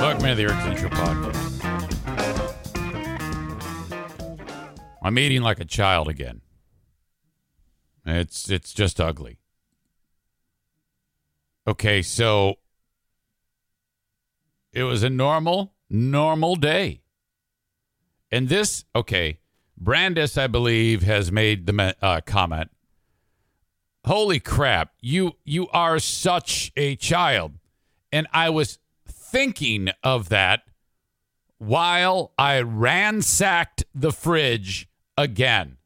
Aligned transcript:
Welcome 0.00 0.26
to 0.26 0.34
the 0.36 0.42
Eric 0.44 0.62
Zane 0.62 0.76
Show 0.76 0.88
Podcast. 0.90 1.64
I'm 5.02 5.18
eating 5.18 5.42
like 5.42 5.58
a 5.58 5.64
child 5.64 6.06
again. 6.06 6.40
It's 8.06 8.48
it's 8.48 8.72
just 8.72 9.00
ugly. 9.00 9.40
Okay, 11.66 12.02
so 12.02 12.60
it 14.72 14.84
was 14.84 15.02
a 15.02 15.10
normal, 15.10 15.74
normal 15.90 16.54
day. 16.54 17.00
And 18.30 18.48
this, 18.48 18.84
okay, 18.94 19.40
Brandis, 19.76 20.38
I 20.38 20.46
believe, 20.46 21.02
has 21.02 21.32
made 21.32 21.66
the 21.66 21.96
uh, 22.00 22.20
comment. 22.20 22.70
Holy 24.04 24.38
crap, 24.38 24.92
you 25.00 25.32
you 25.44 25.66
are 25.70 25.98
such 25.98 26.70
a 26.76 26.94
child. 26.94 27.54
And 28.12 28.28
I 28.32 28.48
was 28.50 28.78
thinking 29.30 29.90
of 30.02 30.28
that 30.28 30.62
while 31.58 32.32
I 32.38 32.60
ransacked 32.60 33.84
the 33.94 34.12
fridge 34.12 34.88
again. 35.16 35.76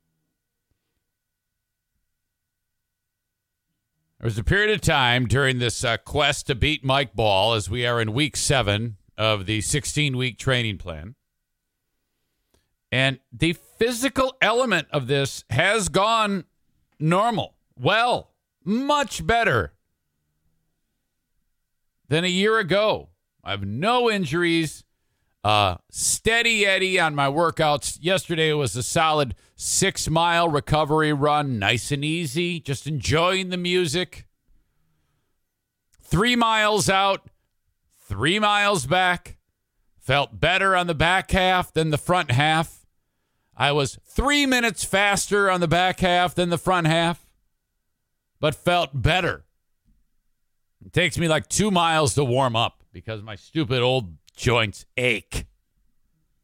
There 4.18 4.26
was 4.26 4.38
a 4.38 4.44
period 4.44 4.70
of 4.70 4.80
time 4.80 5.26
during 5.26 5.58
this 5.58 5.82
uh, 5.82 5.96
quest 5.96 6.46
to 6.46 6.54
beat 6.54 6.84
Mike 6.84 7.14
Ball 7.14 7.54
as 7.54 7.68
we 7.68 7.84
are 7.84 8.00
in 8.00 8.12
week 8.12 8.36
seven 8.36 8.96
of 9.18 9.46
the 9.46 9.60
16 9.60 10.16
week 10.16 10.38
training 10.38 10.78
plan. 10.78 11.16
And 12.92 13.18
the 13.32 13.54
physical 13.54 14.36
element 14.40 14.86
of 14.92 15.06
this 15.06 15.44
has 15.50 15.88
gone 15.88 16.44
normal, 17.00 17.54
well, 17.76 18.30
much 18.64 19.26
better 19.26 19.72
than 22.08 22.24
a 22.24 22.28
year 22.28 22.58
ago. 22.58 23.08
I 23.44 23.50
have 23.50 23.64
no 23.64 24.10
injuries. 24.10 24.84
Uh, 25.42 25.76
steady 25.90 26.64
Eddie 26.64 27.00
on 27.00 27.14
my 27.16 27.26
workouts. 27.26 27.98
Yesterday 28.00 28.52
was 28.52 28.76
a 28.76 28.82
solid 28.82 29.34
six 29.56 30.08
mile 30.08 30.48
recovery 30.48 31.12
run, 31.12 31.58
nice 31.58 31.90
and 31.90 32.04
easy, 32.04 32.60
just 32.60 32.86
enjoying 32.86 33.48
the 33.48 33.56
music. 33.56 34.26
Three 36.00 36.36
miles 36.36 36.88
out, 36.88 37.28
three 37.98 38.38
miles 38.38 38.86
back. 38.86 39.38
Felt 39.98 40.40
better 40.40 40.76
on 40.76 40.86
the 40.86 40.94
back 40.94 41.30
half 41.30 41.72
than 41.72 41.90
the 41.90 41.98
front 41.98 42.30
half. 42.30 42.86
I 43.56 43.72
was 43.72 43.98
three 44.04 44.46
minutes 44.46 44.84
faster 44.84 45.50
on 45.50 45.60
the 45.60 45.68
back 45.68 46.00
half 46.00 46.34
than 46.34 46.50
the 46.50 46.58
front 46.58 46.86
half, 46.86 47.24
but 48.40 48.54
felt 48.54 48.90
better. 49.00 49.44
It 50.84 50.92
takes 50.92 51.18
me 51.18 51.28
like 51.28 51.48
two 51.48 51.70
miles 51.70 52.14
to 52.14 52.24
warm 52.24 52.56
up 52.56 52.81
because 52.92 53.22
my 53.22 53.34
stupid 53.34 53.80
old 53.80 54.16
joints 54.36 54.84
ache. 54.96 55.46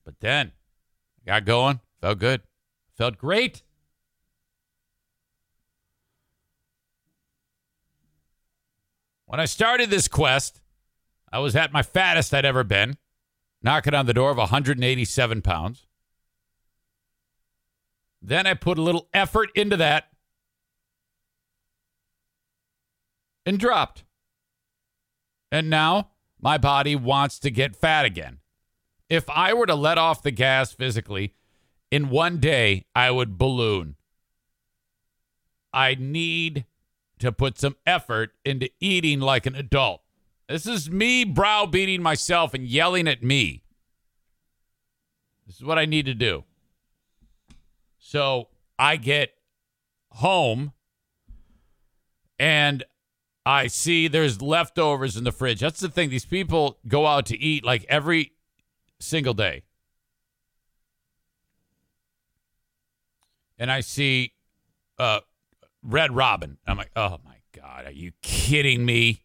But 0.05 0.21
then 0.21 0.53
I 1.23 1.27
got 1.27 1.45
going, 1.45 1.81
felt 2.01 2.19
good, 2.19 2.43
felt 2.97 3.19
great. 3.19 3.63
When 9.27 9.41
I 9.41 9.45
started 9.45 9.91
this 9.91 10.09
quest, 10.09 10.63
I 11.31 11.39
was 11.41 11.55
at 11.55 11.73
my 11.73 11.83
fattest 11.83 12.33
I'd 12.33 12.47
ever 12.47 12.65
been, 12.65 12.97
knocking 13.63 13.93
on 13.93 14.07
the 14.07 14.15
door 14.15 14.31
of 14.31 14.39
187 14.39 15.43
pounds. 15.43 15.87
Then 18.23 18.47
I 18.47 18.55
put 18.55 18.79
a 18.79 18.83
little 18.83 19.09
effort 19.13 19.51
into 19.55 19.77
that 19.77 20.09
and 23.45 23.59
dropped. 23.59 24.05
And 25.53 25.69
now 25.69 26.11
my 26.41 26.59
body 26.59 26.95
wants 26.97 27.39
to 27.41 27.51
get 27.51 27.77
fat 27.77 28.05
again. 28.05 28.39
If 29.09 29.29
I 29.31 29.55
were 29.55 29.67
to 29.67 29.75
let 29.75 29.99
off 29.99 30.23
the 30.23 30.31
gas 30.31 30.73
physically, 30.73 31.35
in 31.91 32.11
one 32.11 32.39
day, 32.39 32.85
I 32.95 33.11
would 33.11 33.39
balloon. 33.39 33.97
I 35.73 35.97
need 35.99 36.67
to 37.19 37.33
put 37.33 37.59
some 37.59 37.77
effort 37.87 38.33
into 38.45 38.71
eating 38.81 39.21
like 39.21 39.47
an 39.47 39.55
adult. 39.55 40.03
This 40.49 40.67
is 40.67 40.91
me 40.91 41.25
browbeating 41.25 42.03
myself 42.03 42.55
and 42.55 42.65
yelling 42.65 43.09
at 43.09 43.23
me. 43.23 43.63
This 45.47 45.57
is 45.57 45.65
what 45.65 45.79
I 45.79 45.85
need 45.85 46.07
to 46.07 46.15
do. 46.15 46.45
So 47.99 48.49
I 48.79 48.97
get 48.97 49.33
home 50.11 50.73
and 52.39 52.85
I 53.49 53.69
see 53.69 54.09
there's 54.09 54.43
leftovers 54.43 55.17
in 55.17 55.25
the 55.25 55.33
fridge. 55.33 55.61
That's 55.61 55.81
the 55.81 55.89
thing. 55.89 56.11
These 56.11 56.27
people 56.27 56.77
go 56.87 57.07
out 57.07 57.25
to 57.27 57.39
eat 57.39 57.65
like 57.65 57.87
every 57.89 58.35
single 59.01 59.33
day. 59.33 59.63
And 63.59 63.73
I 63.73 63.81
see 63.81 64.35
uh, 64.99 65.21
Red 65.83 66.15
Robin. 66.15 66.59
I'm 66.67 66.77
like, 66.77 66.91
oh 66.95 67.21
my 67.25 67.37
God, 67.57 67.87
are 67.87 67.91
you 67.91 68.13
kidding 68.21 68.85
me? 68.85 69.23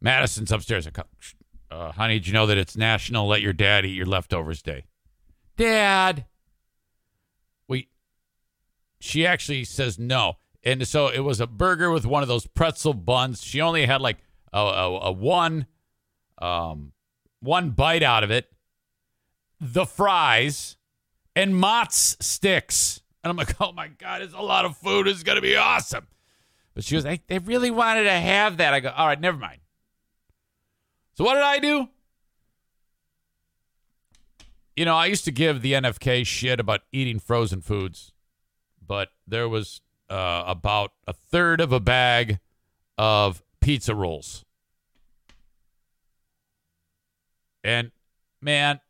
Madison's 0.00 0.50
upstairs. 0.50 0.88
I 0.88 1.02
uh, 1.70 1.92
honey, 1.92 2.14
did 2.14 2.26
you 2.26 2.32
know 2.32 2.46
that 2.46 2.58
it's 2.58 2.76
National 2.76 3.28
Let 3.28 3.40
Your 3.40 3.52
Dad 3.52 3.86
Eat 3.86 3.94
Your 3.94 4.06
Leftovers 4.06 4.62
Day? 4.62 4.86
Dad. 5.56 6.24
We, 7.68 7.88
she 8.98 9.24
actually 9.24 9.62
says 9.62 9.96
no 9.96 10.39
and 10.62 10.86
so 10.86 11.08
it 11.08 11.20
was 11.20 11.40
a 11.40 11.46
burger 11.46 11.90
with 11.90 12.04
one 12.04 12.22
of 12.22 12.28
those 12.28 12.46
pretzel 12.46 12.94
buns. 12.94 13.42
She 13.42 13.60
only 13.60 13.86
had 13.86 14.00
like 14.00 14.18
a, 14.52 14.58
a, 14.58 14.98
a 15.00 15.12
one 15.12 15.66
um, 16.38 16.92
one 17.40 17.70
bite 17.70 18.02
out 18.02 18.24
of 18.24 18.30
it, 18.30 18.50
the 19.60 19.86
fries, 19.86 20.76
and 21.34 21.56
Mott's 21.56 22.16
sticks. 22.20 23.02
And 23.22 23.30
I'm 23.30 23.36
like, 23.36 23.54
oh 23.60 23.72
my 23.72 23.88
god, 23.88 24.22
it's 24.22 24.34
a 24.34 24.42
lot 24.42 24.64
of 24.64 24.76
food. 24.76 25.06
It's 25.08 25.22
gonna 25.22 25.40
be 25.40 25.56
awesome. 25.56 26.06
But 26.74 26.84
she 26.84 26.94
was 26.94 27.04
like, 27.04 27.26
they 27.26 27.38
really 27.38 27.70
wanted 27.70 28.04
to 28.04 28.12
have 28.12 28.58
that. 28.58 28.74
I 28.74 28.80
go, 28.80 28.90
all 28.90 29.06
right, 29.06 29.20
never 29.20 29.36
mind. 29.36 29.60
So 31.14 31.24
what 31.24 31.34
did 31.34 31.42
I 31.42 31.58
do? 31.58 31.88
You 34.76 34.84
know, 34.84 34.96
I 34.96 35.06
used 35.06 35.24
to 35.24 35.32
give 35.32 35.62
the 35.62 35.72
NFK 35.72 36.24
shit 36.24 36.60
about 36.60 36.80
eating 36.92 37.18
frozen 37.18 37.60
foods, 37.60 38.12
but 38.86 39.08
there 39.26 39.48
was 39.48 39.82
uh, 40.10 40.44
about 40.46 40.92
a 41.06 41.12
third 41.12 41.60
of 41.60 41.72
a 41.72 41.80
bag 41.80 42.40
of 42.98 43.42
pizza 43.60 43.94
rolls. 43.94 44.44
And 47.62 47.92
man, 48.42 48.80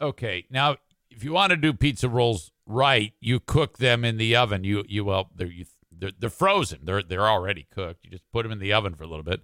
okay, 0.00 0.46
now 0.50 0.76
if 1.10 1.24
you 1.24 1.32
want 1.32 1.50
to 1.50 1.56
do 1.56 1.72
pizza 1.72 2.08
rolls 2.08 2.52
right, 2.66 3.12
you 3.20 3.40
cook 3.40 3.78
them 3.78 4.04
in 4.04 4.16
the 4.16 4.36
oven. 4.36 4.64
You 4.64 4.84
you 4.88 5.04
well 5.04 5.30
they're 5.34 5.48
you, 5.48 5.64
they're, 5.90 6.12
they're 6.18 6.30
frozen. 6.30 6.80
They're 6.84 7.02
they're 7.02 7.28
already 7.28 7.66
cooked. 7.70 8.04
You 8.04 8.10
just 8.10 8.30
put 8.32 8.44
them 8.44 8.52
in 8.52 8.58
the 8.58 8.72
oven 8.72 8.94
for 8.94 9.04
a 9.04 9.08
little 9.08 9.24
bit. 9.24 9.40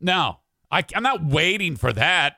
Now 0.00 0.40
I, 0.70 0.84
I'm 0.94 1.02
not 1.02 1.24
waiting 1.24 1.76
for 1.76 1.92
that. 1.92 2.36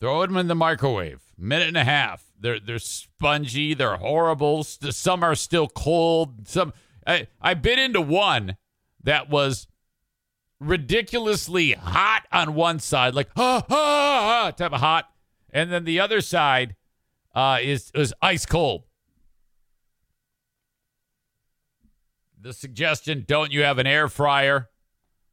Throw 0.00 0.22
them 0.22 0.36
in 0.36 0.46
the 0.46 0.54
microwave, 0.54 1.20
minute 1.36 1.68
and 1.68 1.76
a 1.76 1.84
half. 1.84 2.29
They're 2.40 2.58
they're 2.58 2.78
spongy. 2.78 3.74
They're 3.74 3.96
horrible. 3.96 4.64
Some 4.64 5.22
are 5.22 5.34
still 5.34 5.68
cold. 5.68 6.48
Some 6.48 6.72
I 7.06 7.28
I 7.40 7.54
bit 7.54 7.78
into 7.78 8.00
one 8.00 8.56
that 9.02 9.28
was 9.28 9.66
ridiculously 10.58 11.72
hot 11.72 12.26
on 12.32 12.54
one 12.54 12.78
side, 12.78 13.14
like 13.14 13.28
ah, 13.36 13.64
ah, 13.68 14.46
ah, 14.46 14.50
type 14.52 14.72
of 14.72 14.80
hot, 14.80 15.06
and 15.50 15.72
then 15.72 15.84
the 15.84 16.00
other 16.00 16.20
side 16.20 16.76
uh, 17.34 17.58
is 17.60 17.90
is 17.94 18.14
ice 18.22 18.46
cold. 18.46 18.84
The 22.40 22.52
suggestion: 22.52 23.24
Don't 23.26 23.52
you 23.52 23.62
have 23.64 23.78
an 23.78 23.86
air 23.86 24.08
fryer? 24.08 24.68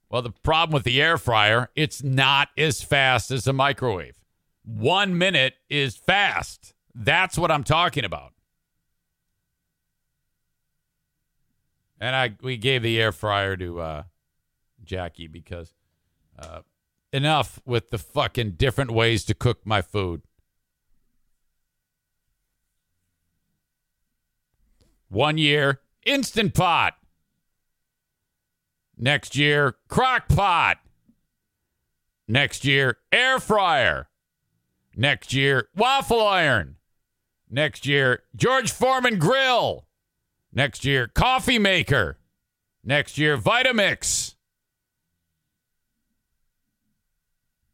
Well, 0.09 0.21
the 0.21 0.31
problem 0.31 0.73
with 0.73 0.83
the 0.83 1.01
air 1.01 1.17
fryer, 1.17 1.69
it's 1.75 2.01
not 2.01 2.49
as 2.57 2.81
fast 2.81 3.29
as 3.29 3.45
a 3.45 3.51
microwave. 3.51 4.17
One 4.63 5.17
minute 5.17 5.55
is 5.69 5.97
fast. 5.97 6.73
That's 6.99 7.37
what 7.37 7.51
I'm 7.51 7.63
talking 7.63 8.05
about. 8.05 8.33
And 11.99 12.15
I 12.15 12.35
we 12.41 12.57
gave 12.57 12.81
the 12.81 12.99
air 12.99 13.11
fryer 13.11 13.55
to 13.55 13.79
uh, 13.79 14.03
Jackie 14.83 15.27
because 15.27 15.75
uh, 16.39 16.61
enough 17.13 17.59
with 17.65 17.91
the 17.91 17.99
fucking 17.99 18.51
different 18.51 18.89
ways 18.89 19.25
to 19.25 19.35
cook 19.35 19.59
my 19.63 19.83
food. 19.83 20.23
One 25.09 25.37
year, 25.37 25.81
instant 26.03 26.55
pot. 26.55 26.95
Next 28.97 29.35
year, 29.35 29.75
crock 29.87 30.27
pot. 30.27 30.79
Next 32.27 32.65
year, 32.65 32.97
air 33.11 33.39
fryer. 33.39 34.09
Next 34.95 35.31
year, 35.31 35.69
waffle 35.75 36.25
iron. 36.25 36.76
Next 37.49 37.85
year, 37.85 38.23
George 38.35 38.71
Foreman 38.71 39.19
grill. 39.19 39.85
Next 40.53 40.83
year, 40.83 41.07
coffee 41.07 41.59
maker. 41.59 42.17
Next 42.83 43.17
year, 43.17 43.37
Vitamix. 43.37 44.35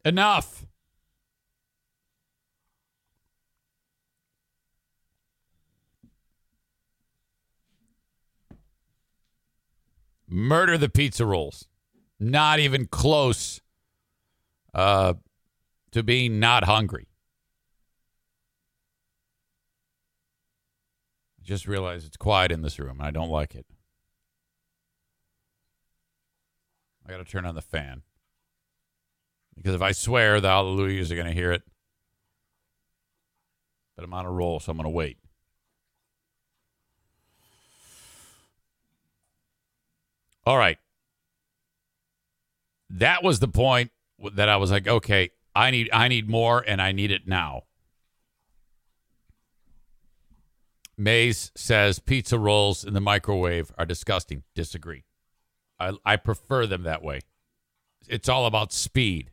Enough. 0.04 0.66
Murder 10.28 10.76
the 10.76 10.88
pizza 10.88 11.24
rolls. 11.24 11.68
Not 12.18 12.58
even 12.58 12.86
close 12.86 13.60
uh, 14.74 15.14
to 15.92 16.02
being 16.02 16.40
not 16.40 16.64
hungry. 16.64 17.06
Just 21.44 21.68
realized 21.68 22.06
it's 22.06 22.16
quiet 22.16 22.50
in 22.50 22.62
this 22.62 22.78
room 22.78 22.98
and 22.98 23.06
I 23.06 23.10
don't 23.10 23.28
like 23.28 23.54
it. 23.54 23.66
I 27.06 27.10
got 27.10 27.18
to 27.18 27.24
turn 27.24 27.44
on 27.44 27.54
the 27.54 27.62
fan. 27.62 28.02
Because 29.54 29.74
if 29.74 29.82
I 29.82 29.92
swear, 29.92 30.40
the 30.40 30.48
hallelujahs 30.48 31.12
are 31.12 31.16
going 31.16 31.26
to 31.26 31.32
hear 31.32 31.52
it. 31.52 31.62
But 33.94 34.04
I'm 34.04 34.14
on 34.14 34.24
a 34.24 34.30
roll, 34.30 34.58
so 34.58 34.72
I'm 34.72 34.78
going 34.78 34.84
to 34.84 34.90
wait. 34.90 35.18
All 40.46 40.58
right. 40.58 40.78
That 42.90 43.22
was 43.22 43.38
the 43.40 43.48
point 43.48 43.90
that 44.32 44.48
I 44.48 44.56
was 44.56 44.70
like, 44.70 44.88
okay, 44.88 45.30
I 45.54 45.70
need 45.70 45.90
I 45.92 46.08
need 46.08 46.28
more 46.28 46.64
and 46.66 46.82
I 46.82 46.92
need 46.92 47.10
it 47.10 47.26
now. 47.26 47.62
Mays 50.96 51.50
says 51.56 51.98
pizza 51.98 52.38
rolls 52.38 52.84
in 52.84 52.94
the 52.94 53.00
microwave 53.00 53.72
are 53.76 53.86
disgusting. 53.86 54.44
Disagree. 54.54 55.04
I 55.78 55.92
I 56.04 56.16
prefer 56.16 56.66
them 56.66 56.82
that 56.84 57.02
way. 57.02 57.20
It's 58.08 58.28
all 58.28 58.46
about 58.46 58.72
speed. 58.72 59.30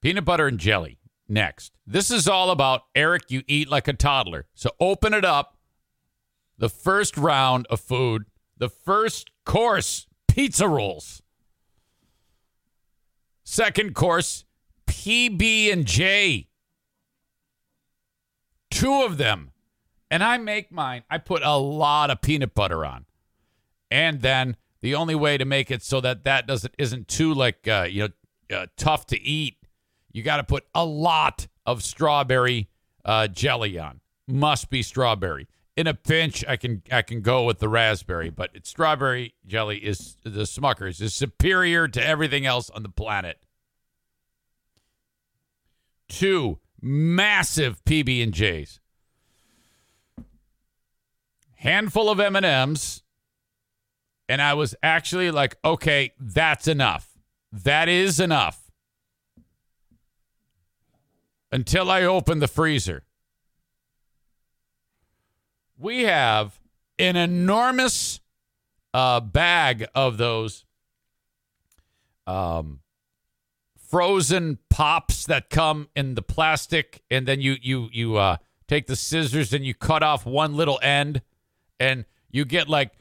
Peanut 0.00 0.24
butter 0.24 0.46
and 0.46 0.58
jelly. 0.58 0.98
Next. 1.28 1.72
This 1.86 2.10
is 2.10 2.28
all 2.28 2.50
about 2.50 2.82
Eric, 2.94 3.24
you 3.28 3.42
eat 3.46 3.68
like 3.68 3.88
a 3.88 3.92
toddler. 3.92 4.46
So 4.54 4.70
open 4.80 5.12
it 5.12 5.24
up. 5.24 5.56
The 6.56 6.68
first 6.68 7.16
round 7.16 7.66
of 7.68 7.80
food, 7.80 8.24
the 8.56 8.68
first 8.68 9.30
course, 9.44 10.06
pizza 10.26 10.68
rolls. 10.68 11.22
Second 13.44 13.94
course, 13.94 14.44
PB 14.86 15.72
and 15.72 15.86
J. 15.86 16.48
Two 18.78 19.02
of 19.02 19.18
them. 19.18 19.50
And 20.10 20.22
I 20.22 20.38
make 20.38 20.72
mine. 20.72 21.02
I 21.10 21.18
put 21.18 21.42
a 21.42 21.56
lot 21.58 22.10
of 22.10 22.22
peanut 22.22 22.54
butter 22.54 22.84
on. 22.84 23.04
And 23.90 24.20
then 24.20 24.56
the 24.80 24.94
only 24.94 25.14
way 25.14 25.36
to 25.36 25.44
make 25.44 25.70
it 25.70 25.82
so 25.82 26.00
that 26.00 26.24
that 26.24 26.46
doesn't 26.46 26.74
isn't 26.78 27.08
too 27.08 27.34
like 27.34 27.66
uh, 27.66 27.86
you 27.90 28.08
know 28.50 28.56
uh, 28.56 28.66
tough 28.76 29.06
to 29.06 29.20
eat 29.20 29.58
you 30.12 30.22
got 30.22 30.38
to 30.38 30.44
put 30.44 30.64
a 30.74 30.84
lot 30.84 31.46
of 31.66 31.82
strawberry 31.82 32.68
uh, 33.04 33.28
jelly 33.28 33.78
on. 33.78 34.00
Must 34.26 34.70
be 34.70 34.82
strawberry. 34.82 35.48
In 35.76 35.86
a 35.86 35.94
pinch, 35.94 36.44
I 36.46 36.56
can 36.56 36.82
I 36.90 37.02
can 37.02 37.20
go 37.20 37.44
with 37.44 37.60
the 37.60 37.68
raspberry, 37.68 38.30
but 38.30 38.50
strawberry 38.66 39.34
jelly 39.46 39.78
is 39.78 40.16
the 40.24 40.42
Smuckers 40.42 41.00
is 41.00 41.14
superior 41.14 41.86
to 41.88 42.04
everything 42.04 42.46
else 42.46 42.68
on 42.70 42.82
the 42.82 42.88
planet. 42.88 43.38
Two 46.08 46.58
massive 46.80 47.84
PB 47.84 48.22
and 48.22 48.32
J's, 48.32 48.80
handful 51.56 52.10
of 52.10 52.20
M 52.20 52.36
and 52.36 52.46
M's, 52.46 53.02
and 54.28 54.42
I 54.42 54.54
was 54.54 54.74
actually 54.82 55.30
like, 55.30 55.56
okay, 55.64 56.12
that's 56.18 56.68
enough. 56.68 57.16
That 57.50 57.88
is 57.88 58.20
enough 58.20 58.70
until 61.50 61.90
I 61.90 62.02
open 62.02 62.40
the 62.40 62.48
freezer. 62.48 63.04
We 65.78 66.04
have 66.04 66.60
an 66.98 67.16
enormous 67.16 68.20
uh, 68.92 69.20
bag 69.20 69.86
of 69.94 70.18
those 70.18 70.64
um, 72.26 72.80
frozen 73.88 74.58
pops 74.68 75.24
that 75.26 75.50
come 75.50 75.88
in 75.96 76.14
the 76.14 76.22
plastic, 76.22 77.02
and 77.10 77.26
then 77.26 77.40
you 77.40 77.56
you 77.60 77.88
you 77.92 78.16
uh, 78.16 78.36
take 78.66 78.86
the 78.86 78.96
scissors 78.96 79.52
and 79.52 79.64
you 79.64 79.74
cut 79.74 80.02
off 80.02 80.26
one 80.26 80.54
little 80.54 80.78
end, 80.82 81.22
and 81.80 82.04
you 82.30 82.44
get 82.44 82.68
like 82.68 82.92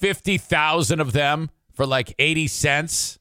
fifty 0.00 0.36
thousand 0.38 1.00
of 1.00 1.12
them 1.12 1.50
for 1.72 1.86
like 1.86 2.14
eighty 2.18 2.48
cents. 2.48 3.18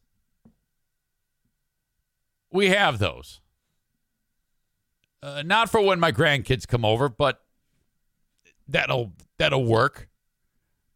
We 2.52 2.70
have 2.70 3.00
those. 3.00 3.40
Uh, 5.24 5.44
not 5.46 5.70
for 5.70 5.80
when 5.82 6.00
my 6.00 6.12
grandkids 6.12 6.68
come 6.68 6.84
over, 6.84 7.08
but 7.08 7.44
that'll 8.68 9.14
that'll 9.38 9.64
work. 9.64 10.10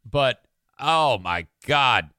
But 0.04 0.44
oh 0.80 1.20
my 1.20 1.46
god, 1.68 2.10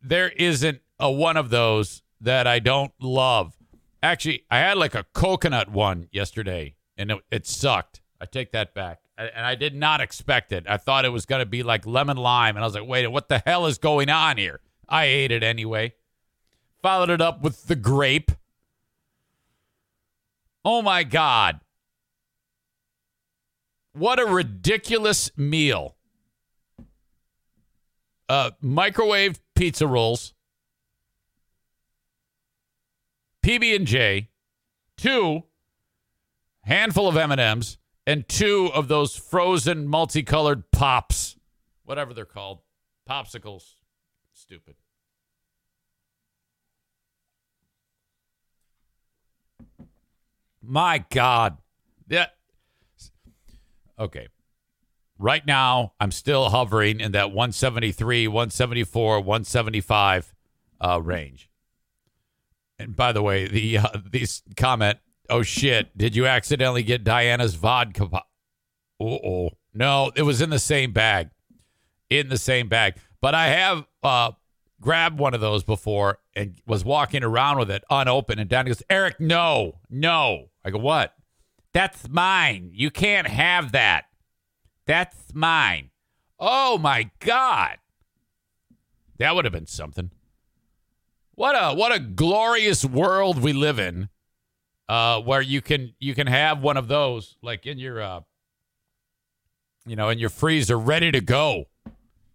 there 0.00 0.28
isn't 0.28 0.80
a 1.00 1.10
one 1.10 1.36
of 1.36 1.50
those 1.50 2.03
that 2.24 2.46
I 2.46 2.58
don't 2.58 2.92
love. 3.00 3.56
Actually, 4.02 4.44
I 4.50 4.58
had 4.58 4.76
like 4.76 4.94
a 4.94 5.06
coconut 5.14 5.70
one 5.70 6.08
yesterday, 6.12 6.74
and 6.96 7.10
it, 7.10 7.18
it 7.30 7.46
sucked. 7.46 8.02
I 8.20 8.26
take 8.26 8.52
that 8.52 8.74
back. 8.74 9.00
And 9.16 9.46
I 9.46 9.54
did 9.54 9.76
not 9.76 10.00
expect 10.00 10.50
it. 10.50 10.64
I 10.68 10.76
thought 10.76 11.04
it 11.04 11.10
was 11.10 11.24
going 11.24 11.40
to 11.40 11.46
be 11.46 11.62
like 11.62 11.86
lemon 11.86 12.16
lime, 12.16 12.56
and 12.56 12.64
I 12.64 12.66
was 12.66 12.74
like, 12.74 12.86
"Wait, 12.86 13.06
what 13.06 13.28
the 13.28 13.40
hell 13.46 13.66
is 13.66 13.78
going 13.78 14.10
on 14.10 14.38
here?" 14.38 14.60
I 14.88 15.04
ate 15.04 15.30
it 15.30 15.44
anyway. 15.44 15.94
Followed 16.82 17.10
it 17.10 17.20
up 17.20 17.40
with 17.40 17.66
the 17.66 17.76
grape. 17.76 18.32
Oh 20.64 20.82
my 20.82 21.04
God. 21.04 21.60
What 23.92 24.18
a 24.18 24.26
ridiculous 24.26 25.30
meal. 25.36 25.96
Uh, 28.28 28.50
microwave 28.60 29.40
pizza 29.54 29.86
rolls, 29.86 30.34
PB 33.44 33.76
and 33.76 33.86
J, 33.86 34.30
two 34.96 35.42
handful 36.62 37.08
of 37.08 37.14
M&Ms, 37.18 37.76
and 38.06 38.26
two 38.26 38.70
of 38.72 38.88
those 38.88 39.14
frozen 39.16 39.86
multicolored 39.86 40.70
pops, 40.70 41.36
whatever 41.84 42.14
they're 42.14 42.24
called, 42.24 42.60
popsicles. 43.06 43.74
Stupid. 44.32 44.76
My 50.62 51.04
God. 51.10 51.58
Yeah. 52.08 52.28
Okay. 53.98 54.28
Right 55.18 55.46
now, 55.46 55.92
I'm 56.00 56.12
still 56.12 56.48
hovering 56.48 56.98
in 56.98 57.12
that 57.12 57.26
173, 57.26 58.26
174, 58.26 59.20
175 59.20 60.34
uh, 60.80 61.02
range. 61.02 61.50
And 62.78 62.96
by 62.96 63.12
the 63.12 63.22
way, 63.22 63.46
the 63.46 63.78
uh, 63.78 63.88
these 64.10 64.42
comment, 64.56 64.98
oh 65.30 65.42
shit, 65.42 65.96
did 65.96 66.16
you 66.16 66.26
accidentally 66.26 66.82
get 66.82 67.04
Diana's 67.04 67.54
vodka? 67.54 68.08
Oh, 69.00 69.18
oh, 69.24 69.50
no, 69.72 70.12
it 70.14 70.22
was 70.22 70.40
in 70.40 70.50
the 70.50 70.58
same 70.58 70.92
bag, 70.92 71.30
in 72.10 72.28
the 72.28 72.38
same 72.38 72.68
bag. 72.68 72.96
But 73.20 73.34
I 73.34 73.46
have 73.48 73.84
uh, 74.02 74.32
grabbed 74.80 75.18
one 75.18 75.34
of 75.34 75.40
those 75.40 75.64
before 75.64 76.18
and 76.34 76.60
was 76.66 76.84
walking 76.84 77.24
around 77.24 77.58
with 77.58 77.70
it 77.70 77.84
unopened. 77.90 78.40
And 78.40 78.50
Danny 78.50 78.68
goes, 78.68 78.82
Eric, 78.90 79.20
no, 79.20 79.80
no. 79.88 80.50
I 80.64 80.70
go, 80.70 80.78
what? 80.78 81.14
That's 81.72 82.08
mine. 82.08 82.70
You 82.72 82.90
can't 82.90 83.26
have 83.26 83.72
that. 83.72 84.04
That's 84.86 85.34
mine. 85.34 85.90
Oh 86.38 86.78
my 86.78 87.10
God. 87.20 87.78
That 89.18 89.34
would 89.34 89.44
have 89.44 89.52
been 89.52 89.66
something. 89.66 90.10
What 91.34 91.54
a 91.54 91.74
what 91.74 91.92
a 91.92 91.98
glorious 91.98 92.84
world 92.84 93.38
we 93.38 93.52
live 93.52 93.78
in. 93.78 94.08
Uh, 94.88 95.20
where 95.20 95.40
you 95.40 95.62
can 95.62 95.94
you 95.98 96.14
can 96.14 96.26
have 96.26 96.60
one 96.62 96.76
of 96.76 96.88
those 96.88 97.36
like 97.42 97.66
in 97.66 97.78
your 97.78 98.02
uh 98.02 98.20
you 99.86 99.96
know, 99.96 100.08
in 100.08 100.18
your 100.18 100.30
freezer, 100.30 100.78
ready 100.78 101.10
to 101.12 101.20
go. 101.20 101.66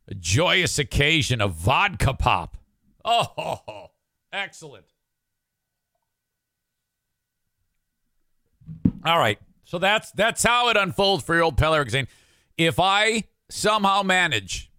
A 0.08 0.16
joyous 0.16 0.80
occasion, 0.80 1.42
a 1.42 1.48
vodka 1.48 2.14
pop. 2.14 2.58
Oh, 3.06 3.92
excellent. 4.34 4.86
All 9.06 9.18
right. 9.18 9.40
So 9.66 9.78
that's 9.78 10.12
that's 10.12 10.44
how 10.44 10.70
it 10.70 10.78
unfolds 10.78 11.24
for 11.24 11.36
your 11.36 11.44
old 11.44 11.58
pal 11.58 11.76
Eric. 11.76 12.08
If 12.58 12.80
I 12.80 13.26
somehow 13.50 14.04
manage 14.04 14.72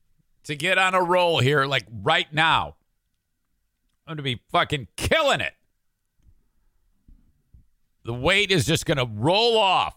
to 0.45 0.57
get 0.57 0.79
on 0.79 0.95
a 0.95 1.03
roll 1.03 1.39
here, 1.39 1.65
like 1.65 1.87
right 2.03 2.33
now, 2.33 2.77
I'm 4.11 4.17
gonna 4.17 4.25
be 4.25 4.43
fucking 4.51 4.89
killing 4.97 5.41
it. 5.41 5.53
The 8.05 8.13
weight 8.13 8.51
is 8.51 8.67
just 8.67 8.85
gonna 8.85 9.05
roll 9.05 9.57
off. 9.57 9.97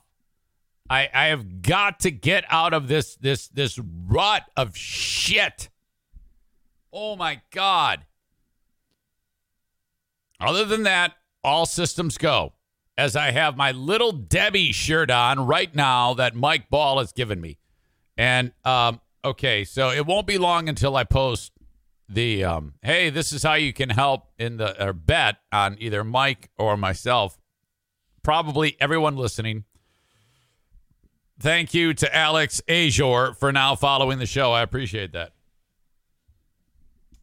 I 0.87 1.09
I 1.11 1.25
have 1.25 1.63
got 1.63 2.01
to 2.01 2.11
get 2.11 2.45
out 2.47 2.75
of 2.75 2.87
this 2.87 3.15
this 3.15 3.47
this 3.47 3.79
rut 3.79 4.43
of 4.55 4.77
shit. 4.77 5.69
Oh 6.91 7.15
my 7.15 7.41
god. 7.49 8.01
Other 10.39 10.65
than 10.65 10.83
that, 10.83 11.13
all 11.43 11.65
systems 11.65 12.19
go 12.19 12.53
as 12.95 13.15
I 13.15 13.31
have 13.31 13.57
my 13.57 13.71
little 13.71 14.11
Debbie 14.11 14.73
shirt 14.73 15.09
on 15.09 15.47
right 15.47 15.73
now 15.73 16.13
that 16.13 16.35
Mike 16.35 16.69
Ball 16.69 16.99
has 16.99 17.13
given 17.13 17.41
me. 17.41 17.57
And 18.15 18.51
um, 18.63 19.01
okay, 19.25 19.63
so 19.63 19.89
it 19.89 20.05
won't 20.05 20.27
be 20.27 20.37
long 20.37 20.69
until 20.69 20.95
I 20.95 21.03
post 21.03 21.51
the 22.09 22.43
um, 22.43 22.73
hey, 22.81 23.09
this 23.09 23.31
is 23.31 23.43
how 23.43 23.53
you 23.53 23.73
can 23.73 23.89
help 23.89 24.29
in 24.37 24.57
the 24.57 24.83
or 24.83 24.93
bet 24.93 25.37
on 25.51 25.77
either 25.79 26.03
Mike 26.03 26.49
or 26.57 26.77
myself. 26.77 27.37
Probably 28.21 28.77
everyone 28.79 29.15
listening. 29.15 29.65
Thank 31.39 31.73
you 31.73 31.93
to 31.95 32.15
Alex 32.15 32.61
Azor 32.69 33.33
for 33.33 33.51
now 33.51 33.75
following 33.75 34.19
the 34.19 34.25
show. 34.25 34.51
I 34.51 34.61
appreciate 34.61 35.13
that. 35.13 35.33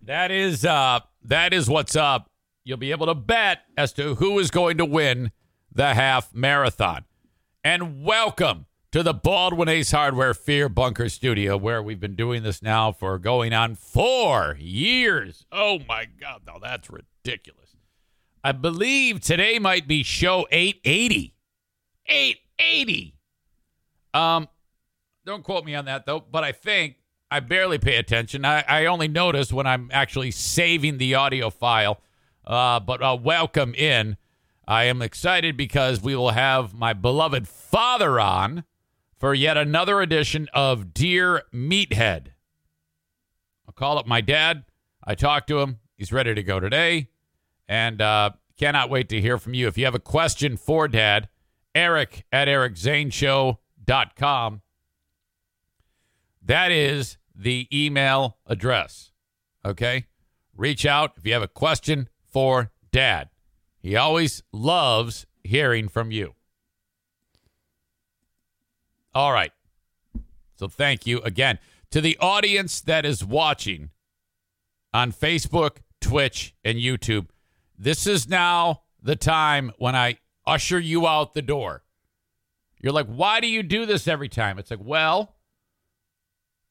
That 0.02 0.30
is 0.30 0.64
uh 0.64 1.00
that 1.25 1.52
is 1.52 1.68
what's 1.68 1.96
up. 1.96 2.30
You'll 2.64 2.78
be 2.78 2.90
able 2.90 3.06
to 3.06 3.14
bet 3.14 3.60
as 3.76 3.92
to 3.94 4.16
who 4.16 4.38
is 4.38 4.50
going 4.50 4.78
to 4.78 4.84
win 4.84 5.30
the 5.72 5.94
half 5.94 6.34
marathon. 6.34 7.04
And 7.62 8.04
welcome 8.04 8.66
to 8.92 9.04
the 9.04 9.14
Baldwin 9.14 9.68
Ace 9.68 9.92
Hardware 9.92 10.35
Fear 10.35 10.68
Bunker 10.68 11.09
Studio, 11.09 11.56
where 11.56 11.80
we've 11.80 12.00
been 12.00 12.16
doing 12.16 12.42
this 12.42 12.61
now 12.61 12.90
for 12.90 13.18
going 13.18 13.52
on 13.52 13.76
four 13.76 14.56
years. 14.59 15.47
Oh 15.52 15.78
my 15.87 16.09
God, 16.20 16.42
now 16.44 16.59
that's 16.59 16.90
ridiculous. 16.90 17.76
I 18.42 18.50
believe 18.52 19.20
today 19.20 19.61
might 19.61 19.87
be 19.87 20.02
show 20.02 20.47
880. 20.50 21.35
880. 22.06 23.14
Um, 24.12 24.49
don't 25.25 25.44
quote 25.44 25.64
me 25.64 25.76
on 25.76 25.85
that 25.85 26.04
though, 26.04 26.25
but 26.28 26.42
I 26.42 26.50
think 26.50 26.97
I 27.30 27.38
barely 27.38 27.78
pay 27.78 27.94
attention. 27.94 28.44
I, 28.44 28.64
I 28.68 28.87
only 28.87 29.06
notice 29.06 29.52
when 29.52 29.68
I'm 29.68 29.88
actually 29.92 30.32
saving 30.32 30.99
the 30.99 31.14
audio 31.14 31.50
file. 31.50 32.00
Uh, 32.44 32.80
but 32.80 33.00
uh, 33.00 33.16
welcome 33.23 33.73
in. 33.75 34.16
I 34.66 34.85
am 34.85 35.00
excited 35.00 35.56
because 35.56 36.02
we 36.02 36.16
will 36.16 36.30
have 36.30 36.75
my 36.75 36.92
beloved 36.92 37.47
father 37.47 38.18
on 38.18 38.64
for 39.21 39.33
yet 39.35 39.59
another 39.59 40.00
edition 40.00 40.49
of 40.55 40.95
Dear 40.95 41.43
Meathead. 41.53 42.29
I'll 43.67 43.75
call 43.75 43.99
up 43.99 44.07
my 44.07 44.23
dad. 44.23 44.65
I 45.05 45.15
talked 45.15 45.49
to 45.49 45.59
him. 45.61 45.81
He's 45.97 46.11
ready 46.11 46.35
to 46.35 46.43
go 46.43 46.59
today. 46.59 47.11
And 47.69 48.00
uh, 48.00 48.31
cannot 48.57 48.89
wait 48.89 49.11
to 49.11 49.21
hear 49.21 49.37
from 49.39 49.53
you. 49.53 49.69
If 49.69 49.77
you 49.77 49.85
have 49.85 49.95
a 49.95 50.00
question 50.00 50.57
for 50.57 50.89
dad, 50.89 51.29
Eric 51.75 52.25
at 52.33 52.49
ericzaneshow.com. 52.49 54.62
That 56.43 56.73
is 56.73 57.19
the 57.35 57.69
email 57.73 58.39
address. 58.47 59.12
Okay? 59.65 60.07
Reach 60.57 60.85
out 60.87 61.12
if 61.19 61.27
you 61.27 61.35
have 61.35 61.43
a 61.43 61.49
question 61.49 62.09
for 62.25 62.71
dad. 62.91 63.29
He 63.79 63.97
always 63.97 64.43
loves 64.50 65.27
hearing 65.45 65.89
from 65.89 66.11
you. 66.11 66.35
All 69.14 69.33
right. 69.33 69.52
So 70.57 70.69
thank 70.69 71.07
you 71.07 71.21
again 71.21 71.59
to 71.90 72.00
the 72.00 72.17
audience 72.21 72.81
that 72.83 73.05
is 73.05 73.25
watching 73.25 73.90
on 74.93 75.12
Facebook, 75.12 75.79
Twitch, 76.00 76.55
and 76.64 76.79
YouTube. 76.79 77.29
This 77.79 78.07
is 78.07 78.29
now 78.29 78.83
the 79.02 79.17
time 79.17 79.73
when 79.79 79.97
I 79.97 80.19
usher 80.47 80.79
you 80.79 81.07
out 81.07 81.35
the 81.35 81.43
door. 81.43 81.83
You're 82.81 82.93
like, 82.93 83.07
why 83.07 83.40
do 83.40 83.47
you 83.47 83.62
do 83.62 83.87
this 83.87 84.07
every 84.07 84.29
time? 84.29 84.59
It's 84.59 84.71
like, 84.71 84.81
well, 84.83 85.35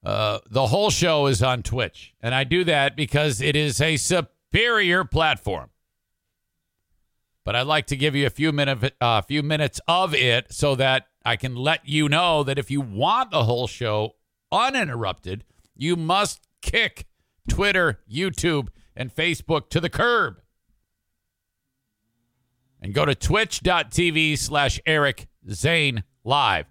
uh, 0.04 0.40
the 0.50 0.68
whole 0.68 0.90
show 0.90 1.28
is 1.28 1.44
on 1.44 1.62
Twitch, 1.62 2.14
and 2.22 2.34
I 2.34 2.44
do 2.46 2.64
that 2.64 2.96
because 2.96 3.42
it 3.42 3.56
is 3.56 3.82
a 3.82 3.98
superior 3.98 5.04
platform 5.04 5.70
but 7.50 7.56
I'd 7.56 7.66
like 7.66 7.88
to 7.88 7.98
give 7.98 8.16
you 8.16 8.28
a 8.28 8.30
few 8.30 8.52
minute, 8.52 8.94
uh, 9.02 9.24
few 9.24 9.42
minutes 9.42 9.82
of 9.88 10.14
it 10.14 10.54
so 10.54 10.76
that 10.76 11.08
I 11.26 11.36
can 11.36 11.56
let 11.56 11.80
you 11.84 12.08
know 12.08 12.44
that 12.44 12.60
if 12.60 12.70
you 12.70 12.80
want 12.80 13.32
the 13.32 13.46
whole 13.46 13.66
show 13.66 14.12
uninterrupted, 14.52 15.46
you 15.76 15.96
must 15.96 16.42
kick 16.62 17.08
Twitter, 17.48 18.02
YouTube, 18.08 18.68
and 18.96 19.12
Facebook 19.12 19.72
to 19.72 19.80
the 19.80 19.90
curb. 19.90 20.44
And 22.80 22.94
go 22.94 23.04
to 23.04 23.16
twitch.tv 23.16 24.38
slash 24.38 24.80
Eric 24.86 25.28
Zane 25.50 26.04
Live. 26.24 26.68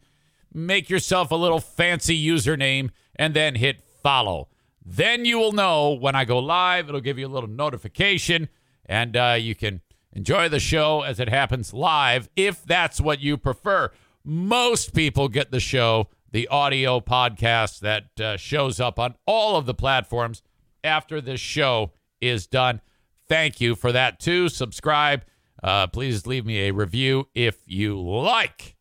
Make 0.55 0.89
yourself 0.89 1.33
a 1.33 1.35
little 1.35 1.59
fancy 1.59 2.25
username 2.25 2.91
and 3.17 3.35
then 3.35 3.57
hit 3.57 3.83
follow. 4.01 4.47
Then 4.87 5.25
you 5.25 5.41
will 5.41 5.51
know 5.51 5.95
when 5.95 6.15
I 6.15 6.25
go 6.25 6.39
live. 6.39 6.89
It'll 6.89 7.01
give 7.01 7.19
you 7.19 7.27
a 7.27 7.35
little 7.35 7.51
notification 7.51 8.49
and 8.87 9.17
uh, 9.17 9.37
you 9.41 9.57
can 9.57 9.81
Enjoy 10.13 10.49
the 10.49 10.61
show 10.61 11.03
as 11.03 11.21
it 11.21 11.29
happens 11.29 11.73
live 11.73 12.29
if 12.35 12.65
that's 12.65 13.01
what 13.01 13.21
you 13.21 13.37
prefer. 13.37 13.91
Most 14.25 14.95
people 14.95 15.29
get 15.29 15.51
the 15.51 15.61
show, 15.61 16.09
the 16.31 16.49
audio 16.49 17.01
podcast 17.01 17.81
that 17.81 18.21
uh, 18.21 18.37
shows 18.37 18.81
up 18.81 18.99
on 18.99 19.15
all 19.27 19.57
of 19.57 19.67
the 19.67 19.75
platforms 19.75 20.43
after 20.83 21.21
this 21.21 21.41
show 21.41 21.93
is 22.21 22.47
done. 22.47 22.81
Thank 23.29 23.61
you 23.61 23.75
for 23.75 23.93
that, 23.93 24.19
too. 24.19 24.49
Subscribe. 24.49 25.25
Uh, 25.63 25.87
please 25.87 26.27
leave 26.27 26.47
me 26.47 26.69
a 26.69 26.73
review 26.73 27.29
if 27.35 27.63
you 27.67 28.01
like. 28.01 28.77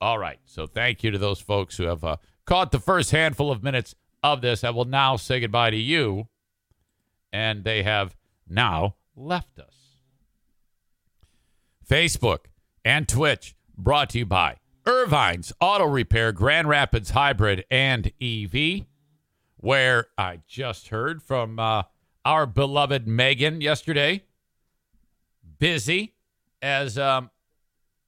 All 0.00 0.18
right. 0.18 0.38
So, 0.44 0.66
thank 0.66 1.02
you 1.02 1.10
to 1.10 1.18
those 1.18 1.40
folks 1.40 1.76
who 1.76 1.84
have 1.84 2.04
uh, 2.04 2.16
caught 2.46 2.72
the 2.72 2.80
first 2.80 3.10
handful 3.10 3.50
of 3.50 3.62
minutes 3.62 3.94
of 4.22 4.40
this. 4.40 4.64
I 4.64 4.70
will 4.70 4.84
now 4.84 5.16
say 5.16 5.40
goodbye 5.40 5.70
to 5.70 5.76
you. 5.76 6.28
And 7.32 7.64
they 7.64 7.82
have 7.82 8.16
now 8.48 8.96
left 9.14 9.58
us. 9.58 9.79
Facebook, 11.90 12.46
and 12.84 13.08
Twitch. 13.08 13.56
Brought 13.76 14.10
to 14.10 14.18
you 14.18 14.26
by 14.26 14.58
Ervine's 14.86 15.52
Auto 15.60 15.86
Repair, 15.86 16.32
Grand 16.32 16.68
Rapids 16.68 17.10
Hybrid 17.10 17.64
and 17.70 18.12
EV, 18.20 18.84
where 19.56 20.06
I 20.16 20.40
just 20.46 20.88
heard 20.88 21.22
from 21.22 21.58
uh, 21.58 21.84
our 22.24 22.46
beloved 22.46 23.08
Megan 23.08 23.60
yesterday. 23.60 24.24
Busy, 25.58 26.14
as 26.62 26.96
um, 26.96 27.30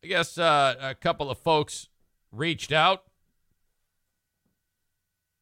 I 0.04 0.06
guess 0.06 0.38
uh, 0.38 0.76
a 0.80 0.94
couple 0.94 1.30
of 1.30 1.38
folks 1.38 1.88
reached 2.30 2.70
out. 2.70 3.02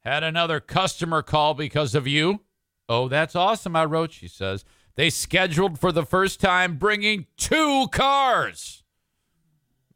Had 0.02 0.22
another 0.22 0.60
customer 0.60 1.20
call 1.22 1.52
because 1.52 1.94
of 1.94 2.06
you. 2.06 2.40
Oh, 2.88 3.06
that's 3.08 3.36
awesome, 3.36 3.76
I 3.76 3.84
wrote, 3.84 4.12
she 4.12 4.28
says. 4.28 4.64
They 5.00 5.08
scheduled 5.08 5.78
for 5.78 5.92
the 5.92 6.04
first 6.04 6.40
time 6.40 6.76
bringing 6.76 7.24
two 7.38 7.88
cars. 7.90 8.82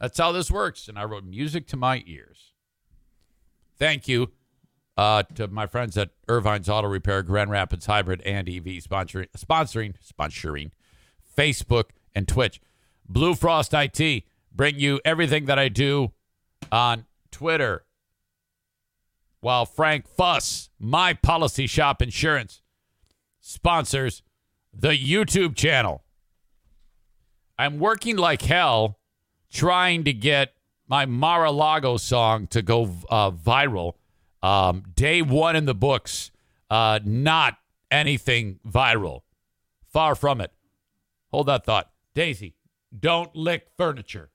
That's 0.00 0.16
how 0.16 0.32
this 0.32 0.50
works. 0.50 0.88
And 0.88 0.98
I 0.98 1.04
wrote 1.04 1.24
music 1.24 1.66
to 1.66 1.76
my 1.76 2.02
ears. 2.06 2.54
Thank 3.78 4.08
you 4.08 4.32
uh, 4.96 5.24
to 5.34 5.46
my 5.48 5.66
friends 5.66 5.98
at 5.98 6.12
Ervine's 6.26 6.70
Auto 6.70 6.88
Repair, 6.88 7.22
Grand 7.22 7.50
Rapids 7.50 7.84
Hybrid 7.84 8.22
and 8.22 8.48
EV 8.48 8.80
sponsoring, 8.82 9.26
sponsoring, 9.36 9.94
sponsoring 10.02 10.70
Facebook 11.36 11.90
and 12.14 12.26
Twitch. 12.26 12.62
Blue 13.06 13.34
Frost 13.34 13.74
IT 13.74 14.24
bring 14.50 14.78
you 14.78 15.02
everything 15.04 15.44
that 15.44 15.58
I 15.58 15.68
do 15.68 16.12
on 16.72 17.04
Twitter. 17.30 17.84
While 19.40 19.66
Frank 19.66 20.08
Fuss, 20.08 20.70
my 20.78 21.12
policy 21.12 21.66
shop 21.66 22.00
insurance, 22.00 22.62
sponsors 23.42 24.22
the 24.74 24.90
YouTube 24.90 25.56
channel. 25.56 26.02
I'm 27.58 27.78
working 27.78 28.16
like 28.16 28.42
hell 28.42 28.98
trying 29.50 30.04
to 30.04 30.12
get 30.12 30.54
my 30.88 31.06
Mar-a-Lago 31.06 31.96
song 31.96 32.46
to 32.48 32.62
go 32.62 32.90
uh, 33.08 33.30
viral. 33.30 33.94
Um, 34.42 34.84
day 34.94 35.22
one 35.22 35.56
in 35.56 35.64
the 35.64 35.74
books, 35.74 36.30
uh, 36.68 37.00
not 37.04 37.56
anything 37.90 38.58
viral. 38.68 39.20
Far 39.86 40.14
from 40.14 40.40
it. 40.40 40.52
Hold 41.30 41.46
that 41.46 41.64
thought. 41.64 41.90
Daisy, 42.14 42.54
don't 42.98 43.34
lick 43.34 43.68
furniture. 43.76 44.30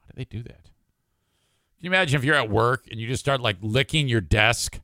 Why 0.00 0.08
do 0.08 0.12
they 0.16 0.24
do 0.24 0.42
that? 0.44 0.64
Can 1.76 1.80
you 1.80 1.90
imagine 1.90 2.18
if 2.18 2.24
you're 2.24 2.36
at 2.36 2.50
work 2.50 2.86
and 2.90 3.00
you 3.00 3.08
just 3.08 3.20
start 3.20 3.40
like 3.40 3.56
licking 3.60 4.08
your 4.08 4.20
desk? 4.20 4.80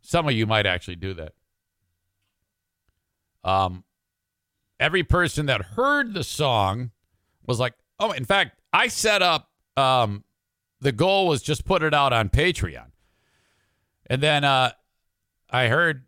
Some 0.00 0.26
of 0.26 0.32
you 0.32 0.46
might 0.46 0.66
actually 0.66 0.96
do 0.96 1.14
that. 1.14 1.32
Um, 3.46 3.84
every 4.80 5.04
person 5.04 5.46
that 5.46 5.62
heard 5.62 6.12
the 6.12 6.24
song 6.24 6.90
was 7.46 7.60
like, 7.60 7.74
oh, 8.00 8.10
in 8.10 8.24
fact, 8.24 8.60
I 8.72 8.88
set 8.88 9.22
up, 9.22 9.48
um, 9.76 10.24
the 10.80 10.92
goal 10.92 11.28
was 11.28 11.42
just 11.42 11.64
put 11.64 11.82
it 11.82 11.94
out 11.94 12.12
on 12.12 12.28
Patreon. 12.28 12.90
And 14.10 14.22
then 14.22 14.44
uh, 14.44 14.72
I 15.48 15.68
heard 15.68 16.04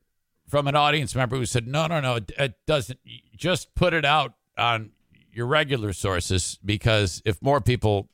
from 0.48 0.66
an 0.66 0.74
audience 0.74 1.14
member 1.14 1.36
who 1.36 1.46
said, 1.46 1.66
no, 1.66 1.86
no, 1.86 2.00
no, 2.00 2.16
it, 2.16 2.32
it 2.38 2.54
doesn't. 2.66 2.98
Just 3.36 3.74
put 3.74 3.94
it 3.94 4.04
out 4.04 4.34
on 4.56 4.90
your 5.32 5.46
regular 5.46 5.92
sources 5.92 6.58
because 6.64 7.22
if 7.24 7.40
more 7.40 7.60
people 7.60 8.08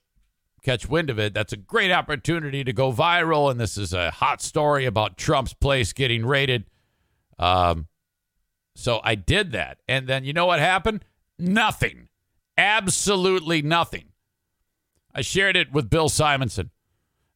catch 0.62 0.88
wind 0.88 1.08
of 1.08 1.18
it, 1.18 1.32
that's 1.32 1.52
a 1.52 1.56
great 1.56 1.90
opportunity 1.90 2.62
to 2.62 2.72
go 2.72 2.92
viral. 2.92 3.50
And 3.50 3.58
this 3.58 3.78
is 3.78 3.92
a 3.94 4.10
hot 4.10 4.42
story 4.42 4.84
about 4.84 5.16
Trump's 5.16 5.54
place 5.54 5.92
getting 5.94 6.26
raided. 6.26 6.64
Um, 7.38 7.88
so 8.74 9.00
I 9.04 9.14
did 9.14 9.52
that. 9.52 9.78
And 9.88 10.06
then 10.06 10.24
you 10.24 10.32
know 10.32 10.46
what 10.46 10.60
happened? 10.60 11.04
Nothing. 11.38 12.08
Absolutely 12.56 13.62
nothing. 13.62 14.06
I 15.14 15.22
shared 15.22 15.56
it 15.56 15.72
with 15.72 15.90
Bill 15.90 16.08
Simonson. 16.08 16.70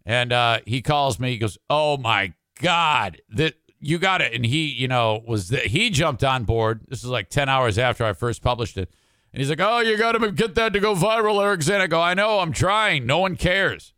And 0.04 0.32
uh, 0.32 0.60
he 0.66 0.82
calls 0.82 1.20
me. 1.20 1.32
He 1.32 1.38
goes, 1.38 1.58
"Oh 1.68 1.98
my 1.98 2.32
God, 2.60 3.20
that 3.28 3.54
you 3.78 3.98
got 3.98 4.22
it!" 4.22 4.32
And 4.32 4.44
he, 4.44 4.66
you 4.68 4.88
know, 4.88 5.22
was 5.26 5.48
the, 5.48 5.58
he 5.58 5.90
jumped 5.90 6.24
on 6.24 6.44
board. 6.44 6.80
This 6.88 7.04
is 7.04 7.10
like 7.10 7.28
ten 7.28 7.50
hours 7.50 7.78
after 7.78 8.04
I 8.04 8.14
first 8.14 8.42
published 8.42 8.78
it, 8.78 8.90
and 9.34 9.40
he's 9.40 9.50
like, 9.50 9.60
"Oh, 9.60 9.80
you 9.80 9.98
got 9.98 10.12
to 10.12 10.32
get 10.32 10.54
that 10.54 10.72
to 10.72 10.80
go 10.80 10.94
viral, 10.94 11.44
Eric 11.44 11.62
Zane." 11.62 11.82
I 11.82 11.88
go, 11.88 12.00
"I 12.00 12.14
know, 12.14 12.38
I'm 12.38 12.52
trying. 12.52 13.04
No 13.04 13.18
one 13.18 13.36
cares." 13.36 13.92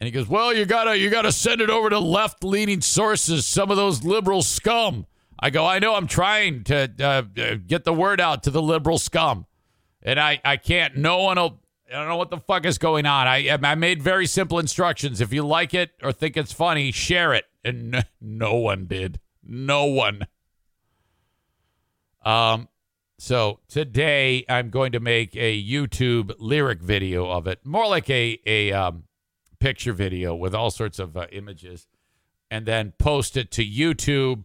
And 0.00 0.06
he 0.06 0.10
goes, 0.10 0.28
"Well, 0.28 0.52
you 0.52 0.66
gotta 0.66 0.98
you 0.98 1.08
gotta 1.08 1.32
send 1.32 1.62
it 1.62 1.70
over 1.70 1.88
to 1.88 1.98
left 1.98 2.44
leaning 2.44 2.82
sources. 2.82 3.46
Some 3.46 3.70
of 3.70 3.78
those 3.78 4.04
liberal 4.04 4.42
scum." 4.42 5.06
I 5.38 5.50
go, 5.50 5.64
"I 5.66 5.78
know, 5.78 5.94
I'm 5.94 6.06
trying 6.06 6.64
to 6.64 6.92
uh, 7.00 7.40
uh, 7.40 7.54
get 7.66 7.84
the 7.84 7.92
word 7.92 8.20
out 8.20 8.42
to 8.44 8.50
the 8.50 8.62
liberal 8.62 8.98
scum, 8.98 9.46
and 10.02 10.18
I 10.18 10.40
I 10.44 10.56
can't. 10.56 10.96
No 10.96 11.22
one 11.22 11.36
will." 11.38 11.60
I 11.90 11.94
don't 11.94 12.08
know 12.08 12.16
what 12.16 12.30
the 12.30 12.38
fuck 12.38 12.66
is 12.66 12.76
going 12.76 13.06
on. 13.06 13.26
I 13.26 13.58
I 13.62 13.74
made 13.74 14.02
very 14.02 14.26
simple 14.26 14.58
instructions. 14.58 15.20
If 15.20 15.32
you 15.32 15.42
like 15.42 15.72
it 15.72 15.92
or 16.02 16.12
think 16.12 16.36
it's 16.36 16.52
funny, 16.52 16.92
share 16.92 17.32
it. 17.32 17.46
And 17.64 18.04
no 18.20 18.56
one 18.56 18.86
did. 18.86 19.20
No 19.42 19.86
one. 19.86 20.26
Um 22.22 22.68
so 23.18 23.58
today 23.68 24.44
I'm 24.48 24.70
going 24.70 24.92
to 24.92 25.00
make 25.00 25.34
a 25.34 25.62
YouTube 25.62 26.34
lyric 26.38 26.80
video 26.80 27.28
of 27.28 27.48
it, 27.48 27.64
more 27.64 27.88
like 27.88 28.08
a 28.08 28.38
a 28.46 28.72
um, 28.72 29.04
picture 29.58 29.92
video 29.92 30.36
with 30.36 30.54
all 30.54 30.70
sorts 30.70 31.00
of 31.00 31.16
uh, 31.16 31.26
images, 31.32 31.88
and 32.48 32.64
then 32.64 32.92
post 32.98 33.36
it 33.36 33.50
to 33.52 33.64
YouTube, 33.64 34.44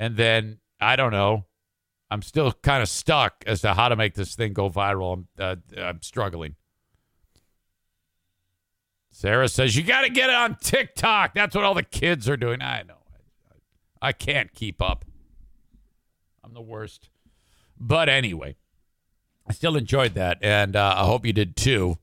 and 0.00 0.16
then 0.16 0.58
I 0.80 0.96
don't 0.96 1.12
know. 1.12 1.44
I'm 2.10 2.22
still 2.22 2.50
kind 2.50 2.82
of 2.82 2.88
stuck 2.88 3.44
as 3.46 3.60
to 3.60 3.74
how 3.74 3.88
to 3.88 3.94
make 3.94 4.14
this 4.14 4.34
thing 4.34 4.52
go 4.52 4.68
viral. 4.68 5.12
I'm 5.12 5.28
uh, 5.38 5.56
I'm 5.80 6.02
struggling. 6.02 6.56
Sarah 9.12 9.48
says 9.48 9.76
you 9.76 9.84
got 9.84 10.02
to 10.02 10.08
get 10.08 10.30
it 10.30 10.34
on 10.34 10.56
TikTok. 10.60 11.34
That's 11.34 11.54
what 11.54 11.62
all 11.62 11.74
the 11.74 11.82
kids 11.82 12.28
are 12.28 12.38
doing. 12.38 12.62
I 12.62 12.82
know. 12.82 12.94
I, 14.00 14.12
can't 14.12 14.52
keep 14.54 14.80
up. 14.80 15.04
I'm 16.42 16.54
the 16.54 16.62
worst. 16.62 17.10
But 17.78 18.08
anyway, 18.08 18.56
I 19.46 19.52
still 19.52 19.76
enjoyed 19.76 20.14
that, 20.14 20.38
and 20.40 20.74
uh, 20.74 20.94
I 20.96 21.04
hope 21.04 21.26
you 21.26 21.34
did 21.34 21.54
too. 21.54 21.98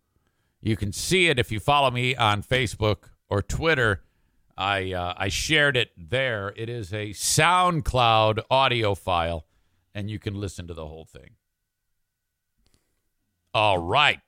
You 0.61 0.77
can 0.77 0.91
see 0.91 1.27
it 1.27 1.39
if 1.39 1.51
you 1.51 1.59
follow 1.59 1.89
me 1.89 2.15
on 2.15 2.43
Facebook 2.43 3.09
or 3.29 3.41
Twitter. 3.41 4.03
I 4.57 4.91
uh, 4.91 5.13
I 5.17 5.27
shared 5.29 5.77
it 5.77 5.91
there. 5.95 6.53
It 6.55 6.67
is 6.69 6.91
a 6.91 7.09
SoundCloud 7.09 8.41
audio 8.49 8.95
file, 8.95 9.45
and 9.93 10.09
you 10.09 10.17
can 10.17 10.39
listen 10.39 10.67
to 10.67 10.73
the 10.73 10.87
whole 10.87 11.05
thing. 11.05 11.31
All 13.53 13.77
right. 13.77 14.19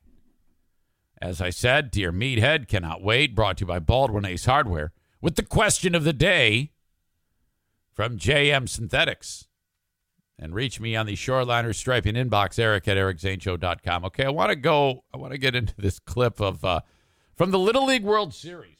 As 1.21 1.41
I 1.41 1.49
said, 1.49 1.91
Dear 1.91 2.11
Meathead, 2.11 2.67
cannot 2.67 3.03
wait. 3.03 3.35
Brought 3.35 3.57
to 3.57 3.63
you 3.63 3.67
by 3.67 3.79
Baldwin 3.79 4.25
Ace 4.25 4.45
Hardware. 4.45 4.93
With 5.21 5.35
the 5.35 5.43
question 5.43 5.93
of 5.93 6.05
the 6.05 6.13
day 6.13 6.71
from 7.91 8.17
JM 8.17 8.69
Synthetics. 8.69 9.47
And 10.41 10.55
reach 10.55 10.79
me 10.79 10.95
on 10.95 11.05
the 11.05 11.17
Shoreliner 11.17 11.75
Striping 11.75 12.15
inbox, 12.15 12.57
eric 12.57 12.87
at 12.87 12.95
ericzaneshow.com. 12.95 14.05
Okay, 14.05 14.23
I 14.23 14.29
want 14.29 14.51
to 14.51 14.55
go, 14.55 15.03
I 15.13 15.17
want 15.17 15.33
to 15.33 15.37
get 15.37 15.53
into 15.53 15.73
this 15.77 15.99
clip 15.99 16.39
of 16.39 16.63
uh, 16.63 16.79
from 17.35 17.51
the 17.51 17.59
Little 17.59 17.85
League 17.85 18.05
World 18.05 18.33
Series. 18.33 18.78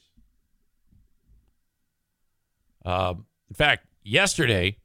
Um, 2.86 3.26
in 3.50 3.56
fact, 3.56 3.86
yesterday, 4.04 4.78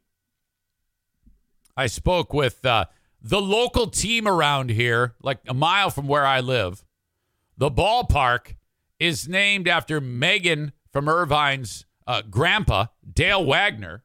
I 1.77 1.87
spoke 1.87 2.33
with 2.33 2.65
uh, 2.65 2.87
the 3.21 3.41
local 3.41 3.87
team 3.89 4.29
around 4.29 4.71
here, 4.71 5.15
like 5.23 5.41
a 5.49 5.55
mile 5.55 5.91
from 5.91 6.07
where 6.07 6.27
I 6.27 6.41
live. 6.41 6.85
The 7.57 7.71
ballpark 7.71 8.57
is 8.99 9.29
named 9.29 9.69
after 9.69 10.01
Megan 10.01 10.73
from 10.93 11.07
Ervine's 11.07 11.87
uh, 12.07 12.23
grandpa, 12.23 12.87
Dale 13.13 13.45
Wagner. 13.45 14.05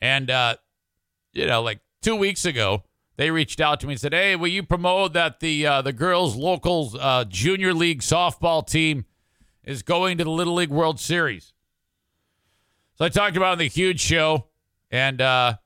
And, 0.00 0.30
uh, 0.30 0.56
you 1.32 1.46
know, 1.46 1.62
like 1.62 1.80
two 2.02 2.16
weeks 2.16 2.44
ago, 2.44 2.84
they 3.16 3.30
reached 3.30 3.60
out 3.60 3.80
to 3.80 3.86
me 3.86 3.94
and 3.94 4.00
said, 4.00 4.12
"Hey, 4.12 4.36
will 4.36 4.48
you 4.48 4.62
promote 4.62 5.14
that 5.14 5.40
the 5.40 5.66
uh, 5.66 5.82
the 5.82 5.92
girls' 5.92 6.36
local 6.36 6.92
uh, 7.00 7.24
junior 7.24 7.72
league 7.72 8.02
softball 8.02 8.66
team 8.66 9.06
is 9.64 9.82
going 9.82 10.18
to 10.18 10.24
the 10.24 10.30
Little 10.30 10.54
League 10.54 10.70
World 10.70 11.00
Series?" 11.00 11.54
So 12.96 13.04
I 13.04 13.10
talked 13.10 13.36
about 13.36 13.58
the 13.58 13.68
huge 13.68 14.00
show, 14.00 14.46
and 14.90 15.20
uh, 15.20 15.56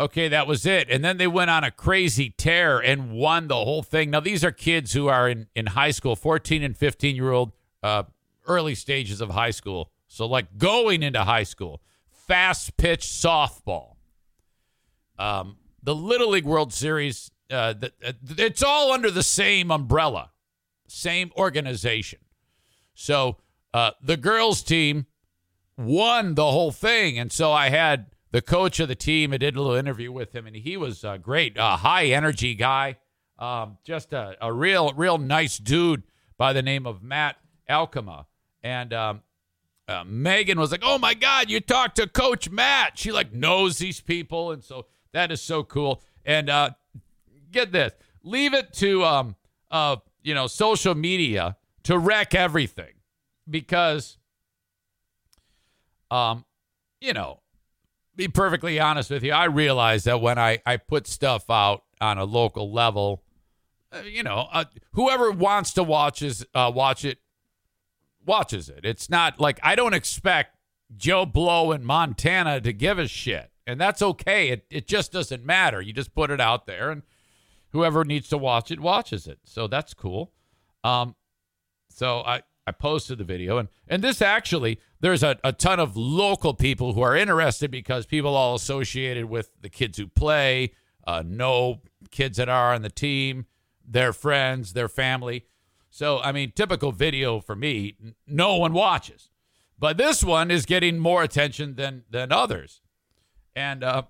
okay, 0.00 0.28
that 0.28 0.46
was 0.46 0.64
it. 0.64 0.88
And 0.88 1.04
then 1.04 1.18
they 1.18 1.26
went 1.26 1.50
on 1.50 1.64
a 1.64 1.70
crazy 1.70 2.30
tear 2.30 2.78
and 2.78 3.12
won 3.12 3.48
the 3.48 3.56
whole 3.56 3.82
thing. 3.82 4.10
Now, 4.10 4.20
these 4.20 4.42
are 4.42 4.50
kids 4.50 4.94
who 4.94 5.08
are 5.08 5.28
in, 5.28 5.48
in 5.54 5.66
high 5.66 5.90
school, 5.90 6.16
14 6.16 6.62
and 6.62 6.74
15 6.74 7.14
year 7.14 7.30
old, 7.30 7.52
uh, 7.82 8.04
early 8.46 8.74
stages 8.74 9.20
of 9.20 9.30
high 9.30 9.50
school. 9.50 9.90
So, 10.08 10.24
like 10.24 10.56
going 10.56 11.02
into 11.02 11.22
high 11.24 11.42
school, 11.42 11.82
fast 12.10 12.78
pitch 12.78 13.02
softball. 13.02 13.96
Um, 15.18 15.58
the 15.82 15.94
Little 15.94 16.30
League 16.30 16.46
World 16.46 16.72
Series, 16.72 17.30
uh, 17.50 17.74
the, 17.74 17.92
uh, 18.02 18.12
it's 18.38 18.62
all 18.62 18.92
under 18.92 19.10
the 19.10 19.22
same 19.22 19.70
umbrella, 19.70 20.30
same 20.88 21.32
organization. 21.36 22.20
So, 22.94 23.36
uh, 23.74 23.90
the 24.02 24.16
girls' 24.16 24.62
team 24.62 25.04
won 25.84 26.34
the 26.34 26.50
whole 26.50 26.72
thing. 26.72 27.18
And 27.18 27.32
so 27.32 27.52
I 27.52 27.68
had 27.68 28.06
the 28.30 28.42
coach 28.42 28.80
of 28.80 28.88
the 28.88 28.94
team. 28.94 29.32
I 29.32 29.36
did 29.36 29.56
a 29.56 29.60
little 29.60 29.76
interview 29.76 30.10
with 30.10 30.34
him, 30.34 30.46
and 30.46 30.56
he 30.56 30.76
was 30.76 31.04
uh, 31.04 31.18
great, 31.18 31.56
a 31.56 31.76
high 31.76 32.06
energy 32.06 32.54
guy, 32.54 32.96
um, 33.38 33.78
just 33.84 34.12
a, 34.12 34.36
a 34.40 34.52
real, 34.52 34.92
real 34.94 35.18
nice 35.18 35.58
dude 35.58 36.02
by 36.38 36.52
the 36.52 36.62
name 36.62 36.86
of 36.86 37.02
Matt 37.02 37.36
Alkema. 37.68 38.26
And 38.62 38.92
um, 38.92 39.22
uh, 39.88 40.04
Megan 40.06 40.58
was 40.58 40.70
like, 40.70 40.82
"Oh 40.84 40.98
my 40.98 41.14
God, 41.14 41.50
you 41.50 41.60
talked 41.60 41.96
to 41.96 42.06
Coach 42.06 42.50
Matt." 42.50 42.98
She 42.98 43.12
like 43.12 43.32
knows 43.32 43.78
these 43.78 44.00
people, 44.00 44.52
and 44.52 44.62
so 44.62 44.86
that 45.12 45.30
is 45.30 45.42
so 45.42 45.62
cool. 45.64 46.02
And 46.24 46.48
uh, 46.48 46.70
get 47.50 47.72
this, 47.72 47.92
leave 48.22 48.54
it 48.54 48.72
to 48.74 49.04
um, 49.04 49.36
uh, 49.70 49.96
you 50.22 50.34
know 50.34 50.46
social 50.46 50.94
media 50.94 51.56
to 51.82 51.98
wreck 51.98 52.34
everything 52.34 52.94
because 53.50 54.18
um, 56.12 56.44
you 57.00 57.12
know 57.12 57.42
be 58.16 58.28
perfectly 58.28 58.78
honest 58.78 59.10
with 59.10 59.22
you, 59.22 59.32
I 59.32 59.44
realize 59.44 60.04
that 60.04 60.20
when 60.20 60.38
I, 60.38 60.60
I 60.66 60.76
put 60.76 61.06
stuff 61.06 61.48
out 61.48 61.84
on 62.00 62.18
a 62.18 62.24
local 62.24 62.72
level, 62.72 63.22
uh, 63.90 64.02
you 64.02 64.22
know, 64.22 64.48
uh, 64.52 64.64
whoever 64.92 65.30
wants 65.30 65.72
to 65.74 65.82
watch 65.82 66.22
is, 66.22 66.46
uh, 66.54 66.70
watch 66.74 67.04
it, 67.04 67.18
watches 68.24 68.68
it. 68.68 68.80
It's 68.84 69.08
not 69.08 69.40
like 69.40 69.58
I 69.62 69.74
don't 69.74 69.94
expect 69.94 70.56
Joe 70.96 71.26
Blow 71.26 71.72
in 71.72 71.84
Montana 71.84 72.60
to 72.60 72.72
give 72.72 72.98
a 72.98 73.08
shit, 73.08 73.50
and 73.66 73.80
that's 73.80 74.02
okay. 74.02 74.48
It 74.48 74.66
it 74.70 74.86
just 74.86 75.12
doesn't 75.12 75.44
matter. 75.44 75.80
You 75.80 75.92
just 75.92 76.14
put 76.14 76.30
it 76.30 76.40
out 76.40 76.66
there, 76.66 76.90
and 76.90 77.02
whoever 77.70 78.04
needs 78.04 78.28
to 78.28 78.38
watch 78.38 78.70
it 78.70 78.80
watches 78.80 79.26
it. 79.26 79.40
So 79.44 79.66
that's 79.66 79.94
cool. 79.94 80.32
Um, 80.84 81.16
so 81.90 82.20
I 82.20 82.42
I 82.66 82.72
posted 82.72 83.18
the 83.18 83.24
video, 83.24 83.58
and 83.58 83.68
and 83.88 84.02
this 84.02 84.22
actually 84.22 84.78
there's 85.02 85.22
a, 85.24 85.36
a 85.44 85.52
ton 85.52 85.80
of 85.80 85.96
local 85.96 86.54
people 86.54 86.94
who 86.94 87.02
are 87.02 87.14
interested 87.14 87.70
because 87.70 88.06
people 88.06 88.34
all 88.34 88.54
associated 88.54 89.26
with 89.26 89.50
the 89.60 89.68
kids 89.68 89.98
who 89.98 90.06
play 90.06 90.72
uh, 91.04 91.22
know 91.26 91.82
kids 92.10 92.38
that 92.38 92.48
are 92.48 92.72
on 92.72 92.82
the 92.82 92.88
team, 92.88 93.46
their 93.86 94.12
friends, 94.12 94.72
their 94.72 94.88
family. 94.88 95.44
So 95.90 96.20
I 96.20 96.32
mean, 96.32 96.52
typical 96.52 96.92
video 96.92 97.40
for 97.40 97.56
me, 97.56 97.96
no 98.26 98.56
one 98.56 98.72
watches, 98.72 99.28
but 99.78 99.98
this 99.98 100.22
one 100.22 100.50
is 100.50 100.64
getting 100.64 100.98
more 100.98 101.22
attention 101.22 101.74
than 101.74 102.04
than 102.08 102.32
others, 102.32 102.80
and 103.54 103.82
uh, 103.82 104.04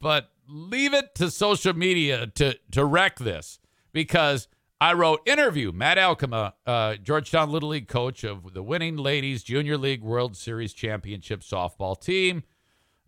but 0.00 0.30
leave 0.48 0.94
it 0.94 1.16
to 1.16 1.30
social 1.30 1.74
media 1.74 2.28
to 2.36 2.56
to 2.70 2.84
wreck 2.84 3.18
this 3.18 3.58
because 3.92 4.46
I 4.80 4.92
wrote 4.92 5.26
interview 5.26 5.72
Matt 5.72 5.98
Alkema, 5.98 6.52
uh, 6.64 6.94
Georgetown 6.96 7.50
Little 7.50 7.70
League 7.70 7.88
coach 7.88 8.22
of 8.22 8.54
the 8.54 8.62
winning 8.62 8.96
ladies 8.96 9.42
Junior 9.42 9.76
League 9.76 10.02
World 10.02 10.36
Series 10.36 10.72
championship 10.72 11.40
softball 11.40 12.00
team. 12.00 12.44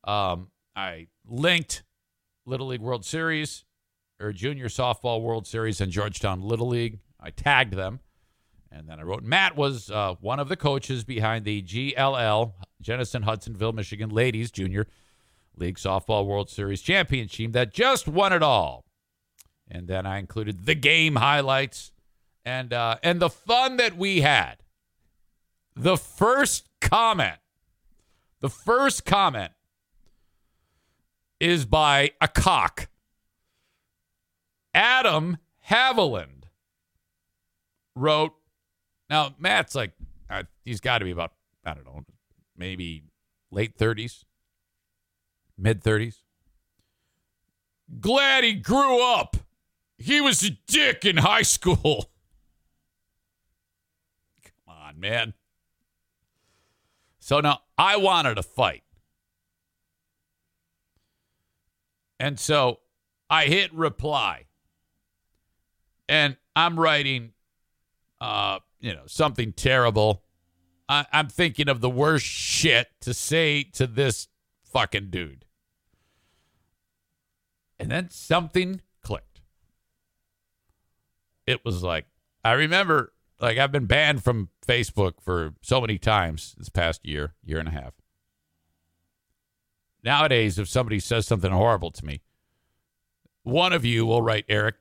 Um, 0.03 0.49
I 0.75 1.07
linked 1.25 1.85
Little 2.45 2.69
League 2.69 2.81
World 2.81 3.05
Series 3.05 3.65
or 4.21 4.33
Junior 4.33 4.67
Softball 4.67 5.23
World 5.23 5.47
Series 5.47 5.81
and 5.81 5.93
Georgetown 5.93 6.43
Little 6.43 6.69
League. 6.69 6.99
I 7.21 7.31
tagged 7.31 7.75
them. 7.75 8.01
And 8.73 8.89
then 8.89 8.99
I 8.99 9.03
wrote 9.03 9.23
Matt 9.23 9.57
was 9.57 9.91
uh, 9.91 10.15
one 10.21 10.41
of 10.41 10.49
the 10.49 10.57
coaches 10.57 11.05
behind 11.05 11.45
the 11.45 11.63
GLL, 11.63 12.53
Jenison 12.81 13.23
Hudsonville, 13.23 13.73
Michigan 13.73 14.11
Ladies 14.11 14.51
Junior 14.51 14.89
League 15.57 15.77
Softball 15.77 16.27
World 16.27 16.51
Series 16.51 16.83
championship 16.83 17.37
team 17.37 17.53
that 17.53 17.73
just 17.73 18.09
won 18.09 18.33
it 18.33 18.43
all. 18.43 18.85
And 19.71 19.87
then 19.87 20.05
I 20.07 20.19
included 20.19 20.67
the 20.67 20.75
game 20.75 21.17
highlights 21.17 21.93
and 22.45 22.73
uh, 22.73 22.97
and 23.03 23.21
the 23.21 23.31
fun 23.31 23.77
that 23.77 23.97
we 23.97 24.23
had. 24.23 24.57
The 25.77 25.97
first 25.97 26.69
comment, 26.81 27.39
the 28.41 28.51
first 28.51 29.05
comment 29.05 29.53
is 31.39 31.65
by 31.65 32.13
a 32.21 32.29
cock. 32.29 32.89
Adam 34.75 35.39
Haviland 35.69 36.45
wrote, 37.97 38.33
now 39.09 39.35
Matt's 39.39 39.75
like, 39.75 39.93
uh, 40.29 40.45
he's 40.65 40.81
got 40.81 40.99
to 40.99 41.05
be 41.05 41.11
about, 41.11 41.33
I 41.65 41.75
don't 41.75 41.85
know, 41.85 42.05
maybe 42.57 43.05
late 43.51 43.77
30s, 43.77 44.25
mid 45.59 45.83
30s. 45.83 46.17
Glad 48.01 48.45
he 48.45 48.55
grew 48.55 49.03
up. 49.03 49.37
He 50.01 50.19
was 50.23 50.43
a 50.43 50.51
dick 50.67 51.05
in 51.05 51.19
high 51.19 51.43
school. 51.43 52.11
Come 54.43 54.75
on, 54.75 54.99
man. 54.99 55.35
So 57.19 57.41
now 57.41 57.61
I 57.77 57.99
wanted 57.99 58.37
to 58.37 58.43
fight. 58.43 58.83
And 62.19 62.41
so 62.41 62.81
I 63.29 63.45
hit 63.45 63.75
reply. 63.75 64.47
And 66.09 66.39
I'm 66.57 66.81
writing, 66.81 67.35
uh, 68.23 68.61
you 68.81 68.95
know, 68.95 69.07
something 69.07 69.53
terrible. 69.53 70.25
I- 70.89 71.07
I'm 71.13 71.29
thinking 71.29 71.69
of 71.69 71.83
the 71.83 71.91
worst 71.91 72.25
shit 72.25 72.89
to 73.03 73.13
say 73.13 73.65
to 73.75 73.87
this 73.87 74.29
fucking 74.65 75.11
dude. 75.11 75.45
And 77.79 77.91
then 77.91 78.09
something. 78.09 78.81
It 81.51 81.65
was 81.65 81.83
like, 81.83 82.07
I 82.45 82.53
remember, 82.53 83.13
like, 83.41 83.59
I've 83.59 83.73
been 83.73 83.87
banned 83.87 84.23
from 84.23 84.51
Facebook 84.65 85.15
for 85.21 85.55
so 85.63 85.81
many 85.81 85.99
times 85.99 86.55
this 86.57 86.69
past 86.69 87.05
year, 87.05 87.35
year 87.45 87.59
and 87.59 87.67
a 87.67 87.73
half. 87.73 87.95
Nowadays, 90.05 90.61
if 90.61 90.69
somebody 90.69 91.01
says 91.01 91.27
something 91.27 91.51
horrible 91.51 91.91
to 91.91 92.07
me, 92.07 92.23
one 93.43 93.73
of 93.73 93.85
you 93.85 94.07
will 94.07 94.23
write, 94.23 94.45
Eric, 94.49 94.77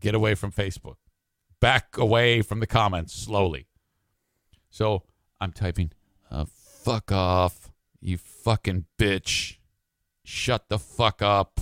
get 0.00 0.14
away 0.14 0.34
from 0.34 0.52
Facebook. 0.52 0.96
Back 1.60 1.96
away 1.96 2.42
from 2.42 2.60
the 2.60 2.66
comments 2.66 3.14
slowly. 3.14 3.68
So 4.68 5.04
I'm 5.40 5.52
typing, 5.52 5.92
uh, 6.30 6.44
fuck 6.44 7.10
off, 7.10 7.70
you 8.00 8.18
fucking 8.18 8.84
bitch. 8.98 9.56
Shut 10.24 10.68
the 10.68 10.78
fuck 10.78 11.22
up. 11.22 11.60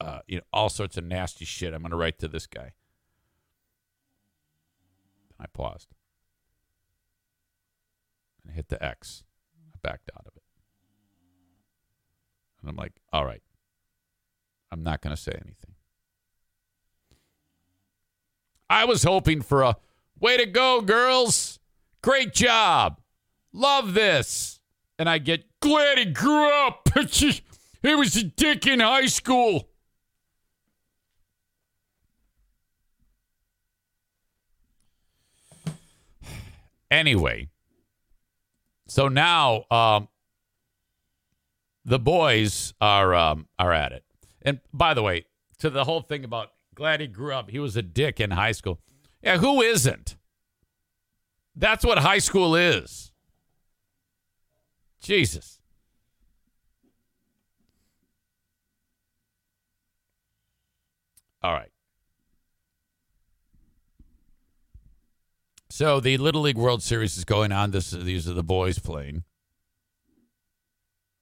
Uh, 0.00 0.20
you 0.28 0.36
know, 0.36 0.42
all 0.52 0.68
sorts 0.68 0.96
of 0.96 1.04
nasty 1.04 1.44
shit 1.44 1.74
I'm 1.74 1.82
going 1.82 1.90
to 1.90 1.96
write 1.96 2.18
to 2.20 2.28
this 2.28 2.46
guy. 2.46 2.74
I 5.42 5.46
paused. 5.52 5.88
And 8.42 8.52
I 8.52 8.54
hit 8.54 8.68
the 8.68 8.82
X. 8.82 9.24
I 9.74 9.78
backed 9.82 10.10
out 10.16 10.26
of 10.26 10.36
it. 10.36 10.42
And 12.60 12.70
I'm 12.70 12.76
like, 12.76 12.92
all 13.12 13.24
right. 13.24 13.42
I'm 14.70 14.82
not 14.82 15.02
going 15.02 15.14
to 15.14 15.20
say 15.20 15.32
anything. 15.32 15.74
I 18.70 18.84
was 18.84 19.02
hoping 19.02 19.42
for 19.42 19.62
a 19.62 19.76
way 20.18 20.36
to 20.38 20.46
go, 20.46 20.80
girls. 20.80 21.58
Great 22.02 22.32
job. 22.32 23.00
Love 23.52 23.94
this. 23.94 24.60
And 24.98 25.10
I 25.10 25.18
get 25.18 25.44
glad 25.60 25.98
he 25.98 26.06
grew 26.06 26.48
up. 26.48 26.88
he 27.10 27.42
was 27.82 28.16
a 28.16 28.24
dick 28.24 28.66
in 28.66 28.80
high 28.80 29.06
school. 29.06 29.68
Anyway, 36.92 37.48
so 38.86 39.08
now 39.08 39.64
um, 39.70 40.08
the 41.86 41.98
boys 41.98 42.74
are 42.82 43.14
um, 43.14 43.48
are 43.58 43.72
at 43.72 43.92
it. 43.92 44.04
And 44.42 44.60
by 44.74 44.92
the 44.92 45.02
way, 45.02 45.24
to 45.60 45.70
the 45.70 45.84
whole 45.84 46.02
thing 46.02 46.22
about 46.22 46.50
glad 46.74 47.00
he 47.00 47.06
grew 47.06 47.32
up, 47.32 47.48
he 47.48 47.58
was 47.58 47.78
a 47.78 47.82
dick 47.82 48.20
in 48.20 48.32
high 48.32 48.52
school. 48.52 48.78
Yeah, 49.22 49.38
who 49.38 49.62
isn't? 49.62 50.16
That's 51.56 51.82
what 51.82 51.96
high 51.96 52.18
school 52.18 52.54
is. 52.54 53.10
Jesus. 55.00 55.62
All 61.42 61.52
right. 61.54 61.71
So 65.74 66.00
the 66.00 66.18
Little 66.18 66.42
League 66.42 66.58
World 66.58 66.82
Series 66.82 67.16
is 67.16 67.24
going 67.24 67.50
on. 67.50 67.70
This 67.70 67.92
these 67.92 68.28
are 68.28 68.34
the 68.34 68.42
boys 68.42 68.78
playing. 68.78 69.24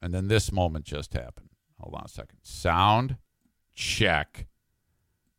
And 0.02 0.12
then 0.12 0.26
this 0.26 0.50
moment 0.50 0.86
just 0.86 1.14
happened. 1.14 1.50
Hold 1.78 1.94
on 1.94 2.02
a 2.06 2.08
second. 2.08 2.38
Sound 2.42 3.16
check. 3.72 4.48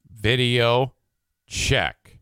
Video 0.09 0.93
check. 1.45 2.19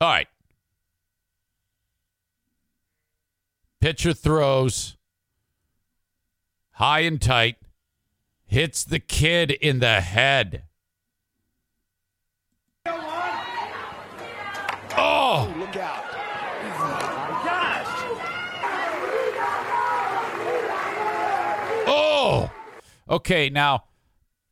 All 0.00 0.08
right. 0.08 0.28
Pitcher 3.80 4.12
throws 4.12 4.96
high 6.74 7.00
and 7.00 7.20
tight, 7.20 7.56
hits 8.46 8.84
the 8.84 9.00
kid 9.00 9.50
in 9.50 9.80
the 9.80 10.00
head. 10.00 10.67
Oh, 15.00 15.54
Look 15.58 15.76
out. 15.76 16.04
Oh, 21.90 22.50
okay. 23.08 23.48
Now, 23.48 23.84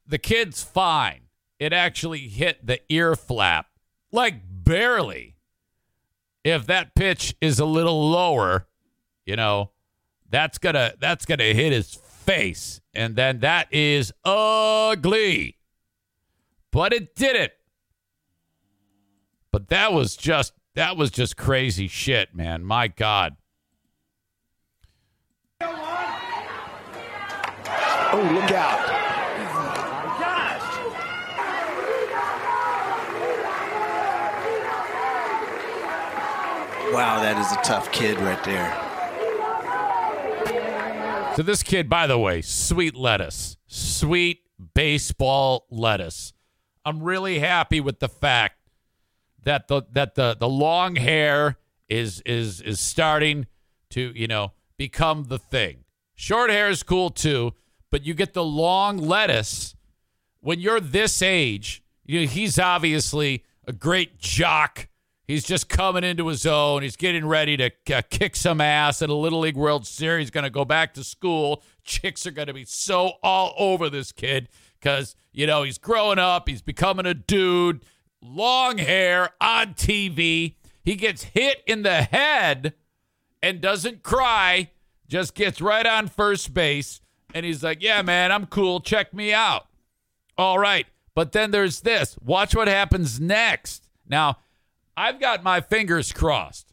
the 0.06 0.18
kid's 0.18 0.62
fine. 0.62 1.22
It 1.58 1.72
actually 1.72 2.28
hit 2.28 2.66
the 2.66 2.80
ear 2.88 3.16
flap, 3.16 3.66
like 4.12 4.42
barely. 4.44 5.36
If 6.44 6.66
that 6.66 6.94
pitch 6.94 7.34
is 7.40 7.58
a 7.58 7.64
little 7.64 8.08
lower, 8.10 8.68
you 9.24 9.36
know, 9.36 9.70
that's 10.30 10.58
gonna 10.58 10.94
that's 11.00 11.24
gonna 11.24 11.44
hit 11.44 11.72
his 11.72 11.94
face, 11.94 12.80
and 12.94 13.16
then 13.16 13.40
that 13.40 13.72
is 13.72 14.12
ugly. 14.24 15.56
But 16.70 16.92
it 16.92 17.16
did 17.16 17.36
it. 17.36 17.55
But 19.56 19.68
that 19.68 19.94
was 19.94 20.16
just 20.16 20.52
that 20.74 20.98
was 20.98 21.10
just 21.10 21.38
crazy 21.38 21.88
shit, 21.88 22.34
man. 22.34 22.62
My 22.62 22.88
God. 22.88 23.38
Oh, 25.62 25.68
look 28.34 28.52
out. 28.52 28.86
Wow, 36.92 37.20
that 37.22 37.38
is 37.38 37.50
a 37.52 37.62
tough 37.62 37.90
kid 37.90 38.18
right 38.18 38.44
there. 38.44 38.74
So 41.34 41.42
this 41.42 41.62
kid, 41.62 41.88
by 41.88 42.06
the 42.06 42.18
way, 42.18 42.42
sweet 42.42 42.94
lettuce, 42.94 43.56
sweet 43.66 44.40
baseball 44.74 45.64
lettuce. 45.70 46.34
I'm 46.84 47.02
really 47.02 47.38
happy 47.38 47.80
with 47.80 48.00
the 48.00 48.08
fact 48.10 48.55
that 49.46 49.68
the 49.68 49.82
that 49.92 50.16
the 50.16 50.36
the 50.38 50.48
long 50.48 50.96
hair 50.96 51.56
is 51.88 52.20
is 52.26 52.60
is 52.60 52.80
starting 52.80 53.46
to 53.90 54.12
you 54.14 54.26
know 54.26 54.52
become 54.76 55.24
the 55.24 55.38
thing. 55.38 55.84
Short 56.14 56.50
hair 56.50 56.68
is 56.68 56.82
cool 56.82 57.10
too, 57.10 57.54
but 57.90 58.04
you 58.04 58.12
get 58.12 58.34
the 58.34 58.44
long 58.44 58.98
lettuce 58.98 59.74
when 60.40 60.60
you're 60.60 60.80
this 60.80 61.22
age. 61.22 61.82
You 62.04 62.20
know, 62.20 62.26
he's 62.26 62.58
obviously 62.58 63.44
a 63.66 63.72
great 63.72 64.18
jock. 64.18 64.88
He's 65.26 65.44
just 65.44 65.68
coming 65.68 66.04
into 66.04 66.28
his 66.28 66.46
own. 66.46 66.82
He's 66.82 66.96
getting 66.96 67.26
ready 67.26 67.56
to 67.56 67.70
uh, 67.92 68.02
kick 68.10 68.36
some 68.36 68.60
ass 68.60 69.02
at 69.02 69.10
a 69.10 69.14
Little 69.14 69.40
League 69.40 69.56
World 69.56 69.86
Series. 69.86 70.30
Going 70.30 70.44
to 70.44 70.50
go 70.50 70.64
back 70.64 70.94
to 70.94 71.02
school. 71.02 71.62
Chicks 71.82 72.26
are 72.26 72.30
going 72.30 72.46
to 72.46 72.54
be 72.54 72.64
so 72.64 73.14
all 73.24 73.52
over 73.58 73.90
this 73.90 74.12
kid 74.12 74.48
because, 74.78 75.16
you 75.32 75.46
know, 75.48 75.64
he's 75.64 75.78
growing 75.78 76.20
up, 76.20 76.48
he's 76.48 76.62
becoming 76.62 77.06
a 77.06 77.14
dude, 77.14 77.84
long 78.22 78.78
hair 78.78 79.30
on 79.40 79.74
TV. 79.74 80.54
He 80.84 80.94
gets 80.94 81.24
hit 81.24 81.62
in 81.66 81.82
the 81.82 82.02
head 82.02 82.74
and 83.42 83.60
doesn't 83.60 84.02
cry, 84.02 84.70
just 85.08 85.34
gets 85.34 85.60
right 85.60 85.86
on 85.86 86.08
first 86.08 86.54
base. 86.54 87.00
And 87.34 87.44
he's 87.44 87.62
like, 87.62 87.82
Yeah, 87.82 88.02
man, 88.02 88.32
I'm 88.32 88.46
cool. 88.46 88.80
Check 88.80 89.12
me 89.12 89.32
out. 89.32 89.66
All 90.38 90.58
right. 90.58 90.86
But 91.14 91.32
then 91.32 91.50
there's 91.50 91.80
this. 91.80 92.16
Watch 92.24 92.54
what 92.54 92.68
happens 92.68 93.18
next. 93.18 93.88
Now, 94.08 94.38
I've 94.96 95.18
got 95.18 95.42
my 95.42 95.60
fingers 95.60 96.12
crossed. 96.12 96.72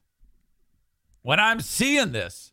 When 1.22 1.40
I'm 1.40 1.62
seeing 1.62 2.12
this, 2.12 2.52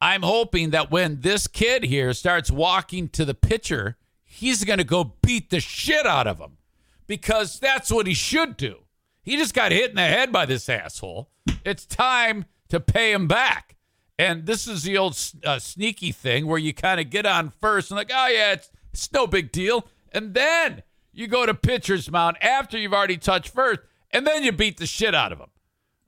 I'm 0.00 0.22
hoping 0.22 0.70
that 0.70 0.90
when 0.90 1.20
this 1.20 1.46
kid 1.46 1.84
here 1.84 2.12
starts 2.12 2.50
walking 2.50 3.08
to 3.10 3.24
the 3.24 3.34
pitcher, 3.34 3.96
he's 4.24 4.64
going 4.64 4.78
to 4.78 4.84
go 4.84 5.14
beat 5.22 5.50
the 5.50 5.60
shit 5.60 6.06
out 6.06 6.26
of 6.26 6.38
him 6.38 6.58
because 7.06 7.58
that's 7.58 7.90
what 7.90 8.06
he 8.06 8.14
should 8.14 8.56
do. 8.56 8.80
He 9.22 9.36
just 9.36 9.54
got 9.54 9.72
hit 9.72 9.90
in 9.90 9.96
the 9.96 10.02
head 10.02 10.32
by 10.32 10.46
this 10.46 10.68
asshole. 10.68 11.30
It's 11.64 11.86
time 11.86 12.44
to 12.68 12.80
pay 12.80 13.12
him 13.12 13.26
back. 13.26 13.76
And 14.18 14.46
this 14.46 14.68
is 14.68 14.82
the 14.84 14.96
old 14.96 15.18
uh, 15.44 15.58
sneaky 15.58 16.12
thing 16.12 16.46
where 16.46 16.58
you 16.58 16.72
kind 16.72 17.00
of 17.00 17.10
get 17.10 17.26
on 17.26 17.50
first 17.60 17.90
and 17.90 17.96
like, 17.96 18.10
oh 18.14 18.28
yeah, 18.28 18.52
it's, 18.52 18.70
it's 18.92 19.12
no 19.12 19.26
big 19.26 19.50
deal, 19.50 19.88
and 20.12 20.34
then 20.34 20.82
you 21.12 21.26
go 21.26 21.46
to 21.46 21.54
pitcher's 21.54 22.10
mound 22.10 22.36
after 22.40 22.78
you've 22.78 22.92
already 22.92 23.16
touched 23.16 23.48
first, 23.48 23.80
and 24.12 24.26
then 24.26 24.44
you 24.44 24.52
beat 24.52 24.76
the 24.76 24.86
shit 24.86 25.14
out 25.14 25.32
of 25.32 25.40
him. 25.40 25.48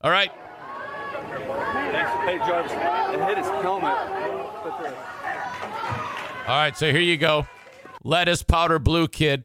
All 0.03 0.11
right. 0.11 0.31
Hey, 2.25 2.39
Jarvis, 2.39 2.73
and 2.73 3.23
hit 3.25 3.39
his 3.39 3.47
helmet. 3.47 3.95
All 6.47 6.57
right, 6.57 6.77
so 6.77 6.93
here 6.93 7.01
you 7.01 7.17
go. 7.17 7.47
Lettuce 8.05 8.43
powder 8.45 8.79
blue 8.79 9.09
kid. 9.09 9.45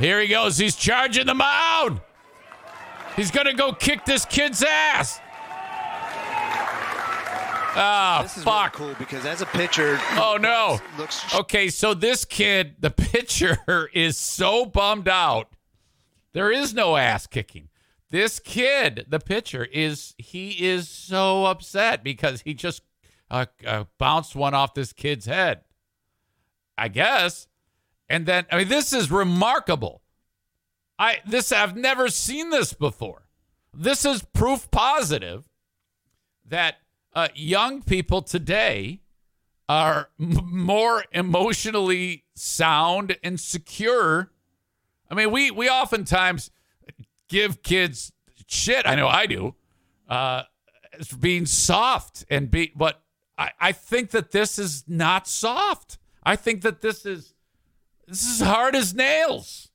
Here 0.00 0.20
he 0.20 0.28
goes. 0.28 0.56
He's 0.58 0.74
charging 0.76 1.26
the 1.26 1.34
mound. 1.34 2.00
He's 3.16 3.30
going 3.30 3.46
to 3.46 3.52
go 3.52 3.72
kick 3.72 4.04
this 4.04 4.24
kid's 4.24 4.62
ass. 4.62 5.20
Oh, 7.76 8.22
This 8.22 8.36
is 8.38 8.42
fuck. 8.44 8.78
really 8.78 8.94
cool 8.94 8.98
because 8.98 9.24
as 9.24 9.42
a 9.42 9.46
pitcher, 9.46 9.98
Oh, 10.12 10.36
no. 10.40 10.80
looks 10.98 11.22
Okay, 11.34 11.68
so 11.68 11.94
this 11.94 12.24
kid, 12.24 12.74
the 12.80 12.90
pitcher, 12.90 13.58
is 13.94 14.16
so 14.16 14.64
bummed 14.66 15.08
out. 15.08 15.52
There 16.32 16.50
is 16.50 16.74
no 16.74 16.96
ass 16.96 17.26
kicking. 17.26 17.68
This 18.10 18.40
kid, 18.40 19.06
the 19.08 19.20
pitcher, 19.20 19.64
is 19.64 20.14
he 20.18 20.50
is 20.66 20.88
so 20.88 21.44
upset 21.44 22.02
because 22.02 22.40
he 22.42 22.54
just 22.54 22.82
uh, 23.30 23.46
uh, 23.64 23.84
bounced 23.98 24.34
one 24.34 24.52
off 24.54 24.74
this 24.74 24.92
kid's 24.92 25.26
head. 25.26 25.60
I 26.76 26.88
guess, 26.88 27.46
and 28.10 28.26
then 28.26 28.44
I 28.50 28.58
mean, 28.58 28.68
this 28.68 28.92
is 28.92 29.10
remarkable. 29.10 30.02
I 30.98 31.20
this 31.26 31.52
I've 31.52 31.76
never 31.76 32.08
seen 32.08 32.50
this 32.50 32.74
before. 32.74 33.22
This 33.72 34.04
is 34.04 34.22
proof 34.34 34.70
positive 34.70 35.44
that 36.44 36.76
uh, 37.14 37.28
young 37.34 37.82
people 37.82 38.20
today 38.20 39.00
are 39.68 40.10
m- 40.20 40.50
more 40.52 41.04
emotionally 41.12 42.24
sound 42.34 43.16
and 43.22 43.38
secure. 43.38 44.32
I 45.08 45.14
mean, 45.14 45.30
we 45.30 45.50
we 45.52 45.70
oftentimes 45.70 46.50
give 47.28 47.62
kids 47.62 48.12
shit. 48.46 48.86
I 48.86 48.96
know 48.96 49.08
I 49.08 49.26
do. 49.26 49.54
Uh, 50.08 50.42
being 51.20 51.46
soft 51.46 52.24
and 52.28 52.50
be, 52.50 52.72
but 52.74 53.00
I, 53.38 53.52
I 53.60 53.72
think 53.72 54.10
that 54.10 54.32
this 54.32 54.58
is 54.58 54.84
not 54.88 55.28
soft. 55.28 55.98
I 56.24 56.34
think 56.34 56.62
that 56.62 56.80
this 56.80 57.06
is 57.06 57.34
this 58.10 58.24
is 58.24 58.40
hard 58.40 58.74
as 58.74 58.92
nails. 58.92 59.70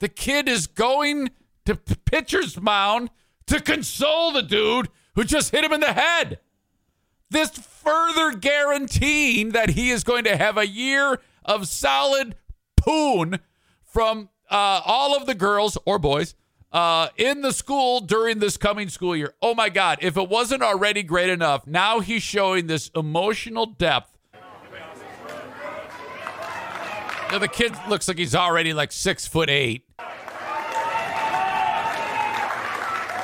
The 0.00 0.08
kid 0.08 0.48
is 0.48 0.66
going 0.66 1.30
to 1.66 1.76
pitcher's 1.76 2.60
mound 2.60 3.10
to 3.46 3.60
console 3.60 4.32
the 4.32 4.42
dude 4.42 4.88
who 5.14 5.22
just 5.22 5.52
hit 5.52 5.64
him 5.64 5.72
in 5.72 5.80
the 5.80 5.92
head. 5.92 6.40
This 7.30 7.50
further 7.50 8.36
guaranteeing 8.36 9.50
that 9.50 9.70
he 9.70 9.90
is 9.90 10.02
going 10.02 10.24
to 10.24 10.36
have 10.36 10.58
a 10.58 10.66
year 10.66 11.20
of 11.44 11.68
solid 11.68 12.34
poon 12.76 13.38
from 13.84 14.30
uh, 14.50 14.80
all 14.84 15.16
of 15.16 15.26
the 15.26 15.34
girls 15.34 15.78
or 15.86 15.98
boys 15.98 16.34
uh, 16.72 17.08
in 17.16 17.40
the 17.40 17.52
school 17.52 18.00
during 18.00 18.40
this 18.40 18.56
coming 18.56 18.88
school 18.88 19.16
year. 19.16 19.34
Oh 19.40 19.54
my 19.54 19.68
God. 19.68 19.98
If 20.02 20.16
it 20.16 20.28
wasn't 20.28 20.62
already 20.62 21.04
great 21.04 21.30
enough, 21.30 21.66
now 21.66 22.00
he's 22.00 22.22
showing 22.22 22.66
this 22.66 22.90
emotional 22.96 23.66
depth. 23.66 24.15
Now, 27.30 27.38
the 27.38 27.48
kid 27.48 27.72
looks 27.88 28.06
like 28.08 28.18
he's 28.18 28.34
already 28.34 28.72
like 28.72 28.92
six 28.92 29.26
foot 29.26 29.50
eight. 29.50 29.84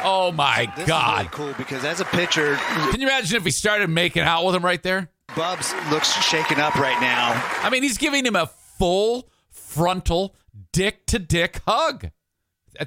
Oh 0.04 0.32
my 0.34 0.72
this 0.76 0.86
God. 0.88 1.26
is 1.26 1.38
really 1.38 1.52
cool 1.52 1.54
because 1.56 1.84
as 1.84 2.00
a 2.00 2.04
pitcher, 2.04 2.56
Can 2.56 3.00
you 3.00 3.06
imagine 3.06 3.36
if 3.36 3.44
he 3.44 3.52
started 3.52 3.88
making 3.88 4.22
out 4.22 4.44
with 4.44 4.54
him 4.54 4.64
right 4.64 4.82
there? 4.82 5.08
Bubs 5.36 5.72
looks 5.90 6.12
shaken 6.24 6.58
up 6.58 6.74
right 6.74 7.00
now. 7.00 7.40
I 7.62 7.70
mean, 7.70 7.82
he's 7.84 7.98
giving 7.98 8.26
him 8.26 8.34
a 8.34 8.46
full 8.46 9.28
frontal 9.48 10.34
dick 10.72 11.06
to 11.06 11.18
dick 11.20 11.60
hug. 11.66 12.10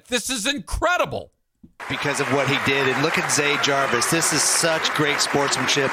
This 0.10 0.30
is 0.30 0.46
incredible. 0.46 1.32
because 1.90 2.20
of 2.20 2.32
what 2.34 2.48
he 2.50 2.58
did. 2.70 2.88
And 2.90 3.02
look 3.02 3.18
at 3.18 3.32
Zay 3.32 3.56
Jarvis. 3.64 4.12
This 4.12 4.34
is 4.34 4.42
such 4.44 4.90
great 4.92 5.20
sportsmanship. 5.22 5.92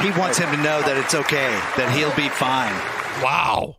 He 0.00 0.10
wants 0.12 0.38
him 0.38 0.50
to 0.50 0.56
know 0.62 0.80
that 0.82 0.96
it's 0.96 1.14
okay, 1.14 1.50
that 1.76 1.92
he'll 1.94 2.14
be 2.16 2.28
fine. 2.30 2.72
Wow. 3.22 3.76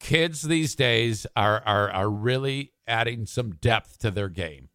Kids 0.00 0.42
these 0.42 0.74
days 0.74 1.26
are 1.36 1.62
are 1.64 1.90
are 1.90 2.10
really 2.10 2.72
adding 2.88 3.26
some 3.26 3.52
depth 3.52 3.98
to 3.98 4.10
their 4.10 4.28
game. 4.28 4.68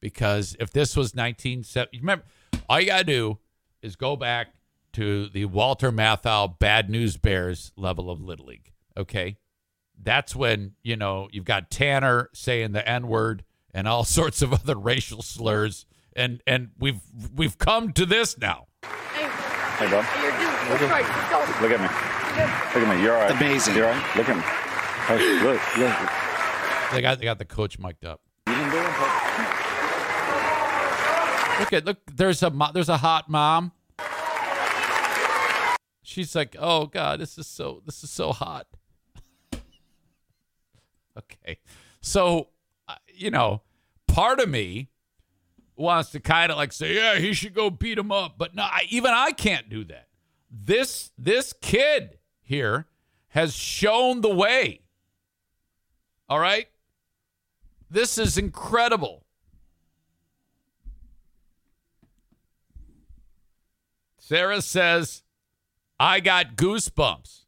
Because 0.00 0.56
if 0.60 0.70
this 0.70 0.96
was 0.96 1.14
1970, 1.14 1.98
remember, 1.98 2.24
all 2.68 2.80
you 2.80 2.86
got 2.86 2.98
to 2.98 3.04
do 3.04 3.38
is 3.82 3.96
go 3.96 4.14
back 4.16 4.48
to 4.92 5.28
the 5.28 5.44
Walter 5.46 5.90
Matthau 5.90 6.58
Bad 6.58 6.90
News 6.90 7.16
Bears 7.16 7.72
level 7.76 8.10
of 8.10 8.20
Little 8.20 8.46
League. 8.46 8.72
Okay. 8.96 9.36
That's 10.00 10.36
when, 10.36 10.74
you 10.82 10.96
know, 10.96 11.28
you've 11.32 11.44
got 11.44 11.70
Tanner 11.70 12.30
saying 12.32 12.72
the 12.72 12.88
N 12.88 13.08
word 13.08 13.44
and 13.72 13.88
all 13.88 14.04
sorts 14.04 14.42
of 14.42 14.52
other 14.52 14.76
racial 14.76 15.22
slurs. 15.22 15.86
And 16.14 16.42
and 16.46 16.70
we've 16.78 17.00
we've 17.34 17.58
come 17.58 17.92
to 17.92 18.04
this 18.04 18.38
now. 18.38 18.66
Hey, 18.82 19.88
bub. 19.88 20.04
Look 20.70 20.82
at, 20.82 21.62
look 21.62 21.70
at 21.70 21.80
me. 21.80 22.17
Look 22.38 22.88
at 22.88 22.96
me. 22.96 23.02
You're 23.02 23.16
all 23.16 23.22
right. 23.22 23.30
Amazing. 23.32 23.74
You're 23.74 23.86
all 23.86 23.92
right. 23.92 24.16
Look 24.16 24.28
at 24.28 24.36
me. 24.36 24.42
Hey, 24.42 25.42
look, 25.42 25.76
look. 25.78 25.96
They 26.92 27.02
got 27.02 27.18
they 27.18 27.24
got 27.24 27.38
the 27.38 27.44
coach 27.44 27.78
mic'd 27.78 28.04
up. 28.04 28.20
You 28.46 28.54
didn't 28.54 28.70
do 28.70 28.78
it, 28.78 28.84
bub. 28.84 29.10
Look 31.60 31.72
at 31.72 31.84
look. 31.84 31.98
There's 32.14 32.42
a 32.42 32.50
mo- 32.50 32.70
there's 32.72 32.88
a 32.88 32.98
hot 32.98 33.28
mom. 33.28 33.72
She's 36.02 36.34
like, 36.34 36.56
oh 36.58 36.86
god, 36.86 37.20
this 37.20 37.36
is 37.38 37.46
so 37.46 37.82
this 37.84 38.04
is 38.04 38.10
so 38.10 38.32
hot. 38.32 38.66
okay, 41.18 41.58
so 42.00 42.48
uh, 42.86 42.94
you 43.12 43.30
know, 43.30 43.62
part 44.06 44.40
of 44.40 44.48
me 44.48 44.88
wants 45.74 46.10
to 46.10 46.20
kind 46.20 46.52
of 46.52 46.58
like 46.58 46.72
say, 46.72 46.94
yeah, 46.94 47.16
he 47.18 47.32
should 47.32 47.54
go 47.54 47.70
beat 47.70 47.98
him 47.98 48.12
up, 48.12 48.36
but 48.38 48.54
no, 48.54 48.62
I, 48.62 48.86
even 48.90 49.12
I 49.12 49.32
can't 49.32 49.68
do 49.68 49.84
that. 49.84 50.08
This 50.50 51.10
this 51.18 51.52
kid 51.52 52.17
here 52.48 52.86
has 53.28 53.54
shown 53.54 54.22
the 54.22 54.34
way. 54.34 54.80
All 56.30 56.40
right, 56.40 56.66
this 57.90 58.16
is 58.16 58.38
incredible. 58.38 59.26
Sarah 64.18 64.62
says, 64.62 65.22
I 66.00 66.20
got 66.20 66.56
goosebumps. 66.56 67.44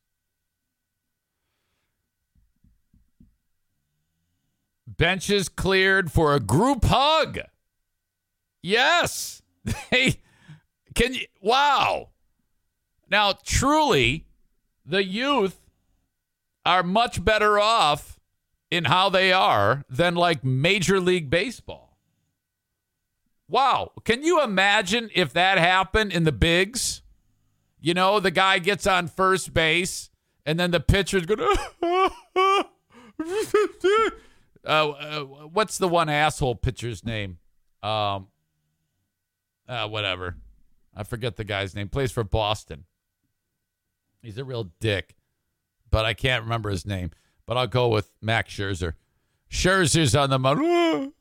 Benches 4.87 5.49
cleared 5.49 6.13
for 6.13 6.35
a 6.35 6.41
group 6.41 6.85
hug. 6.85 7.41
Yes. 8.63 9.43
They 9.91 10.17
can 10.95 11.15
you 11.15 11.27
wow. 11.41 12.09
Now 13.11 13.35
truly 13.45 14.27
the 14.91 15.05
youth 15.05 15.61
are 16.67 16.83
much 16.83 17.25
better 17.25 17.59
off 17.59 18.19
in 18.71 18.85
how 18.85 19.09
they 19.09 19.33
are 19.33 19.85
than 19.89 20.15
like 20.15 20.45
Major 20.45 21.01
League 21.01 21.31
Baseball. 21.31 21.97
Wow. 23.49 23.93
Can 24.05 24.23
you 24.23 24.43
imagine 24.43 25.11
if 25.15 25.33
that 25.33 25.59
happened 25.59 26.13
in 26.13 26.25
the 26.25 26.33
bigs? 26.33 27.03
You 27.81 27.95
know, 27.95 28.21
the 28.21 28.31
guy 28.31 28.59
gets 28.59 28.87
on 28.87 29.09
first 29.09 29.55
base 29.55 30.11
and 30.45 30.61
then 30.61 30.71
the 30.71 30.81
pitcher's 30.81 31.27
going, 31.27 31.41
uh, 31.83 32.65
uh, 34.65 35.21
what's 35.53 35.79
the 35.79 35.89
one 35.89 36.09
asshole 36.09 36.57
pitcher's 36.57 37.05
name? 37.05 37.39
Um, 37.83 38.29
uh, 39.69 39.89
whatever. 39.89 40.37
I 40.95 41.05
forget 41.05 41.37
the 41.37 41.45
guy's 41.45 41.75
name. 41.75 41.89
Plays 41.89 42.13
for 42.13 42.25
Boston. 42.25 42.85
He's 44.23 44.39
a 44.39 44.45
real 44.45 44.71
dick, 44.81 45.15
but 45.91 46.05
I 46.05 46.15
can't 46.15 46.43
remember 46.43 46.71
his 46.71 46.85
name. 46.87 47.11
but 47.47 47.57
I'll 47.57 47.67
go 47.67 47.89
with 47.89 48.13
Max 48.23 48.53
Scherzer. 48.55 48.95
Scherzer's 49.51 50.15
on 50.15 50.31
the 50.31 50.39
mound. 50.39 51.13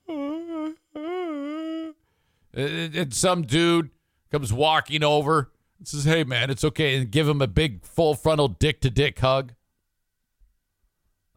And 2.53 2.95
and 2.95 3.13
some 3.13 3.43
dude 3.43 3.89
comes 4.31 4.51
walking 4.51 5.03
over 5.03 5.51
and 5.77 5.87
says, 5.87 6.03
Hey, 6.05 6.23
man, 6.23 6.49
it's 6.49 6.63
okay. 6.63 6.97
And 6.97 7.09
give 7.09 7.27
him 7.27 7.41
a 7.41 7.47
big 7.47 7.83
full 7.85 8.15
frontal 8.15 8.47
dick 8.47 8.81
to 8.81 8.89
dick 8.89 9.19
hug. 9.19 9.53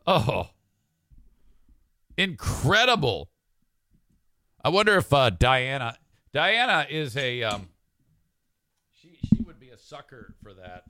Oh, 0.07 0.49
incredible. 2.17 3.31
I 4.65 4.69
wonder 4.69 4.97
if 4.97 5.13
uh, 5.13 5.31
Diana 5.31 5.97
Diana 6.33 6.87
is 6.91 7.17
a 7.17 7.43
um, 7.45 7.69
she 9.01 9.17
she 9.35 9.43
would 9.43 9.61
be 9.61 9.69
a 9.71 9.79
sucker 9.79 10.35
for 10.43 10.53
that, 10.55 10.85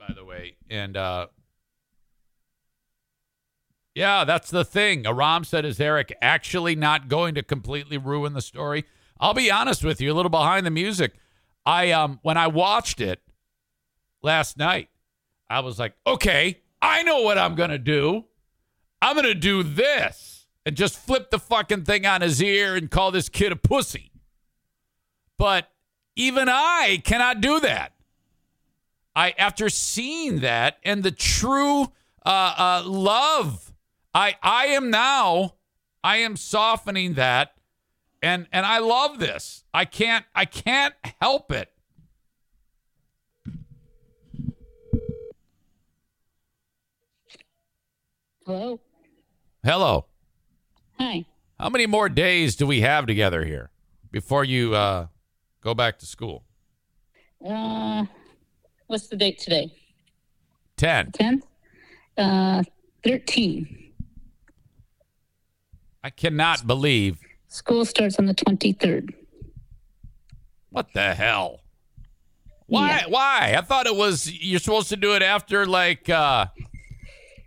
by 0.00 0.14
the 0.14 0.24
way. 0.24 0.56
And 0.68 0.96
uh, 0.96 1.26
yeah, 3.94 4.24
that's 4.24 4.50
the 4.50 4.64
thing. 4.64 5.06
Aram 5.06 5.44
said, 5.44 5.64
"Is 5.64 5.78
Eric 5.78 6.16
actually 6.22 6.74
not 6.74 7.08
going 7.08 7.34
to 7.34 7.42
completely 7.42 7.98
ruin 7.98 8.32
the 8.32 8.40
story?" 8.40 8.84
I'll 9.20 9.34
be 9.34 9.50
honest 9.50 9.84
with 9.84 10.00
you, 10.00 10.12
a 10.12 10.14
little 10.14 10.30
behind 10.30 10.64
the 10.64 10.70
music. 10.70 11.12
I 11.66 11.90
um 11.92 12.18
when 12.22 12.38
I 12.38 12.46
watched 12.46 13.00
it 13.00 13.20
last 14.22 14.56
night, 14.56 14.88
I 15.48 15.60
was 15.60 15.78
like, 15.78 15.94
"Okay, 16.06 16.60
I 16.80 17.02
know 17.02 17.20
what 17.20 17.36
I'm 17.38 17.54
gonna 17.54 17.78
do. 17.78 18.24
I'm 19.02 19.14
gonna 19.14 19.34
do 19.34 19.62
this." 19.62 20.46
And 20.66 20.76
just 20.76 20.98
flip 20.98 21.30
the 21.30 21.38
fucking 21.38 21.84
thing 21.84 22.06
on 22.06 22.20
his 22.20 22.42
ear 22.42 22.76
and 22.76 22.90
call 22.90 23.10
this 23.10 23.28
kid 23.28 23.50
a 23.50 23.56
pussy. 23.56 24.12
But 25.38 25.70
even 26.16 26.48
I 26.50 27.00
cannot 27.02 27.40
do 27.40 27.60
that. 27.60 27.94
I 29.14 29.30
after 29.36 29.68
seeing 29.68 30.40
that 30.40 30.78
and 30.84 31.02
the 31.02 31.10
true 31.10 31.92
uh, 32.24 32.54
uh, 32.56 32.82
love, 32.86 33.72
I 34.14 34.36
I 34.42 34.66
am 34.66 34.90
now 34.90 35.54
I 36.02 36.18
am 36.18 36.36
softening 36.36 37.14
that, 37.14 37.54
and 38.22 38.46
and 38.52 38.64
I 38.64 38.78
love 38.78 39.18
this. 39.18 39.64
I 39.74 39.84
can't 39.84 40.24
I 40.34 40.44
can't 40.44 40.94
help 41.20 41.52
it. 41.52 41.72
Hello. 48.46 48.80
Hello. 49.62 50.06
Hi. 50.98 51.24
How 51.58 51.68
many 51.68 51.86
more 51.86 52.08
days 52.08 52.56
do 52.56 52.66
we 52.66 52.80
have 52.80 53.06
together 53.06 53.44
here 53.44 53.70
before 54.10 54.44
you 54.44 54.74
uh, 54.74 55.06
go 55.60 55.74
back 55.74 55.98
to 55.98 56.06
school? 56.06 56.44
Uh, 57.46 58.06
what's 58.90 59.06
the 59.06 59.16
date 59.16 59.38
today? 59.38 59.72
Ten. 60.76 61.12
10? 61.12 61.42
Uh, 62.18 62.62
13. 63.04 63.92
I 66.02 66.10
cannot 66.10 66.66
believe 66.66 67.18
School 67.48 67.84
starts 67.84 68.18
on 68.18 68.26
the 68.26 68.34
23rd. 68.34 69.14
what 70.70 70.92
the 70.94 71.14
hell. 71.14 71.60
Why? 72.66 72.88
Yeah. 72.88 73.06
Why? 73.08 73.54
I 73.58 73.60
thought 73.62 73.86
it 73.86 73.96
was 73.96 74.30
you're 74.30 74.60
supposed 74.60 74.88
to 74.90 74.96
do 74.96 75.14
it 75.14 75.22
after 75.22 75.66
like 75.66 76.08
uh, 76.08 76.46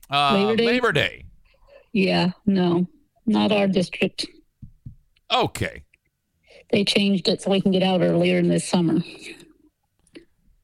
uh, 0.10 0.34
Labor 0.34 0.56
Day? 0.56 0.66
Labor 0.66 0.92
Day. 0.92 1.26
Yeah, 1.94 2.32
no, 2.46 2.88
not 3.26 3.52
our 3.52 3.68
district. 3.68 4.26
Okay. 5.32 5.84
They 6.72 6.84
changed 6.84 7.28
it 7.28 7.42
so 7.42 7.52
we 7.52 7.62
can 7.62 7.72
get 7.72 7.84
out 7.84 8.02
earlier 8.02 8.38
in 8.40 8.50
this 8.50 8.68
summer. 8.68 9.00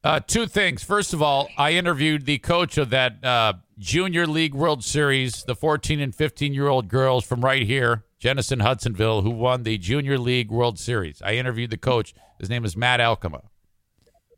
Uh, 0.02 0.18
two 0.18 0.46
things. 0.46 0.82
First 0.82 1.12
of 1.12 1.20
all, 1.20 1.48
I 1.58 1.72
interviewed 1.72 2.24
the 2.24 2.38
coach 2.38 2.78
of 2.78 2.90
that 2.90 3.22
uh, 3.24 3.54
Junior 3.78 4.26
League 4.26 4.54
World 4.54 4.82
Series, 4.82 5.44
the 5.44 5.54
14 5.54 6.00
and 6.00 6.14
15 6.14 6.54
year 6.54 6.68
old 6.68 6.88
girls 6.88 7.24
from 7.24 7.44
right 7.44 7.62
here, 7.62 8.04
Jenison 8.18 8.60
Hudsonville, 8.60 9.22
who 9.22 9.30
won 9.30 9.62
the 9.62 9.76
Junior 9.76 10.18
League 10.18 10.50
World 10.50 10.78
Series. 10.78 11.20
I 11.22 11.34
interviewed 11.34 11.70
the 11.70 11.76
coach. 11.76 12.14
His 12.38 12.48
name 12.48 12.64
is 12.64 12.76
Matt 12.76 13.00
Alkema. 13.00 13.42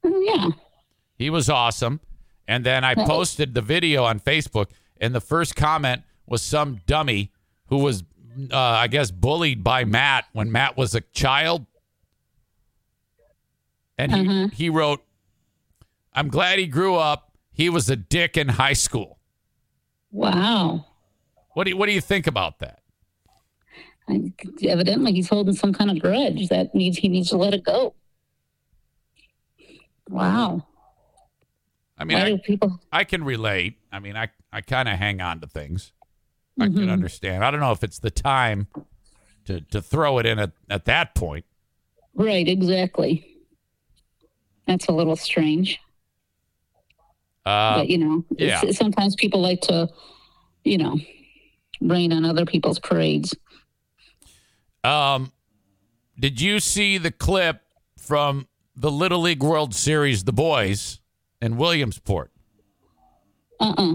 Oh, 0.05 0.21
yeah. 0.21 0.49
He 1.17 1.31
was 1.31 1.49
awesome. 1.49 2.01
And 2.49 2.67
then 2.67 2.83
I 2.83 2.97
posted 2.97 3.55
the 3.55 3.63
video 3.63 4.03
on 4.03 4.19
Facebook, 4.19 4.71
and 5.01 5.15
the 5.15 5.21
first 5.21 5.55
comment 5.55 6.03
was 6.27 6.43
some 6.43 6.81
dummy 6.87 7.31
who 7.67 7.79
was, 7.79 8.03
uh, 8.51 8.59
I 8.59 8.89
guess, 8.89 9.13
bullied 9.13 9.63
by 9.63 9.85
Matt 9.85 10.25
when 10.33 10.51
Matt 10.51 10.77
was 10.77 10.97
a 10.97 11.01
child. 11.01 11.67
And 13.97 14.13
he, 14.13 14.65
he 14.65 14.71
wrote, 14.71 15.05
I'm 16.15 16.29
glad 16.29 16.59
he 16.59 16.67
grew 16.67 16.97
up. 16.97 17.33
He 17.53 17.69
was 17.69 17.89
a 17.91 17.97
dick 17.97 18.37
in 18.37 18.49
high 18.49 18.73
school. 18.73 19.19
Wow. 20.11 20.87
What 21.55 21.65
do 21.65 21.71
you, 21.71 21.77
what 21.77 21.87
do 21.87 21.93
you 21.93 22.01
think 22.01 22.27
about 22.27 22.59
that? 22.61 22.81
I, 24.09 24.33
evidently, 24.67 25.13
he's 25.13 25.29
holding 25.29 25.55
some 25.55 25.73
kind 25.73 25.91
of 25.91 25.99
grudge 26.01 26.49
that 26.49 26.75
needs 26.75 26.99
he 26.99 27.09
needs 27.09 27.29
to 27.31 27.37
let 27.37 27.55
it 27.55 27.65
go. 27.65 27.95
Wow. 30.09 30.67
I 31.99 32.05
mean, 32.05 32.17
I, 32.19 32.37
people? 32.39 32.81
I 32.91 33.05
can 33.05 33.23
relate. 33.25 33.79
I 33.93 34.01
mean, 34.01 34.17
I, 34.17 34.29
I 34.53 34.61
kind 34.61 34.89
of 34.89 34.99
hang 34.99 35.21
on 35.21 35.41
to 35.41 35.47
things. 35.47 35.93
I 36.61 36.67
Mm-hmm. 36.67 36.79
can 36.81 36.91
understand. 36.91 37.45
I 37.45 37.51
don't 37.51 37.61
know 37.61 37.73
if 37.73 37.83
it's 37.83 37.99
the 37.99 38.11
time 38.11 38.67
to, 39.47 39.61
to 39.61 39.81
throw 39.81 40.19
it 40.19 40.27
in 40.27 40.39
at, 40.39 40.53
at 40.69 40.85
that 40.87 41.15
point. 41.15 41.45
Right. 42.15 42.47
Exactly. 42.47 43.27
That's 44.67 44.87
a 44.87 44.93
little 44.93 45.17
strange. 45.17 45.81
Uh, 47.45 47.79
but 47.79 47.89
you 47.89 47.99
know, 47.99 48.25
yeah. 48.37 48.63
sometimes 48.71 49.15
people 49.17 49.41
like 49.41 49.61
to, 49.63 49.89
you 50.65 50.79
know, 50.79 50.99
rain 51.81 52.13
on 52.13 52.25
other 52.25 52.47
people's 52.47 52.79
parades. 52.79 53.35
Um, 54.85 55.33
did 56.19 56.41
you 56.41 56.61
see 56.61 56.99
the 56.99 57.11
clip 57.11 57.63
from 57.99 58.47
the 58.77 58.91
Little 58.91 59.21
League 59.21 59.43
World 59.43 59.75
Series, 59.75 60.25
the 60.25 60.33
boys 60.33 61.01
in 61.41 61.57
Williamsport? 61.57 62.31
Uh 63.61 63.75
uh 63.77 63.95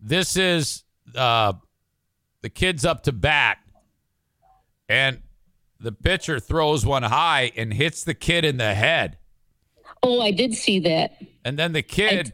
This 0.00 0.36
is 0.36 0.84
uh, 1.14 1.54
the 2.42 2.50
kids 2.50 2.84
up 2.84 3.02
to 3.04 3.12
bat, 3.12 3.58
and 4.88 5.22
the 5.80 5.92
pitcher 5.92 6.40
throws 6.40 6.84
one 6.86 7.02
high 7.02 7.52
and 7.56 7.72
hits 7.72 8.04
the 8.04 8.14
kid 8.14 8.44
in 8.44 8.56
the 8.56 8.74
head, 8.74 9.18
Oh, 10.06 10.20
I 10.20 10.30
did 10.30 10.54
see 10.54 10.78
that. 10.80 11.16
and 11.44 11.58
then 11.58 11.72
the 11.72 11.82
kid, 11.82 12.32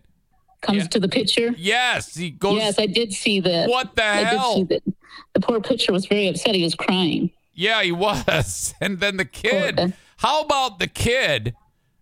Comes 0.61 0.79
Yeah. 0.85 0.89
to 0.89 1.01
the 1.01 1.09
picture. 1.09 1.55
yes, 1.59 2.15
he 2.15 2.31
goes. 2.31 2.57
yes, 2.59 2.79
I 2.79 2.87
did 2.87 3.13
see 3.13 3.41
that. 3.41 3.69
What 3.69 3.97
the 3.97 4.05
I 4.05 4.17
hell? 4.25 4.59
did 4.65 4.69
see 4.69 4.75
that. 4.87 4.95
The 5.35 5.41
poor 5.41 5.61
pitcher 5.61 5.93
was 5.93 6.07
very 6.07 6.29
upset. 6.29 6.55
He 6.55 6.63
was 6.63 6.75
crying. 6.77 7.31
Yeah, 7.55 7.83
he 7.83 7.91
was. 7.93 8.73
And 8.81 9.01
then 9.01 9.17
the 9.17 9.25
kid. 9.25 9.77
Poor- 9.77 9.93
How 10.19 10.43
about 10.43 10.79
the 10.79 10.87
kid 10.87 11.55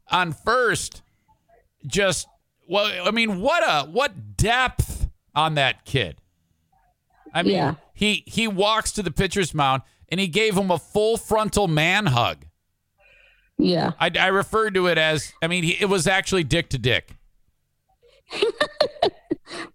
on 0.09 0.33
first? 0.33 1.01
Just 1.87 2.27
well, 2.69 3.07
I 3.09 3.11
mean, 3.13 3.41
what 3.41 3.63
a 3.67 3.89
what 3.89 4.37
depth 4.37 5.09
on 5.35 5.55
that 5.55 5.85
kid. 5.87 6.21
I 7.33 7.43
mean, 7.43 7.55
Yeah. 7.55 7.75
he 7.95 8.25
he 8.27 8.47
walks 8.47 8.93
to 8.93 9.03
the 9.03 9.11
pitcher's 9.11 9.55
mound 9.55 9.83
and 10.11 10.21
he 10.21 10.27
gave 10.29 10.57
him 10.57 10.71
a 10.71 10.79
full 10.79 11.17
frontal 11.17 11.67
man 11.69 12.07
hug. 12.07 12.45
Yeah. 13.61 13.93
I, 14.01 14.11
I 14.19 14.27
referred 14.29 14.75
to 14.75 14.87
it 14.87 14.99
as. 14.99 15.33
I 15.43 15.47
mean, 15.47 15.65
he, 15.65 15.73
it 15.81 15.89
was 15.89 16.07
actually 16.07 16.45
dick 16.45 16.71
to 16.71 16.79
dick. 16.79 17.15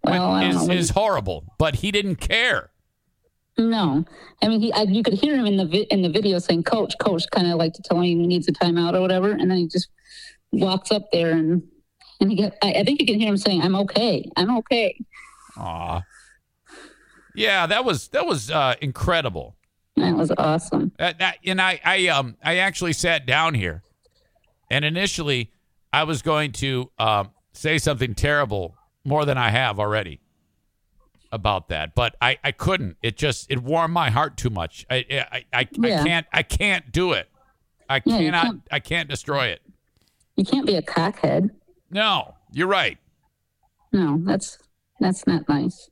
Well, 0.03 0.31
I 0.31 0.45
Is 0.47 0.69
is 0.69 0.89
horrible, 0.91 1.43
but 1.57 1.75
he 1.75 1.91
didn't 1.91 2.17
care. 2.17 2.69
No, 3.57 4.05
I 4.41 4.47
mean, 4.47 4.61
he, 4.61 4.71
I, 4.73 4.83
you 4.83 5.01
could 5.03 5.13
hear 5.13 5.35
him 5.35 5.45
in 5.45 5.57
the 5.57 5.65
vi- 5.65 5.87
in 5.89 6.01
the 6.01 6.09
video 6.09 6.39
saying, 6.39 6.63
"Coach, 6.63 6.93
coach," 6.99 7.23
kind 7.31 7.47
of 7.47 7.57
like 7.57 7.73
to 7.73 7.81
tell 7.81 7.97
him 7.97 8.03
he 8.03 8.15
needs 8.15 8.47
a 8.47 8.51
timeout 8.51 8.93
or 8.93 9.01
whatever, 9.01 9.31
and 9.31 9.49
then 9.49 9.57
he 9.57 9.67
just 9.67 9.89
walks 10.51 10.91
up 10.91 11.03
there 11.11 11.31
and 11.31 11.63
and 12.19 12.29
he 12.29 12.37
get. 12.37 12.57
I, 12.61 12.73
I 12.73 12.83
think 12.83 12.99
you 12.99 13.05
can 13.05 13.19
hear 13.19 13.29
him 13.29 13.37
saying, 13.37 13.61
"I'm 13.61 13.75
okay. 13.75 14.29
I'm 14.35 14.57
okay." 14.57 14.97
Aw. 15.57 16.01
Yeah, 17.35 17.67
that 17.67 17.83
was 17.83 18.09
that 18.09 18.25
was 18.25 18.51
uh, 18.51 18.75
incredible. 18.81 19.55
That 19.97 20.15
was 20.15 20.31
awesome. 20.37 20.91
Uh, 20.99 21.13
that, 21.19 21.37
and 21.45 21.61
I, 21.61 21.79
I, 21.85 22.07
um, 22.07 22.35
I 22.43 22.57
actually 22.57 22.91
sat 22.91 23.25
down 23.25 23.53
here, 23.53 23.81
and 24.69 24.85
initially, 24.85 25.51
I 25.93 26.03
was 26.03 26.21
going 26.21 26.51
to 26.53 26.91
um, 26.99 27.31
say 27.53 27.77
something 27.77 28.15
terrible 28.15 28.75
more 29.03 29.25
than 29.25 29.37
I 29.37 29.49
have 29.49 29.79
already 29.79 30.19
about 31.31 31.69
that, 31.69 31.95
but 31.95 32.15
I, 32.21 32.37
I 32.43 32.51
couldn't. 32.51 32.97
It 33.01 33.17
just 33.17 33.51
it 33.51 33.61
warmed 33.61 33.93
my 33.93 34.09
heart 34.09 34.37
too 34.37 34.49
much. 34.49 34.85
I, 34.89 35.05
I, 35.11 35.25
I, 35.31 35.45
I 35.53 35.63
can't, 35.63 36.27
I 36.31 36.43
can't 36.43 36.91
do 36.91 37.13
it. 37.13 37.29
I 37.89 38.01
Yeah, 38.05 38.17
cannot, 38.17 38.45
can't. 38.45 38.61
I 38.71 38.79
can't 38.79 39.09
destroy 39.09 39.47
it. 39.47 39.61
You 40.35 40.45
can't 40.45 40.65
be 40.65 40.75
a 40.75 40.81
cockhead. 40.81 41.51
No, 41.91 42.35
you're 42.51 42.67
right. 42.67 42.97
No, 43.91 44.19
that's 44.21 44.57
that's 44.99 45.27
not 45.27 45.47
nice. 45.47 45.89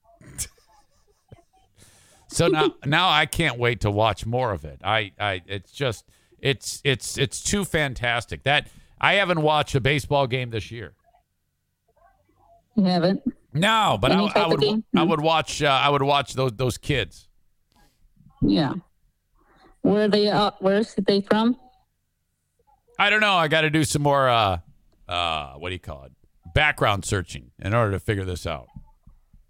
So 2.27 2.47
now, 2.47 2.73
now 2.83 3.09
I 3.09 3.27
can't 3.27 3.59
wait 3.59 3.81
to 3.81 3.91
watch 3.91 4.25
more 4.25 4.53
of 4.53 4.65
it. 4.65 4.79
I, 4.83 5.11
I, 5.19 5.43
it's 5.45 5.71
just, 5.71 6.03
it's, 6.43 6.81
it's, 6.83 7.17
it's 7.17 7.41
too 7.41 7.65
fantastic. 7.65 8.43
That 8.43 8.67
I 9.01 9.15
haven't 9.15 9.41
watched 9.41 9.73
a 9.75 9.81
baseball 9.81 10.27
game 10.27 10.51
this 10.51 10.71
year. 10.71 10.93
You 12.75 12.85
haven't. 12.85 13.21
No, 13.53 13.97
but 14.01 14.11
I, 14.11 14.15
I 14.23 14.47
would? 14.47 14.83
I 14.95 15.03
would 15.03 15.21
watch 15.21 15.61
uh, 15.61 15.67
I 15.67 15.89
would 15.89 16.01
watch 16.01 16.33
those 16.33 16.53
those 16.53 16.77
kids. 16.77 17.27
Yeah. 18.41 18.73
Where 19.81 20.05
are 20.05 20.07
they? 20.07 20.27
Uh, 20.29 20.51
where's 20.59 20.95
they 20.95 21.21
from? 21.21 21.55
I 22.97 23.11
don't 23.11 23.21
know. 23.21 23.33
I 23.33 23.47
got 23.47 23.61
to 23.61 23.69
do 23.69 23.83
some 23.83 24.01
more 24.01 24.27
uh 24.27 24.57
uh 25.07 25.53
what 25.53 25.69
do 25.69 25.73
you 25.73 25.79
call 25.79 26.05
it? 26.05 26.13
Background 26.55 27.05
searching 27.05 27.51
in 27.59 27.75
order 27.75 27.91
to 27.91 27.99
figure 27.99 28.25
this 28.25 28.47
out. 28.47 28.69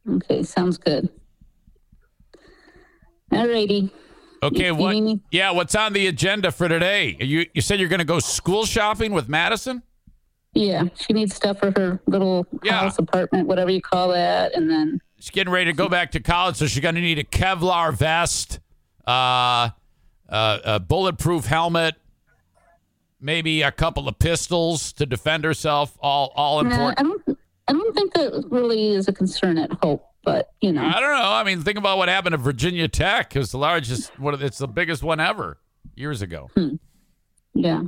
Okay, 0.10 0.44
sounds 0.44 0.78
good. 0.78 1.10
Alrighty. 3.32 3.90
Okay, 4.44 4.68
You- 4.68 4.76
what? 4.76 5.20
Yeah, 5.32 5.52
what's 5.52 5.74
on 5.76 5.94
the 5.94 6.08
agenda 6.08 6.52
for 6.52 6.68
today? 6.68 7.16
You 7.20 7.46
you 7.54 7.62
said 7.62 7.80
you're 7.80 7.90
going 7.90 8.00
to 8.00 8.06
go 8.06 8.20
school 8.20 8.66
shopping 8.66 9.14
with 9.14 9.28
Madison? 9.30 9.82
Yeah, 10.54 10.84
she 10.96 11.14
needs 11.14 11.34
stuff 11.36 11.60
for 11.60 11.72
her 11.72 12.00
little 12.06 12.46
Yeah. 12.64 12.82
house, 12.82 13.00
apartment, 13.00 13.48
whatever 13.48 13.72
you 13.72 13.82
call 13.82 14.10
that, 14.10 14.54
and 14.56 14.70
then 14.70 15.02
She's 15.20 15.30
getting 15.32 15.54
ready 15.54 15.72
to 15.72 15.76
go 15.76 15.88
back 15.88 16.12
to 16.12 16.20
college, 16.20 16.58
so 16.58 16.68
she's 16.68 16.82
going 16.84 16.96
to 16.96 17.02
need 17.02 17.18
a 17.18 17.24
Kevlar 17.24 17.94
vest, 17.96 18.60
uh, 19.08 19.70
uh, 20.30 20.60
a 20.66 20.80
bulletproof 20.82 21.46
helmet, 21.46 21.96
maybe 23.22 23.62
a 23.62 23.72
couple 23.72 24.08
of 24.10 24.20
pistols 24.20 24.92
to 24.94 25.06
defend 25.06 25.44
herself. 25.46 25.98
All 26.02 26.34
all 26.36 26.62
Nah, 26.62 26.70
important. 26.70 27.00
I 27.00 27.04
don't. 27.04 27.40
I 27.70 27.72
don't 27.72 27.96
think 27.96 28.14
that 28.16 28.46
really 28.52 28.90
is 28.90 29.08
a 29.08 29.14
concern 29.14 29.58
at 29.58 29.72
Hope, 29.82 30.06
but 30.24 30.52
you 30.62 30.72
know, 30.72 30.84
I 30.84 31.00
don't 31.00 31.12
know. 31.18 31.32
I 31.32 31.44
mean, 31.44 31.62
think 31.62 31.78
about 31.78 31.98
what 31.98 32.10
happened 32.10 32.34
at 32.34 32.40
Virginia 32.42 32.88
Tech. 32.88 33.36
It 33.36 33.40
was 33.40 33.52
the 33.52 33.58
largest, 33.58 34.18
what 34.20 34.42
it's 34.42 34.58
the 34.58 34.68
biggest 34.68 35.04
one 35.04 35.20
ever 35.20 35.58
years 35.96 36.22
ago. 36.22 36.50
Hmm. 36.56 36.76
yeah. 37.54 37.84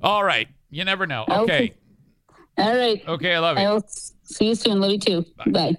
All 0.00 0.22
right, 0.22 0.48
you 0.70 0.84
never 0.84 1.06
know. 1.06 1.24
Okay. 1.28 1.42
Okay, 1.42 1.74
All 2.58 2.76
right. 2.76 3.08
okay, 3.08 3.34
I 3.34 3.38
love 3.40 3.58
you. 3.58 3.64
I'll 3.64 3.84
see 4.22 4.48
you 4.48 4.54
soon. 4.54 4.80
Love 4.80 4.92
you 4.92 4.98
too. 4.98 5.24
Bye. 5.36 5.50
Bye. 5.50 5.76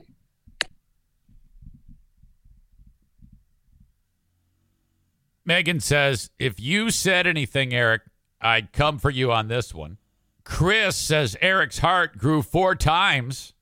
Megan 5.45 5.79
says, 5.79 6.29
if 6.37 6.59
you 6.59 6.91
said 6.91 7.25
anything, 7.25 7.73
Eric, 7.73 8.03
I'd 8.39 8.71
come 8.71 8.99
for 8.99 9.09
you 9.09 9.31
on 9.31 9.47
this 9.47 9.73
one. 9.73 9.97
Chris 10.43 10.95
says 10.95 11.35
Eric's 11.41 11.79
heart 11.79 12.17
grew 12.17 12.41
four 12.41 12.75
times 12.75 13.53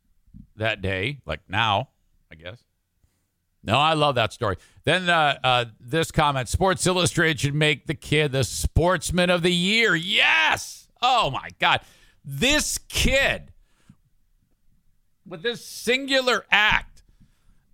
that 0.58 0.82
day, 0.82 1.20
like 1.26 1.41
now, 1.47 1.89
I 2.32 2.36
guess. 2.36 2.64
No, 3.64 3.78
I 3.78 3.93
love 3.93 4.16
that 4.16 4.32
story. 4.32 4.55
Then 4.86 5.10
uh, 5.10 5.38
uh, 5.43 5.66
this 5.80 6.12
comment 6.12 6.47
Sports 6.47 6.86
Illustrated 6.88 7.39
should 7.39 7.55
make 7.55 7.86
the 7.86 7.95
kid 7.95 8.32
the 8.32 8.43
sportsman 8.43 9.30
of 9.30 9.41
the 9.41 9.51
year. 9.51 9.93
Yes. 9.95 10.88
Oh, 11.01 11.30
my 11.30 11.49
God. 11.60 11.82
This 12.24 12.78
kid, 12.88 13.51
with 15.26 15.43
this 15.43 15.66
singular 15.66 16.45
act, 16.49 17.03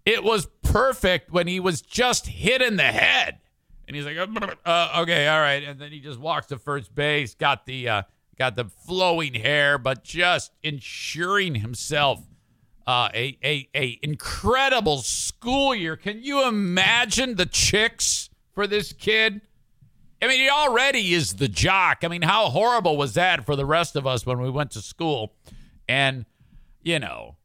it 0.06 0.24
was 0.24 0.48
perfect 0.64 1.32
when 1.32 1.48
he 1.48 1.60
was 1.60 1.82
just 1.82 2.28
hit 2.28 2.62
in 2.62 2.76
the 2.76 2.84
head. 2.84 3.40
And 3.88 3.96
he's 3.96 4.06
like, 4.06 4.18
uh, 4.18 5.00
okay, 5.02 5.28
all 5.28 5.40
right. 5.40 5.64
And 5.64 5.80
then 5.80 5.92
he 5.92 6.00
just 6.00 6.20
walks 6.20 6.48
to 6.48 6.58
first 6.58 6.96
base, 6.96 7.36
got 7.36 7.66
the 7.66 7.90
uh, 7.90 8.02
got 8.38 8.56
the 8.56 8.66
flowing 8.66 9.34
hair, 9.34 9.78
but 9.78 10.04
just 10.04 10.54
ensuring 10.64 11.56
himself 11.56 12.22
uh, 12.86 13.10
a, 13.14 13.38
a 13.44 13.70
a 13.76 14.00
incredible 14.02 14.98
school 15.00 15.74
year. 15.74 15.96
Can 15.96 16.24
you 16.24 16.48
imagine 16.48 17.36
the 17.36 17.46
chicks 17.46 18.30
for 18.54 18.68
this 18.68 18.94
kid? 18.94 19.42
I 20.22 20.28
mean, 20.28 20.40
he 20.40 20.50
already 20.50 21.14
is 21.14 21.34
the 21.34 21.48
jock. 21.48 22.00
I 22.04 22.08
mean, 22.08 22.22
how 22.22 22.46
horrible 22.46 22.96
was 22.96 23.14
that 23.16 23.46
for 23.46 23.56
the 23.56 23.66
rest 23.66 23.96
of 23.96 24.08
us 24.08 24.26
when 24.26 24.40
we 24.40 24.50
went 24.50 24.72
to 24.72 24.82
school? 24.82 25.34
And 25.88 26.26
you 26.82 27.00
know, 27.00 27.38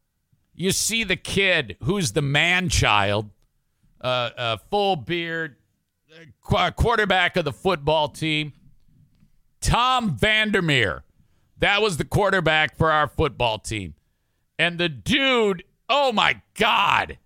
you 0.54 0.72
see 0.72 1.04
the 1.04 1.16
kid 1.16 1.76
who's 1.82 2.12
the 2.12 2.22
man 2.22 2.68
child, 2.68 3.30
uh, 4.00 4.30
uh, 4.36 4.56
full 4.70 4.96
beard, 4.96 5.56
qu- 6.42 6.70
quarterback 6.72 7.36
of 7.36 7.44
the 7.44 7.52
football 7.52 8.08
team, 8.08 8.52
Tom 9.60 10.16
Vandermeer. 10.16 11.04
That 11.58 11.82
was 11.82 11.96
the 11.96 12.04
quarterback 12.04 12.76
for 12.76 12.92
our 12.92 13.08
football 13.08 13.58
team. 13.58 13.94
And 14.58 14.78
the 14.78 14.88
dude, 14.88 15.64
oh 15.88 16.12
my 16.12 16.40
God, 16.54 17.18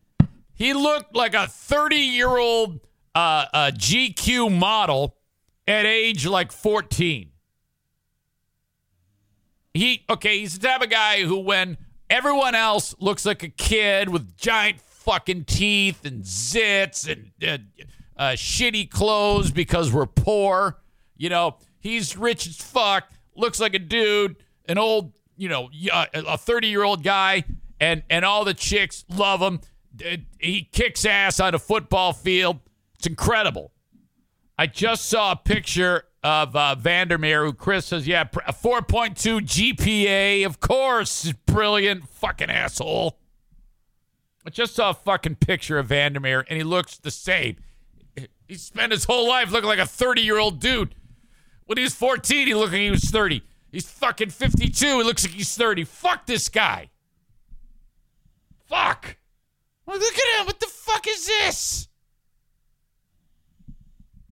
he 0.54 0.74
looked 0.74 1.14
like 1.14 1.34
a 1.34 1.46
30 1.46 1.96
year 1.96 2.36
old 2.36 2.80
uh, 3.14 3.46
uh, 3.52 3.70
GQ 3.74 4.56
model 4.56 5.16
at 5.66 5.86
age 5.86 6.26
like 6.26 6.52
14. 6.52 7.30
He, 9.74 10.04
okay, 10.10 10.40
he's 10.40 10.58
the 10.58 10.68
type 10.68 10.82
of 10.82 10.90
guy 10.90 11.22
who, 11.22 11.38
when 11.38 11.78
everyone 12.10 12.54
else 12.54 12.94
looks 12.98 13.24
like 13.24 13.42
a 13.42 13.48
kid 13.48 14.10
with 14.10 14.36
giant 14.36 14.80
fucking 14.80 15.44
teeth 15.44 16.04
and 16.04 16.22
zits 16.22 17.10
and 17.10 17.30
uh, 17.42 17.58
uh, 18.20 18.32
shitty 18.32 18.90
clothes 18.90 19.50
because 19.50 19.90
we're 19.90 20.06
poor, 20.06 20.78
you 21.16 21.30
know, 21.30 21.56
he's 21.80 22.16
rich 22.16 22.46
as 22.46 22.56
fuck, 22.58 23.10
looks 23.34 23.58
like 23.58 23.74
a 23.74 23.78
dude, 23.78 24.36
an 24.66 24.76
old, 24.76 25.12
you 25.42 25.48
know, 25.48 25.68
a 25.92 26.38
30 26.38 26.68
year 26.68 26.84
old 26.84 27.02
guy, 27.02 27.42
and, 27.80 28.04
and 28.08 28.24
all 28.24 28.44
the 28.44 28.54
chicks 28.54 29.04
love 29.08 29.40
him. 29.40 29.60
He 30.38 30.68
kicks 30.70 31.04
ass 31.04 31.40
on 31.40 31.52
a 31.52 31.58
football 31.58 32.12
field. 32.12 32.60
It's 32.94 33.08
incredible. 33.08 33.72
I 34.56 34.68
just 34.68 35.06
saw 35.06 35.32
a 35.32 35.36
picture 35.36 36.04
of 36.22 36.54
uh, 36.54 36.76
Vandermeer, 36.76 37.44
who 37.44 37.52
Chris 37.52 37.86
says, 37.86 38.06
yeah, 38.06 38.22
a 38.46 38.52
4.2 38.52 39.74
GPA. 39.74 40.46
Of 40.46 40.60
course, 40.60 41.32
brilliant 41.44 42.08
fucking 42.08 42.48
asshole. 42.48 43.18
I 44.46 44.50
just 44.50 44.76
saw 44.76 44.90
a 44.90 44.94
fucking 44.94 45.36
picture 45.36 45.76
of 45.76 45.86
Vandermeer, 45.86 46.46
and 46.48 46.56
he 46.56 46.62
looks 46.62 46.98
the 46.98 47.10
same. 47.10 47.56
He 48.46 48.54
spent 48.54 48.92
his 48.92 49.04
whole 49.04 49.26
life 49.26 49.50
looking 49.50 49.68
like 49.68 49.80
a 49.80 49.86
30 49.86 50.22
year 50.22 50.38
old 50.38 50.60
dude. 50.60 50.94
When 51.66 51.78
he 51.78 51.82
was 51.82 51.94
14, 51.96 52.46
he 52.46 52.54
looked 52.54 52.72
like 52.72 52.80
he 52.80 52.90
was 52.92 53.10
30. 53.10 53.42
He's 53.72 53.90
fucking 53.90 54.30
52. 54.30 54.86
He 54.86 55.02
looks 55.02 55.24
like 55.24 55.34
he's 55.34 55.56
30. 55.56 55.84
Fuck 55.84 56.26
this 56.26 56.48
guy. 56.48 56.90
Fuck. 58.68 59.16
Look 59.86 60.02
at 60.02 60.40
him. 60.40 60.46
What 60.46 60.60
the 60.60 60.66
fuck 60.66 61.08
is 61.08 61.26
this? 61.26 61.88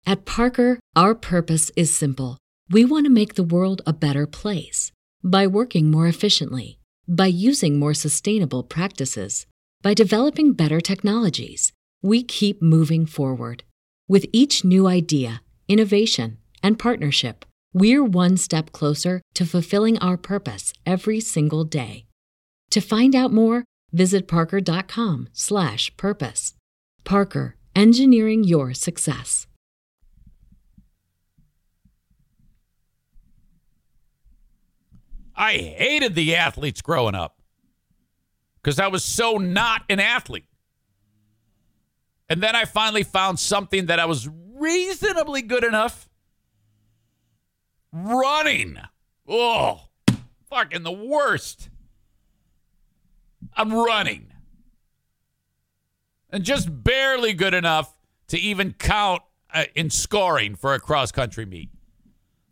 At 0.07 0.25
Parker, 0.25 0.79
our 0.95 1.15
purpose 1.15 1.71
is 1.77 1.95
simple. 1.95 2.39
We 2.71 2.85
want 2.85 3.07
to 3.07 3.11
make 3.11 3.35
the 3.35 3.43
world 3.43 3.83
a 3.87 3.93
better 3.93 4.27
place 4.27 4.93
by 5.23 5.47
working 5.47 5.91
more 5.91 6.07
efficiently, 6.07 6.79
by 7.09 7.27
using 7.27 7.79
more 7.79 7.95
sustainable 7.95 8.63
practices, 8.63 9.47
by 9.83 9.95
developing 9.95 10.53
better 10.53 10.81
technologies. 10.81 11.73
We 12.03 12.23
keep 12.23 12.63
moving 12.63 13.07
forward. 13.07 13.65
With 14.09 14.27
each 14.33 14.65
new 14.65 14.87
idea, 14.87 15.43
innovation, 15.69 16.39
and 16.63 16.79
partnership, 16.79 17.45
we're 17.75 18.03
one 18.03 18.39
step 18.39 18.73
closer 18.73 19.21
to 19.35 19.45
fulfilling 19.45 19.99
our 19.99 20.17
purpose 20.17 20.73
every 20.87 21.21
single 21.21 21.65
day. 21.65 22.07
To 22.71 22.81
find 22.81 23.15
out 23.15 23.33
more, 23.33 23.65
visit 23.93 24.27
parker.com/purpose. 24.27 26.55
Parker, 27.05 27.57
engineering 27.77 28.45
your 28.45 28.73
success. 28.73 29.47
I 35.37 35.55
hated 35.55 36.15
the 36.15 36.37
athletes 36.37 36.81
growing 36.81 37.15
up 37.15 37.43
because 38.63 38.79
I 38.79 38.87
was 38.87 39.05
so 39.05 39.37
not 39.37 39.83
an 39.89 40.01
athlete. 40.01 40.47
And 42.29 42.43
then 42.43 42.57
I 42.57 42.65
finally 42.65 43.03
found 43.03 43.39
something 43.39 43.87
that 43.87 43.99
I 43.99 44.07
was 44.07 44.29
reasonably 44.55 45.43
good 45.43 45.65
enough 45.65 46.09
running. 47.95 48.79
Oh, 49.29 49.89
fucking 50.51 50.83
the 50.83 50.93
worst. 50.93 51.71
I'm 53.57 53.73
running. 53.73 54.33
And 56.31 56.43
just 56.43 56.83
barely 56.83 57.33
good 57.33 57.55
enough 57.55 57.95
to 58.29 58.39
even 58.39 58.73
count 58.73 59.23
uh, 59.53 59.65
in 59.77 59.91
scoring 59.91 60.57
for 60.57 60.75
a 60.75 60.81
cross 60.81 61.13
country 61.13 61.47
meet. 61.47 61.71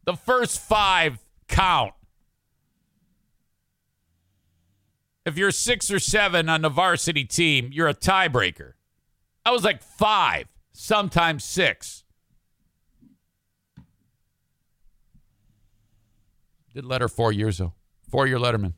The 0.04 0.14
first 0.14 0.60
five 0.60 1.18
count. 1.48 1.94
If 5.24 5.36
you're 5.36 5.50
six 5.50 5.90
or 5.90 5.98
seven 5.98 6.48
on 6.48 6.62
the 6.62 6.68
varsity 6.68 7.24
team, 7.24 7.70
you're 7.72 7.88
a 7.88 7.94
tiebreaker. 7.94 8.72
I 9.44 9.50
was 9.50 9.64
like 9.64 9.82
five, 9.82 10.46
sometimes 10.72 11.44
six. 11.44 12.04
Did 16.74 16.84
letter 16.84 17.08
four 17.08 17.32
years 17.32 17.58
though. 17.58 17.74
Four 18.10 18.26
year 18.26 18.38
Letterman. 18.38 18.74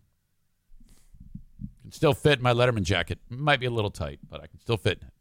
Can 1.83 1.93
still 1.93 2.15
fit 2.15 2.41
my 2.41 2.53
Letterman 2.53 2.83
jacket. 2.83 3.19
Might 3.29 3.61
be 3.61 3.67
a 3.67 3.71
little 3.71 3.91
tight, 3.91 4.21
but 4.29 4.41
I 4.43 4.47
can 4.47 4.61
still 4.61 4.77
fit 4.77 4.99
in 5.01 5.09
it. 5.09 5.15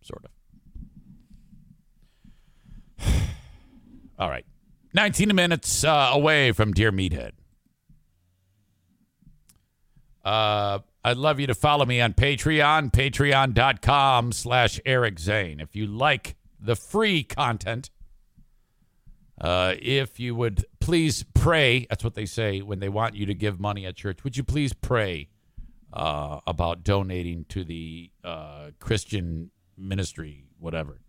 Sort 0.00 0.24
of. 2.98 3.12
All 4.18 4.28
right. 4.28 4.44
19 4.94 5.34
minutes 5.34 5.82
uh, 5.84 6.10
away 6.12 6.52
from 6.52 6.72
Dear 6.72 6.92
Meathead. 6.92 7.32
Uh, 10.24 10.78
I'd 11.04 11.16
love 11.16 11.38
you 11.38 11.46
to 11.48 11.54
follow 11.54 11.84
me 11.84 12.00
on 12.00 12.14
Patreon, 12.14 12.92
patreon.com 12.92 14.32
slash 14.32 14.80
Eric 14.86 15.18
Zane. 15.18 15.60
If 15.60 15.76
you 15.76 15.86
like 15.86 16.36
the 16.58 16.76
free 16.76 17.22
content, 17.24 17.90
uh, 19.38 19.74
if 19.78 20.18
you 20.18 20.34
would 20.34 20.64
please 20.84 21.24
pray, 21.32 21.86
that's 21.88 22.04
what 22.04 22.12
they 22.12 22.26
say 22.26 22.60
when 22.60 22.78
they 22.78 22.90
want 22.90 23.14
you 23.14 23.24
to 23.24 23.32
give 23.32 23.58
money 23.58 23.86
at 23.86 23.96
church. 23.96 24.22
Would 24.22 24.36
you 24.36 24.44
please 24.44 24.74
pray 24.74 25.30
uh, 25.94 26.40
about 26.46 26.84
donating 26.84 27.46
to 27.46 27.64
the 27.64 28.10
uh, 28.22 28.68
Christian 28.80 29.50
ministry, 29.78 30.44
whatever? 30.58 31.00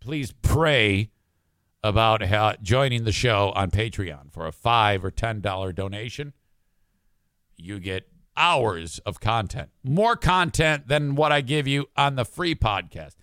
Please 0.00 0.34
pray 0.42 1.12
about 1.82 2.20
joining 2.62 3.04
the 3.04 3.12
show 3.12 3.52
on 3.54 3.70
Patreon 3.70 4.30
for 4.34 4.46
a 4.46 4.52
five 4.52 5.02
or 5.02 5.10
ten 5.10 5.40
dollar 5.40 5.72
donation. 5.72 6.34
You 7.56 7.80
get 7.80 8.06
hours 8.36 8.98
of 9.06 9.18
content, 9.18 9.70
more 9.82 10.14
content 10.14 10.88
than 10.88 11.14
what 11.14 11.32
I 11.32 11.40
give 11.40 11.66
you 11.66 11.86
on 11.96 12.16
the 12.16 12.26
free 12.26 12.54
podcast. 12.54 13.14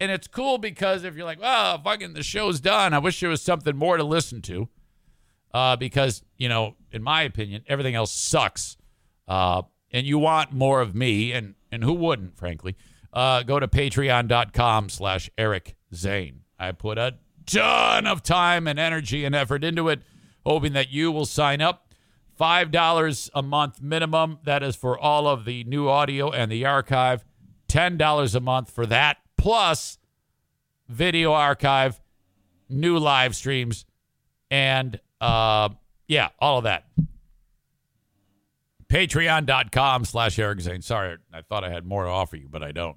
And 0.00 0.10
it's 0.10 0.28
cool 0.28 0.56
because 0.56 1.04
if 1.04 1.14
you're 1.14 1.26
like, 1.26 1.40
oh, 1.42 1.78
fucking 1.84 2.14
the 2.14 2.22
show's 2.22 2.58
done, 2.58 2.94
I 2.94 2.98
wish 3.00 3.20
there 3.20 3.28
was 3.28 3.42
something 3.42 3.76
more 3.76 3.98
to 3.98 4.04
listen 4.04 4.40
to. 4.42 4.70
Uh, 5.52 5.76
because, 5.76 6.22
you 6.36 6.48
know, 6.48 6.76
in 6.92 7.02
my 7.02 7.22
opinion, 7.22 7.62
everything 7.66 7.94
else 7.94 8.12
sucks. 8.12 8.76
Uh, 9.26 9.62
and 9.90 10.06
you 10.06 10.18
want 10.18 10.52
more 10.52 10.80
of 10.80 10.94
me, 10.94 11.32
and, 11.32 11.54
and 11.72 11.82
who 11.82 11.94
wouldn't, 11.94 12.36
frankly, 12.36 12.76
uh, 13.12 13.42
go 13.42 13.58
to 13.58 13.66
patreon.com 13.66 14.88
slash 14.88 15.30
Eric 15.38 15.76
Zane. 15.94 16.40
I 16.58 16.72
put 16.72 16.98
a 16.98 17.14
ton 17.46 18.06
of 18.06 18.22
time 18.22 18.66
and 18.66 18.78
energy 18.78 19.24
and 19.24 19.34
effort 19.34 19.64
into 19.64 19.88
it, 19.88 20.02
hoping 20.44 20.72
that 20.74 20.90
you 20.90 21.10
will 21.10 21.26
sign 21.26 21.60
up. 21.60 21.82
$5 22.38 23.30
a 23.34 23.42
month 23.42 23.80
minimum. 23.80 24.38
That 24.44 24.62
is 24.62 24.76
for 24.76 24.98
all 24.98 25.26
of 25.26 25.46
the 25.46 25.64
new 25.64 25.88
audio 25.88 26.30
and 26.30 26.52
the 26.52 26.66
archive. 26.66 27.24
$10 27.68 28.34
a 28.34 28.40
month 28.40 28.70
for 28.70 28.84
that 28.86 29.18
plus 29.38 29.98
video 30.88 31.32
archive, 31.32 32.00
new 32.68 32.98
live 32.98 33.34
streams, 33.34 33.86
and 34.50 35.00
uh, 35.20 35.70
yeah, 36.08 36.28
all 36.38 36.58
of 36.58 36.64
that. 36.64 36.84
Patreon.com 38.88 40.04
slash 40.04 40.38
Eric 40.38 40.60
Zane. 40.60 40.82
Sorry, 40.82 41.16
I 41.32 41.42
thought 41.42 41.64
I 41.64 41.70
had 41.70 41.84
more 41.84 42.04
to 42.04 42.10
offer 42.10 42.36
you, 42.36 42.48
but 42.48 42.62
I 42.62 42.72
don't. 42.72 42.96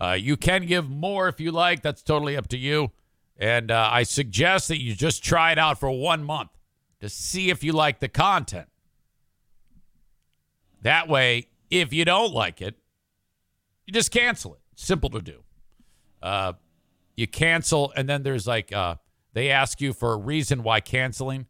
Uh, 0.00 0.12
you 0.12 0.36
can 0.36 0.66
give 0.66 0.88
more 0.88 1.28
if 1.28 1.40
you 1.40 1.50
like. 1.50 1.82
That's 1.82 2.02
totally 2.02 2.36
up 2.36 2.48
to 2.48 2.58
you. 2.58 2.92
And 3.36 3.70
uh, 3.70 3.88
I 3.90 4.02
suggest 4.02 4.68
that 4.68 4.80
you 4.80 4.94
just 4.94 5.24
try 5.24 5.52
it 5.52 5.58
out 5.58 5.78
for 5.78 5.90
one 5.90 6.24
month 6.24 6.50
to 7.00 7.08
see 7.08 7.50
if 7.50 7.64
you 7.64 7.72
like 7.72 8.00
the 8.00 8.08
content. 8.08 8.68
That 10.82 11.08
way, 11.08 11.48
if 11.70 11.92
you 11.92 12.04
don't 12.04 12.32
like 12.32 12.60
it, 12.60 12.76
you 13.86 13.92
just 13.92 14.10
cancel 14.10 14.54
it. 14.54 14.60
Simple 14.74 15.10
to 15.10 15.20
do. 15.20 15.42
Uh, 16.22 16.52
you 17.16 17.26
cancel, 17.26 17.92
and 17.96 18.08
then 18.08 18.22
there's 18.22 18.46
like 18.46 18.72
uh, 18.72 18.96
they 19.32 19.50
ask 19.50 19.80
you 19.80 19.92
for 19.92 20.12
a 20.12 20.16
reason 20.16 20.62
why 20.62 20.80
canceling. 20.80 21.46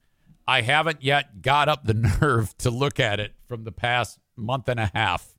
I 0.47 0.63
haven't 0.63 1.03
yet 1.03 1.43
got 1.43 1.69
up 1.69 1.85
the 1.85 1.95
nerve 2.21 2.57
to 2.59 2.71
look 2.71 2.99
at 2.99 3.21
it 3.21 3.35
from 3.47 3.65
the 3.65 3.73
past 3.73 4.19
month 4.37 4.69
and 4.69 4.81
a 4.81 4.91
half, 4.95 5.37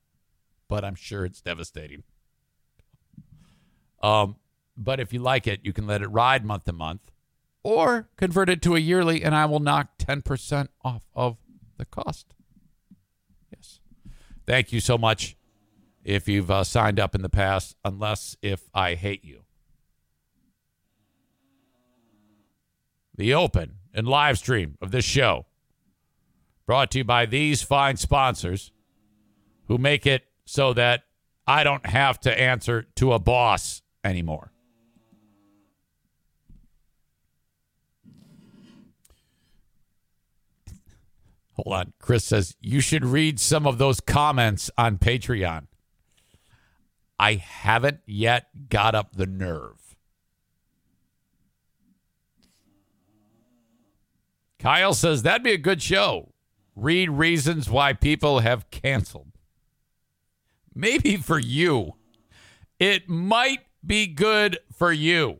but 0.67 0.85
I'm 0.85 0.95
sure 0.95 1.25
it's 1.25 1.41
devastating. 1.41 2.03
Um, 4.01 4.37
but 4.77 4.99
if 4.99 5.11
you 5.11 5.19
like 5.19 5.47
it, 5.47 5.61
you 5.63 5.73
can 5.73 5.87
let 5.87 6.01
it 6.01 6.07
ride 6.07 6.45
month 6.45 6.65
to 6.65 6.73
month, 6.73 7.11
or 7.63 8.09
convert 8.15 8.49
it 8.49 8.61
to 8.61 8.75
a 8.75 8.79
yearly, 8.79 9.23
and 9.23 9.35
I 9.35 9.45
will 9.45 9.59
knock 9.59 9.97
10% 9.97 10.69
off 10.83 11.03
of 11.13 11.37
the 11.77 11.85
cost. 11.85 12.33
Yes. 13.53 13.79
Thank 14.45 14.71
you 14.71 14.79
so 14.79 14.97
much 14.97 15.35
if 16.03 16.27
you've 16.27 16.49
uh, 16.49 16.63
signed 16.63 16.99
up 16.99 17.13
in 17.13 17.21
the 17.21 17.29
past, 17.29 17.75
unless 17.83 18.37
if 18.41 18.69
I 18.73 18.95
hate 18.95 19.25
you. 19.25 19.43
The 23.20 23.34
open 23.34 23.80
and 23.93 24.07
live 24.07 24.38
stream 24.38 24.78
of 24.82 24.91
this 24.91 25.03
show 25.03 25.45
brought 26.65 26.89
to 26.91 26.99
you 26.99 27.03
by 27.03 27.26
these 27.26 27.61
fine 27.61 27.97
sponsors 27.97 28.72
who 29.67 29.78
make 29.78 30.07
it 30.07 30.24
so 30.45 30.72
that 30.72 31.03
I 31.45 31.65
don't 31.65 31.86
have 31.86 32.22
to 32.22 32.39
answer 32.39 32.88
to 32.95 33.11
a 33.11 33.20
boss 33.20 33.82
anymore. 34.05 34.53
Hold 41.57 41.76
on. 41.76 41.93
Chris 41.99 42.24
says 42.24 42.55
you 42.61 42.80
should 42.80 43.03
read 43.03 43.38
some 43.38 43.67
of 43.67 43.80
those 43.80 43.99
comments 43.99 44.72
on 44.78 44.97
Patreon. 44.97 45.67
I 47.20 47.34
haven't 47.34 47.99
yet 48.05 48.70
got 48.70 48.95
up 48.95 49.17
the 49.17 49.28
nerve. 49.28 49.78
Kyle 54.60 54.93
says 54.93 55.24
that'd 55.24 55.43
be 55.43 55.53
a 55.53 55.57
good 55.57 55.82
show. 55.82 56.34
Read 56.76 57.10
reasons 57.10 57.70
why 57.70 57.93
people 57.93 58.39
have 58.39 58.70
canceled. 58.70 59.32
Maybe 60.76 61.18
for 61.18 61.39
you. 61.39 61.95
It 62.80 63.10
might 63.10 63.62
be 63.86 64.07
good 64.07 64.60
for 64.72 64.91
you. 64.91 65.39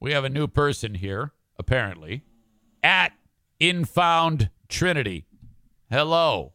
We 0.00 0.12
have 0.12 0.24
a 0.24 0.30
new 0.30 0.46
person 0.46 0.94
here, 0.94 1.32
apparently, 1.58 2.24
at 2.82 3.12
Infound 3.58 4.50
Trinity. 4.68 5.26
Hello 5.90 6.52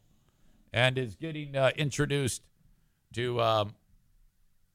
and 0.72 0.98
is 0.98 1.14
getting 1.14 1.56
uh, 1.56 1.70
introduced 1.76 2.42
to 3.14 3.40
um, 3.40 3.74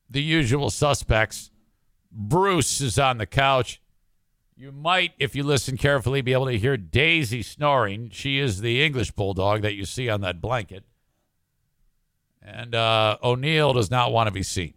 the 0.09 0.21
usual 0.21 0.69
suspects. 0.69 1.51
Bruce 2.11 2.81
is 2.81 2.97
on 2.97 3.17
the 3.17 3.25
couch. 3.25 3.80
You 4.61 4.71
might, 4.71 5.13
if 5.17 5.35
you 5.35 5.41
listen 5.41 5.75
carefully, 5.75 6.21
be 6.21 6.33
able 6.33 6.45
to 6.45 6.55
hear 6.55 6.77
Daisy 6.77 7.41
snoring. 7.41 8.11
She 8.11 8.37
is 8.37 8.61
the 8.61 8.85
English 8.85 9.09
bulldog 9.09 9.63
that 9.63 9.73
you 9.73 9.85
see 9.85 10.07
on 10.07 10.21
that 10.21 10.39
blanket. 10.39 10.83
And 12.43 12.75
uh, 12.75 13.17
O'Neill 13.23 13.73
does 13.73 13.89
not 13.89 14.11
want 14.11 14.27
to 14.27 14.31
be 14.31 14.43
seen. 14.43 14.75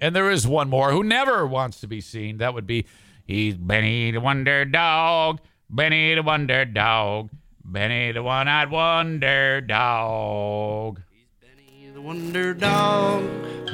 And 0.00 0.16
there 0.16 0.30
is 0.30 0.46
one 0.46 0.70
more 0.70 0.92
who 0.92 1.04
never 1.04 1.46
wants 1.46 1.78
to 1.80 1.86
be 1.86 2.00
seen. 2.00 2.38
That 2.38 2.54
would 2.54 2.66
be 2.66 2.86
he's 3.26 3.58
Benny 3.58 4.12
the 4.12 4.20
Wonder 4.22 4.64
Dog. 4.64 5.42
Benny 5.68 6.14
the 6.14 6.22
Wonder 6.22 6.64
Dog. 6.64 7.28
Benny 7.62 8.12
the 8.12 8.22
one-eyed 8.22 8.70
wonder 8.70 9.60
dog. 9.60 11.02
He's 11.10 11.28
Benny 11.38 11.90
the 11.92 12.00
wonder 12.00 12.54
dog. 12.54 13.24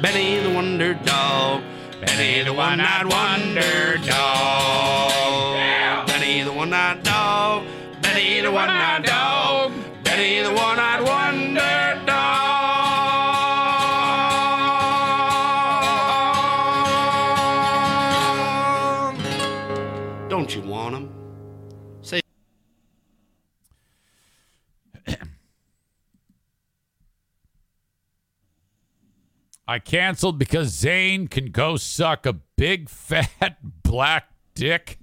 Benny 0.01 0.39
the 0.39 0.53
wonder 0.53 0.95
dog. 0.95 1.63
Benny 2.05 2.43
the 2.43 2.53
one-eyed 2.53 3.05
wonder 3.05 3.97
dog. 4.05 5.55
Yeah. 5.55 6.05
Benny 6.05 6.43
the 6.43 6.51
one-eyed 6.51 7.01
dog. 7.03 7.65
Benny 8.01 8.41
the 8.41 8.51
one-eyed 8.51 9.03
dog. 9.05 9.71
Benny 10.03 10.43
the 10.43 10.51
one-eyed 10.51 11.01
wonder 11.03 11.52
I 29.67 29.79
canceled 29.79 30.37
because 30.37 30.69
Zane 30.69 31.27
can 31.27 31.51
go 31.51 31.77
suck 31.77 32.25
a 32.25 32.33
big 32.33 32.89
fat 32.89 33.57
black 33.83 34.29
dick. 34.55 34.99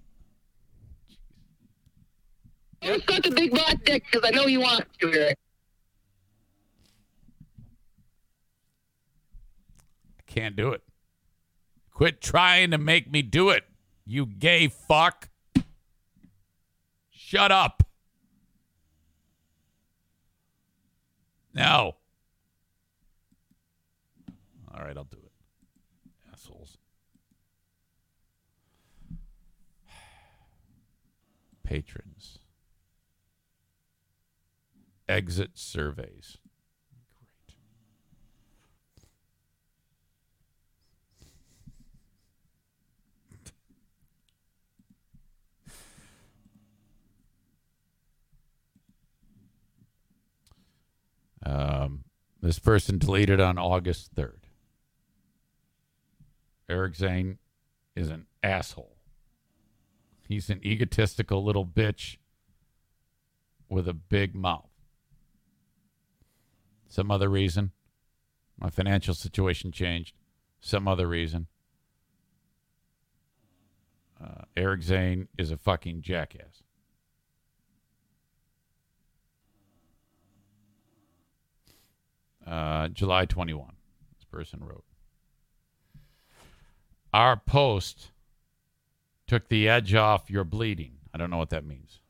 You 2.82 3.00
suck 3.08 3.26
a 3.26 3.30
big 3.30 3.52
black 3.52 3.84
dick 3.84 4.04
because 4.10 4.28
I 4.28 4.30
know 4.34 4.46
you 4.46 4.60
want 4.60 4.86
to, 5.00 5.30
I 5.30 5.34
can't 10.26 10.56
do 10.56 10.70
it. 10.70 10.82
Quit 11.92 12.20
trying 12.20 12.70
to 12.70 12.78
make 12.78 13.10
me 13.10 13.22
do 13.22 13.50
it, 13.50 13.64
you 14.06 14.26
gay 14.26 14.68
fuck. 14.68 15.28
Shut 17.10 17.52
up. 17.52 17.82
No. 21.54 21.96
All 24.80 24.86
right, 24.86 24.96
I'll 24.96 25.04
do 25.04 25.18
it. 25.22 25.32
Assholes. 26.32 26.78
Patrons. 31.62 32.38
Exit 35.06 35.50
surveys. 35.54 36.38
Great. 37.14 37.56
Um, 51.42 52.04
this 52.42 52.58
person 52.58 52.98
deleted 52.98 53.40
on 53.40 53.56
August 53.56 54.14
3rd. 54.14 54.39
Eric 56.70 56.94
Zane 56.94 57.38
is 57.96 58.08
an 58.08 58.26
asshole. 58.42 58.96
He's 60.28 60.48
an 60.48 60.60
egotistical 60.64 61.44
little 61.44 61.66
bitch 61.66 62.16
with 63.68 63.88
a 63.88 63.92
big 63.92 64.34
mouth. 64.36 64.70
Some 66.88 67.10
other 67.10 67.28
reason. 67.28 67.72
My 68.58 68.70
financial 68.70 69.14
situation 69.14 69.72
changed. 69.72 70.14
Some 70.60 70.86
other 70.86 71.08
reason. 71.08 71.48
Uh, 74.22 74.42
Eric 74.56 74.82
Zane 74.82 75.28
is 75.36 75.50
a 75.50 75.56
fucking 75.56 76.02
jackass. 76.02 76.62
Uh, 82.46 82.88
July 82.88 83.24
21, 83.24 83.72
this 84.16 84.24
person 84.24 84.60
wrote. 84.62 84.84
Our 87.12 87.36
post 87.36 88.10
took 89.26 89.48
the 89.48 89.68
edge 89.68 89.94
off 89.94 90.30
your 90.30 90.44
bleeding. 90.44 90.98
I 91.12 91.18
don't 91.18 91.30
know 91.30 91.38
what 91.38 91.50
that 91.50 91.64
means. 91.64 92.00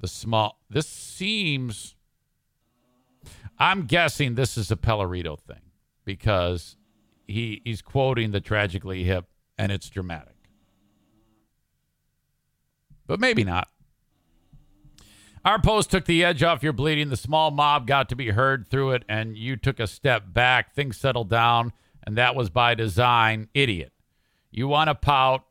The 0.00 0.08
small, 0.08 0.58
this 0.68 0.88
seems, 0.88 1.94
I'm 3.58 3.86
guessing 3.86 4.34
this 4.34 4.56
is 4.56 4.70
a 4.70 4.76
Pellerito 4.76 5.38
thing 5.38 5.60
because 6.04 6.76
he, 7.26 7.62
he's 7.64 7.82
quoting 7.82 8.32
the 8.32 8.40
tragically 8.40 9.04
hip 9.04 9.26
and 9.58 9.70
it's 9.70 9.88
dramatic. 9.88 10.36
But 13.06 13.20
maybe 13.20 13.44
not. 13.44 13.68
Our 15.44 15.60
post 15.60 15.90
took 15.90 16.04
the 16.04 16.24
edge 16.24 16.42
off 16.42 16.62
your 16.62 16.72
bleeding. 16.72 17.10
The 17.10 17.16
small 17.16 17.50
mob 17.50 17.86
got 17.86 18.08
to 18.10 18.16
be 18.16 18.30
heard 18.30 18.68
through 18.68 18.92
it, 18.92 19.04
and 19.08 19.36
you 19.36 19.56
took 19.56 19.80
a 19.80 19.88
step 19.88 20.32
back. 20.32 20.72
Things 20.72 20.96
settled 20.96 21.28
down, 21.28 21.72
and 22.04 22.16
that 22.18 22.34
was 22.34 22.50
by 22.50 22.74
design. 22.74 23.48
Idiot. 23.54 23.92
You 24.50 24.68
want 24.68 24.88
to 24.88 24.94
pout. 24.94 25.44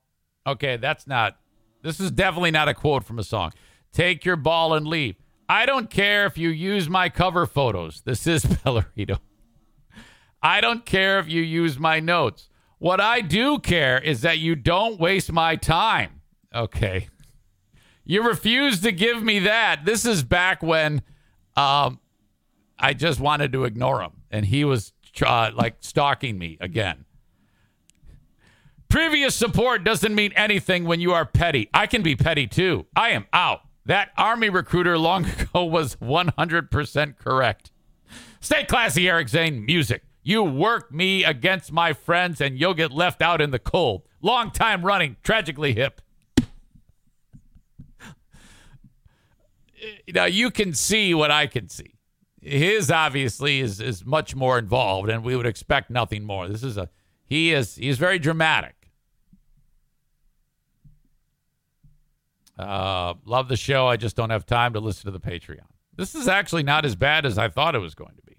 Okay, 0.45 0.78
that's 0.78 1.08
not, 1.08 1.38
this 1.82 1.99
is 1.99 2.12
definitely 2.12 2.52
not 2.52 2.68
a 2.68 2.74
quote 2.74 3.04
from 3.04 3.20
a 3.20 3.24
song. 3.24 3.52
Take 3.91 4.26
your 4.26 4.36
ball 4.36 4.74
and 4.74 4.88
leave. 4.88 5.16
I 5.49 5.66
don't 5.66 5.89
care 5.89 6.26
if 6.26 6.38
you 6.38 6.49
use 6.49 6.89
my 6.89 7.10
cover 7.10 7.45
photos. 7.45 8.02
This 8.02 8.26
is 8.26 8.43
Pellerito. 8.45 9.20
I 10.41 10.62
don't 10.62 10.86
care 10.86 11.20
if 11.20 11.28
you 11.28 11.41
use 11.41 11.78
my 11.78 11.99
notes. 11.99 12.49
What 12.80 12.99
I 12.99 13.22
do 13.22 13.60
care 13.60 13.99
is 13.99 14.22
that 14.22 14.39
you 14.39 14.56
don't 14.56 14.99
waste 14.99 15.32
my 15.32 15.56
time. 15.56 16.22
Okay. 16.54 17.10
You 18.04 18.24
refuse 18.24 18.82
to 18.82 18.91
give 18.91 19.22
me 19.22 19.39
that. 19.39 19.86
This 19.86 20.04
is 20.06 20.24
back 20.24 20.64
when 20.64 21.04
um, 21.56 21.99
I 22.80 22.93
just 22.93 23.20
wanted 23.20 23.52
to 23.54 23.66
ignore 23.66 24.02
him, 24.02 24.12
and 24.32 24.45
he 24.45 24.66
was 24.66 24.93
uh, 25.22 25.51
like 25.53 25.76
stalking 25.82 26.38
me 26.38 26.57
again. 26.62 27.05
Previous 28.89 29.36
support 29.36 29.84
doesn't 29.86 30.14
mean 30.14 30.34
anything 30.36 30.84
when 30.84 30.99
you 30.99 31.14
are 31.14 31.26
petty. 31.26 31.70
I 31.74 31.88
can 31.88 32.01
be 32.01 32.16
petty 32.16 32.45
too. 32.45 32.88
I 32.95 33.12
am 33.12 33.26
out. 33.32 33.62
That 33.86 34.09
army 34.18 34.49
recruiter 34.49 34.97
long 34.97 35.26
ago 35.39 35.64
was 35.64 35.95
100% 35.95 37.18
correct. 37.18 37.72
Stay 38.41 38.66
classy, 38.66 39.09
Eric 39.09 39.30
Zane. 39.30 39.66
Music. 39.66 40.03
You 40.24 40.43
work 40.43 40.93
me 40.93 41.24
against 41.24 41.72
my 41.72 41.93
friends, 41.93 42.41
and 42.41 42.59
you'll 42.59 42.74
get 42.74 42.91
left 42.91 43.22
out 43.22 43.39
in 43.39 43.51
the 43.51 43.59
cold. 43.59 44.03
Long 44.22 44.51
time 44.51 44.86
running, 44.86 45.16
tragically 45.24 45.74
hip. 45.74 46.01
now 50.14 50.26
you 50.26 50.51
can 50.51 50.74
see 50.74 51.14
what 51.14 51.32
I 51.32 51.47
can 51.47 51.70
see. 51.70 51.95
His 52.42 52.89
obviously 52.89 53.60
is 53.60 53.80
is 53.80 54.04
much 54.06 54.36
more 54.36 54.58
involved, 54.58 55.10
and 55.10 55.24
we 55.24 55.36
would 55.36 55.46
expect 55.46 55.89
nothing 55.92 56.24
more. 56.24 56.48
This 56.48 56.64
is 56.64 56.76
a 56.76 56.89
he 57.26 57.54
is 57.54 57.76
he's 57.76 57.98
very 58.00 58.18
dramatic. 58.18 58.76
Uh, 62.58 63.14
love 63.26 63.48
the 63.48 63.56
show. 63.56 63.88
I 63.88 63.96
just 63.98 64.16
don't 64.16 64.30
have 64.30 64.46
time 64.46 64.74
to 64.74 64.80
listen 64.80 65.06
to 65.06 65.18
the 65.18 65.20
Patreon. 65.20 65.66
This 65.96 66.16
is 66.16 66.28
actually 66.28 66.64
not 66.64 66.86
as 66.86 66.96
bad 66.96 67.26
as 67.26 67.38
I 67.38 67.48
thought 67.48 67.76
it 67.76 67.80
was 67.80 67.96
going 67.96 68.16
to 68.16 68.22
be. 68.24 68.38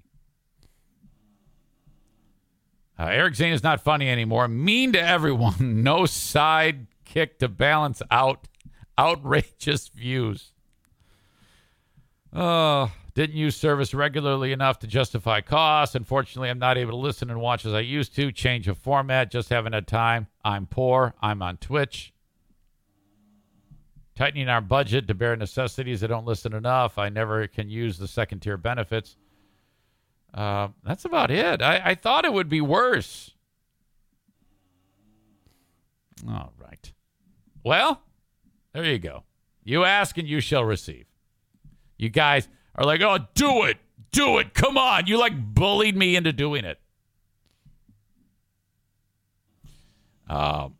Uh, 2.98 3.06
Eric 3.06 3.34
Zane 3.34 3.52
is 3.52 3.62
not 3.62 3.80
funny 3.80 4.08
anymore. 4.08 4.46
Mean 4.48 4.92
to 4.92 5.00
everyone. 5.02 5.54
No 5.82 6.02
sidekick 6.02 7.38
to 7.38 7.48
balance 7.48 8.02
out 8.10 8.46
outrageous 8.98 9.88
views. 9.88 10.52
Uh, 12.32 12.88
didn't 13.14 13.36
use 13.36 13.56
service 13.56 13.92
regularly 13.92 14.52
enough 14.52 14.78
to 14.80 14.86
justify 14.86 15.40
costs. 15.40 15.94
Unfortunately, 15.94 16.48
I'm 16.48 16.58
not 16.58 16.78
able 16.78 16.92
to 16.92 16.96
listen 16.96 17.30
and 17.30 17.40
watch 17.40 17.66
as 17.66 17.74
I 17.74 17.80
used 17.80 18.14
to. 18.16 18.32
Change 18.32 18.68
of 18.68 18.78
format. 18.78 19.30
Just 19.30 19.50
haven't 19.50 19.74
had 19.74 19.86
time. 19.86 20.28
I'm 20.44 20.66
poor. 20.66 21.14
I'm 21.20 21.42
on 21.42 21.58
Twitch. 21.58 22.12
Tightening 24.14 24.48
our 24.48 24.60
budget 24.60 25.08
to 25.08 25.14
bare 25.14 25.36
necessities. 25.36 26.02
I 26.02 26.06
don't 26.06 26.26
listen 26.26 26.54
enough. 26.54 26.98
I 26.98 27.08
never 27.08 27.46
can 27.46 27.68
use 27.68 27.98
the 27.98 28.08
second 28.08 28.40
tier 28.40 28.56
benefits. 28.56 29.16
Uh, 30.32 30.68
that's 30.84 31.04
about 31.04 31.30
it. 31.30 31.60
I, 31.60 31.82
I 31.84 31.94
thought 31.94 32.24
it 32.24 32.32
would 32.32 32.48
be 32.48 32.60
worse. 32.62 33.32
All 36.28 36.52
right. 36.58 36.92
Well, 37.64 38.02
there 38.72 38.84
you 38.84 38.98
go. 38.98 39.24
You 39.64 39.84
ask 39.84 40.16
and 40.16 40.26
you 40.26 40.40
shall 40.40 40.64
receive. 40.64 41.06
You 41.98 42.08
guys 42.08 42.48
are 42.74 42.84
like, 42.84 43.00
oh, 43.00 43.18
do 43.34 43.64
it. 43.64 43.78
Do 44.12 44.38
it. 44.38 44.54
Come 44.54 44.76
on. 44.76 45.06
You 45.06 45.18
like 45.18 45.54
bullied 45.54 45.96
me 45.96 46.16
into 46.16 46.32
doing 46.32 46.64
it. 46.64 46.78
Um, 50.28 50.76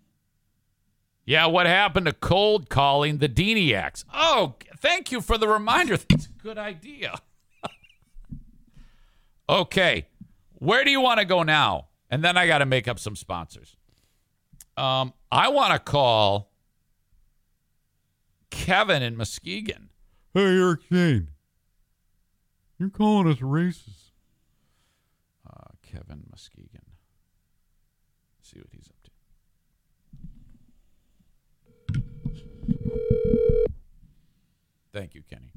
yeah, 1.24 1.46
what 1.46 1.66
happened 1.66 2.06
to 2.06 2.12
cold 2.12 2.68
calling 2.68 3.18
the 3.18 3.28
Deniacs? 3.28 4.04
Oh, 4.12 4.54
thank 4.78 5.12
you 5.12 5.20
for 5.20 5.38
the 5.38 5.46
reminder. 5.46 5.96
That's 5.96 6.26
a 6.26 6.42
good 6.42 6.58
idea. 6.58 7.20
okay, 9.48 10.06
where 10.54 10.84
do 10.84 10.90
you 10.90 11.00
want 11.00 11.20
to 11.20 11.26
go 11.26 11.42
now? 11.42 11.88
And 12.10 12.24
then 12.24 12.36
I 12.36 12.46
got 12.46 12.58
to 12.58 12.66
make 12.66 12.88
up 12.88 12.98
some 12.98 13.16
sponsors. 13.16 13.76
Um, 14.76 15.12
I 15.30 15.48
want 15.48 15.72
to 15.72 15.78
call 15.78 16.50
Kevin 18.50 19.02
in 19.02 19.16
Muskegon. 19.16 19.90
Hey, 20.34 20.58
Eric 20.58 20.80
Shane. 20.90 21.28
You're 22.82 22.90
calling 22.90 23.28
us 23.30 23.38
racist. 23.38 24.10
Uh, 25.48 25.68
Kevin 25.84 26.24
Muskegon. 26.28 26.82
see 28.42 28.58
what 28.58 28.70
he's 28.72 28.88
up 28.90 28.96
to. 29.04 29.10
Thank 34.92 35.14
you, 35.14 35.22
Kenny. 35.30 35.52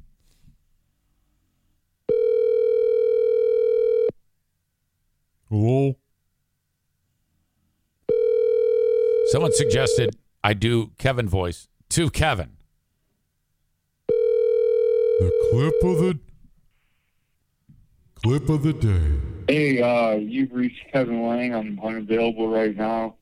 Hello? 5.49 5.95
Someone 9.31 9.51
suggested 9.51 10.15
I 10.43 10.53
do 10.53 10.91
Kevin 10.99 11.27
voice 11.27 11.69
to 11.89 12.11
Kevin. 12.11 12.51
The 14.07 15.31
clip 15.49 15.73
of 15.83 15.97
the 15.97 16.24
clip 18.25 18.49
of 18.49 18.63
the 18.63 18.73
day. 18.73 19.19
Hey, 19.47 19.81
uh, 19.81 20.15
you've 20.15 20.51
reached 20.51 20.81
Kevin 20.91 21.27
Lang. 21.27 21.53
I'm 21.53 21.79
unavailable 21.79 22.49
right 22.49 22.75
now. 22.75 23.17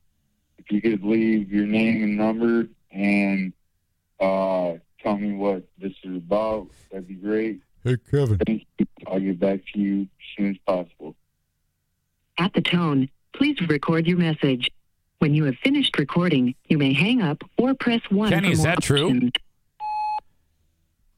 If 0.56 0.72
you 0.72 0.80
could 0.80 1.04
leave 1.04 1.52
your 1.52 1.66
name 1.66 2.02
and 2.02 2.16
number 2.16 2.68
and 2.90 3.52
uh, 4.18 4.78
tell 5.02 5.18
me 5.18 5.34
what 5.34 5.64
this 5.76 5.92
is 6.04 6.16
about, 6.16 6.68
that'd 6.90 7.06
be 7.06 7.16
great. 7.16 7.60
Hey, 7.84 7.98
Kevin. 8.10 8.38
Thank 8.46 8.66
you. 8.78 8.86
I'll 9.06 9.20
get 9.20 9.38
back 9.38 9.60
to 9.74 9.78
you 9.78 10.02
as 10.02 10.08
soon 10.38 10.50
as 10.52 10.56
possible. 10.66 11.14
At 12.38 12.54
the 12.54 12.62
tone, 12.62 13.10
please 13.34 13.60
record 13.68 14.06
your 14.06 14.16
message. 14.16 14.70
When 15.18 15.34
you 15.34 15.44
have 15.44 15.56
finished 15.62 15.98
recording, 15.98 16.54
you 16.68 16.78
may 16.78 16.94
hang 16.94 17.20
up 17.20 17.42
or 17.58 17.74
press 17.74 18.00
1 18.08 18.30
Kenny, 18.30 18.48
for 18.48 18.52
is 18.52 18.58
more 18.58 18.66
that 18.68 18.82
true? 18.82 19.30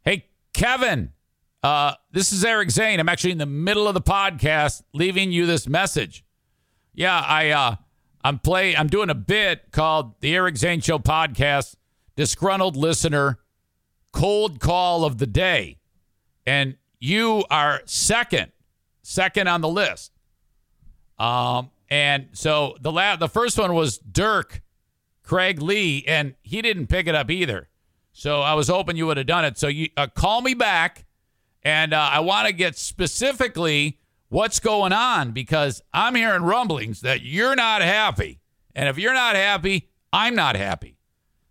Hey, 0.05 0.26
Kevin, 0.53 1.12
uh, 1.66 1.94
this 2.12 2.32
is 2.32 2.44
Eric 2.44 2.70
Zane. 2.70 3.00
I'm 3.00 3.08
actually 3.08 3.32
in 3.32 3.38
the 3.38 3.44
middle 3.44 3.88
of 3.88 3.94
the 3.94 4.00
podcast 4.00 4.84
leaving 4.92 5.32
you 5.32 5.46
this 5.46 5.68
message. 5.68 6.24
Yeah, 6.94 7.18
I 7.18 7.50
uh, 7.50 7.76
I'm 8.22 8.38
play 8.38 8.76
I'm 8.76 8.86
doing 8.86 9.10
a 9.10 9.16
bit 9.16 9.72
called 9.72 10.20
the 10.20 10.32
Eric 10.32 10.56
Zane 10.58 10.80
Show 10.80 11.00
podcast, 11.00 11.74
disgruntled 12.14 12.76
listener, 12.76 13.40
cold 14.12 14.60
call 14.60 15.04
of 15.04 15.18
the 15.18 15.26
day. 15.26 15.78
And 16.46 16.76
you 17.00 17.44
are 17.50 17.82
second, 17.84 18.52
second 19.02 19.48
on 19.48 19.60
the 19.60 19.68
list. 19.68 20.12
Um, 21.18 21.72
and 21.90 22.28
so 22.30 22.76
the 22.80 22.92
la- 22.92 23.16
the 23.16 23.28
first 23.28 23.58
one 23.58 23.74
was 23.74 23.98
Dirk 23.98 24.62
Craig 25.24 25.60
Lee, 25.60 26.04
and 26.06 26.36
he 26.42 26.62
didn't 26.62 26.86
pick 26.86 27.08
it 27.08 27.16
up 27.16 27.28
either. 27.28 27.68
So 28.12 28.40
I 28.40 28.54
was 28.54 28.68
hoping 28.68 28.96
you 28.96 29.08
would 29.08 29.16
have 29.16 29.26
done 29.26 29.44
it. 29.44 29.58
So 29.58 29.66
you 29.66 29.88
uh, 29.96 30.06
call 30.06 30.42
me 30.42 30.54
back 30.54 31.05
And 31.66 31.92
uh, 31.92 32.10
I 32.12 32.20
want 32.20 32.46
to 32.46 32.52
get 32.52 32.78
specifically 32.78 33.98
what's 34.28 34.60
going 34.60 34.92
on 34.92 35.32
because 35.32 35.82
I'm 35.92 36.14
hearing 36.14 36.42
rumblings 36.42 37.00
that 37.00 37.22
you're 37.22 37.56
not 37.56 37.82
happy. 37.82 38.38
And 38.76 38.88
if 38.88 38.98
you're 38.98 39.12
not 39.12 39.34
happy, 39.34 39.88
I'm 40.12 40.36
not 40.36 40.54
happy. 40.54 40.96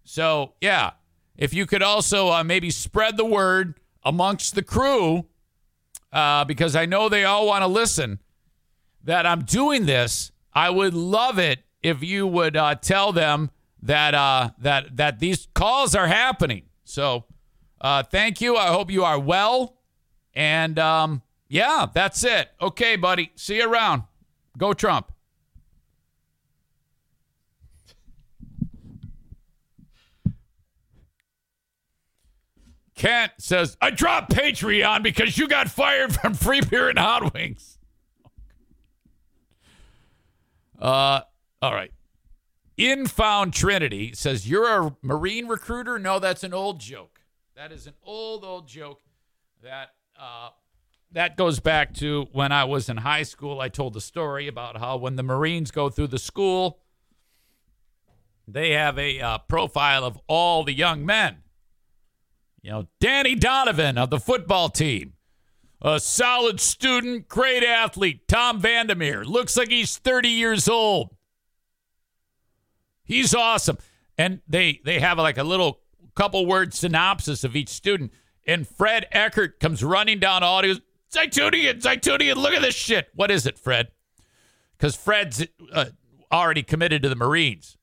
So, 0.05 0.53
yeah, 0.61 0.91
if 1.35 1.53
you 1.53 1.65
could 1.65 1.83
also 1.83 2.29
uh, 2.29 2.45
maybe 2.45 2.69
spread 2.69 3.17
the 3.17 3.25
word 3.25 3.77
amongst 4.05 4.55
the 4.55 4.63
crew, 4.63 5.25
uh, 6.13 6.45
because 6.45 6.77
I 6.77 6.85
know 6.85 7.09
they 7.09 7.25
all 7.25 7.45
want 7.45 7.63
to 7.63 7.67
listen, 7.67 8.19
that 9.03 9.25
I'm 9.25 9.41
doing 9.41 9.85
this, 9.85 10.31
I 10.53 10.69
would 10.69 10.93
love 10.93 11.39
it 11.39 11.59
if 11.83 12.01
you 12.01 12.25
would 12.25 12.55
uh, 12.55 12.75
tell 12.75 13.11
them 13.11 13.51
that 13.81 14.15
uh, 14.15 14.51
that 14.59 14.95
that 14.95 15.19
these 15.19 15.49
calls 15.53 15.93
are 15.93 16.07
happening. 16.07 16.67
So, 16.85 17.25
uh, 17.81 18.03
thank 18.03 18.39
you. 18.39 18.55
I 18.55 18.67
hope 18.67 18.89
you 18.89 19.03
are 19.03 19.19
well, 19.19 19.74
and 20.35 20.77
um, 20.77 21.21
yeah, 21.47 21.87
that's 21.93 22.23
it. 22.23 22.49
Okay, 22.61 22.95
buddy. 22.95 23.31
See 23.35 23.57
you 23.57 23.71
around. 23.71 24.03
Go 24.57 24.73
Trump. 24.73 25.11
Kent 32.95 33.33
says, 33.37 33.77
I 33.81 33.89
dropped 33.89 34.31
Patreon 34.31 35.03
because 35.03 35.37
you 35.37 35.47
got 35.47 35.69
fired 35.69 36.15
from 36.15 36.33
Free 36.35 36.61
Beer 36.61 36.89
and 36.89 36.97
Hot 36.97 37.33
Wings. 37.33 37.77
Uh, 40.79 41.21
all 41.61 41.73
right. 41.73 41.91
Infound 42.77 43.53
Trinity 43.53 44.13
says, 44.13 44.49
You're 44.49 44.87
a 44.87 44.95
Marine 45.01 45.47
recruiter? 45.47 45.99
No, 45.99 46.19
that's 46.19 46.43
an 46.43 46.53
old 46.53 46.79
joke. 46.79 47.19
That 47.55 47.71
is 47.71 47.87
an 47.87 47.93
old, 48.03 48.43
old 48.43 48.67
joke 48.67 49.01
that 49.61 49.93
uh, 50.19 50.49
that 51.11 51.37
goes 51.37 51.59
back 51.59 51.93
to 51.95 52.27
when 52.31 52.51
I 52.51 52.65
was 52.65 52.89
in 52.89 52.97
high 52.97 53.23
school. 53.23 53.61
I 53.61 53.69
told 53.69 53.93
the 53.93 54.01
story 54.01 54.47
about 54.47 54.77
how 54.77 54.97
when 54.97 55.15
the 55.15 55.23
Marines 55.23 55.71
go 55.71 55.89
through 55.89 56.07
the 56.07 56.19
school, 56.19 56.79
they 58.47 58.71
have 58.71 58.99
a 58.99 59.19
uh, 59.19 59.37
profile 59.39 60.03
of 60.03 60.19
all 60.27 60.63
the 60.63 60.73
young 60.73 61.05
men. 61.05 61.37
You 62.61 62.71
know, 62.71 62.87
Danny 62.99 63.35
Donovan 63.35 63.97
of 63.97 64.09
the 64.09 64.19
football 64.19 64.69
team, 64.69 65.13
a 65.81 65.99
solid 65.99 66.59
student, 66.59 67.27
great 67.27 67.63
athlete. 67.63 68.27
Tom 68.27 68.59
Vandermeer 68.59 69.23
looks 69.23 69.55
like 69.55 69.69
he's 69.69 69.97
30 69.97 70.29
years 70.29 70.67
old. 70.67 71.15
He's 73.03 73.35
awesome. 73.35 73.77
And 74.17 74.41
they 74.47 74.81
they 74.83 74.99
have 74.99 75.17
like 75.17 75.37
a 75.37 75.43
little 75.43 75.81
couple 76.15 76.45
word 76.45 76.73
synopsis 76.73 77.43
of 77.43 77.55
each 77.55 77.69
student. 77.69 78.11
And 78.45 78.67
Fred 78.67 79.07
Eckert 79.11 79.59
comes 79.59 79.83
running 79.83 80.19
down 80.19 80.43
all 80.43 80.63
his 80.63 80.81
Zaitunian, 81.11 81.81
Zaitunian, 81.81 82.35
look 82.35 82.53
at 82.53 82.61
this 82.61 82.75
shit. 82.75 83.07
What 83.15 83.31
is 83.31 83.45
it, 83.45 83.57
Fred? 83.57 83.87
Because 84.77 84.95
Fred's 84.95 85.45
uh, 85.71 85.85
already 86.31 86.63
committed 86.63 87.03
to 87.03 87.09
the 87.09 87.15
Marines. 87.15 87.77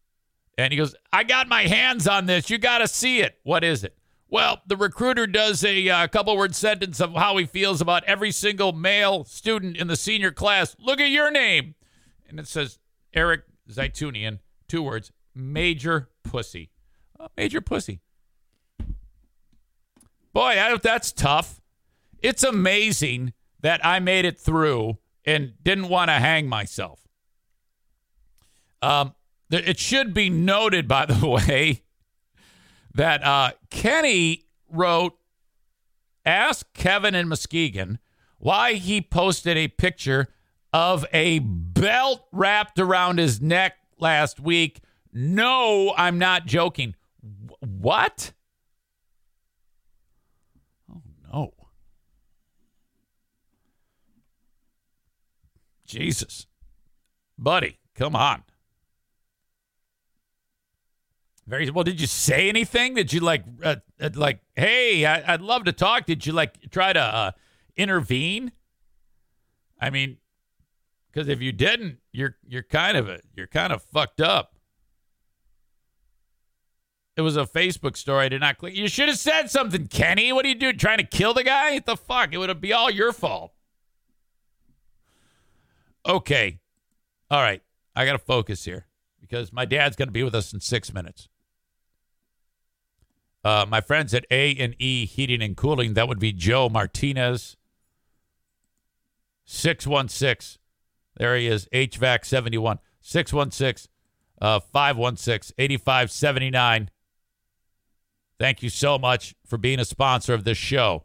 And 0.59 0.73
he 0.73 0.77
goes, 0.77 0.95
I 1.13 1.25
got 1.25 1.49
my 1.49 1.63
hands 1.63 2.07
on 2.07 2.27
this. 2.27 2.51
You 2.51 2.59
got 2.59 2.79
to 2.79 2.89
see 2.89 3.21
it. 3.21 3.39
What 3.43 3.65
is 3.65 3.85
it? 3.85 3.97
Well, 4.29 4.61
the 4.67 4.77
recruiter 4.77 5.27
does 5.27 5.65
a 5.65 5.89
uh, 5.89 6.07
couple 6.09 6.37
word 6.37 6.55
sentence 6.55 7.01
of 7.01 7.15
how 7.15 7.37
he 7.37 7.47
feels 7.47 7.81
about 7.81 8.05
every 8.05 8.31
single 8.31 8.73
male 8.73 9.25
student 9.25 9.77
in 9.77 9.89
the 9.89 9.97
senior 9.97 10.31
class. 10.31 10.77
Look 10.79 11.01
at 11.01 11.11
your 11.11 11.31
name. 11.31 11.75
And 12.29 12.39
it 12.39 12.47
says 12.47 12.79
Eric 13.15 13.43
Zaitunian, 13.71 14.39
two 14.69 14.83
words, 14.83 15.13
major 15.35 16.09
pussy. 16.23 16.71
Uh, 17.19 17.29
major 17.37 17.61
pussy. 17.61 18.01
Boy, 20.33 20.61
I, 20.61 20.77
that's 20.83 21.13
tough. 21.13 21.61
It's 22.21 22.43
amazing 22.43 23.33
that 23.61 23.85
I 23.85 24.01
made 24.01 24.25
it 24.25 24.39
through 24.39 24.99
and 25.25 25.53
didn't 25.63 25.89
want 25.89 26.09
to 26.09 26.15
hang 26.15 26.49
myself. 26.49 27.07
Um, 28.81 29.15
it 29.51 29.79
should 29.79 30.13
be 30.15 30.31
noted, 30.31 30.89
by 30.89 31.07
the 31.07 31.27
way, 31.49 31.83
that 32.95 33.23
uh, 33.25 33.53
Kenny 33.71 34.45
wrote, 34.71 35.15
Ask 36.25 36.73
Kevin 36.73 37.15
and 37.15 37.29
Muskegon 37.29 37.99
why 38.39 38.75
he 38.75 39.01
posted 39.01 39.57
a 39.57 39.69
picture 39.69 40.29
of 40.73 41.07
a 41.13 41.39
belt 41.39 42.25
wrapped 42.33 42.79
around 42.79 43.19
his 43.19 43.41
neck 43.41 43.75
last 43.99 44.41
week. 44.41 44.81
No, 45.13 45.95
I'm 45.97 46.19
not 46.19 46.47
joking. 46.47 46.95
what? 47.61 48.33
Oh, 50.91 51.03
no. 51.33 51.53
Jesus. 55.93 56.47
Buddy, 57.39 57.79
come 57.95 58.17
on. 58.17 58.45
Very 61.47 61.69
well. 61.71 61.85
Did 61.85 62.01
you 62.01 62.07
say 62.07 62.49
anything? 62.49 62.95
Did 62.95 63.13
you 63.13 63.21
like, 63.21 63.45
uh, 63.63 63.77
uh, 64.01 64.11
like, 64.15 64.41
hey, 64.57 65.05
I, 65.05 65.33
would 65.33 65.43
love 65.43 65.65
to 65.65 65.73
talk. 65.73 66.07
Did 66.07 66.25
you 66.25 66.33
like 66.33 66.71
try 66.71 66.93
to 66.93 67.01
uh, 67.01 67.31
intervene? 67.77 68.53
I 69.79 69.91
mean, 69.91 70.17
because 71.11 71.29
if 71.29 71.43
you 71.43 71.53
didn't, 71.53 71.99
you're 72.13 72.37
you're 72.47 72.63
kind 72.63 72.97
of 72.97 73.09
a, 73.09 73.21
you're 73.35 73.49
kind 73.49 73.73
of 73.73 73.83
fucked 73.83 74.21
up. 74.21 74.55
It 77.17 77.21
was 77.21 77.37
a 77.37 77.45
Facebook 77.45 77.99
story. 77.99 78.27
I 78.27 78.29
did 78.31 78.41
not 78.41 78.57
click. 78.57 78.75
You 78.75 78.89
should 78.89 79.09
have 79.09 79.19
said 79.19 79.51
something, 79.51 79.89
Kenny. 79.89 80.33
What 80.33 80.47
are 80.47 80.49
you 80.49 80.55
doing? 80.55 80.79
Trying 80.79 80.99
to 80.99 81.05
kill 81.05 81.35
the 81.35 81.45
guy? 81.45 81.75
What 81.75 81.85
the 81.85 81.97
fuck? 81.97 82.33
It 82.33 82.39
would 82.39 82.61
be 82.61 82.73
all 82.73 82.89
your 82.89 83.13
fault. 83.13 83.53
Okay. 86.07 86.59
All 87.31 87.41
right. 87.41 87.63
I 87.95 88.05
got 88.05 88.13
to 88.13 88.19
focus 88.19 88.65
here 88.65 88.87
because 89.21 89.53
my 89.53 89.65
dad's 89.65 89.97
going 89.97 90.09
to 90.09 90.13
be 90.13 90.23
with 90.23 90.35
us 90.35 90.53
in 90.53 90.61
six 90.61 90.93
minutes. 90.93 91.29
Uh, 93.45 93.67
my 93.69 93.81
friends 93.81 94.15
at 94.15 94.25
A 94.31 94.55
and 94.57 94.75
E 94.79 95.05
Heating 95.05 95.43
and 95.43 95.57
Cooling, 95.57 95.95
that 95.95 96.09
would 96.09 96.21
be 96.21 96.33
Joe 96.33 96.69
Martinez. 96.69 97.57
616. 99.45 100.61
There 101.17 101.37
he 101.37 101.47
is, 101.47 101.69
HVAC 101.73 102.25
71. 102.25 102.79
616 103.01 103.93
uh, 104.41 104.59
516 104.59 105.55
8579. 105.57 106.91
Thank 108.39 108.63
you 108.63 108.69
so 108.69 108.99
much 108.99 109.35
for 109.47 109.57
being 109.57 109.79
a 109.79 109.85
sponsor 109.85 110.35
of 110.35 110.43
this 110.45 110.59
show. 110.59 111.05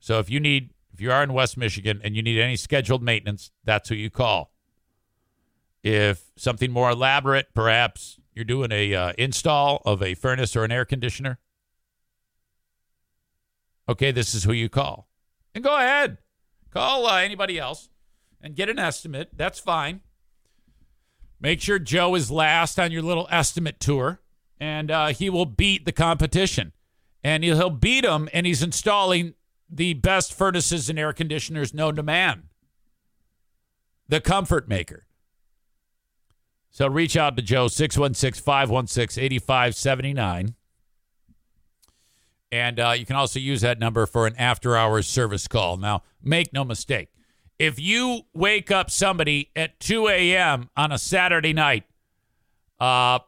So 0.00 0.18
if 0.18 0.30
you 0.30 0.40
need, 0.40 0.70
if 0.96 1.02
you 1.02 1.12
are 1.12 1.22
in 1.22 1.34
West 1.34 1.58
Michigan 1.58 2.00
and 2.02 2.16
you 2.16 2.22
need 2.22 2.40
any 2.40 2.56
scheduled 2.56 3.02
maintenance, 3.02 3.50
that's 3.64 3.90
who 3.90 3.94
you 3.94 4.08
call. 4.08 4.50
If 5.82 6.30
something 6.36 6.72
more 6.72 6.88
elaborate, 6.88 7.52
perhaps 7.52 8.18
you're 8.34 8.46
doing 8.46 8.72
a 8.72 8.94
uh, 8.94 9.12
install 9.18 9.82
of 9.84 10.02
a 10.02 10.14
furnace 10.14 10.56
or 10.56 10.64
an 10.64 10.72
air 10.72 10.86
conditioner. 10.86 11.38
Okay, 13.86 14.10
this 14.10 14.34
is 14.34 14.44
who 14.44 14.54
you 14.54 14.70
call. 14.70 15.06
And 15.54 15.62
go 15.62 15.76
ahead. 15.76 16.16
Call 16.70 17.04
uh, 17.04 17.18
anybody 17.18 17.58
else 17.58 17.90
and 18.40 18.56
get 18.56 18.70
an 18.70 18.78
estimate. 18.78 19.28
That's 19.34 19.60
fine. 19.60 20.00
Make 21.38 21.60
sure 21.60 21.78
Joe 21.78 22.14
is 22.14 22.30
last 22.30 22.80
on 22.80 22.90
your 22.90 23.02
little 23.02 23.28
estimate 23.30 23.80
tour, 23.80 24.22
and 24.58 24.90
uh, 24.90 25.08
he 25.08 25.28
will 25.28 25.44
beat 25.44 25.84
the 25.84 25.92
competition. 25.92 26.72
And 27.22 27.44
he'll 27.44 27.68
beat 27.68 28.04
them, 28.04 28.30
and 28.32 28.46
he's 28.46 28.62
installing 28.62 29.34
the 29.68 29.94
best 29.94 30.32
furnaces 30.32 30.88
and 30.88 30.98
air 30.98 31.12
conditioners 31.12 31.74
known 31.74 31.96
to 31.96 32.02
man. 32.02 32.44
The 34.08 34.20
Comfort 34.20 34.68
Maker. 34.68 35.06
So 36.70 36.86
reach 36.88 37.16
out 37.16 37.36
to 37.36 37.42
Joe, 37.42 37.68
616 37.68 38.42
516 38.42 39.24
8579. 39.24 40.54
And 42.52 42.78
uh, 42.78 42.94
you 42.96 43.06
can 43.06 43.16
also 43.16 43.38
use 43.38 43.62
that 43.62 43.78
number 43.78 44.06
for 44.06 44.26
an 44.26 44.34
after 44.36 44.76
hours 44.76 45.06
service 45.06 45.48
call. 45.48 45.78
Now, 45.78 46.02
make 46.22 46.52
no 46.52 46.64
mistake. 46.64 47.08
If 47.58 47.80
you 47.80 48.22
wake 48.34 48.70
up 48.70 48.90
somebody 48.90 49.50
at 49.56 49.80
2 49.80 50.08
a.m. 50.08 50.68
on 50.76 50.92
a 50.92 50.98
Saturday 50.98 51.54
night, 51.54 51.84
uh, 52.78 53.20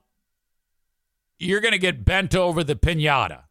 you're 1.38 1.60
going 1.60 1.72
to 1.72 1.78
get 1.78 2.04
bent 2.04 2.34
over 2.34 2.62
the 2.62 2.76
pinata. 2.76 3.44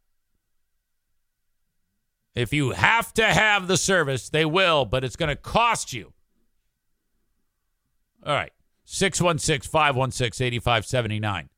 If 2.37 2.53
you 2.53 2.69
have 2.69 3.11
to 3.15 3.25
have 3.25 3.67
the 3.67 3.77
service, 3.77 4.29
they 4.29 4.45
will, 4.45 4.85
but 4.85 5.03
it's 5.03 5.15
going 5.15 5.29
to 5.29 5.35
cost 5.35 5.91
you. 5.91 6.13
All 8.23 8.35
right. 8.35 8.51
616 8.85 9.67
516 9.67 10.45
8579. 10.45 11.49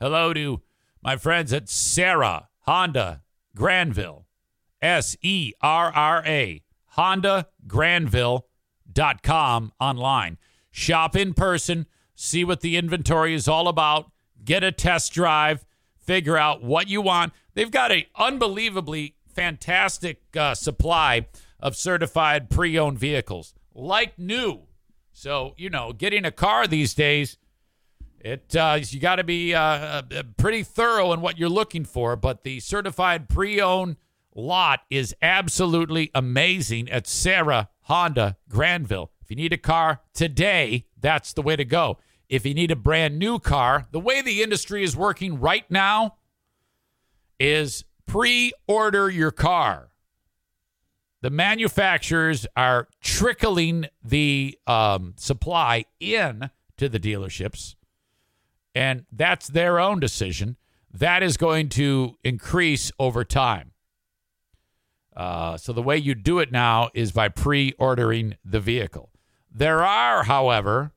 Hello 0.00 0.32
to 0.32 0.62
my 1.02 1.18
friends 1.18 1.52
at 1.52 1.68
Serra 1.68 2.48
Honda 2.60 3.20
Grandville. 3.54 4.24
S 4.80 5.14
E 5.20 5.52
R 5.60 5.92
R 5.94 6.22
A. 6.24 6.62
Honda 6.92 7.48
Grandville.com 7.66 9.72
online. 9.78 10.38
Shop 10.70 11.16
in 11.16 11.34
person, 11.34 11.86
see 12.14 12.44
what 12.44 12.62
the 12.62 12.78
inventory 12.78 13.34
is 13.34 13.46
all 13.46 13.68
about, 13.68 14.10
get 14.42 14.64
a 14.64 14.72
test 14.72 15.12
drive, 15.12 15.66
figure 15.98 16.38
out 16.38 16.64
what 16.64 16.88
you 16.88 17.02
want. 17.02 17.34
They've 17.52 17.70
got 17.70 17.92
an 17.92 18.04
unbelievably 18.16 19.16
fantastic 19.38 20.20
uh, 20.36 20.54
supply 20.54 21.26
of 21.60 21.76
certified 21.76 22.50
pre-owned 22.50 22.98
vehicles, 22.98 23.54
like 23.74 24.18
new. 24.18 24.62
So 25.12 25.54
you 25.56 25.70
know, 25.70 25.92
getting 25.92 26.24
a 26.24 26.30
car 26.30 26.66
these 26.66 26.94
days, 26.94 27.38
it 28.20 28.56
uh, 28.56 28.78
you 28.80 28.98
got 28.98 29.16
to 29.16 29.24
be 29.24 29.54
uh, 29.54 29.60
uh, 29.60 30.02
pretty 30.36 30.62
thorough 30.62 31.12
in 31.12 31.20
what 31.20 31.38
you're 31.38 31.48
looking 31.48 31.84
for. 31.84 32.16
But 32.16 32.42
the 32.42 32.60
certified 32.60 33.28
pre-owned 33.28 33.96
lot 34.34 34.80
is 34.90 35.14
absolutely 35.22 36.10
amazing 36.14 36.90
at 36.90 37.06
Serra 37.06 37.68
Honda 37.82 38.36
Grandville. 38.48 39.12
If 39.22 39.30
you 39.30 39.36
need 39.36 39.52
a 39.52 39.58
car 39.58 40.00
today, 40.14 40.86
that's 41.00 41.32
the 41.32 41.42
way 41.42 41.54
to 41.54 41.64
go. 41.64 41.98
If 42.28 42.44
you 42.44 42.54
need 42.54 42.70
a 42.70 42.76
brand 42.76 43.18
new 43.18 43.38
car, 43.38 43.86
the 43.90 44.00
way 44.00 44.20
the 44.20 44.42
industry 44.42 44.82
is 44.82 44.96
working 44.96 45.40
right 45.40 45.68
now 45.70 46.16
is 47.38 47.84
pre 48.08 48.52
order 48.66 49.08
your 49.08 49.30
car. 49.30 49.90
The 51.20 51.30
manufacturers 51.30 52.46
are 52.56 52.88
trickling 53.00 53.86
the 54.02 54.58
um, 54.66 55.14
supply 55.16 55.84
in 56.00 56.50
to 56.76 56.88
the 56.88 56.98
dealerships, 56.98 57.74
and 58.74 59.04
that's 59.12 59.48
their 59.48 59.78
own 59.78 60.00
decision. 60.00 60.56
That 60.92 61.22
is 61.22 61.36
going 61.36 61.68
to 61.70 62.16
increase 62.24 62.90
over 62.98 63.24
time. 63.24 63.72
Uh, 65.14 65.56
so 65.56 65.72
the 65.72 65.82
way 65.82 65.98
you 65.98 66.14
do 66.14 66.38
it 66.38 66.50
now 66.50 66.90
is 66.94 67.12
by 67.12 67.28
pre 67.28 67.74
ordering 67.78 68.36
the 68.44 68.60
vehicle. 68.60 69.10
There 69.52 69.84
are, 69.84 70.22
however, 70.24 70.92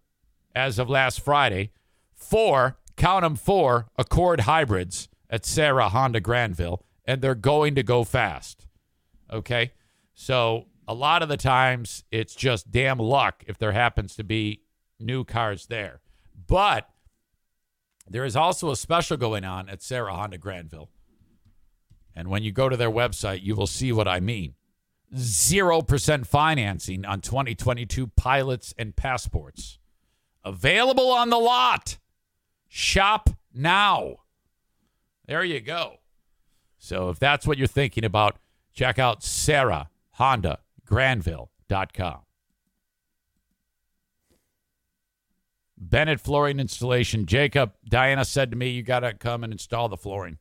as 0.56 0.78
of 0.78 0.90
last 0.90 1.20
Friday, 1.22 1.72
four, 2.14 2.78
count 2.96 3.24
them 3.24 3.36
four, 3.36 3.88
Accord 3.98 4.42
hybrids 4.42 5.10
at 5.30 5.46
Serra 5.46 5.90
Honda 5.90 6.20
Grandville, 6.20 6.84
and 7.06 7.22
they're 7.22 7.36
going 7.36 7.76
to 7.76 7.84
go 7.84 8.04
fast. 8.04 8.68
Okay? 9.32 9.72
So 10.14 10.66
a 10.88 10.94
lot 10.94 11.24
of 11.24 11.30
the 11.30 11.38
times 11.38 12.04
it's 12.12 12.36
just 12.36 12.72
damn 12.72 13.00
luck 13.00 13.44
if 13.48 13.58
there 13.58 13.72
happens 13.72 14.16
to 14.16 14.24
be 14.24 14.62
new 15.00 15.24
cars 15.24 15.68
there. 15.68 16.02
But 16.48 16.90
there 18.08 18.26
is 18.26 18.36
also 18.36 18.72
a 18.72 18.76
special 18.76 19.18
going 19.18 19.46
on 19.46 19.70
at 19.70 19.82
Serra 19.82 20.14
Honda 20.14 20.38
Grandville. 20.38 20.90
And 22.16 22.30
when 22.30 22.44
you 22.44 22.52
go 22.52 22.68
to 22.68 22.76
their 22.76 22.92
website, 22.92 23.42
you 23.42 23.56
will 23.56 23.68
see 23.68 23.92
what 23.92 24.08
I 24.08 24.20
mean. 24.20 24.56
0% 25.16 26.26
financing 26.26 27.06
on 27.06 27.22
2022 27.22 28.08
pilots 28.08 28.74
and 28.78 28.96
passports. 28.96 29.80
Available 30.44 31.10
on 31.12 31.30
the 31.30 31.38
lot. 31.38 31.98
Shop 32.68 33.30
now. 33.54 34.18
There 35.26 35.44
you 35.44 35.60
go. 35.62 36.01
So 36.84 37.10
if 37.10 37.20
that's 37.20 37.46
what 37.46 37.60
you're 37.60 37.68
thinking 37.68 38.04
about, 38.04 38.38
check 38.74 38.98
out 38.98 39.22
Serra 39.22 39.92
Honda 40.14 40.58
Grandville.com. 40.84 42.22
Bennett 45.78 46.20
Flooring 46.20 46.60
Installation. 46.60 47.28
Jacob, 47.28 47.74
Diana 47.88 48.26
said 48.26 48.50
to 48.50 48.58
me, 48.58 48.70
you 48.70 48.82
got 48.82 49.02
to 49.02 49.14
come 49.14 49.44
and 49.44 49.54
install 49.54 49.90
the 49.90 49.98
flooring 49.98 50.40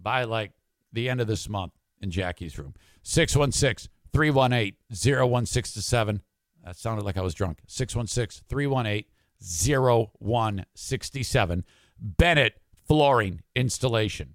by 0.00 0.24
like 0.24 0.52
the 0.90 1.10
end 1.10 1.20
of 1.20 1.26
this 1.26 1.50
month 1.50 1.74
in 2.00 2.10
Jackie's 2.10 2.58
room. 2.58 2.72
616 3.02 3.92
318 4.14 4.74
0167. 4.90 6.22
That 6.64 6.76
sounded 6.76 7.04
like 7.04 7.18
I 7.18 7.22
was 7.22 7.34
drunk. 7.34 7.58
616 7.66 8.46
318 8.48 9.04
0167. 9.38 11.64
Bennett 11.98 12.54
Flooring 12.86 13.42
Installation. 13.54 14.34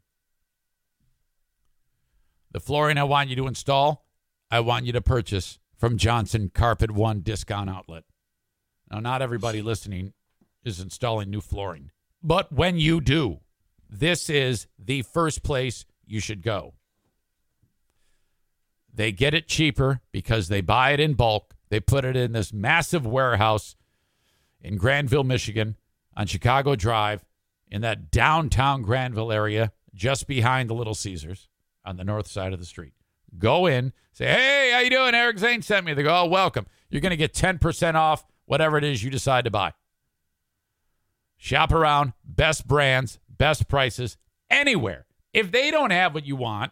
The 2.52 2.60
flooring 2.60 2.97
I 2.97 3.04
want 3.04 3.30
you 3.30 3.36
to 3.38 3.47
install, 3.47 4.06
I 4.49 4.60
want 4.60 4.86
you 4.86 4.91
to 4.91 5.02
purchase 5.02 5.58
from 5.78 5.97
Johnson 5.97 6.52
Carpet 6.54 6.91
One 6.91 7.22
Discount 7.22 7.70
Outlet. 7.70 8.04
Now, 8.91 8.99
not 8.99 9.22
everybody 9.22 9.62
listening 9.62 10.14
is 10.66 10.82
installing 10.82 11.30
new 11.30 11.39
flooring, 11.39 11.91
but 12.22 12.52
when 12.52 12.78
you 12.78 12.99
do, 12.99 13.39
this 13.89 14.30
is 14.30 14.68
the 14.78 15.02
first 15.02 15.43
place 15.43 15.86
you 16.06 16.20
should 16.20 16.41
go. 16.41 16.74
They 18.93 19.14
get 19.14 19.34
it 19.34 19.47
cheaper 19.47 20.02
because 20.12 20.49
they 20.49 20.60
buy 20.60 20.91
it 20.91 20.99
in 20.99 21.14
bulk. 21.14 21.56
They 21.70 21.80
put 21.80 22.04
it 22.04 22.18
in 22.18 22.34
this 22.34 22.52
massive 22.52 23.06
warehouse 23.06 23.78
in 24.60 24.76
Grandville, 24.76 25.24
Michigan, 25.24 25.78
on 26.18 26.28
Chicago 26.28 26.76
Drive, 26.76 27.24
in 27.70 27.82
that 27.82 28.12
downtown 28.12 28.82
Grandville 28.82 29.32
area, 29.32 29.72
just 29.95 30.28
behind 30.28 30.70
the 30.70 30.74
Little 30.74 30.93
Caesars 30.93 31.47
on 31.86 31.98
the 31.98 32.04
north 32.04 32.28
side 32.28 32.54
of 32.54 32.60
the 32.60 32.66
street. 32.66 32.94
Go 33.38 33.66
in, 33.66 33.94
say, 34.12 34.26
"Hey, 34.26 34.72
how 34.74 34.80
you 34.80 34.90
doing?" 34.90 35.16
Eric 35.16 35.40
Zane 35.40 35.62
sent 35.62 35.86
me. 35.86 35.94
They 35.94 36.04
go, 36.04 36.24
"Oh, 36.24 36.26
welcome. 36.26 36.68
You're 36.90 37.02
going 37.02 37.12
to 37.12 37.18
get 37.18 37.34
10% 37.34 37.96
off 37.96 38.26
whatever 38.46 38.78
it 38.78 38.84
is 38.84 39.04
you 39.04 39.10
decide 39.10 39.46
to 39.46 39.52
buy." 39.52 39.74
Shop 41.38 41.72
around, 41.72 42.14
best 42.24 42.68
brands, 42.68 43.20
best 43.28 43.68
prices 43.68 44.18
anywhere. 44.50 45.06
If 45.34 45.52
they 45.52 45.72
don't 45.72 45.92
have 45.92 46.14
what 46.14 46.26
you 46.26 46.36
want, 46.36 46.72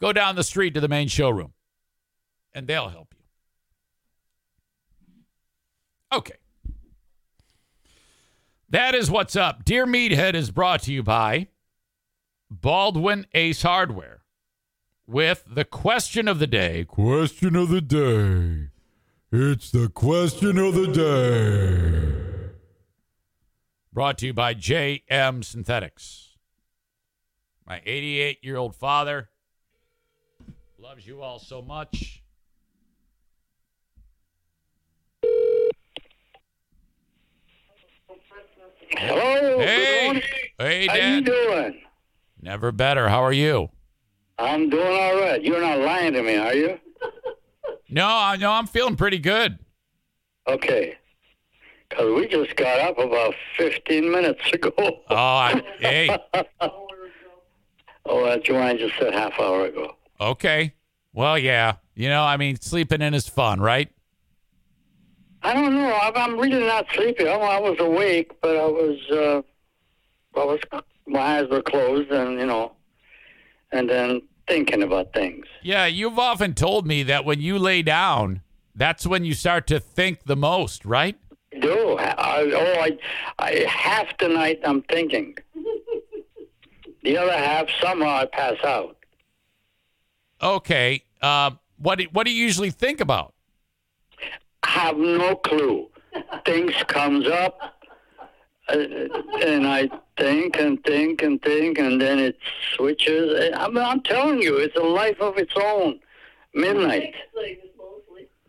go 0.00 0.12
down 0.12 0.34
the 0.36 0.42
street 0.42 0.74
to 0.74 0.80
the 0.80 0.88
main 0.88 1.08
showroom 1.08 1.52
and 2.52 2.66
they'll 2.66 2.88
help 2.88 3.14
you. 3.14 3.24
Okay. 6.12 6.36
That 8.70 8.94
is 8.94 9.10
what's 9.10 9.36
up. 9.36 9.64
Dear 9.64 9.86
Meathead 9.86 10.34
is 10.34 10.50
brought 10.50 10.82
to 10.82 10.92
you 10.92 11.02
by 11.02 11.48
Baldwin 12.50 13.26
Ace 13.34 13.62
Hardware 13.62 14.22
with 15.06 15.44
the 15.48 15.64
question 15.64 16.28
of 16.28 16.38
the 16.38 16.46
day. 16.46 16.84
Question 16.84 17.56
of 17.56 17.68
the 17.68 17.80
day. 17.80 18.68
It's 19.30 19.70
the 19.70 19.88
question 19.88 20.56
of 20.58 20.74
the 20.74 20.86
day. 20.88 22.50
Brought 23.92 24.18
to 24.18 24.26
you 24.26 24.32
by 24.32 24.54
JM 24.54 25.44
Synthetics. 25.44 26.36
My 27.66 27.82
88 27.84 28.38
year 28.42 28.56
old 28.56 28.74
father 28.74 29.28
loves 30.78 31.06
you 31.06 31.20
all 31.20 31.38
so 31.38 31.60
much. 31.60 32.22
Hello. 38.96 39.58
Hey, 39.60 40.22
hey, 40.58 40.86
How 40.86 40.94
Dad. 40.94 41.14
you 41.14 41.20
doing? 41.22 41.80
Never 42.40 42.72
better. 42.72 43.08
How 43.08 43.22
are 43.22 43.32
you? 43.32 43.70
I'm 44.38 44.70
doing 44.70 44.86
all 44.86 45.20
right. 45.20 45.42
You're 45.42 45.60
not 45.60 45.78
lying 45.80 46.12
to 46.14 46.22
me, 46.22 46.36
are 46.36 46.54
you? 46.54 46.78
No, 47.90 48.06
I 48.06 48.36
know 48.36 48.50
I'm 48.52 48.66
feeling 48.66 48.96
pretty 48.96 49.18
good. 49.18 49.58
Okay. 50.46 50.98
Because 51.88 52.14
we 52.14 52.26
just 52.28 52.54
got 52.54 52.78
up 52.80 52.98
about 52.98 53.34
15 53.56 54.12
minutes 54.12 54.42
ago. 54.52 54.70
Oh, 54.78 55.04
I, 55.08 55.62
hey, 55.80 56.14
oh, 56.60 58.26
that's 58.26 58.46
what 58.46 58.60
I 58.60 58.76
just 58.76 58.92
said 58.98 59.14
half 59.14 59.32
hour 59.40 59.64
ago. 59.64 59.96
okay. 60.20 60.74
Well, 61.14 61.38
yeah. 61.38 61.76
You 61.94 62.10
know, 62.10 62.22
I 62.24 62.36
mean, 62.36 62.60
sleeping 62.60 63.00
in 63.00 63.14
is 63.14 63.26
fun, 63.26 63.58
right? 63.58 63.88
I 65.42 65.54
don't 65.54 65.74
know. 65.74 65.98
I'm, 66.02 66.12
I'm 66.14 66.38
really 66.38 66.66
not 66.66 66.84
sleepy. 66.94 67.26
I, 67.26 67.36
I 67.38 67.58
was 67.58 67.76
awake, 67.80 68.32
but 68.42 68.54
I 68.54 68.66
was, 68.66 68.98
uh, 69.10 69.42
I 70.38 70.44
was, 70.44 70.60
my 71.08 71.38
eyes 71.38 71.48
were 71.50 71.62
closed, 71.62 72.10
and 72.10 72.38
you 72.38 72.46
know, 72.46 72.72
and 73.72 73.88
then 73.88 74.22
thinking 74.46 74.82
about 74.82 75.12
things. 75.12 75.46
Yeah, 75.62 75.86
you've 75.86 76.18
often 76.18 76.54
told 76.54 76.86
me 76.86 77.02
that 77.04 77.24
when 77.24 77.40
you 77.40 77.58
lay 77.58 77.82
down, 77.82 78.42
that's 78.74 79.06
when 79.06 79.24
you 79.24 79.34
start 79.34 79.66
to 79.68 79.80
think 79.80 80.24
the 80.24 80.36
most, 80.36 80.84
right? 80.84 81.16
Do 81.60 81.96
I, 81.98 82.42
oh, 82.52 82.80
I, 82.80 82.98
I 83.38 83.66
half 83.68 84.16
the 84.18 84.28
night 84.28 84.60
I'm 84.64 84.82
thinking. 84.82 85.36
the 87.02 87.18
other 87.18 87.32
half 87.32 87.68
somehow 87.80 88.08
I 88.08 88.26
pass 88.26 88.62
out. 88.64 88.96
Okay. 90.40 91.04
Uh, 91.20 91.52
what 91.78 91.98
do, 91.98 92.06
what 92.12 92.26
do 92.26 92.32
you 92.32 92.42
usually 92.42 92.70
think 92.70 93.00
about? 93.00 93.34
have 94.68 94.96
no 94.96 95.34
clue. 95.36 95.88
Things 96.44 96.74
comes 96.86 97.26
up, 97.26 97.77
and 98.68 99.66
I 99.66 99.88
think 100.18 100.56
and 100.58 100.82
think 100.84 101.22
and 101.22 101.40
think, 101.42 101.78
and 101.78 102.00
then 102.00 102.18
it 102.18 102.38
switches. 102.74 103.50
I'm, 103.54 103.76
I'm 103.78 104.02
telling 104.02 104.42
you, 104.42 104.56
it's 104.56 104.76
a 104.76 104.80
life 104.80 105.20
of 105.20 105.38
its 105.38 105.52
own. 105.56 106.00
Midnight. 106.54 107.14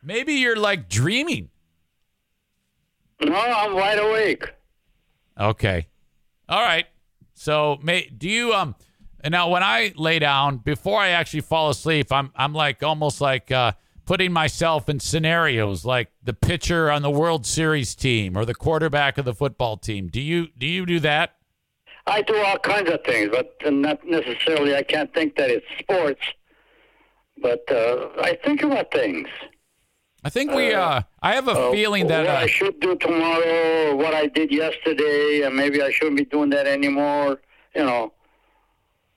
Maybe 0.01 0.33
you're 0.33 0.55
like 0.55 0.89
dreaming. 0.89 1.49
No, 3.21 3.35
I'm 3.35 3.73
wide 3.73 3.99
awake. 3.99 4.49
Okay. 5.39 5.87
All 6.47 6.61
right. 6.61 6.85
So, 7.33 7.77
may, 7.83 8.07
do 8.07 8.29
you 8.29 8.53
um 8.53 8.75
and 9.21 9.31
now 9.31 9.49
when 9.49 9.63
I 9.63 9.93
lay 9.95 10.19
down 10.19 10.57
before 10.57 10.99
I 10.99 11.09
actually 11.09 11.41
fall 11.41 11.69
asleep, 11.69 12.11
I'm 12.11 12.31
I'm 12.35 12.53
like 12.53 12.83
almost 12.83 13.21
like 13.21 13.51
uh 13.51 13.73
putting 14.09 14.33
myself 14.33 14.89
in 14.89 14.99
scenarios 14.99 15.85
like 15.85 16.07
the 16.23 16.33
pitcher 16.33 16.89
on 16.89 17.03
the 17.03 17.11
World 17.11 17.45
Series 17.45 17.93
team 17.93 18.35
or 18.35 18.43
the 18.43 18.55
quarterback 18.55 19.19
of 19.19 19.25
the 19.25 19.35
football 19.35 19.77
team. 19.77 20.07
Do 20.07 20.19
you 20.19 20.47
do 20.57 20.65
you 20.65 20.83
do 20.87 20.99
that? 21.01 21.35
I 22.07 22.23
do 22.23 22.35
all 22.37 22.57
kinds 22.57 22.89
of 22.89 23.03
things, 23.05 23.29
but 23.31 23.55
not 23.71 24.03
necessarily. 24.03 24.75
I 24.75 24.81
can't 24.81 25.13
think 25.13 25.35
that 25.35 25.51
it's 25.51 25.65
sports, 25.77 26.21
but 27.39 27.63
uh, 27.71 28.07
I 28.19 28.35
think 28.43 28.63
about 28.63 28.91
things. 28.91 29.27
I 30.23 30.31
think 30.31 30.53
we. 30.53 30.73
Uh, 30.73 31.01
I 31.21 31.35
have 31.35 31.47
a 31.47 31.51
Uh, 31.51 31.71
feeling 31.71 32.07
that. 32.07 32.25
what 32.25 32.35
Uh, 32.35 32.39
I 32.39 32.47
should 32.47 32.79
do 32.79 32.95
tomorrow, 32.95 33.95
what 33.95 34.15
I 34.15 34.25
did 34.25 34.51
yesterday, 34.51 35.43
and 35.45 35.55
maybe 35.55 35.83
I 35.83 35.91
shouldn't 35.91 36.17
be 36.17 36.25
doing 36.25 36.49
that 36.49 36.65
anymore. 36.65 37.41
You 37.75 37.83
know, 37.85 38.13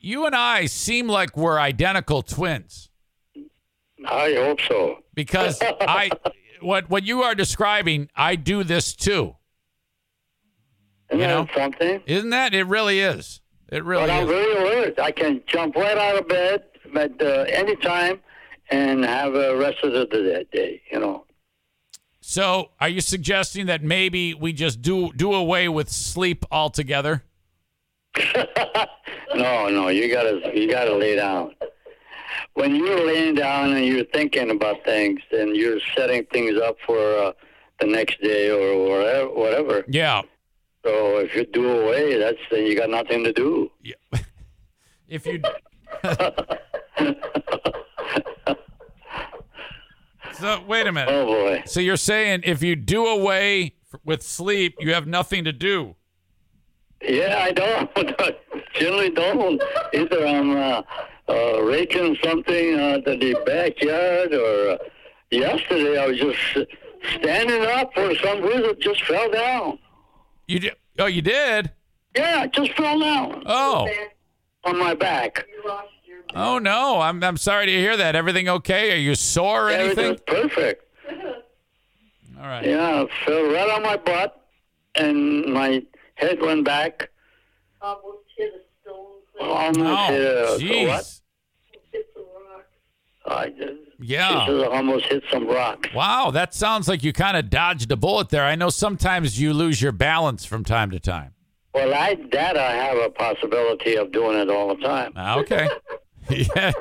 you 0.01 0.27
and 0.27 0.37
I 0.37 0.67
seem 0.67 1.09
like 1.09 1.35
we're 1.35 1.59
identical 1.59 2.21
twins 2.21 2.91
I 4.07 4.35
hope 4.35 4.61
so. 4.69 4.99
because 5.15 5.59
I. 5.63 6.11
What 6.61 6.89
what 6.89 7.03
you 7.05 7.23
are 7.23 7.35
describing, 7.35 8.09
I 8.15 8.37
do 8.37 8.63
this 8.63 8.95
too. 8.95 9.35
Isn't 11.11 11.21
You 11.21 11.27
know? 11.27 11.45
that 11.45 11.55
something? 11.57 12.03
Isn't 12.07 12.31
that? 12.31 12.55
It 12.55 12.65
really 12.69 13.01
is. 13.01 13.41
It 13.71 13.83
really 13.85 14.03
but 14.07 14.11
I'm 14.11 14.25
is. 14.25 14.29
very 14.31 14.53
alert. 14.55 15.01
I 15.01 15.11
can 15.11 15.43
jump 15.47 15.75
right 15.75 15.99
out 15.99 16.19
of 16.19 16.29
bed 16.29 16.63
at 16.95 17.21
uh, 17.21 17.45
any 17.49 17.75
time 17.77 18.21
and 18.71 19.05
have 19.05 19.35
a 19.35 19.57
rest 19.57 19.79
of 19.83 19.93
the 19.93 20.07
day, 20.07 20.47
day. 20.53 20.83
You 20.93 21.01
know. 21.01 21.27
So, 22.21 22.71
are 22.81 22.89
you 22.89 23.01
suggesting 23.01 23.67
that 23.67 23.83
maybe 23.83 24.33
we 24.33 24.53
just 24.53 24.81
do 24.83 25.13
do 25.15 25.35
away 25.35 25.69
with 25.69 25.89
sleep 25.91 26.45
altogether? 26.51 27.25
No, 29.35 29.71
no, 29.71 29.89
you 29.89 30.13
gotta 30.13 30.53
you 30.55 30.69
gotta 30.71 30.95
lay 30.95 31.17
down. 31.17 31.55
When 32.55 32.75
you're 32.75 33.07
laying 33.07 33.35
down 33.35 33.73
and 33.73 33.85
you're 33.87 34.05
thinking 34.07 34.51
about 34.51 34.85
things 34.85 35.21
and 35.31 35.57
you're 35.57 35.81
setting 35.97 36.27
things 36.27 36.61
up 36.61 36.77
for 36.85 36.99
uh, 36.99 37.33
the 37.81 37.87
next 37.87 38.21
day 38.21 38.51
or 38.51 38.89
whatever, 38.89 39.31
whatever. 39.31 39.85
Yeah. 39.89 40.23
So 40.85 41.19
if 41.19 41.35
you 41.35 41.47
do 41.47 41.81
away, 41.81 42.19
that's 42.19 42.39
then 42.51 42.67
you 42.67 42.77
got 42.77 42.91
nothing 42.91 43.25
to 43.25 43.33
do. 43.33 43.71
Yeah. 43.83 43.95
If 45.09 45.27
you. 45.27 45.43
so 50.39 50.65
wait 50.67 50.87
a 50.87 50.93
minute. 50.93 51.13
Oh 51.13 51.27
boy. 51.27 51.63
So 51.67 51.81
you're 51.81 51.99
saying 51.99 52.45
if 52.45 52.63
you 52.63 52.77
do 52.77 53.07
away 53.07 53.75
with 54.07 54.23
sleep, 54.23 54.77
you 54.81 54.95
have 54.95 55.07
nothing 55.07 55.45
to 55.45 55.53
do. 55.53 55.97
Yeah, 57.03 57.41
I 57.43 57.53
don't. 57.53 57.91
Generally 58.75 59.11
don't. 59.11 59.63
Either 59.93 60.27
I'm 60.27 60.57
uh, 60.57 60.83
uh, 61.29 61.63
raking 61.63 62.17
something 62.23 62.79
uh, 62.79 62.99
to 62.99 63.17
the 63.17 63.37
backyard, 63.47 64.35
or 64.35 64.71
uh, 64.71 64.79
yesterday 65.31 65.99
I 65.99 66.07
was 66.07 66.19
just 66.19 66.69
standing 67.17 67.65
up 67.67 67.93
for 67.95 68.15
some 68.17 68.43
reason, 68.43 68.75
just 68.81 69.03
fell 69.05 69.31
down. 69.31 69.79
You 70.47 70.59
did? 70.59 70.75
Oh, 70.99 71.07
you 71.07 71.23
did? 71.23 71.71
Yeah, 72.17 72.41
I 72.43 72.47
just 72.49 72.73
fell 72.73 72.99
down. 72.99 73.43
Oh. 73.47 73.89
On 74.65 74.79
my 74.79 74.95
back. 74.95 75.47
Oh 76.35 76.59
no, 76.59 77.01
I'm 77.01 77.23
I'm 77.23 77.37
sorry 77.37 77.67
to 77.67 77.73
hear 77.73 77.97
that. 77.97 78.15
Everything 78.15 78.49
okay? 78.49 78.93
Are 78.93 78.97
you 78.97 79.15
sore 79.15 79.67
or 79.67 79.71
anything? 79.71 80.05
Everything's 80.05 80.21
perfect. 80.27 80.85
All 82.41 82.49
right. 82.49 82.65
Yeah, 82.67 83.05
I 83.05 83.25
fell 83.25 83.45
right 83.53 83.71
on 83.71 83.83
my 83.83 83.97
butt, 83.97 84.47
and 84.95 85.47
my 85.53 85.83
head 86.15 86.41
went 86.41 86.65
back. 86.65 87.11
Almost 87.81 88.25
hit 88.37 88.53
a 88.55 88.61
Almost 89.43 89.79
Oh, 89.81 90.55
a 90.57 90.59
jeez. 90.59 90.89
what? 90.89 91.05
I 93.25 93.49
just, 93.51 93.73
Yeah. 94.01 94.47
almost 94.73 95.07
hit 95.07 95.23
some 95.31 95.47
rock. 95.47 95.89
Wow, 95.95 96.31
that 96.33 96.55
sounds 96.55 96.89
like 96.89 97.05
you 97.05 97.13
kind 97.13 97.37
of 97.37 97.51
dodged 97.51 97.91
a 97.93 97.97
bullet 97.97 98.31
there. 98.31 98.43
I 98.45 98.57
know 98.57 98.69
sometimes 98.69 99.41
you 99.41 99.53
lose 99.53 99.81
your 99.81 99.93
balance 99.93 100.45
from 100.45 100.65
time 100.65 100.91
to 100.91 100.99
time. 100.99 101.35
Well, 101.73 101.95
I 101.95 102.17
that 102.33 102.57
I 102.59 102.73
have 102.73 102.99
a 102.99 103.09
possibility 103.11 103.95
of 103.97 104.13
doing 104.13 104.37
it 104.39 104.51
all 104.51 104.75
the 104.75 104.83
time. 104.83 105.13
Ah, 105.17 105.39
Okay. 105.39 105.69
yeah. 106.31 106.73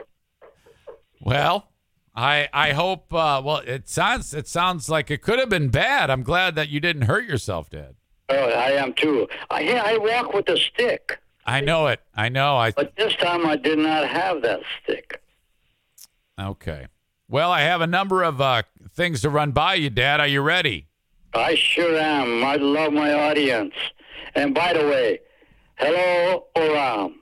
Well, 1.22 1.70
I 2.16 2.50
I 2.52 2.72
hope. 2.74 3.14
Uh, 3.14 3.42
well, 3.46 3.58
it 3.66 3.88
sounds 3.88 4.34
it 4.34 4.48
sounds 4.48 4.90
like 4.90 5.10
it 5.12 5.22
could 5.22 5.40
have 5.40 5.48
been 5.50 5.70
bad. 5.70 6.10
I'm 6.10 6.24
glad 6.24 6.56
that 6.56 6.68
you 6.70 6.80
didn't 6.80 7.04
hurt 7.04 7.26
yourself, 7.26 7.70
Dad. 7.70 7.96
Oh, 8.30 8.36
I 8.50 8.72
am 8.72 8.94
too. 8.94 9.28
I 9.50 9.70
I 9.78 9.98
walk 9.98 10.34
with 10.34 10.50
a 10.50 10.58
stick, 10.58 11.20
I 11.46 11.62
know 11.62 11.88
it. 11.88 12.00
I 12.16 12.30
know. 12.30 12.58
I 12.58 12.72
but 12.72 12.96
this 12.96 13.16
time 13.16 13.46
I 13.46 13.56
did 13.56 13.80
not 13.80 14.08
have 14.08 14.42
that 14.44 14.62
stick. 14.84 15.22
okay. 16.40 16.88
Well, 17.28 17.52
I 17.52 17.62
have 17.62 17.80
a 17.80 17.88
number 17.88 18.24
of 18.24 18.42
uh, 18.42 18.64
things 18.94 19.22
to 19.22 19.30
run 19.30 19.52
by 19.52 19.76
you, 19.76 19.90
Dad. 19.90 20.20
Are 20.20 20.28
you 20.28 20.42
ready? 20.42 20.88
I 21.34 21.56
sure 21.56 21.98
am. 21.98 22.44
I 22.44 22.58
love 22.58 22.92
my 22.92 23.14
audience. 23.14 23.74
And 24.36 24.54
by 24.54 24.74
the 24.74 24.82
way, 24.82 25.20
hello, 25.78 26.48
Oram. 26.58 27.22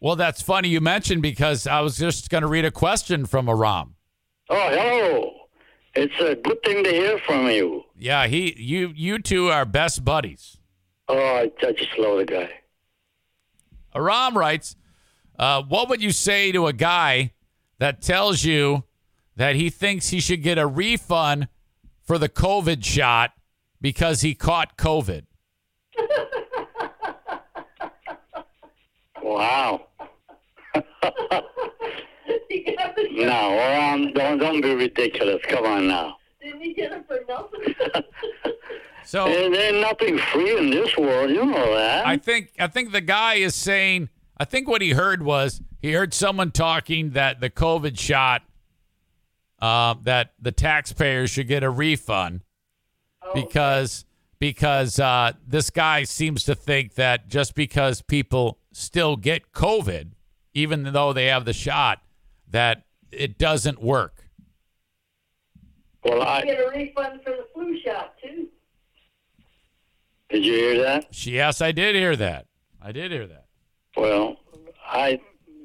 Well, 0.00 0.16
that's 0.16 0.40
funny 0.40 0.68
you 0.68 0.80
mentioned 0.80 1.20
because 1.20 1.66
I 1.66 1.80
was 1.80 1.98
just 1.98 2.30
going 2.30 2.40
to 2.42 2.48
read 2.48 2.64
a 2.64 2.70
question 2.70 3.26
from 3.26 3.48
Aram. 3.48 3.96
Oh, 4.48 4.68
hello. 4.70 5.32
It's 5.94 6.18
a 6.20 6.34
good 6.34 6.62
thing 6.62 6.82
to 6.82 6.90
hear 6.90 7.18
from 7.18 7.48
you. 7.48 7.84
Yeah, 7.98 8.26
he 8.26 8.54
you 8.58 8.92
you 8.96 9.18
two 9.18 9.48
are 9.48 9.64
best 9.66 10.04
buddies. 10.04 10.56
Oh, 11.08 11.18
I, 11.18 11.52
I 11.66 11.72
just 11.72 11.96
love 11.98 12.18
the 12.18 12.24
guy. 12.24 12.50
Aram 13.94 14.36
writes, 14.36 14.76
uh, 15.38 15.62
"What 15.62 15.88
would 15.88 16.02
you 16.02 16.12
say 16.12 16.52
to 16.52 16.66
a 16.66 16.72
guy 16.72 17.32
that 17.78 18.02
tells 18.02 18.44
you 18.44 18.84
that 19.36 19.56
he 19.56 19.70
thinks 19.70 20.08
he 20.08 20.20
should 20.20 20.42
get 20.42 20.58
a 20.58 20.66
refund 20.66 21.48
for 22.02 22.18
the 22.18 22.28
COVID 22.28 22.84
shot 22.84 23.32
because 23.80 24.20
he 24.20 24.34
caught 24.34 24.76
COVID?" 24.76 25.24
Wow. 29.22 29.86
no, 33.12 33.54
Oram, 33.54 34.12
don't, 34.12 34.38
don't 34.38 34.60
be 34.60 34.74
ridiculous. 34.74 35.40
Come 35.48 35.64
on 35.64 35.86
now. 35.88 36.16
Didn't 36.42 36.60
he 36.60 36.74
get 36.74 36.92
it 36.92 37.06
for 37.06 37.20
nothing? 37.28 37.74
So 39.04 39.24
There- 39.26 39.50
There's 39.50 39.80
nothing 39.82 40.18
free 40.18 40.56
in 40.56 40.70
this 40.70 40.96
world. 40.96 41.30
You 41.30 41.44
know 41.46 41.74
that. 41.74 42.06
I 42.06 42.16
think 42.16 42.52
I 42.58 42.66
think 42.68 42.92
the 42.92 43.00
guy 43.00 43.34
is 43.34 43.54
saying 43.54 44.08
I 44.36 44.44
think 44.44 44.68
what 44.68 44.82
he 44.82 44.90
heard 44.90 45.22
was 45.22 45.60
he 45.80 45.92
heard 45.92 46.14
someone 46.14 46.50
talking 46.50 47.10
that 47.10 47.40
the 47.40 47.50
COVID 47.50 47.98
shot 47.98 48.42
uh, 49.60 49.94
that 50.02 50.32
the 50.40 50.52
taxpayers 50.52 51.30
should 51.30 51.46
get 51.48 51.62
a 51.62 51.70
refund 51.70 52.40
because 53.34 54.04
because 54.38 54.98
uh, 54.98 55.32
this 55.46 55.70
guy 55.70 56.02
seems 56.02 56.42
to 56.44 56.54
think 56.54 56.94
that 56.94 57.28
just 57.28 57.54
because 57.54 58.02
people 58.02 58.58
still 58.72 59.14
get 59.16 59.52
COVID, 59.52 60.10
even 60.54 60.82
though 60.92 61.12
they 61.12 61.26
have 61.26 61.44
the 61.44 61.52
shot, 61.52 62.02
that 62.50 62.82
it 63.12 63.38
doesn't 63.38 63.80
work. 63.80 64.24
well, 66.04 66.16
You 66.16 66.22
I, 66.22 66.42
get 66.42 66.58
a 66.58 66.70
refund 66.70 67.20
for 67.22 67.30
the 67.30 67.46
flu 67.54 67.78
shot 67.84 68.14
too. 68.20 68.48
Did 70.32 70.44
you 70.44 70.52
hear 70.54 70.82
that? 70.82 71.26
Yes, 71.26 71.60
I 71.60 71.72
did 71.72 71.94
hear 71.94 72.16
that. 72.16 72.46
I 72.80 72.90
did 72.92 73.12
hear 73.12 73.26
that. 73.26 73.46
Well, 73.96 74.36
I 74.86 75.20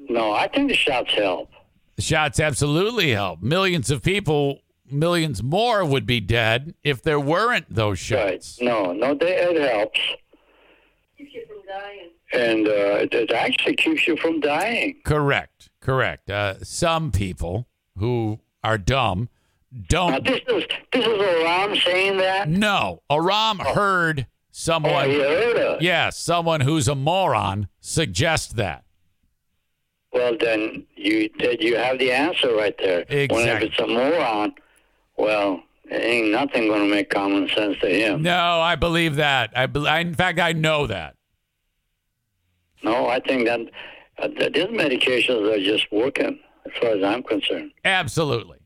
no, 0.08 0.32
I 0.32 0.48
think 0.48 0.68
the 0.68 0.76
shots 0.76 1.12
help. 1.14 1.50
The 1.96 2.02
shots 2.02 2.38
absolutely 2.40 3.10
help. 3.10 3.42
Millions 3.42 3.90
of 3.90 4.02
people, 4.02 4.60
millions 4.90 5.42
more 5.42 5.84
would 5.84 6.06
be 6.06 6.20
dead 6.20 6.74
if 6.84 7.02
there 7.02 7.18
weren't 7.20 7.66
those 7.68 7.98
shots. 7.98 8.58
No, 8.60 8.92
no, 8.92 9.14
they, 9.14 9.34
it 9.36 9.60
helps, 9.70 9.98
Keeps 11.18 11.34
you 11.34 11.44
from 11.46 11.56
dying. 11.66 12.10
and 12.32 12.68
uh, 12.68 12.70
it, 13.02 13.14
it 13.14 13.32
actually 13.32 13.74
keeps 13.76 14.06
you 14.06 14.16
from 14.16 14.40
dying. 14.40 15.00
Correct. 15.04 15.70
Correct. 15.80 16.30
Uh, 16.30 16.62
some 16.62 17.10
people 17.10 17.66
who 17.98 18.38
are 18.62 18.78
dumb 18.78 19.28
don't. 19.88 20.24
this 20.24 20.40
is 20.48 20.64
this 20.92 21.06
is 21.06 21.20
Aram 21.20 21.76
saying 21.76 22.16
that. 22.18 22.48
No, 22.48 23.02
Aram 23.10 23.58
heard 23.58 23.66
Oh, 23.68 23.74
heard 23.74 24.26
it. 24.66 25.82
Yes, 25.82 26.18
someone 26.18 26.60
who's 26.60 26.88
a 26.88 26.94
moron 26.94 27.68
suggest 27.80 28.56
that. 28.56 28.84
Well, 30.12 30.36
then 30.40 30.86
you 30.96 31.28
did 31.28 31.62
you 31.62 31.76
have 31.76 31.98
the 31.98 32.12
answer 32.12 32.54
right 32.54 32.74
there. 32.78 33.00
Exactly. 33.08 33.36
When 33.36 33.48
if 33.48 33.62
it's 33.62 33.78
a 33.78 33.86
moron, 33.86 34.54
well, 35.16 35.62
ain't 35.90 36.30
nothing 36.30 36.68
going 36.68 36.88
to 36.88 36.94
make 36.94 37.10
common 37.10 37.48
sense 37.48 37.78
to 37.80 37.88
him. 37.88 38.22
No, 38.22 38.60
I 38.60 38.74
believe 38.76 39.16
that. 39.16 39.52
I, 39.54 39.66
be, 39.66 39.86
I 39.86 40.00
in 40.00 40.14
fact, 40.14 40.40
I 40.40 40.52
know 40.52 40.86
that. 40.86 41.14
No, 42.82 43.08
I 43.08 43.20
think 43.20 43.46
that, 43.46 43.60
uh, 44.18 44.28
that 44.38 44.54
these 44.54 44.66
medications 44.66 45.52
are 45.52 45.58
just 45.58 45.90
working, 45.90 46.38
as 46.64 46.72
far 46.80 46.90
as 46.90 47.02
I'm 47.02 47.22
concerned. 47.22 47.72
Absolutely. 47.84 48.58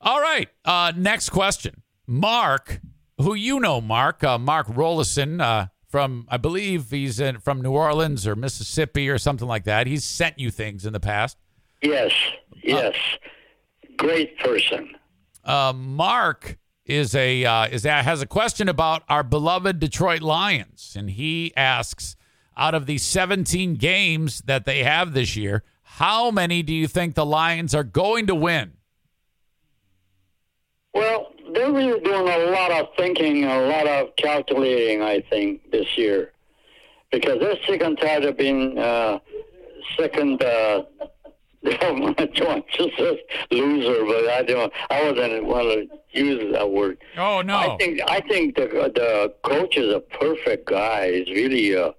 All 0.00 0.20
right. 0.20 0.48
Uh, 0.64 0.92
next 0.94 1.30
question. 1.30 1.82
Mark, 2.06 2.80
who 3.18 3.34
you 3.34 3.60
know, 3.60 3.80
Mark, 3.80 4.24
uh, 4.24 4.38
Mark 4.38 4.66
Rollison 4.68 5.40
uh, 5.40 5.66
from, 5.88 6.26
I 6.28 6.36
believe 6.36 6.90
he's 6.90 7.20
in, 7.20 7.38
from 7.38 7.60
New 7.60 7.72
Orleans 7.72 8.26
or 8.26 8.34
Mississippi 8.34 9.08
or 9.08 9.18
something 9.18 9.46
like 9.48 9.64
that. 9.64 9.86
He's 9.86 10.04
sent 10.04 10.38
you 10.38 10.50
things 10.50 10.84
in 10.86 10.92
the 10.92 11.00
past. 11.00 11.38
Yes, 11.82 12.12
yes, 12.62 12.96
great 13.96 14.38
person. 14.38 14.96
Uh, 15.44 15.72
Mark 15.74 16.58
is 16.86 17.14
a 17.14 17.44
uh, 17.44 17.66
is 17.66 17.84
a, 17.84 18.02
has 18.02 18.22
a 18.22 18.26
question 18.26 18.68
about 18.68 19.02
our 19.08 19.22
beloved 19.22 19.78
Detroit 19.78 20.22
Lions, 20.22 20.94
and 20.96 21.10
he 21.10 21.52
asks, 21.56 22.16
out 22.56 22.74
of 22.74 22.86
the 22.86 22.98
17 22.98 23.74
games 23.74 24.42
that 24.46 24.64
they 24.64 24.84
have 24.84 25.12
this 25.12 25.36
year, 25.36 25.62
how 25.82 26.30
many 26.30 26.62
do 26.62 26.72
you 26.72 26.86
think 26.86 27.14
the 27.14 27.26
Lions 27.26 27.74
are 27.74 27.84
going 27.84 28.26
to 28.26 28.34
win? 28.34 28.72
Well, 30.94 31.32
they're 31.52 31.72
really 31.72 32.00
doing 32.00 32.28
a 32.28 32.38
lot 32.50 32.70
of 32.70 32.86
thinking, 32.96 33.44
a 33.44 33.60
lot 33.62 33.86
of 33.86 34.14
calculating, 34.16 35.02
I 35.02 35.20
think, 35.28 35.70
this 35.70 35.86
year. 35.98 36.32
Because 37.10 37.38
they're 37.40 37.56
sick 37.66 37.82
and 37.82 37.98
tired 37.98 38.24
of 38.24 38.36
being 38.36 38.78
uh, 38.78 39.18
second, 39.98 40.42
uh, 40.42 40.84
just 41.64 42.98
a 42.98 43.18
loser, 43.50 44.04
but 44.04 44.28
I 44.28 44.42
don't, 44.46 44.72
I 44.90 45.10
wasn't 45.10 45.44
want 45.44 45.64
to 45.68 45.88
use 46.18 46.52
that 46.52 46.70
word. 46.70 46.98
Oh, 47.16 47.40
no. 47.42 47.56
I 47.56 47.76
think, 47.78 48.00
I 48.06 48.20
think 48.20 48.56
the, 48.56 48.66
the 48.94 49.34
coach 49.42 49.76
is 49.76 49.92
a 49.94 50.00
perfect 50.00 50.66
guy. 50.66 51.12
He's 51.12 51.28
really, 51.28 51.76
uh, 51.76 51.92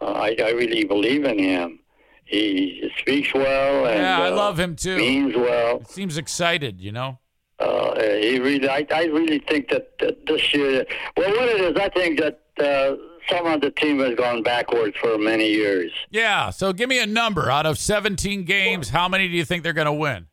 uh, 0.00 0.04
I, 0.12 0.36
I 0.38 0.50
really 0.50 0.84
believe 0.84 1.24
in 1.24 1.38
him. 1.38 1.80
He 2.24 2.90
speaks 2.98 3.32
well 3.32 3.86
and 3.86 4.00
Yeah, 4.00 4.20
I 4.20 4.28
uh, 4.30 4.36
love 4.36 4.58
him 4.58 4.74
too. 4.74 4.96
means 4.96 5.36
well. 5.36 5.84
Seems 5.84 6.18
excited, 6.18 6.80
you 6.80 6.90
know? 6.90 7.18
Uh, 7.58 7.98
he 8.00 8.38
really, 8.38 8.68
I, 8.68 8.86
I 8.92 9.04
really 9.04 9.38
think 9.38 9.70
that, 9.70 9.98
that 10.00 10.26
this 10.26 10.52
year, 10.52 10.84
well, 11.16 11.30
what 11.30 11.48
it 11.48 11.60
is, 11.60 11.76
I 11.76 11.88
think 11.88 12.20
that 12.20 12.40
uh, 12.58 12.96
some 13.28 13.46
of 13.46 13.60
the 13.60 13.70
team 13.70 13.98
has 14.00 14.14
gone 14.14 14.42
backwards 14.42 14.96
for 15.00 15.16
many 15.18 15.48
years. 15.48 15.90
Yeah, 16.10 16.50
so 16.50 16.72
give 16.72 16.88
me 16.88 17.00
a 17.00 17.06
number. 17.06 17.50
Out 17.50 17.66
of 17.66 17.78
17 17.78 18.44
games, 18.44 18.90
how 18.90 19.08
many 19.08 19.28
do 19.28 19.34
you 19.34 19.44
think 19.44 19.62
they're 19.62 19.72
going 19.72 19.86
to 19.86 19.92
win? 19.92 20.26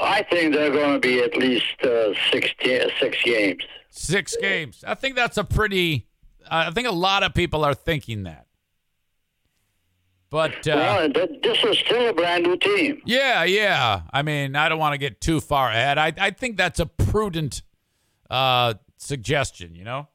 I 0.00 0.24
think 0.24 0.54
they're 0.54 0.72
going 0.72 0.94
to 0.94 0.98
be 1.00 1.20
at 1.22 1.36
least 1.36 1.80
uh, 1.84 2.14
16, 2.32 2.90
six 3.00 3.16
games. 3.22 3.62
Six 3.90 4.36
games. 4.40 4.82
I 4.86 4.94
think 4.94 5.14
that's 5.14 5.36
a 5.36 5.44
pretty. 5.44 6.08
I 6.50 6.72
think 6.72 6.88
a 6.88 6.92
lot 6.92 7.22
of 7.22 7.32
people 7.32 7.64
are 7.64 7.74
thinking 7.74 8.24
that. 8.24 8.43
But 10.34 10.66
uh, 10.66 10.74
well, 10.74 11.08
this 11.44 11.58
is 11.62 11.78
still 11.78 12.08
a 12.08 12.12
brand 12.12 12.42
new 12.42 12.56
team. 12.56 13.00
yeah, 13.06 13.44
yeah. 13.44 14.02
I 14.12 14.22
mean, 14.22 14.56
I 14.56 14.68
don't 14.68 14.80
want 14.80 14.92
to 14.94 14.98
get 14.98 15.20
too 15.20 15.40
far 15.40 15.68
ahead. 15.70 15.96
I 15.96 16.12
I 16.18 16.32
think 16.32 16.56
that's 16.56 16.80
a 16.80 16.86
prudent 16.86 17.62
uh, 18.28 18.74
suggestion. 18.96 19.76
You 19.76 19.84
know. 19.84 20.08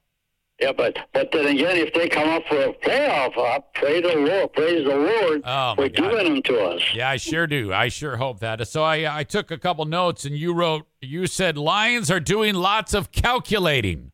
Yeah, 0.59 0.73
but 0.73 0.97
but 1.13 1.31
then 1.31 1.45
again, 1.45 1.77
if 1.77 1.93
they 1.93 2.09
come 2.09 2.27
up 2.27 2.43
for 2.49 2.61
a 2.61 2.73
playoff, 2.73 3.37
I 3.37 3.63
pray 3.73 4.01
the 4.01 4.13
Lord, 4.17 4.51
praise 4.51 4.85
the 4.85 4.93
Lord 4.97 5.41
Oh, 5.45 5.75
for 5.75 5.87
giving 5.87 6.33
them 6.33 6.41
to 6.41 6.65
us. 6.65 6.81
Yeah, 6.93 7.11
I 7.11 7.15
sure 7.15 7.47
do. 7.47 7.71
I 7.71 7.87
sure 7.87 8.17
hope 8.17 8.41
that. 8.41 8.67
So 8.67 8.83
I 8.83 9.19
I 9.19 9.23
took 9.23 9.51
a 9.51 9.57
couple 9.57 9.85
notes, 9.85 10.25
and 10.25 10.35
you 10.35 10.53
wrote. 10.53 10.85
You 10.99 11.27
said 11.27 11.57
Lions 11.57 12.11
are 12.11 12.19
doing 12.19 12.55
lots 12.55 12.93
of 12.93 13.13
calculating. 13.13 14.11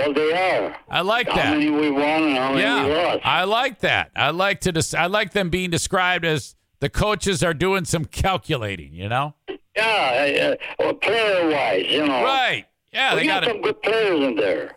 Well, 0.00 0.12
they 0.14 0.32
are. 0.32 0.76
I 0.88 1.02
like 1.02 1.28
How 1.28 1.36
that. 1.36 1.50
many 1.58 1.70
we 1.70 1.90
won 1.90 2.02
and 2.24 2.36
how 2.36 2.48
many 2.50 2.62
yeah, 2.62 2.86
we 2.86 2.94
lost. 2.94 3.20
I 3.24 3.44
like 3.44 3.80
that. 3.80 4.10
I 4.16 4.30
like 4.30 4.60
to. 4.62 4.72
Des- 4.72 4.96
I 4.96 5.06
like 5.06 5.32
them 5.32 5.50
being 5.50 5.70
described 5.70 6.24
as 6.24 6.54
the 6.80 6.88
coaches 6.88 7.42
are 7.42 7.52
doing 7.54 7.84
some 7.84 8.06
calculating. 8.06 8.94
You 8.94 9.08
know. 9.08 9.34
Yeah, 9.76 10.56
uh, 10.80 10.82
uh, 10.82 10.92
player-wise, 10.94 11.86
you 11.88 12.06
know. 12.06 12.24
Right. 12.24 12.66
Yeah, 12.92 13.14
we 13.14 13.20
they 13.20 13.26
got 13.26 13.44
got 13.44 13.50
some 13.52 13.62
good 13.62 13.80
players 13.82 14.20
in 14.20 14.34
there. 14.36 14.76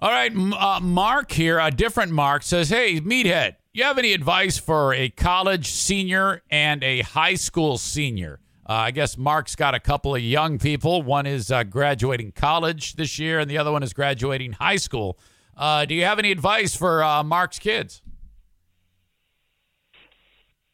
All 0.00 0.10
right, 0.10 0.32
uh, 0.34 0.80
Mark 0.80 1.32
here, 1.32 1.58
a 1.58 1.70
different 1.70 2.12
Mark 2.12 2.42
says, 2.42 2.70
"Hey, 2.70 3.00
meathead, 3.00 3.56
you 3.72 3.84
have 3.84 3.98
any 3.98 4.12
advice 4.12 4.58
for 4.58 4.94
a 4.94 5.08
college 5.10 5.68
senior 5.70 6.42
and 6.50 6.82
a 6.84 7.02
high 7.02 7.34
school 7.34 7.76
senior?" 7.78 8.40
Uh, 8.66 8.72
I 8.72 8.90
guess 8.92 9.18
Mark's 9.18 9.54
got 9.56 9.74
a 9.74 9.80
couple 9.80 10.14
of 10.14 10.22
young 10.22 10.58
people. 10.58 11.02
One 11.02 11.26
is 11.26 11.50
uh, 11.50 11.64
graduating 11.64 12.32
college 12.32 12.94
this 12.96 13.18
year, 13.18 13.40
and 13.40 13.50
the 13.50 13.58
other 13.58 13.70
one 13.70 13.82
is 13.82 13.92
graduating 13.92 14.52
high 14.52 14.76
school. 14.76 15.18
Uh, 15.56 15.84
do 15.84 15.94
you 15.94 16.04
have 16.04 16.18
any 16.18 16.32
advice 16.32 16.74
for 16.74 17.02
uh, 17.02 17.22
Mark's 17.22 17.58
kids? 17.58 18.00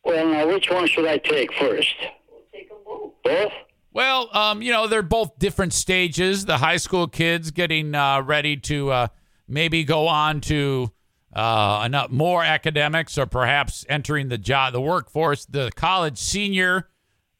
Well, 0.04 0.26
now 0.28 0.46
which 0.46 0.70
one 0.70 0.86
should 0.86 1.06
I 1.06 1.18
take 1.18 1.52
first? 1.54 1.94
both. 3.22 3.52
Well, 3.92 4.28
um, 4.36 4.62
you 4.62 4.72
know, 4.72 4.86
they're 4.86 5.02
both 5.02 5.38
different 5.38 5.72
stages. 5.72 6.44
The 6.44 6.58
high 6.58 6.76
school 6.76 7.08
kids 7.08 7.50
getting 7.50 7.94
uh, 7.94 8.22
ready 8.22 8.56
to 8.56 8.90
uh, 8.90 9.08
maybe 9.48 9.84
go 9.84 10.06
on 10.06 10.40
to 10.42 10.92
uh, 11.34 11.82
enough, 11.86 12.10
more 12.10 12.42
academics 12.44 13.18
or 13.18 13.26
perhaps 13.26 13.84
entering 13.88 14.28
the 14.28 14.38
job, 14.38 14.72
the 14.72 14.80
workforce. 14.80 15.44
The 15.44 15.70
college 15.74 16.18
senior 16.18 16.88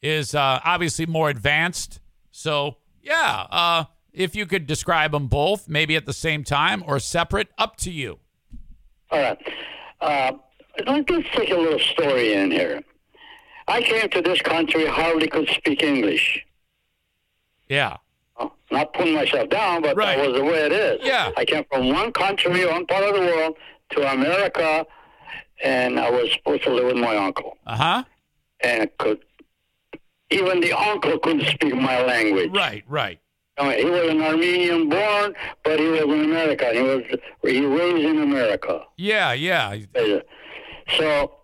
is 0.01 0.33
uh, 0.35 0.59
obviously 0.63 1.05
more 1.05 1.29
advanced. 1.29 1.99
So, 2.31 2.77
yeah, 3.01 3.45
uh, 3.51 3.83
if 4.13 4.35
you 4.35 4.45
could 4.45 4.67
describe 4.67 5.11
them 5.11 5.27
both, 5.27 5.67
maybe 5.69 5.95
at 5.95 6.05
the 6.05 6.13
same 6.13 6.43
time 6.43 6.83
or 6.85 6.99
separate, 6.99 7.49
up 7.57 7.77
to 7.77 7.91
you. 7.91 8.19
All 9.11 9.19
right. 9.19 9.37
Uh, 9.99 10.31
let's 10.85 11.07
take 11.35 11.51
a 11.51 11.55
little 11.55 11.79
story 11.79 12.33
in 12.33 12.51
here. 12.51 12.81
I 13.67 13.81
came 13.81 14.09
to 14.09 14.21
this 14.21 14.41
country 14.41 14.85
hardly 14.85 15.27
could 15.27 15.47
speak 15.49 15.83
English. 15.83 16.45
Yeah. 17.69 17.97
Oh, 18.37 18.51
Not 18.71 18.93
putting 18.93 19.13
myself 19.15 19.49
down, 19.49 19.81
but 19.81 19.95
that 19.95 20.17
was 20.17 20.35
the 20.35 20.43
way 20.43 20.65
it 20.65 20.71
is. 20.71 20.99
Yeah. 21.03 21.31
I 21.37 21.45
came 21.45 21.63
from 21.71 21.89
one 21.89 22.11
country, 22.11 22.65
one 22.65 22.85
part 22.85 23.03
of 23.03 23.13
the 23.13 23.21
world, 23.21 23.55
to 23.91 24.11
America, 24.11 24.85
and 25.63 25.99
I 25.99 26.09
was 26.09 26.31
supposed 26.33 26.63
to 26.63 26.73
live 26.73 26.85
with 26.85 26.97
my 26.97 27.15
uncle. 27.15 27.57
Uh 27.67 27.75
huh. 27.77 28.03
And 28.61 28.89
could 28.97 29.19
even 30.31 30.61
the 30.61 30.73
uncle 30.73 31.19
couldn't 31.19 31.45
speak 31.47 31.75
my 31.75 32.03
language. 32.03 32.51
Right, 32.51 32.83
right. 32.87 33.19
I 33.57 33.69
mean, 33.69 33.77
he 33.79 33.85
was 33.85 34.09
an 34.09 34.21
Armenian 34.21 34.89
born, 34.89 35.35
but 35.63 35.79
he 35.79 35.87
was 35.87 36.01
an 36.01 36.23
American. 36.23 36.73
He 36.73 36.81
was 36.81 37.03
he 37.43 37.65
raised 37.65 38.05
in 38.05 38.21
America. 38.21 38.81
Yeah, 38.97 39.33
yeah. 39.33 39.77
So, 40.97 41.35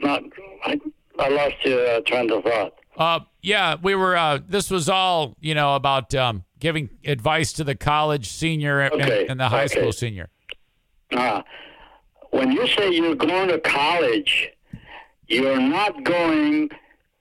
not 0.00 0.22
I, 0.64 0.80
I 1.18 1.28
lost 1.28 1.56
your 1.64 1.86
uh, 1.86 2.00
train 2.00 2.30
of 2.30 2.42
thought. 2.42 2.74
Uh, 2.96 3.20
yeah, 3.42 3.76
we 3.82 3.94
were. 3.94 4.16
Uh, 4.16 4.38
this 4.48 4.70
was 4.70 4.88
all 4.88 5.34
you 5.40 5.54
know 5.54 5.74
about 5.76 6.14
um, 6.14 6.44
giving 6.58 6.88
advice 7.04 7.52
to 7.54 7.64
the 7.64 7.74
college 7.74 8.30
senior 8.30 8.80
and, 8.80 9.02
Okay, 9.02 9.26
and 9.28 9.38
the 9.38 9.48
high 9.48 9.64
okay. 9.64 9.80
school 9.80 9.92
senior. 9.92 10.30
Uh, 11.12 11.42
when 12.30 12.50
you 12.50 12.66
say 12.68 12.90
you're 12.90 13.14
going 13.14 13.48
to 13.48 13.60
college, 13.60 14.50
you're 15.28 15.60
not 15.60 16.02
going 16.04 16.70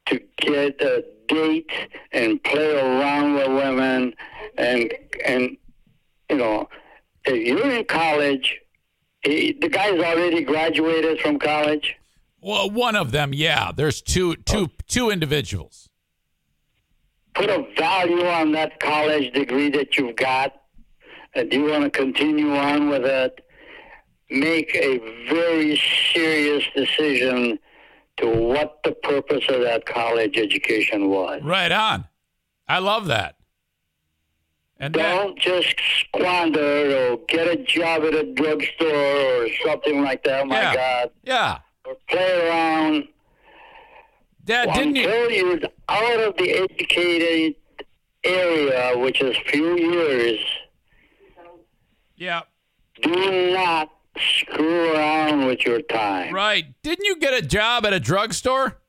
to 0.08 0.20
get 0.38 0.82
a 0.82 1.04
date 1.28 1.72
and 2.12 2.44
play 2.44 2.76
around 2.76 3.36
with 3.36 3.48
women 3.48 4.14
and 4.58 4.94
and 5.26 5.58
you 6.30 6.38
know 6.38 6.68
if 7.26 7.48
you're 7.48 7.72
in 7.72 7.86
college 7.86 8.60
eh, 9.26 9.54
the 9.62 9.70
guy's 9.70 10.00
already 10.00 10.42
graduated 10.44 11.20
from 11.22 11.40
college 11.40 11.96
Well, 12.42 12.70
one 12.70 12.98
of 12.98 13.12
them, 13.12 13.32
yeah. 13.34 13.72
There's 13.74 14.02
two, 14.02 14.36
two, 14.36 14.68
two 14.90 15.10
individuals. 15.10 15.88
put 17.34 17.50
a 17.50 17.66
value 17.78 18.26
on 18.26 18.52
that 18.52 18.80
college 18.82 19.34
degree 19.34 19.70
that 19.70 19.98
you've 19.98 20.18
got 20.18 20.50
and 21.36 21.50
do 21.50 21.62
you 21.62 21.70
want 21.72 21.86
to 21.86 21.90
continue 21.90 22.54
on 22.54 22.90
with 22.90 23.06
it 23.06 23.40
make 24.30 24.76
a 24.76 24.98
very 25.30 25.80
serious 26.14 26.64
decision 26.76 27.58
to 28.18 28.28
what 28.28 28.80
the 28.84 28.92
purpose 28.92 29.44
of 29.50 29.62
that 29.62 29.86
college 29.86 30.38
education 30.38 31.10
was 31.10 31.42
Right 31.44 31.72
on. 31.72 32.06
I 32.68 32.80
love 32.80 33.08
that. 33.08 33.36
And 34.80 34.94
don't 34.94 35.38
just 35.40 35.76
squander 36.00 37.12
or 37.14 37.18
get 37.28 37.48
a 37.48 37.56
job 37.58 38.04
at 38.04 38.14
a 38.14 38.34
drugstore 38.34 38.88
or 39.44 39.48
something 39.66 40.02
like 40.04 40.24
that. 40.24 40.42
Oh 40.42 40.46
my 40.46 40.62
Yeah. 40.62 40.76
God. 40.76 41.12
Yeah. 41.24 41.58
Or 41.86 41.96
play 42.10 42.48
around. 42.48 43.08
Dad, 44.46 44.68
well, 44.68 44.76
didn't 44.78 44.96
you- 44.98 45.04
until 45.08 45.32
you're 45.32 45.60
out 45.88 46.20
of 46.20 46.36
the 46.38 46.52
educated 46.52 47.56
area, 48.26 48.98
which 48.98 49.22
is 49.22 49.38
few 49.48 49.78
years, 49.78 50.40
Yeah. 52.18 52.42
do 53.02 53.54
not 53.54 53.90
screw 54.18 54.94
around 54.94 55.46
with 55.46 55.66
your 55.66 55.82
time. 55.82 56.34
Right. 56.34 56.66
Didn't 56.84 57.06
you 57.06 57.18
get 57.18 57.34
a 57.34 57.42
job 57.42 57.86
at 57.86 57.94
a 57.94 58.00
drugstore? 58.00 58.80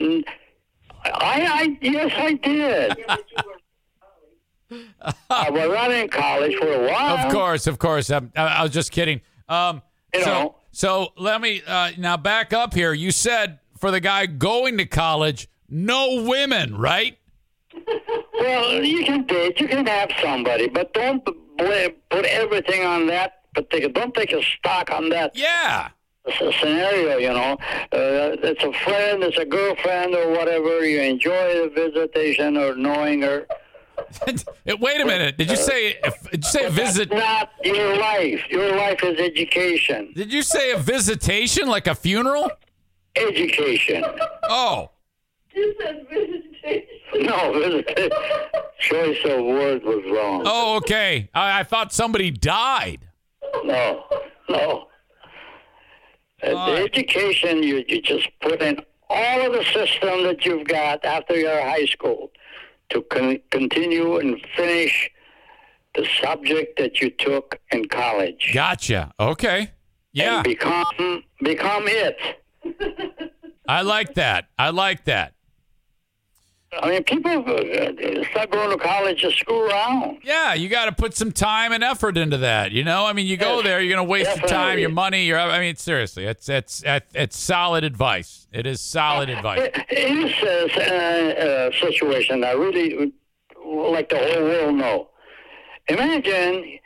I, 0.00 0.24
I 1.04 1.78
yes, 1.80 2.12
I 2.16 2.32
did. 2.34 3.04
I 5.30 5.50
was 5.50 5.94
in 5.94 6.08
college 6.08 6.54
for 6.56 6.72
a 6.72 6.90
while. 6.90 7.26
Of 7.26 7.32
course, 7.32 7.66
of 7.66 7.78
course. 7.78 8.10
I, 8.10 8.22
I 8.36 8.62
was 8.62 8.72
just 8.72 8.90
kidding. 8.90 9.20
Um, 9.48 9.82
You 10.14 10.22
so, 10.22 10.30
know. 10.30 10.54
so 10.70 11.12
let 11.16 11.40
me 11.40 11.62
uh, 11.66 11.92
now 11.98 12.16
back 12.16 12.52
up 12.52 12.74
here. 12.74 12.92
You 12.92 13.10
said 13.10 13.58
for 13.78 13.90
the 13.90 14.00
guy 14.00 14.26
going 14.26 14.78
to 14.78 14.86
college, 14.86 15.48
no 15.68 16.22
women, 16.26 16.76
right? 16.76 17.18
Well, 18.38 18.82
you 18.82 19.04
can 19.04 19.24
date, 19.26 19.60
you 19.60 19.68
can 19.68 19.86
have 19.86 20.10
somebody, 20.22 20.68
but 20.68 20.92
don't 20.94 21.24
bl- 21.24 21.32
put 22.10 22.24
everything 22.26 22.84
on 22.84 23.06
that 23.08 23.41
particular. 23.54 23.92
Don't 23.92 24.14
take 24.14 24.32
a 24.32 24.42
stock 24.42 24.90
on 24.90 25.08
that. 25.10 25.32
Yeah. 25.36 25.88
s- 26.26 26.54
Scenario, 26.60 27.16
you 27.18 27.28
know, 27.30 27.52
uh, 27.92 28.36
it's 28.42 28.62
a 28.62 28.72
friend, 28.84 29.22
it's 29.22 29.38
a 29.38 29.44
girlfriend 29.44 30.14
or 30.14 30.30
whatever. 30.30 30.84
You 30.84 31.00
enjoy 31.00 31.54
the 31.68 31.70
visitation 31.74 32.56
or 32.56 32.74
knowing 32.76 33.22
her, 33.22 33.46
Wait 34.66 35.00
a 35.00 35.04
minute. 35.04 35.36
Did 35.36 35.50
you 35.50 35.56
say? 35.56 36.00
Did 36.30 36.44
you 36.44 36.50
say 36.50 36.68
visit? 36.70 37.10
Not 37.12 37.50
your 37.62 37.96
life. 37.98 38.40
Your 38.50 38.74
life 38.76 39.02
is 39.02 39.18
education. 39.20 40.12
Did 40.14 40.32
you 40.32 40.42
say 40.42 40.72
a 40.72 40.78
visitation 40.78 41.68
like 41.68 41.86
a 41.86 41.94
funeral? 41.94 42.50
Education. 43.16 44.02
Oh, 44.44 44.90
You 45.54 45.74
said 45.80 46.06
visitation. 46.10 46.88
No, 47.20 47.52
visitation. 47.52 48.10
Choice 48.80 49.18
of 49.26 49.44
word 49.44 49.82
was 49.84 50.02
wrong. 50.10 50.42
oh, 50.46 50.76
okay. 50.78 51.28
I, 51.34 51.60
I 51.60 51.62
thought 51.64 51.92
somebody 51.92 52.30
died. 52.30 53.08
No, 53.64 54.04
no. 54.48 54.86
Uh, 56.42 56.66
the 56.70 56.82
education 56.82 57.62
you, 57.62 57.84
you 57.88 58.02
just 58.02 58.28
put 58.40 58.60
in 58.62 58.78
all 59.08 59.46
of 59.46 59.52
the 59.52 59.64
system 59.64 60.24
that 60.24 60.44
you've 60.44 60.66
got 60.66 61.04
after 61.04 61.36
your 61.36 61.60
high 61.60 61.86
school 61.86 62.30
to 62.90 63.02
con- 63.02 63.38
continue 63.50 64.16
and 64.18 64.40
finish 64.56 65.10
the 65.94 66.06
subject 66.22 66.78
that 66.78 67.00
you 67.00 67.10
took 67.10 67.58
in 67.70 67.86
college. 67.88 68.50
Gotcha. 68.54 69.12
Okay. 69.20 69.70
Yeah, 70.12 70.36
And 70.36 70.44
become 70.44 71.22
become 71.42 71.84
it. 71.86 72.18
I 73.68 73.82
like 73.82 74.14
that. 74.14 74.48
I 74.58 74.70
like 74.70 75.04
that. 75.04 75.34
I 76.80 76.88
mean, 76.88 77.04
people 77.04 77.30
uh, 77.30 78.24
start 78.30 78.50
going 78.50 78.70
to 78.70 78.78
college 78.82 79.20
to 79.20 79.30
screw 79.32 79.68
around. 79.68 80.18
Yeah, 80.24 80.54
you 80.54 80.70
got 80.70 80.86
to 80.86 80.92
put 80.92 81.14
some 81.14 81.30
time 81.30 81.70
and 81.72 81.84
effort 81.84 82.16
into 82.16 82.38
that. 82.38 82.72
You 82.72 82.82
know, 82.82 83.04
I 83.04 83.12
mean, 83.12 83.26
you 83.26 83.36
go 83.36 83.56
Yes, 83.56 83.64
there, 83.64 83.80
you're 83.82 83.94
going 83.94 84.06
to 84.06 84.10
waste 84.10 84.34
your 84.40 84.48
time, 84.48 84.78
your 84.78 84.88
money. 84.88 85.26
Your, 85.26 85.38
I 85.38 85.58
mean, 85.58 85.76
seriously, 85.76 86.24
it's 86.24 86.48
it's 86.48 86.82
it's 86.86 87.38
solid 87.38 87.84
advice. 87.84 88.46
It 88.52 88.66
is 88.66 88.80
solid 88.80 89.28
advice. 89.28 89.68
In 89.90 90.22
this 90.22 90.42
uh, 90.42 91.70
uh, 91.70 91.70
situation, 91.86 92.42
I 92.42 92.52
really 92.52 93.12
would 93.64 93.90
like 93.92 94.08
the 94.08 94.16
whole 94.18 94.42
world 94.42 94.74
know. 94.76 95.08
Imagine 95.88 96.78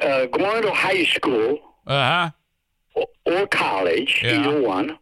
uh, 0.00 0.26
going 0.26 0.62
to 0.62 0.70
high 0.72 1.04
school 1.06 1.58
Uh 1.88 2.30
huh. 2.94 3.04
or 3.24 3.46
college, 3.48 4.20
Yeah. 4.22 4.40
either 4.40 4.60
one, 4.62 4.96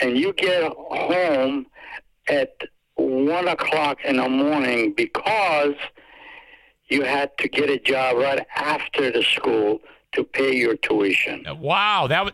and 0.00 0.16
you 0.16 0.32
get 0.32 0.72
home 0.72 1.66
at 2.28 2.50
one 3.12 3.48
o'clock 3.48 3.98
in 4.04 4.16
the 4.16 4.28
morning 4.28 4.92
because 4.96 5.74
you 6.88 7.02
had 7.02 7.36
to 7.38 7.48
get 7.48 7.70
a 7.70 7.78
job 7.78 8.16
right 8.16 8.46
after 8.56 9.10
the 9.10 9.22
school 9.22 9.80
to 10.12 10.24
pay 10.24 10.54
your 10.54 10.76
tuition. 10.76 11.44
Wow, 11.58 12.06
that 12.08 12.24
was 12.24 12.32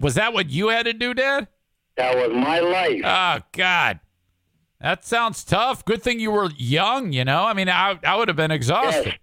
was 0.00 0.14
that 0.14 0.32
what 0.32 0.50
you 0.50 0.68
had 0.68 0.86
to 0.86 0.92
do, 0.92 1.14
Dad? 1.14 1.48
That 1.96 2.16
was 2.16 2.36
my 2.36 2.60
life. 2.60 3.02
Oh 3.04 3.44
God, 3.52 4.00
that 4.80 5.04
sounds 5.04 5.44
tough. 5.44 5.84
Good 5.84 6.02
thing 6.02 6.20
you 6.20 6.30
were 6.30 6.50
young. 6.56 7.12
You 7.12 7.24
know, 7.24 7.44
I 7.44 7.54
mean, 7.54 7.68
I 7.68 7.98
I 8.04 8.16
would 8.16 8.28
have 8.28 8.36
been 8.36 8.50
exhausted. 8.50 9.06
Yes. 9.06 9.18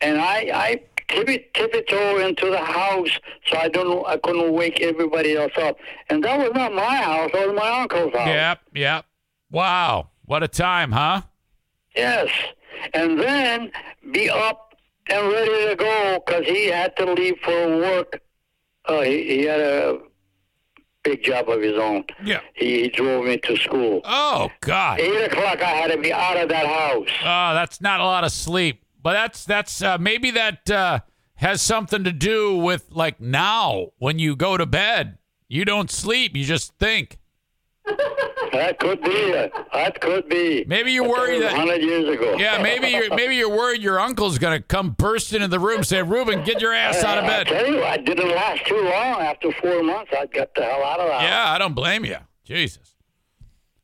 And 0.00 0.20
I, 0.20 0.50
I 0.54 0.80
tippy 1.08 1.46
tiptoe 1.54 2.18
into 2.18 2.50
the 2.50 2.58
house 2.58 3.10
so 3.46 3.58
I 3.58 3.68
don't, 3.68 4.06
I 4.06 4.16
couldn't 4.18 4.52
wake 4.52 4.80
everybody 4.80 5.36
else 5.36 5.52
up. 5.60 5.76
And 6.08 6.22
that 6.22 6.38
was 6.38 6.52
not 6.54 6.72
my 6.72 6.96
house; 6.96 7.30
that 7.32 7.48
was 7.48 7.56
my 7.56 7.80
uncle's 7.80 8.12
house. 8.14 8.28
Yep, 8.28 8.60
yep. 8.74 9.06
Wow, 9.50 10.10
what 10.28 10.42
a 10.42 10.48
time, 10.48 10.92
huh? 10.92 11.22
Yes, 11.96 12.28
and 12.94 13.18
then 13.18 13.72
be 14.12 14.30
up 14.30 14.74
and 15.10 15.28
ready 15.28 15.70
to 15.70 15.76
go 15.76 16.22
because 16.24 16.44
he 16.46 16.66
had 16.66 16.96
to 16.98 17.12
leave 17.12 17.38
for 17.42 17.78
work. 17.78 18.20
Uh, 18.84 19.00
he, 19.00 19.24
he 19.24 19.42
had 19.44 19.60
a 19.60 19.98
big 21.02 21.22
job 21.22 21.48
of 21.48 21.62
his 21.62 21.78
own. 21.78 22.04
Yeah. 22.22 22.40
He, 22.54 22.82
he 22.82 22.88
drove 22.88 23.24
me 23.24 23.38
to 23.38 23.56
school. 23.56 24.02
Oh 24.04 24.50
God. 24.60 25.00
Eight 25.00 25.32
o'clock, 25.32 25.62
I 25.62 25.70
had 25.70 25.90
to 25.90 25.98
be 25.98 26.12
out 26.12 26.36
of 26.36 26.48
that 26.50 26.66
house. 26.66 27.08
Oh, 27.22 27.54
that's 27.54 27.80
not 27.80 28.00
a 28.00 28.04
lot 28.04 28.24
of 28.24 28.32
sleep. 28.32 28.84
But 29.02 29.14
that's 29.14 29.44
that's 29.44 29.80
uh, 29.82 29.96
maybe 29.98 30.30
that 30.32 30.70
uh, 30.70 31.00
has 31.36 31.62
something 31.62 32.04
to 32.04 32.12
do 32.12 32.56
with 32.56 32.86
like 32.90 33.20
now 33.20 33.88
when 33.98 34.18
you 34.18 34.36
go 34.36 34.56
to 34.56 34.66
bed, 34.66 35.18
you 35.48 35.64
don't 35.64 35.90
sleep, 35.90 36.36
you 36.36 36.44
just 36.44 36.76
think. 36.78 37.17
That 38.52 38.78
could 38.78 39.02
be. 39.02 39.32
That 39.72 40.00
could 40.00 40.28
be. 40.28 40.64
Maybe 40.66 40.92
you 40.92 41.04
worry 41.04 41.38
that 41.40 41.52
hundred 41.54 41.82
years 41.82 42.08
ago. 42.08 42.36
Yeah, 42.38 42.62
maybe 42.62 42.88
you're 42.88 43.14
maybe 43.14 43.36
you're 43.36 43.54
worried 43.54 43.82
your 43.82 44.00
uncle's 44.00 44.38
gonna 44.38 44.60
come 44.60 44.90
burst 44.90 45.32
into 45.32 45.48
the 45.48 45.60
room, 45.60 45.84
say, 45.84 46.02
"Ruben, 46.02 46.44
get 46.44 46.60
your 46.60 46.72
ass 46.72 47.04
out 47.04 47.18
of 47.18 47.24
I 47.24 47.28
bed." 47.28 47.46
tell 47.48 47.66
you, 47.66 47.82
I 47.82 47.96
didn't 47.98 48.30
last 48.30 48.66
too 48.66 48.80
long. 48.80 49.20
After 49.20 49.52
four 49.52 49.82
months, 49.82 50.12
I 50.18 50.26
got 50.26 50.54
the 50.54 50.62
hell 50.64 50.82
out 50.82 51.00
of 51.00 51.08
that. 51.08 51.22
Yeah, 51.22 51.50
I 51.50 51.58
don't 51.58 51.74
blame 51.74 52.04
you. 52.04 52.16
Jesus. 52.44 52.94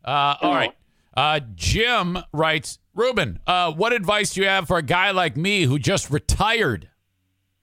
Uh, 0.04 0.36
all 0.40 0.54
right. 0.54 0.72
Uh, 1.16 1.40
Jim 1.54 2.18
writes, 2.32 2.78
Ruben, 2.94 3.38
uh, 3.46 3.72
what 3.72 3.92
advice 3.92 4.34
do 4.34 4.42
you 4.42 4.48
have 4.48 4.66
for 4.66 4.78
a 4.78 4.82
guy 4.82 5.10
like 5.12 5.36
me 5.36 5.62
who 5.62 5.78
just 5.78 6.10
retired? 6.10 6.88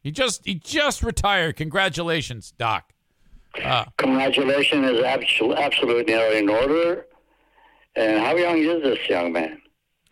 He 0.02 0.12
just 0.12 0.46
he 0.46 0.56
just 0.56 1.04
retired. 1.04 1.58
Congratulations, 1.58 2.54
Doc. 2.58 2.91
Uh, 3.64 3.86
Congratulations 3.98 4.90
is 4.90 5.04
absolutely, 5.04 5.64
absolutely 5.64 6.38
in 6.38 6.50
order. 6.50 7.06
And 7.96 8.20
how 8.20 8.36
young 8.36 8.58
is 8.60 8.82
this 8.84 9.10
young 9.10 9.34
man? 9.34 9.62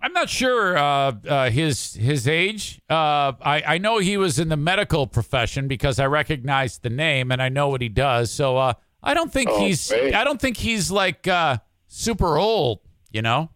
I'm 0.01 0.13
not 0.13 0.29
sure 0.29 0.77
uh, 0.77 1.13
uh, 1.27 1.49
his 1.49 1.93
his 1.93 2.27
age. 2.27 2.81
Uh, 2.89 3.33
I 3.41 3.63
I 3.65 3.77
know 3.77 3.97
he 3.99 4.17
was 4.17 4.39
in 4.39 4.47
the 4.49 4.57
medical 4.57 5.07
profession 5.07 5.67
because 5.67 5.99
I 5.99 6.07
recognize 6.07 6.77
the 6.79 6.89
name 6.89 7.31
and 7.31 7.41
I 7.41 7.49
know 7.49 7.67
what 7.67 7.81
he 7.81 7.89
does. 7.89 8.31
So 8.31 8.57
uh, 8.57 8.73
I 9.03 9.13
don't 9.13 9.31
think 9.31 9.49
Oh, 9.51 9.59
he's 9.59 9.89
great. 9.89 10.13
I 10.15 10.23
don't 10.23 10.39
think 10.39 10.57
he's 10.57 10.89
like 10.89 11.27
uh, 11.27 11.57
super 11.87 12.37
old. 12.37 12.79
You 13.11 13.21
know. 13.21 13.49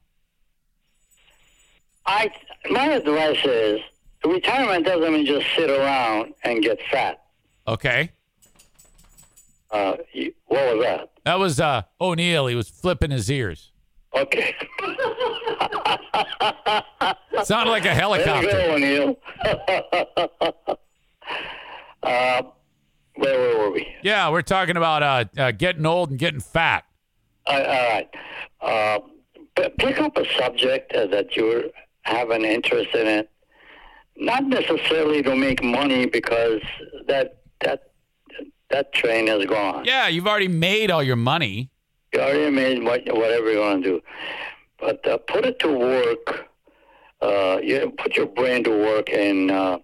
I 2.05 2.29
my 2.69 2.87
advice 2.87 3.39
is 3.45 3.79
retirement 4.25 4.85
doesn't 4.85 5.13
mean 5.13 5.25
just 5.25 5.45
sit 5.55 5.69
around 5.69 6.33
and 6.43 6.61
get 6.61 6.79
fat. 6.91 7.23
Okay. 7.67 8.11
Uh, 9.73 9.97
what 10.45 10.75
was 10.77 10.85
that? 10.85 11.09
That 11.25 11.39
was 11.39 11.59
uh, 11.59 11.81
O'Neill. 11.99 12.47
He 12.47 12.55
was 12.55 12.69
flipping 12.69 13.11
his 13.11 13.29
ears. 13.31 13.71
Okay. 14.15 14.53
Sounded 17.43 17.71
like 17.71 17.81
a 17.81 17.85
There 17.85 17.95
helicopter. 17.95 18.47
you 18.47 18.51
go, 18.51 18.73
O'Neill. 18.75 19.17
uh, 22.03 22.41
where, 23.15 23.39
where 23.39 23.57
were 23.57 23.71
we? 23.71 23.87
Yeah, 24.03 24.29
we're 24.29 24.41
talking 24.43 24.77
about 24.77 25.01
uh, 25.03 25.25
uh, 25.37 25.51
getting 25.51 25.85
old 25.85 26.11
and 26.11 26.19
getting 26.19 26.39
fat. 26.39 26.85
Uh, 27.47 27.51
all 27.51 27.89
right. 27.89 28.09
Uh, 28.61 28.99
pick 29.79 29.99
up 29.99 30.15
a 30.17 30.25
subject 30.37 30.93
uh, 30.93 31.07
that 31.07 31.35
you 31.35 31.71
have 32.03 32.29
an 32.29 32.45
interest 32.45 32.93
in 32.95 33.07
it. 33.07 33.29
Not 34.15 34.43
necessarily 34.45 35.23
to 35.23 35.35
make 35.35 35.63
money 35.63 36.05
because 36.05 36.61
that 37.07 37.37
that 37.61 37.92
that 38.73 38.91
train 38.91 39.27
is 39.27 39.45
gone. 39.45 39.85
Yeah, 39.85 40.07
you've 40.07 40.25
already 40.27 40.47
made 40.47 40.89
all 40.89 41.03
your 41.03 41.15
money. 41.15 41.69
You 42.11 42.21
already 42.21 42.49
made 42.49 42.83
what, 42.83 43.01
whatever 43.05 43.51
you 43.51 43.59
want 43.59 43.83
to 43.83 43.89
do, 43.89 44.01
but 44.79 45.07
uh, 45.07 45.17
put 45.19 45.45
it 45.45 45.59
to 45.59 45.71
work. 45.71 46.47
Uh, 47.21 47.59
you 47.63 47.93
put 47.97 48.15
your 48.15 48.25
brain 48.25 48.63
to 48.63 48.71
work 48.71 49.09
in 49.09 49.51
uh, 49.51 49.77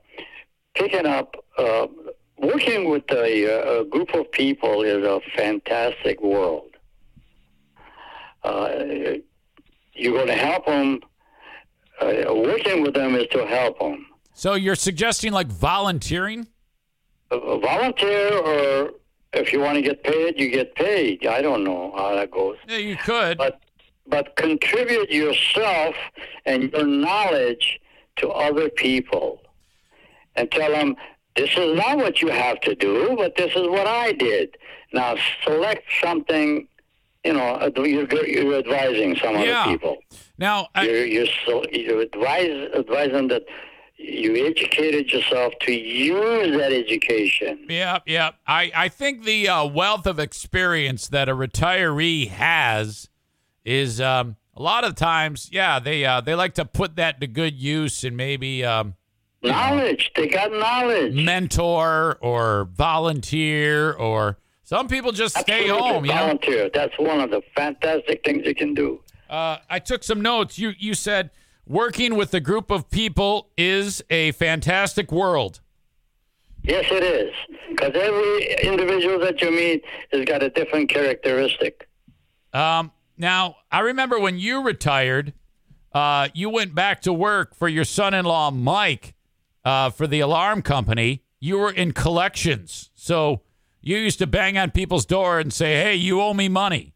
picking 0.74 1.06
up. 1.06 1.36
Uh, 1.58 1.88
working 2.38 2.90
with 2.90 3.04
a, 3.12 3.80
a 3.80 3.86
group 3.86 4.14
of 4.16 4.32
people 4.32 4.82
is 4.82 5.04
a 5.06 5.20
fantastic 5.36 6.22
world. 6.22 6.72
Uh, 8.44 8.70
you're 9.94 10.14
going 10.14 10.28
to 10.28 10.36
help 10.36 10.66
them. 10.66 11.00
Uh, 12.02 12.34
working 12.34 12.82
with 12.82 12.94
them 12.94 13.16
is 13.16 13.28
to 13.28 13.46
help 13.46 13.78
them. 13.80 14.06
So 14.34 14.54
you're 14.54 14.76
suggesting 14.76 15.32
like 15.32 15.48
volunteering? 15.48 16.48
Volunteer, 17.32 18.34
or 18.38 18.92
if 19.34 19.54
you 19.54 19.60
want 19.60 19.76
to 19.76 19.82
get 19.82 20.04
paid, 20.04 20.40
you 20.40 20.50
get 20.50 20.74
paid. 20.76 21.26
I 21.28 21.42
don't 21.42 21.64
know 21.64 21.94
how 21.96 22.16
that 22.16 22.32
goes. 22.32 22.58
Yeah, 22.68 22.78
you 22.78 22.96
could. 22.98 23.38
But 23.38 23.62
but 24.08 24.36
contribute 24.36 25.12
yourself 25.12 25.96
and 26.46 26.72
your 26.72 26.86
knowledge 26.88 27.80
to 28.18 28.30
other 28.30 28.70
people, 28.70 29.42
and 30.36 30.50
tell 30.52 30.72
them 30.72 30.96
this 31.36 31.52
is 31.56 31.78
not 31.78 31.98
what 31.98 32.22
you 32.22 32.30
have 32.30 32.60
to 32.62 32.74
do, 32.74 33.14
but 33.16 33.36
this 33.36 33.52
is 33.56 33.68
what 33.68 33.86
I 33.86 34.12
did. 34.14 34.58
Now 34.94 35.16
select 35.44 35.84
something. 36.02 36.68
You 37.26 37.34
know, 37.34 37.70
you're, 37.76 38.26
you're 38.26 38.56
advising 38.56 39.16
some 39.18 39.38
Yeah. 39.38 39.62
other 39.64 39.72
people. 39.72 39.98
Now, 40.38 40.70
I, 40.74 40.86
You're 40.86 41.06
you're, 41.06 41.28
so, 41.46 41.64
you 41.70 42.00
advise 42.00 42.70
advise 42.74 43.12
them 43.12 43.28
that 43.28 43.44
you 44.00 44.48
educated 44.48 45.12
yourself 45.12 45.54
to 45.62 45.74
use 45.74 46.58
that 46.58 46.72
education. 46.72 47.66
Yeah, 47.70 48.00
yeah. 48.06 48.32
I, 48.48 48.72
I 48.76 48.88
think 48.90 49.24
the 49.26 49.48
uh, 49.50 49.66
wealth 49.66 50.08
of 50.08 50.20
experience 50.20 51.08
that 51.10 51.28
a 51.30 51.36
retiree 51.36 52.30
has 52.30 53.10
is 53.66 54.00
um, 54.00 54.38
a 54.56 54.62
lot 54.62 54.84
of 54.84 54.96
times, 54.96 55.50
yeah, 55.52 55.80
they 55.80 56.06
uh, 56.06 56.22
they 56.22 56.34
like 56.34 56.54
to 56.56 56.66
put 56.66 56.96
that 56.96 57.20
to 57.22 57.28
good 57.28 57.56
use 57.56 58.04
and 58.04 58.16
maybe 58.18 58.64
um, 58.64 58.96
Knowledge. 59.42 60.12
They 60.16 60.28
got 60.28 60.52
knowledge. 60.52 61.14
mentor 61.14 62.18
or 62.22 62.68
volunteer 62.74 63.94
or 63.94 64.38
some 64.64 64.88
people 64.88 65.12
just 65.14 65.38
stay 65.38 65.70
Absolutely 65.70 65.80
home. 65.94 66.06
You 66.06 66.12
know, 66.12 66.18
volunteer. 66.18 66.70
That's 66.74 66.94
one 67.00 67.20
of 67.22 67.32
the 67.32 67.42
fantastic 67.56 68.22
things 68.26 68.46
you 68.46 68.54
can 68.56 68.74
do. 68.74 69.02
uh, 69.30 69.58
I 69.70 69.80
took 69.80 70.04
some 70.04 70.22
notes. 70.22 70.58
You 70.60 70.74
you 70.78 70.94
said 70.94 71.32
working 71.70 72.16
with 72.16 72.34
a 72.34 72.40
group 72.42 72.72
of 72.72 72.90
people 72.90 73.50
is 73.56 74.04
a 74.10 74.34
fantastic 74.34 75.12
world. 75.12 75.62
Yes, 76.64 76.86
it 76.92 77.04
is. 77.04 77.34
Because 77.70 77.92
every 77.96 78.56
individual 78.64 79.20
that 79.20 79.42
you 79.42 79.52
meet 79.52 79.86
has 80.12 80.26
got 80.26 80.44
a 80.44 80.50
different 80.50 80.90
characteristic. 80.90 81.88
Um, 82.52 82.92
now, 83.18 83.58
I 83.72 83.80
remember 83.82 84.20
when 84.20 84.38
you 84.38 84.64
retired, 84.64 85.34
uh, 85.94 86.28
you 86.34 86.50
went 86.50 86.76
back 86.76 87.02
to 87.04 87.14
work 87.14 87.56
for 87.56 87.70
your 87.70 87.86
son-in-law 87.86 88.52
Mike 88.52 89.14
uh, 89.64 89.92
for 89.92 90.08
the 90.08 90.20
alarm 90.20 90.62
company. 90.64 91.24
You 91.40 91.60
were 91.60 91.72
in 91.72 91.94
collections, 91.94 92.90
so 92.96 93.42
you 93.82 93.98
used 93.98 94.20
to 94.20 94.28
bang 94.28 94.58
on 94.58 94.72
people's 94.72 95.06
door 95.06 95.40
and 95.40 95.54
say, 95.54 95.82
"Hey, 95.82 95.96
you 95.96 96.20
owe 96.22 96.34
me 96.34 96.50
money." 96.50 96.94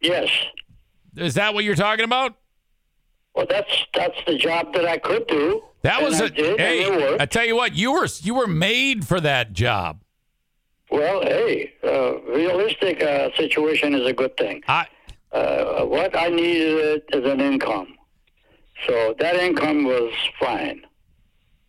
Yes. 0.00 0.28
Is 1.16 1.34
that 1.34 1.54
what 1.54 1.62
you're 1.62 1.76
talking 1.76 2.04
about? 2.04 2.34
Well, 3.38 3.46
that's 3.48 3.86
that's 3.94 4.16
the 4.26 4.36
job 4.36 4.74
that 4.74 4.84
I 4.84 4.98
could 4.98 5.28
do. 5.28 5.62
That 5.82 6.02
was 6.02 6.18
a 6.18 6.28
did, 6.28 6.58
hey. 6.58 7.16
I 7.20 7.24
tell 7.24 7.44
you 7.44 7.54
what, 7.54 7.76
you 7.76 7.92
were 7.92 8.08
you 8.20 8.34
were 8.34 8.48
made 8.48 9.06
for 9.06 9.20
that 9.20 9.52
job. 9.52 10.02
Well, 10.90 11.22
hey, 11.22 11.72
uh, 11.84 12.18
realistic 12.22 13.00
uh, 13.00 13.28
situation 13.36 13.94
is 13.94 14.04
a 14.04 14.12
good 14.12 14.36
thing. 14.36 14.64
I, 14.66 14.88
uh, 15.30 15.84
what 15.84 16.18
I 16.18 16.30
needed 16.30 17.04
is 17.12 17.30
an 17.30 17.40
income, 17.40 17.94
so 18.88 19.14
that 19.20 19.36
income 19.36 19.84
was 19.84 20.12
fine. 20.40 20.84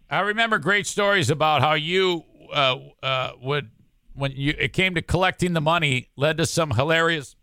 I 0.10 0.22
remember 0.22 0.58
great 0.58 0.88
stories 0.88 1.30
about 1.30 1.62
how 1.62 1.76
you 1.76 2.24
uh, 2.52 2.78
uh, 3.04 3.34
would, 3.44 3.70
when 4.16 4.32
you 4.32 4.56
it 4.58 4.74
came 4.74 4.96
to 4.96 5.04
collecting 5.04 5.54
the 5.54 5.62
money, 5.62 6.10
led 6.16 6.38
to 6.38 6.48
some 6.48 6.72
hilarious 6.72 7.36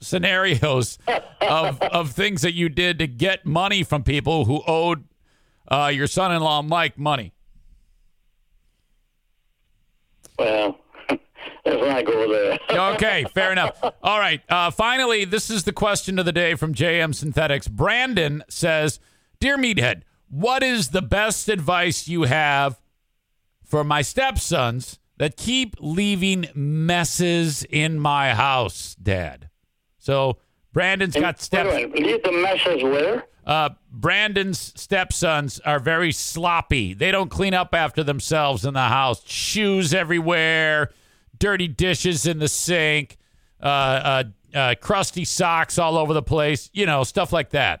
scenarios 0.00 0.98
of 1.40 1.80
of 1.80 2.10
things 2.12 2.42
that 2.42 2.54
you 2.54 2.68
did 2.68 2.98
to 2.98 3.06
get 3.06 3.46
money 3.46 3.82
from 3.82 4.02
people 4.02 4.44
who 4.44 4.62
owed 4.66 5.04
uh, 5.68 5.90
your 5.92 6.06
son-in-law 6.06 6.62
Mike 6.62 6.98
money. 6.98 7.32
Well, 10.38 10.78
let's 11.08 11.20
not 11.66 12.04
go 12.04 12.30
there. 12.30 12.58
okay, 12.94 13.24
fair 13.34 13.52
enough. 13.52 13.82
All 14.02 14.18
right. 14.18 14.42
Uh, 14.48 14.70
finally, 14.70 15.24
this 15.24 15.50
is 15.50 15.64
the 15.64 15.72
question 15.72 16.18
of 16.18 16.24
the 16.24 16.32
day 16.32 16.54
from 16.54 16.74
JM 16.74 17.14
Synthetics. 17.14 17.68
Brandon 17.68 18.42
says, 18.48 19.00
"Dear 19.40 19.56
Meathead, 19.56 20.02
what 20.28 20.62
is 20.62 20.88
the 20.88 21.02
best 21.02 21.48
advice 21.48 22.08
you 22.08 22.22
have 22.22 22.80
for 23.64 23.84
my 23.84 24.02
stepsons 24.02 24.98
that 25.16 25.36
keep 25.36 25.76
leaving 25.78 26.46
messes 26.54 27.64
in 27.70 27.98
my 27.98 28.34
house, 28.34 28.96
Dad?" 29.00 29.43
So 30.04 30.36
Brandon's 30.74 31.14
got 31.14 31.40
steps. 31.40 31.70
Wait 31.70 31.94
leave 31.94 32.22
the 32.22 32.32
messes 32.32 32.82
where? 32.82 33.24
Uh, 33.46 33.70
Brandon's 33.90 34.78
stepsons 34.78 35.60
are 35.60 35.78
very 35.78 36.12
sloppy. 36.12 36.92
They 36.92 37.10
don't 37.10 37.30
clean 37.30 37.54
up 37.54 37.74
after 37.74 38.04
themselves 38.04 38.66
in 38.66 38.74
the 38.74 38.80
house. 38.80 39.22
Shoes 39.24 39.94
everywhere, 39.94 40.90
dirty 41.38 41.68
dishes 41.68 42.26
in 42.26 42.38
the 42.38 42.48
sink, 42.48 43.16
uh, 43.62 43.66
uh, 43.66 44.24
uh, 44.54 44.74
crusty 44.78 45.24
socks 45.24 45.78
all 45.78 45.96
over 45.96 46.12
the 46.12 46.22
place. 46.22 46.68
You 46.74 46.84
know, 46.84 47.02
stuff 47.04 47.32
like 47.32 47.50
that. 47.50 47.80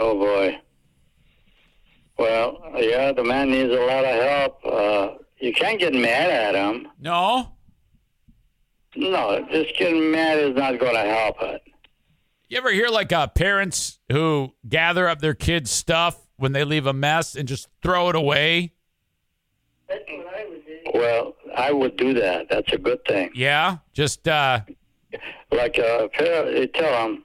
Oh 0.00 0.18
boy. 0.18 0.58
Well, 2.18 2.58
yeah, 2.78 3.12
the 3.12 3.22
man 3.22 3.52
needs 3.52 3.72
a 3.72 3.80
lot 3.80 4.04
of 4.04 4.22
help. 4.22 4.66
Uh, 4.66 5.08
you 5.38 5.52
can't 5.52 5.78
get 5.78 5.94
mad 5.94 6.30
at 6.30 6.56
him. 6.56 6.88
No. 6.98 7.53
No, 8.96 9.44
just 9.50 9.76
getting 9.76 10.10
mad 10.10 10.38
is 10.38 10.54
not 10.56 10.78
going 10.78 10.94
to 10.94 11.00
help 11.00 11.36
it. 11.42 11.62
You 12.48 12.58
ever 12.58 12.70
hear 12.70 12.88
like 12.88 13.12
uh, 13.12 13.26
parents 13.26 13.98
who 14.12 14.52
gather 14.68 15.08
up 15.08 15.20
their 15.20 15.34
kids' 15.34 15.70
stuff 15.70 16.18
when 16.36 16.52
they 16.52 16.62
leave 16.64 16.86
a 16.86 16.92
mess 16.92 17.34
and 17.34 17.48
just 17.48 17.68
throw 17.82 18.08
it 18.10 18.16
away? 18.16 18.72
Well, 20.92 21.34
I 21.56 21.72
would 21.72 21.96
do 21.96 22.14
that. 22.14 22.48
That's 22.48 22.72
a 22.72 22.78
good 22.78 23.04
thing. 23.06 23.30
Yeah, 23.34 23.78
just 23.92 24.28
uh, 24.28 24.60
Like 25.50 25.78
uh, 25.78 26.08
you 26.20 26.66
tell 26.68 27.08
them. 27.08 27.24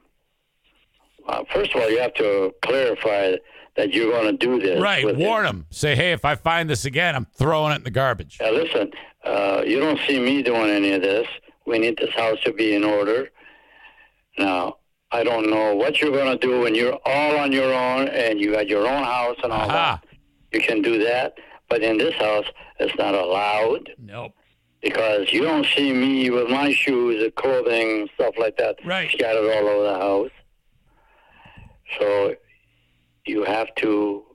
Uh, 1.27 1.43
first 1.53 1.75
of 1.75 1.81
all, 1.81 1.89
you 1.89 1.99
have 1.99 2.13
to 2.15 2.53
clarify 2.63 3.35
that 3.75 3.93
you're 3.93 4.11
going 4.11 4.35
to 4.35 4.45
do 4.45 4.59
this. 4.59 4.81
right. 4.81 5.15
Warn 5.15 5.45
them. 5.45 5.67
Say, 5.69 5.95
hey, 5.95 6.11
if 6.11 6.25
I 6.25 6.33
find 6.35 6.67
this 6.69 6.85
again, 6.85 7.15
I'm 7.15 7.27
throwing 7.35 7.71
it 7.71 7.75
in 7.75 7.83
the 7.83 7.91
garbage. 7.91 8.37
Now, 8.41 8.51
listen, 8.51 8.91
uh, 9.23 9.61
you 9.65 9.79
don't 9.79 9.99
see 10.07 10.19
me 10.19 10.41
doing 10.41 10.69
any 10.71 10.91
of 10.93 11.01
this. 11.03 11.27
We 11.69 11.77
need 11.77 11.97
this 11.97 12.13
house 12.15 12.39
to 12.45 12.51
be 12.51 12.73
in 12.73 12.83
order. 12.83 13.29
Now, 14.39 14.77
I 15.11 15.23
don't 15.23 15.49
know 15.49 15.75
what 15.75 16.01
you're 16.01 16.11
going 16.11 16.37
to 16.37 16.47
do 16.47 16.61
when 16.61 16.73
you're 16.73 16.97
all 17.05 17.37
on 17.37 17.51
your 17.51 17.71
own 17.71 18.07
and 18.07 18.39
you 18.41 18.53
got 18.53 18.67
your 18.67 18.87
own 18.87 19.03
house 19.03 19.37
and 19.43 19.53
all 19.53 19.67
that. 19.67 20.03
You 20.51 20.61
can 20.61 20.81
do 20.81 21.03
that. 21.03 21.35
But 21.69 21.83
in 21.83 21.99
this 21.99 22.15
house, 22.15 22.45
it's 22.79 22.95
not 22.97 23.13
allowed 23.13 23.91
Nope. 23.99 24.31
because 24.81 25.31
you 25.31 25.43
don't 25.43 25.65
see 25.75 25.93
me 25.93 26.31
with 26.31 26.49
my 26.49 26.73
shoes 26.73 27.21
and 27.23 27.35
clothing, 27.35 28.09
stuff 28.15 28.33
like 28.39 28.57
that, 28.57 28.77
Right. 28.83 29.11
scattered 29.11 29.51
all 29.55 29.67
over 29.67 29.83
the 29.83 29.99
house. 29.99 30.31
So 31.99 32.35
you 33.25 33.43
have 33.43 33.73
to 33.75 34.25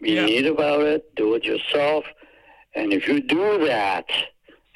be 0.00 0.12
Yeah. 0.12 0.26
neat 0.26 0.46
about 0.46 0.82
it, 0.82 1.12
do 1.16 1.34
it 1.34 1.42
yourself. 1.44 2.04
And 2.74 2.92
if 2.92 3.08
you 3.08 3.20
do 3.20 3.64
that 3.66 4.06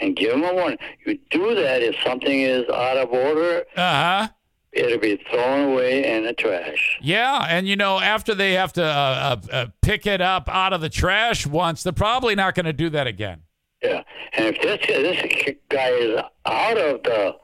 and 0.01 0.14
give 0.16 0.31
them 0.32 0.44
a 0.44 0.52
warning, 0.55 0.78
you 1.05 1.18
do 1.31 1.55
that 1.55 1.82
if 1.82 1.97
something 2.05 2.40
is 2.40 2.68
out 2.68 2.97
of 2.97 3.10
order, 3.10 3.64
Uh 3.77 3.81
huh. 4.24 4.28
it'll 4.73 4.98
be 4.98 5.16
thrown 5.31 5.73
away 5.73 6.05
in 6.16 6.24
the 6.24 6.32
trash. 6.35 6.98
Yeah, 7.01 7.47
and 7.48 7.66
you 7.66 7.77
know, 7.77 7.98
after 8.01 8.35
they 8.35 8.52
have 8.55 8.73
to 8.74 8.85
uh, 8.85 9.39
uh, 9.51 9.52
uh, 9.52 9.66
pick 9.82 10.06
it 10.06 10.20
up 10.20 10.48
out 10.48 10.73
of 10.73 10.81
the 10.81 10.89
trash 10.90 11.47
once, 11.47 11.82
they're 11.82 11.93
probably 11.93 12.35
not 12.35 12.55
going 12.55 12.66
to 12.66 12.73
do 12.73 12.90
that 12.90 13.06
again. 13.06 13.43
Yeah. 13.82 14.02
And 14.32 14.55
if 14.55 14.60
this 14.62 14.86
this 14.86 15.55
guy 15.68 15.89
is 15.90 16.20
out 16.47 16.78
of 16.78 17.02
the 17.02 17.35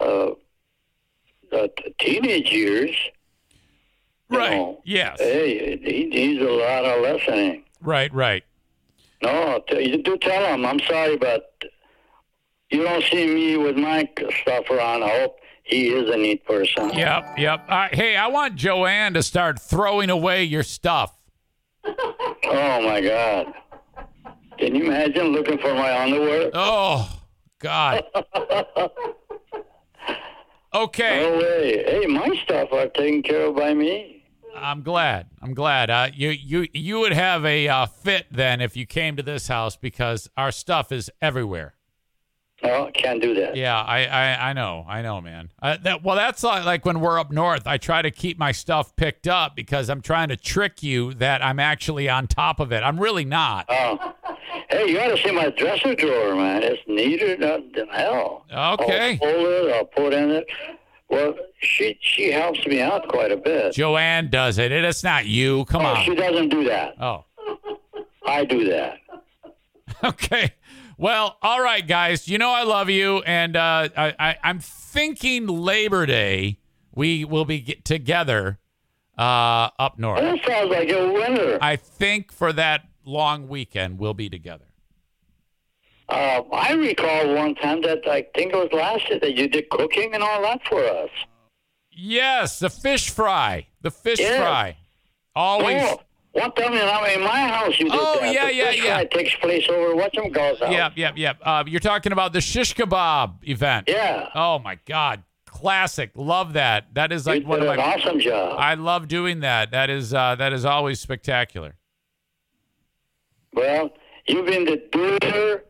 uh, 0.00 0.34
the 1.50 1.70
teenage 1.98 2.50
years, 2.50 2.90
you 4.30 4.38
Right. 4.38 4.50
know, 4.52 4.80
Yes. 4.84 5.20
Hey, 5.20 5.76
he 5.82 6.06
needs 6.06 6.40
a 6.42 6.44
lot 6.50 6.84
of 6.84 7.02
lessening. 7.02 7.64
Right. 7.80 8.12
Right. 8.12 8.44
No, 9.22 9.62
you 9.70 10.02
do 10.02 10.16
tell 10.18 10.44
him. 10.52 10.64
I'm 10.66 10.80
sorry, 10.80 11.16
but 11.16 11.51
you 12.72 12.82
don't 12.82 13.04
see 13.04 13.26
me 13.26 13.56
with 13.56 13.76
my 13.76 14.08
stuff 14.40 14.70
around. 14.70 15.02
I 15.02 15.20
hope 15.20 15.36
he 15.64 15.88
is 15.88 16.10
a 16.10 16.16
neat 16.16 16.44
person. 16.44 16.90
Yep. 16.90 17.38
Yep. 17.38 17.68
Hey, 17.92 18.16
I 18.16 18.26
want 18.28 18.56
Joanne 18.56 19.14
to 19.14 19.22
start 19.22 19.60
throwing 19.60 20.10
away 20.10 20.44
your 20.44 20.62
stuff. 20.62 21.14
Oh 21.84 22.80
my 22.82 23.00
God! 23.00 23.52
Can 24.58 24.74
you 24.74 24.84
imagine 24.84 25.28
looking 25.28 25.58
for 25.58 25.74
my 25.74 26.02
underwear? 26.02 26.50
Oh 26.54 27.20
God. 27.58 28.04
Okay. 30.74 31.20
No 31.20 31.38
way. 31.38 31.84
Hey, 31.84 32.06
my 32.06 32.34
stuff 32.44 32.72
are 32.72 32.88
taken 32.88 33.22
care 33.22 33.46
of 33.46 33.56
by 33.56 33.74
me. 33.74 34.24
I'm 34.56 34.82
glad. 34.82 35.28
I'm 35.42 35.54
glad. 35.54 35.90
Uh, 35.90 36.08
you 36.14 36.30
you 36.30 36.66
you 36.72 36.98
would 37.00 37.12
have 37.12 37.44
a 37.44 37.68
uh, 37.68 37.86
fit 37.86 38.26
then 38.30 38.60
if 38.60 38.76
you 38.76 38.86
came 38.86 39.16
to 39.16 39.22
this 39.22 39.48
house 39.48 39.76
because 39.76 40.30
our 40.36 40.50
stuff 40.50 40.90
is 40.90 41.10
everywhere. 41.20 41.74
No, 42.62 42.90
can't 42.94 43.20
do 43.20 43.34
that. 43.34 43.56
Yeah, 43.56 43.80
I 43.80 44.04
I, 44.06 44.50
I 44.50 44.52
know. 44.52 44.84
I 44.88 45.02
know, 45.02 45.20
man. 45.20 45.50
Uh, 45.60 45.76
that 45.82 46.02
well, 46.04 46.14
that's 46.16 46.42
like, 46.44 46.64
like 46.64 46.84
when 46.84 47.00
we're 47.00 47.18
up 47.18 47.30
north. 47.32 47.66
I 47.66 47.76
try 47.78 48.02
to 48.02 48.10
keep 48.10 48.38
my 48.38 48.52
stuff 48.52 48.94
picked 48.94 49.26
up 49.26 49.56
because 49.56 49.90
I'm 49.90 50.00
trying 50.00 50.28
to 50.28 50.36
trick 50.36 50.82
you 50.82 51.12
that 51.14 51.44
I'm 51.44 51.58
actually 51.58 52.08
on 52.08 52.26
top 52.28 52.60
of 52.60 52.70
it. 52.72 52.82
I'm 52.82 52.98
really 53.00 53.24
not. 53.24 53.66
Oh. 53.68 54.14
Hey, 54.70 54.90
you 54.90 55.00
ought 55.00 55.08
to 55.16 55.22
see 55.22 55.32
my 55.32 55.50
dresser 55.50 55.94
drawer, 55.94 56.34
man. 56.36 56.62
It's 56.62 56.80
neater 56.86 57.36
than 57.36 57.88
hell. 57.88 58.44
Okay. 58.50 59.12
I'll 59.12 59.18
fold 59.18 59.46
it. 59.46 59.74
I'll 59.74 59.84
put 59.84 60.12
in 60.14 60.30
it. 60.30 60.46
Well, 61.10 61.34
she 61.60 61.98
she 62.00 62.30
helps 62.30 62.64
me 62.66 62.80
out 62.80 63.06
quite 63.08 63.32
a 63.32 63.36
bit. 63.36 63.74
Joanne 63.74 64.30
does 64.30 64.58
it. 64.58 64.72
It- 64.72 64.84
It's 64.84 65.02
not 65.04 65.26
you. 65.26 65.64
Come 65.66 65.82
oh, 65.82 65.94
on. 65.94 66.04
she 66.04 66.14
doesn't 66.14 66.48
do 66.48 66.64
that. 66.64 66.94
Oh. 67.00 67.24
I 68.26 68.44
do 68.44 68.68
that. 68.70 68.98
Okay. 70.04 70.52
Well, 71.02 71.36
all 71.42 71.60
right, 71.60 71.84
guys. 71.84 72.28
You 72.28 72.38
know 72.38 72.50
I 72.50 72.62
love 72.62 72.88
you, 72.88 73.24
and 73.24 73.56
uh, 73.56 73.88
I, 73.96 74.14
I, 74.20 74.36
I'm 74.44 74.60
thinking 74.60 75.48
Labor 75.48 76.06
Day 76.06 76.60
we 76.94 77.24
will 77.24 77.44
be 77.44 77.58
get 77.58 77.84
together 77.84 78.60
uh, 79.18 79.70
up 79.80 79.98
north. 79.98 80.20
That 80.20 80.38
sounds 80.46 80.70
like 80.70 80.88
a 80.90 81.12
winner. 81.12 81.58
I 81.60 81.74
think 81.74 82.30
for 82.30 82.52
that 82.52 82.82
long 83.04 83.48
weekend 83.48 83.98
we'll 83.98 84.14
be 84.14 84.30
together. 84.30 84.66
Uh, 86.08 86.42
I 86.52 86.74
recall 86.74 87.34
one 87.34 87.56
time 87.56 87.82
that 87.82 88.06
I 88.06 88.24
think 88.36 88.52
it 88.52 88.56
was 88.56 88.72
last 88.72 89.10
year 89.10 89.18
that 89.18 89.36
you 89.36 89.48
did 89.48 89.70
cooking 89.70 90.14
and 90.14 90.22
all 90.22 90.40
that 90.42 90.60
for 90.68 90.84
us. 90.84 91.10
Yes, 91.90 92.60
the 92.60 92.70
fish 92.70 93.10
fry. 93.10 93.66
The 93.80 93.90
fish 93.90 94.20
fry. 94.20 94.76
Always. 95.34 95.82
Oh, 95.82 96.00
one 96.32 96.52
time 96.52 96.72
in, 96.72 96.78
in 97.20 97.20
my 97.26 97.46
house 97.48 97.78
you 97.78 97.86
did 97.90 97.92
Oh, 97.94 98.18
that. 98.20 98.32
yeah, 98.34 98.46
the 98.46 98.54
yeah, 98.54 98.70
yeah. 98.70 98.82
fry 98.96 99.04
takes 99.04 99.34
place 99.36 99.66
over 99.68 99.94
whatchamacallit's 99.94 100.60
house. 100.60 100.72
Yep, 100.72 100.92
yep, 100.96 101.14
yep. 101.16 101.38
Uh, 101.42 101.64
you're 101.66 101.80
talking 101.80 102.12
about 102.12 102.32
the 102.32 102.40
shish 102.40 102.74
kebab 102.74 103.46
event. 103.48 103.88
Yeah. 103.88 104.28
Oh 104.34 104.58
my 104.58 104.78
God, 104.86 105.22
classic. 105.46 106.10
Love 106.14 106.54
that. 106.54 106.94
That 106.94 107.12
is 107.12 107.26
like 107.26 107.42
You 107.42 107.48
one 107.48 107.60
of 107.60 107.66
my 107.66 107.76
awesome 107.76 108.18
job. 108.20 108.56
I 108.58 108.74
love 108.74 109.08
doing 109.08 109.40
that. 109.40 109.70
That 109.72 109.90
is 109.90 110.14
uh, 110.14 110.34
that 110.36 110.52
is 110.52 110.64
always 110.64 111.00
spectacular. 111.00 111.74
Well, 113.54 113.90
you've 114.26 114.46
been 114.46 114.64
the 114.64 114.82
doer, 114.90 115.64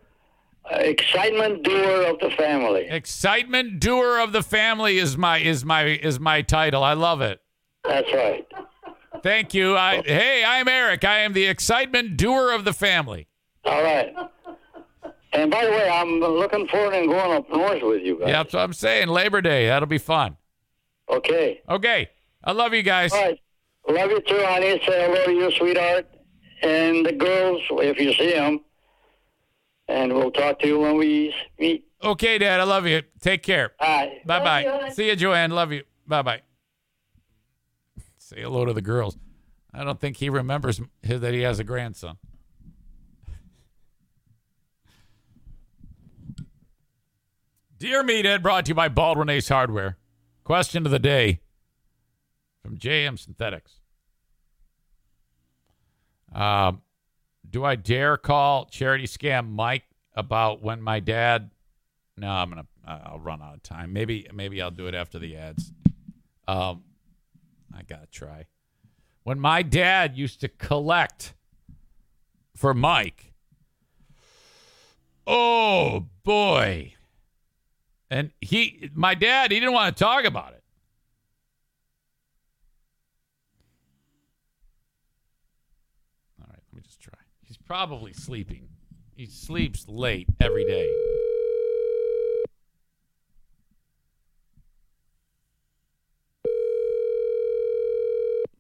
uh, 0.72 0.76
excitement 0.76 1.64
doer 1.64 2.02
of 2.05 2.20
the 2.20 2.30
family. 2.36 2.86
Excitement 2.89 3.80
doer 3.80 4.18
of 4.20 4.32
the 4.32 4.43
family 4.43 4.98
is 4.98 5.16
my 5.16 5.39
is 5.39 5.64
my 5.64 5.86
is 5.86 6.20
my 6.20 6.43
title. 6.43 6.84
I 6.84 6.93
love 6.93 7.20
it. 7.20 7.40
That's 7.84 8.12
right. 8.12 8.47
Thank 9.23 9.55
you. 9.55 9.77
I, 9.77 10.03
hey, 10.05 10.44
I'm 10.44 10.69
Eric. 10.69 11.05
I 11.05 11.20
am 11.20 11.32
the 11.32 11.47
excitement 11.47 12.16
doer 12.16 12.53
of 12.53 12.65
the 12.65 12.73
family. 12.73 13.28
All 13.65 13.82
right. 13.82 14.15
And 15.32 15.51
by 15.51 15.65
the 15.65 15.70
way, 15.70 15.89
I'm 15.89 16.20
looking 16.20 16.66
forward 16.69 16.93
to 16.93 17.07
going 17.07 17.32
up 17.32 17.49
north 17.51 17.82
with 17.82 18.03
you 18.03 18.19
guys. 18.19 18.28
Yeah, 18.28 18.43
that's 18.43 18.53
what 18.53 18.61
I'm 18.61 18.73
saying. 18.73 19.09
Labor 19.09 19.40
Day. 19.40 19.66
That'll 19.66 19.86
be 19.89 19.99
fun. 19.99 20.36
Okay. 21.09 21.62
Okay. 21.69 22.11
I 22.44 22.53
love 22.53 22.74
you 22.74 22.82
guys. 22.82 23.12
All 23.12 23.23
right. 23.23 23.40
Love 23.89 24.11
you 24.11 24.20
too, 24.20 24.43
honey. 24.44 24.81
Say 24.86 25.07
hello 25.07 25.24
to 25.24 25.32
you, 25.32 25.51
sweetheart. 25.53 26.07
And 26.62 27.05
the 27.05 27.12
girls, 27.12 27.62
if 27.70 27.99
you 27.99 28.12
see 28.15 28.32
them. 28.32 28.61
And 29.89 30.12
we'll 30.12 30.31
talk 30.31 30.59
to 30.61 30.66
you 30.66 30.78
when 30.78 30.97
we 30.97 31.35
meet. 31.59 31.86
Okay, 32.03 32.39
Dad. 32.39 32.61
I 32.61 32.65
love 32.65 32.86
you. 32.86 33.03
Take 33.20 33.43
care. 33.43 33.73
Bye. 33.78 34.20
Bye 34.24 34.40
bye. 34.40 34.90
See 34.90 35.09
you, 35.09 35.16
Joanne. 35.16 35.51
Love 35.51 35.73
you. 35.73 35.82
Bye 36.07 36.23
bye. 36.23 36.43
Say 38.33 38.43
hello 38.43 38.65
to 38.65 38.73
the 38.73 38.81
girls. 38.83 39.19
I 39.75 39.85
don't 39.85 40.01
think 40.01 40.17
he 40.17 40.31
remembers 40.31 40.81
m- 40.81 40.91
that 41.03 41.35
he 41.35 41.43
has 41.43 41.59
a 41.59 41.65
grandson. 41.65 42.17
Dear 47.79 48.03
Meathead, 48.05 48.43
brought 48.43 48.67
to 48.67 48.71
you 48.71 48.75
by 48.75 48.89
Baldwin 48.89 49.29
Ace 49.29 49.49
Hardware. 49.49 49.99
Question 50.45 50.87
of 50.87 50.93
the 50.93 50.99
day 50.99 51.41
from 52.63 52.79
JM 52.79 53.19
Synthetics. 53.19 53.81
Um, 56.33 56.83
do 57.49 57.65
I 57.65 57.75
dare 57.75 58.17
call 58.17 58.67
charity 58.67 59.07
scam 59.07 59.51
Mike 59.51 59.85
about 60.15 60.63
when 60.63 60.81
my 60.81 61.01
dad? 61.01 61.51
No, 62.17 62.31
I'm 62.31 62.49
gonna. 62.49 62.67
I'll 62.87 63.19
run 63.21 63.43
out 63.43 63.55
of 63.55 63.63
time. 63.63 63.93
Maybe, 63.93 64.27
maybe 64.33 64.63
I'll 64.63 64.71
do 64.71 64.87
it 64.87 64.95
after 64.95 65.19
the 65.19 65.37
ads. 65.37 65.73
Um, 66.49 66.83
I 67.77 67.82
gotta 67.82 68.07
try. 68.07 68.47
When 69.24 69.39
my 69.39 69.62
dad 69.62 70.16
used 70.16 70.40
to 70.40 70.49
collect 70.49 71.35
for 72.57 72.74
Mike. 72.74 73.32
Oh 75.27 76.07
boy. 76.24 76.94
And 78.11 78.32
he, 78.40 78.90
my 78.94 79.15
dad, 79.15 79.53
he 79.53 79.61
didn't 79.61 79.73
want 79.73 79.97
to 79.97 80.05
talk 80.05 80.24
about 80.24 80.53
it. 80.53 80.62
All 86.40 86.47
right, 86.51 86.59
let 86.73 86.77
me 86.77 86.82
just 86.82 87.01
try. 87.01 87.15
He's 87.43 87.57
probably 87.57 88.12
sleeping. 88.12 88.69
He 89.15 89.27
sleeps 89.27 89.86
late 89.89 90.28
every 90.40 90.65
day. 90.65 90.90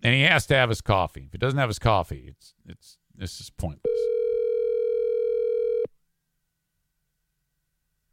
And 0.02 0.14
he 0.14 0.22
has 0.22 0.46
to 0.46 0.54
have 0.54 0.68
his 0.68 0.80
coffee. 0.80 1.24
If 1.26 1.32
he 1.32 1.38
doesn't 1.38 1.58
have 1.58 1.68
his 1.68 1.78
coffee, 1.78 2.24
it's 2.28 2.54
it's 2.66 2.98
this 3.14 3.40
is 3.40 3.50
pointless. 3.50 3.86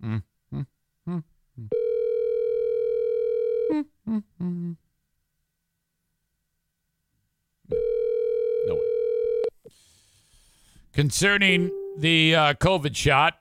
Mm, 0.03 0.23
mm, 0.53 0.65
mm, 1.07 1.23
mm. 1.59 1.69
Mm, 3.71 3.85
mm, 4.07 4.23
mm. 4.41 4.75
No 8.65 8.75
way. 8.75 8.81
Concerning 10.93 11.71
the 11.97 12.35
uh, 12.35 12.53
COVID 12.53 12.95
shot, 12.95 13.39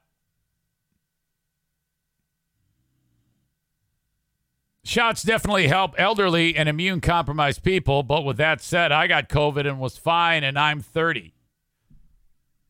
shots 4.88 5.22
definitely 5.22 5.68
help 5.68 5.94
elderly 5.98 6.56
and 6.56 6.68
immune 6.68 7.00
compromised 7.00 7.62
people. 7.62 8.02
But 8.02 8.24
with 8.24 8.38
that 8.38 8.60
said, 8.60 8.90
I 8.90 9.06
got 9.06 9.28
COVID 9.28 9.68
and 9.68 9.78
was 9.78 9.98
fine, 9.98 10.42
and 10.42 10.58
I'm 10.58 10.80
30. 10.80 11.34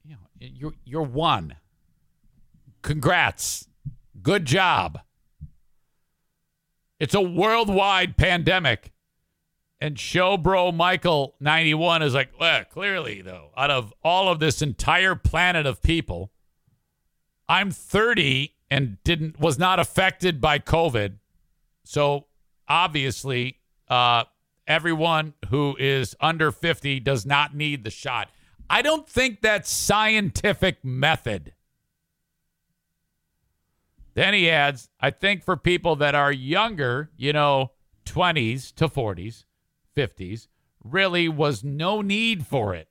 You 0.04 0.10
know, 0.10 0.18
you're 0.38 0.74
you're 0.84 1.02
one. 1.02 1.56
Congrats. 2.82 3.68
Good 4.22 4.44
job. 4.44 5.00
It's 6.98 7.14
a 7.14 7.20
worldwide 7.20 8.16
pandemic. 8.16 8.92
And 9.80 9.94
Showbro 9.96 10.74
Michael 10.74 11.36
91 11.38 12.02
is 12.02 12.12
like, 12.12 12.30
well, 12.40 12.64
clearly, 12.64 13.22
though, 13.22 13.52
out 13.56 13.70
of 13.70 13.94
all 14.02 14.28
of 14.28 14.40
this 14.40 14.60
entire 14.60 15.14
planet 15.14 15.66
of 15.66 15.82
people, 15.82 16.32
I'm 17.48 17.70
30 17.70 18.56
and 18.72 18.98
didn't 19.04 19.38
was 19.38 19.56
not 19.56 19.78
affected 19.78 20.40
by 20.40 20.58
COVID. 20.58 21.18
So 21.88 22.26
obviously, 22.68 23.60
uh, 23.88 24.24
everyone 24.66 25.32
who 25.48 25.74
is 25.78 26.14
under 26.20 26.52
50 26.52 27.00
does 27.00 27.24
not 27.24 27.54
need 27.56 27.82
the 27.82 27.90
shot. 27.90 28.28
I 28.68 28.82
don't 28.82 29.08
think 29.08 29.40
that's 29.40 29.70
scientific 29.70 30.84
method. 30.84 31.54
Then 34.12 34.34
he 34.34 34.50
adds, 34.50 34.90
I 35.00 35.08
think 35.10 35.42
for 35.42 35.56
people 35.56 35.96
that 35.96 36.14
are 36.14 36.30
younger, 36.30 37.08
you 37.16 37.32
know, 37.32 37.70
20s 38.04 38.74
to 38.74 38.88
40s, 38.88 39.44
50s, 39.96 40.48
really 40.84 41.26
was 41.26 41.64
no 41.64 42.02
need 42.02 42.46
for 42.46 42.74
it. 42.74 42.88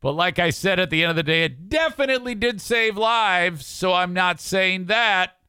But 0.00 0.12
like 0.12 0.38
I 0.38 0.50
said 0.50 0.78
at 0.78 0.90
the 0.90 1.02
end 1.02 1.10
of 1.10 1.16
the 1.16 1.24
day, 1.24 1.42
it 1.42 1.68
definitely 1.68 2.36
did 2.36 2.60
save 2.60 2.96
lives, 2.96 3.66
so 3.66 3.92
I'm 3.92 4.14
not 4.14 4.40
saying 4.40 4.84
that. 4.84 5.39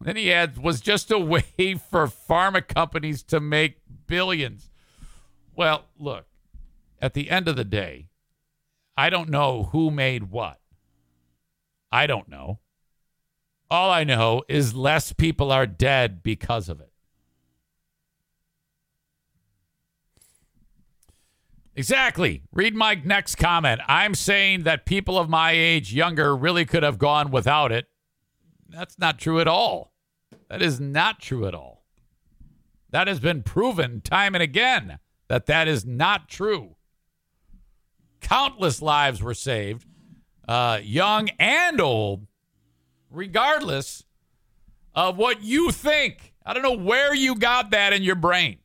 Then 0.00 0.16
he 0.16 0.32
adds, 0.32 0.58
was 0.58 0.80
just 0.80 1.10
a 1.10 1.18
way 1.18 1.44
for 1.90 2.06
pharma 2.06 2.66
companies 2.66 3.22
to 3.24 3.40
make 3.40 3.78
billions. 4.06 4.70
Well, 5.54 5.84
look, 5.98 6.26
at 7.00 7.14
the 7.14 7.30
end 7.30 7.48
of 7.48 7.56
the 7.56 7.64
day, 7.64 8.08
I 8.96 9.10
don't 9.10 9.28
know 9.28 9.64
who 9.72 9.90
made 9.90 10.30
what. 10.30 10.58
I 11.92 12.06
don't 12.06 12.28
know. 12.28 12.60
All 13.70 13.90
I 13.90 14.04
know 14.04 14.42
is 14.48 14.74
less 14.74 15.12
people 15.12 15.52
are 15.52 15.66
dead 15.66 16.22
because 16.22 16.68
of 16.68 16.80
it. 16.80 16.90
Exactly. 21.76 22.42
Read 22.52 22.74
my 22.74 22.94
next 23.04 23.36
comment. 23.36 23.80
I'm 23.86 24.14
saying 24.14 24.64
that 24.64 24.86
people 24.86 25.18
of 25.18 25.28
my 25.28 25.52
age, 25.52 25.94
younger, 25.94 26.36
really 26.36 26.64
could 26.66 26.82
have 26.82 26.98
gone 26.98 27.30
without 27.30 27.70
it. 27.70 27.86
That's 28.68 28.98
not 28.98 29.18
true 29.18 29.40
at 29.40 29.48
all. 29.48 29.89
That 30.50 30.62
is 30.62 30.80
not 30.80 31.20
true 31.20 31.46
at 31.46 31.54
all. 31.54 31.84
That 32.90 33.06
has 33.06 33.20
been 33.20 33.42
proven 33.44 34.00
time 34.00 34.34
and 34.34 34.42
again 34.42 34.98
that 35.28 35.46
that 35.46 35.68
is 35.68 35.86
not 35.86 36.28
true. 36.28 36.74
Countless 38.20 38.82
lives 38.82 39.22
were 39.22 39.32
saved, 39.32 39.86
uh, 40.48 40.80
young 40.82 41.28
and 41.38 41.80
old, 41.80 42.26
regardless 43.10 44.04
of 44.92 45.16
what 45.16 45.40
you 45.40 45.70
think. 45.70 46.34
I 46.44 46.52
don't 46.52 46.64
know 46.64 46.84
where 46.84 47.14
you 47.14 47.36
got 47.36 47.70
that 47.70 47.92
in 47.92 48.02
your 48.02 48.16
brain. 48.16 48.58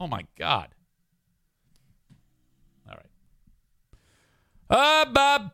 Oh 0.00 0.06
my 0.06 0.24
God. 0.38 0.68
All 2.88 2.94
right. 2.94 3.06
Ba, 4.70 5.50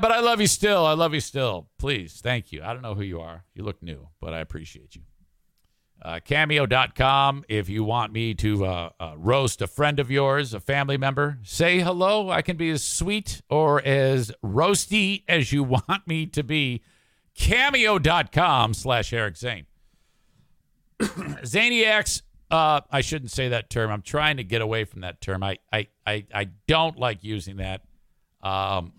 but 0.00 0.12
I 0.12 0.20
love 0.20 0.40
you 0.40 0.46
still. 0.46 0.84
I 0.84 0.92
love 0.92 1.14
you 1.14 1.20
still. 1.20 1.68
Please. 1.78 2.20
Thank 2.22 2.52
you. 2.52 2.62
I 2.62 2.72
don't 2.72 2.82
know 2.82 2.94
who 2.94 3.02
you 3.02 3.20
are. 3.20 3.44
You 3.54 3.64
look 3.64 3.82
new, 3.82 4.08
but 4.20 4.34
I 4.34 4.40
appreciate 4.40 4.94
you. 4.94 5.02
Uh, 6.02 6.20
cameo.com 6.22 7.44
if 7.48 7.70
you 7.70 7.82
want 7.82 8.12
me 8.12 8.34
to 8.34 8.66
uh, 8.66 8.90
uh, 9.00 9.14
roast 9.16 9.62
a 9.62 9.66
friend 9.66 9.98
of 9.98 10.10
yours, 10.10 10.52
a 10.52 10.60
family 10.60 10.98
member. 10.98 11.38
Say 11.42 11.80
hello. 11.80 12.30
I 12.30 12.42
can 12.42 12.56
be 12.56 12.70
as 12.70 12.84
sweet 12.84 13.40
or 13.48 13.80
as 13.82 14.30
roasty 14.44 15.24
as 15.26 15.52
you 15.52 15.64
want 15.88 16.06
me 16.06 16.26
to 16.26 16.42
be. 16.42 16.82
Cameo.com 17.34 18.74
slash 18.74 19.12
Eric 19.12 19.36
Zane. 19.36 19.66
Zaniacs, 21.00 22.22
uh, 22.50 22.80
I 22.90 23.00
shouldn't 23.00 23.30
say 23.30 23.48
that 23.48 23.68
term. 23.70 23.90
I'm 23.90 24.02
trying 24.02 24.36
to 24.36 24.44
get 24.44 24.62
away 24.62 24.84
from 24.84 25.00
that 25.00 25.20
term. 25.20 25.42
I, 25.42 25.58
I, 25.72 25.88
I, 26.06 26.24
I 26.32 26.44
don't 26.66 26.98
like 26.98 27.24
using 27.24 27.56
that. 27.56 27.82
Um, 28.42 28.92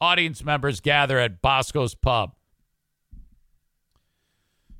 audience 0.00 0.44
members 0.44 0.80
gather 0.80 1.18
at 1.18 1.40
Bosco's 1.40 1.94
Pub. 1.94 2.34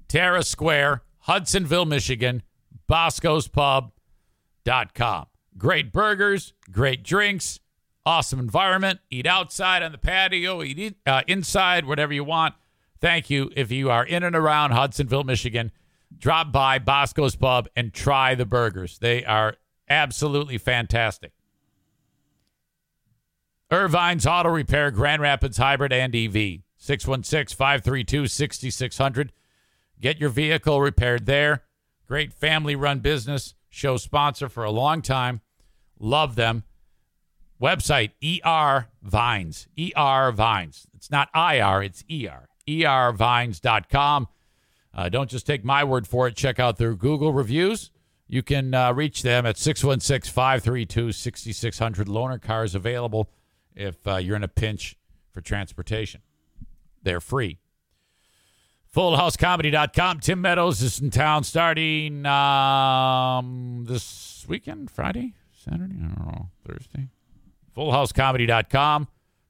Terra 0.08 0.42
Square, 0.42 1.02
Hudsonville, 1.20 1.86
Michigan, 1.86 2.42
boscospub.com. 2.88 5.26
Great 5.58 5.92
burgers, 5.92 6.52
great 6.70 7.02
drinks, 7.02 7.60
awesome 8.04 8.38
environment. 8.38 9.00
Eat 9.10 9.26
outside 9.26 9.82
on 9.82 9.92
the 9.92 9.98
patio, 9.98 10.62
eat 10.62 10.96
uh, 11.06 11.22
inside, 11.26 11.86
whatever 11.86 12.12
you 12.12 12.24
want. 12.24 12.54
thank 13.00 13.30
you. 13.30 13.50
If 13.56 13.72
you 13.72 13.90
are 13.90 14.04
in 14.04 14.22
and 14.22 14.36
around 14.36 14.72
Hudsonville, 14.72 15.24
Michigan, 15.24 15.72
drop 16.16 16.52
by 16.52 16.78
Bosco's 16.78 17.36
Pub 17.36 17.68
and 17.74 17.92
try 17.92 18.34
the 18.34 18.46
burgers. 18.46 18.98
They 18.98 19.24
are 19.24 19.56
absolutely 19.88 20.58
fantastic. 20.58 21.32
Ervine's 23.70 24.26
Auto 24.26 24.50
Repair, 24.50 24.92
Grand 24.92 25.20
Rapids 25.20 25.56
Hybrid 25.56 25.92
and 25.92 26.14
EV, 26.14 26.60
616 26.76 27.56
532 27.56 28.28
6600. 28.28 29.32
Get 30.00 30.20
your 30.20 30.30
vehicle 30.30 30.80
repaired 30.80 31.26
there. 31.26 31.64
Great 32.06 32.32
family 32.32 32.76
run 32.76 33.00
business, 33.00 33.54
show 33.68 33.96
sponsor 33.96 34.48
for 34.48 34.62
a 34.62 34.70
long 34.70 35.02
time. 35.02 35.40
Love 35.98 36.36
them. 36.36 36.62
Website 37.60 38.10
ER 38.22 38.86
Vines. 39.02 39.66
ER 39.76 40.30
Vines. 40.30 40.86
It's 40.94 41.10
not 41.10 41.28
IR, 41.34 41.82
it's 41.82 42.04
ER. 42.10 42.48
ERVines.com. 42.68 44.28
Uh, 44.94 45.08
don't 45.08 45.30
just 45.30 45.46
take 45.46 45.64
my 45.64 45.82
word 45.82 46.06
for 46.06 46.28
it. 46.28 46.36
Check 46.36 46.60
out 46.60 46.76
their 46.76 46.94
Google 46.94 47.32
reviews. 47.32 47.90
You 48.28 48.42
can 48.42 48.74
uh, 48.74 48.92
reach 48.92 49.22
them 49.22 49.44
at 49.44 49.58
616 49.58 50.32
532 50.32 51.12
6600. 51.12 52.06
Loaner 52.06 52.40
cars 52.40 52.74
available 52.74 53.28
if 53.76 54.06
uh, 54.06 54.16
you're 54.16 54.36
in 54.36 54.42
a 54.44 54.48
pinch 54.48 54.96
for 55.32 55.40
transportation. 55.40 56.22
They're 57.02 57.20
free. 57.20 57.58
FullHouseComedy.com. 58.94 60.20
Tim 60.20 60.40
Meadows 60.40 60.80
is 60.80 60.98
in 61.00 61.10
town 61.10 61.44
starting 61.44 62.24
um, 62.24 63.84
this 63.86 64.46
weekend, 64.48 64.90
Friday, 64.90 65.34
Saturday, 65.52 65.96
I 66.02 66.06
don't 66.06 66.18
know, 66.18 66.48
Thursday. 66.66 67.08
FullHouseComedy.com 67.76 69.08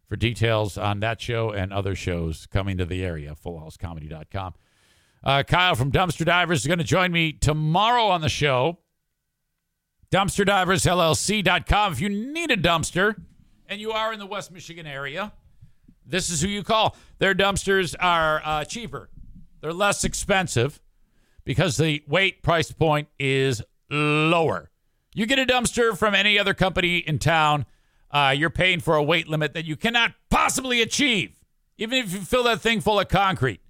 for 0.08 0.16
details 0.16 0.76
on 0.76 1.00
that 1.00 1.20
show 1.20 1.50
and 1.50 1.72
other 1.72 1.94
shows 1.94 2.46
coming 2.46 2.76
to 2.78 2.84
the 2.84 3.04
area. 3.04 3.34
FullHouseComedy.com. 3.34 4.54
Uh, 5.22 5.42
Kyle 5.44 5.74
from 5.76 5.92
Dumpster 5.92 6.24
Divers 6.24 6.60
is 6.60 6.66
going 6.66 6.78
to 6.78 6.84
join 6.84 7.12
me 7.12 7.32
tomorrow 7.32 8.06
on 8.06 8.20
the 8.20 8.28
show. 8.28 8.78
DumpsterDiversLLC.com. 10.10 11.92
If 11.92 12.00
you 12.00 12.08
need 12.08 12.50
a 12.50 12.56
dumpster 12.56 13.16
and 13.68 13.80
you 13.80 13.92
are 13.92 14.12
in 14.12 14.18
the 14.18 14.26
West 14.26 14.52
Michigan 14.52 14.86
area, 14.86 15.32
this 16.04 16.30
is 16.30 16.40
who 16.40 16.48
you 16.48 16.62
call. 16.62 16.96
Their 17.18 17.34
dumpsters 17.34 17.94
are 17.98 18.40
uh, 18.44 18.64
cheaper, 18.64 19.10
they're 19.60 19.72
less 19.72 20.04
expensive 20.04 20.80
because 21.44 21.76
the 21.76 22.02
weight 22.06 22.42
price 22.42 22.72
point 22.72 23.08
is 23.18 23.62
lower. 23.90 24.70
You 25.14 25.26
get 25.26 25.38
a 25.38 25.46
dumpster 25.46 25.96
from 25.96 26.14
any 26.14 26.38
other 26.38 26.52
company 26.54 26.98
in 26.98 27.18
town, 27.18 27.66
uh, 28.10 28.34
you're 28.36 28.50
paying 28.50 28.80
for 28.80 28.96
a 28.96 29.02
weight 29.02 29.28
limit 29.28 29.54
that 29.54 29.64
you 29.64 29.76
cannot 29.76 30.12
possibly 30.30 30.82
achieve, 30.82 31.40
even 31.78 31.98
if 31.98 32.12
you 32.12 32.20
fill 32.20 32.44
that 32.44 32.60
thing 32.60 32.80
full 32.80 33.00
of 33.00 33.08
concrete. 33.08 33.60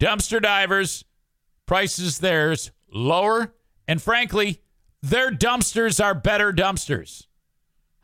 Dumpster 0.00 0.42
divers, 0.42 1.04
prices 1.66 2.18
theirs 2.18 2.72
lower, 2.92 3.54
and 3.86 4.02
frankly, 4.02 4.60
their 5.02 5.30
dumpsters 5.30 6.02
are 6.02 6.14
better 6.14 6.52
dumpsters. 6.52 7.26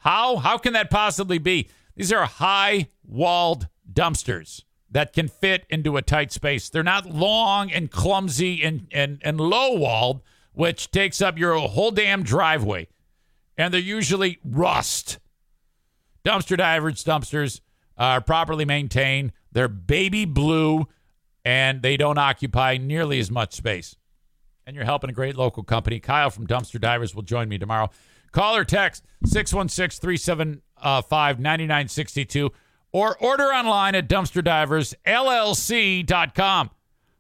How? 0.01 0.37
How 0.37 0.59
can 0.59 0.73
that 0.73 0.91
possibly 0.91 1.39
be? 1.39 1.69
These 1.95 2.13
are 2.13 2.25
high 2.25 2.89
walled 3.07 3.69
dumpsters 3.91 4.65
that 4.91 5.13
can 5.13 5.29
fit 5.29 5.67
into 5.71 5.97
a 5.97 6.03
tight 6.03 6.33
space. 6.33 6.69
They're 6.69 6.83
not 6.83 7.07
long 7.07 7.71
and 7.71 7.91
clumsy 7.91 8.63
and, 8.63 8.87
and, 8.93 9.21
and 9.23 9.41
low 9.41 9.75
walled, 9.75 10.23
which 10.53 10.91
takes 10.91 11.21
up 11.21 11.39
your 11.39 11.57
whole 11.59 11.91
damn 11.91 12.23
driveway. 12.23 12.89
And 13.57 13.73
they're 13.73 13.81
usually 13.81 14.39
rust. 14.45 15.19
Dumpster 16.25 16.57
divers, 16.57 17.05
dumpsters 17.05 17.61
are 17.97 18.21
properly 18.21 18.65
maintained. 18.65 19.33
They're 19.53 19.69
baby 19.69 20.25
blue 20.25 20.87
and 21.45 21.83
they 21.83 21.97
don't 21.97 22.19
occupy 22.19 22.79
nearly 22.79 23.19
as 23.21 23.31
much 23.31 23.55
space. 23.55 23.97
And 24.67 24.77
you're 24.77 24.85
helping 24.85 25.11
a 25.11 25.13
great 25.13 25.37
local 25.37 25.63
company. 25.63 26.01
Kyle 26.01 26.31
from 26.31 26.47
Dumpster 26.47 26.81
Divers 26.81 27.15
will 27.15 27.23
join 27.23 27.49
me 27.49 27.59
tomorrow. 27.59 27.91
Call 28.33 28.57
or 28.57 28.65
text 28.65 29.05
616 29.25 30.01
375 30.01 31.41
9962 31.41 32.51
or 32.93 33.17
order 33.19 33.45
online 33.45 33.95
at 33.95 34.09
dumpsterdiversllc.com. 34.09 36.71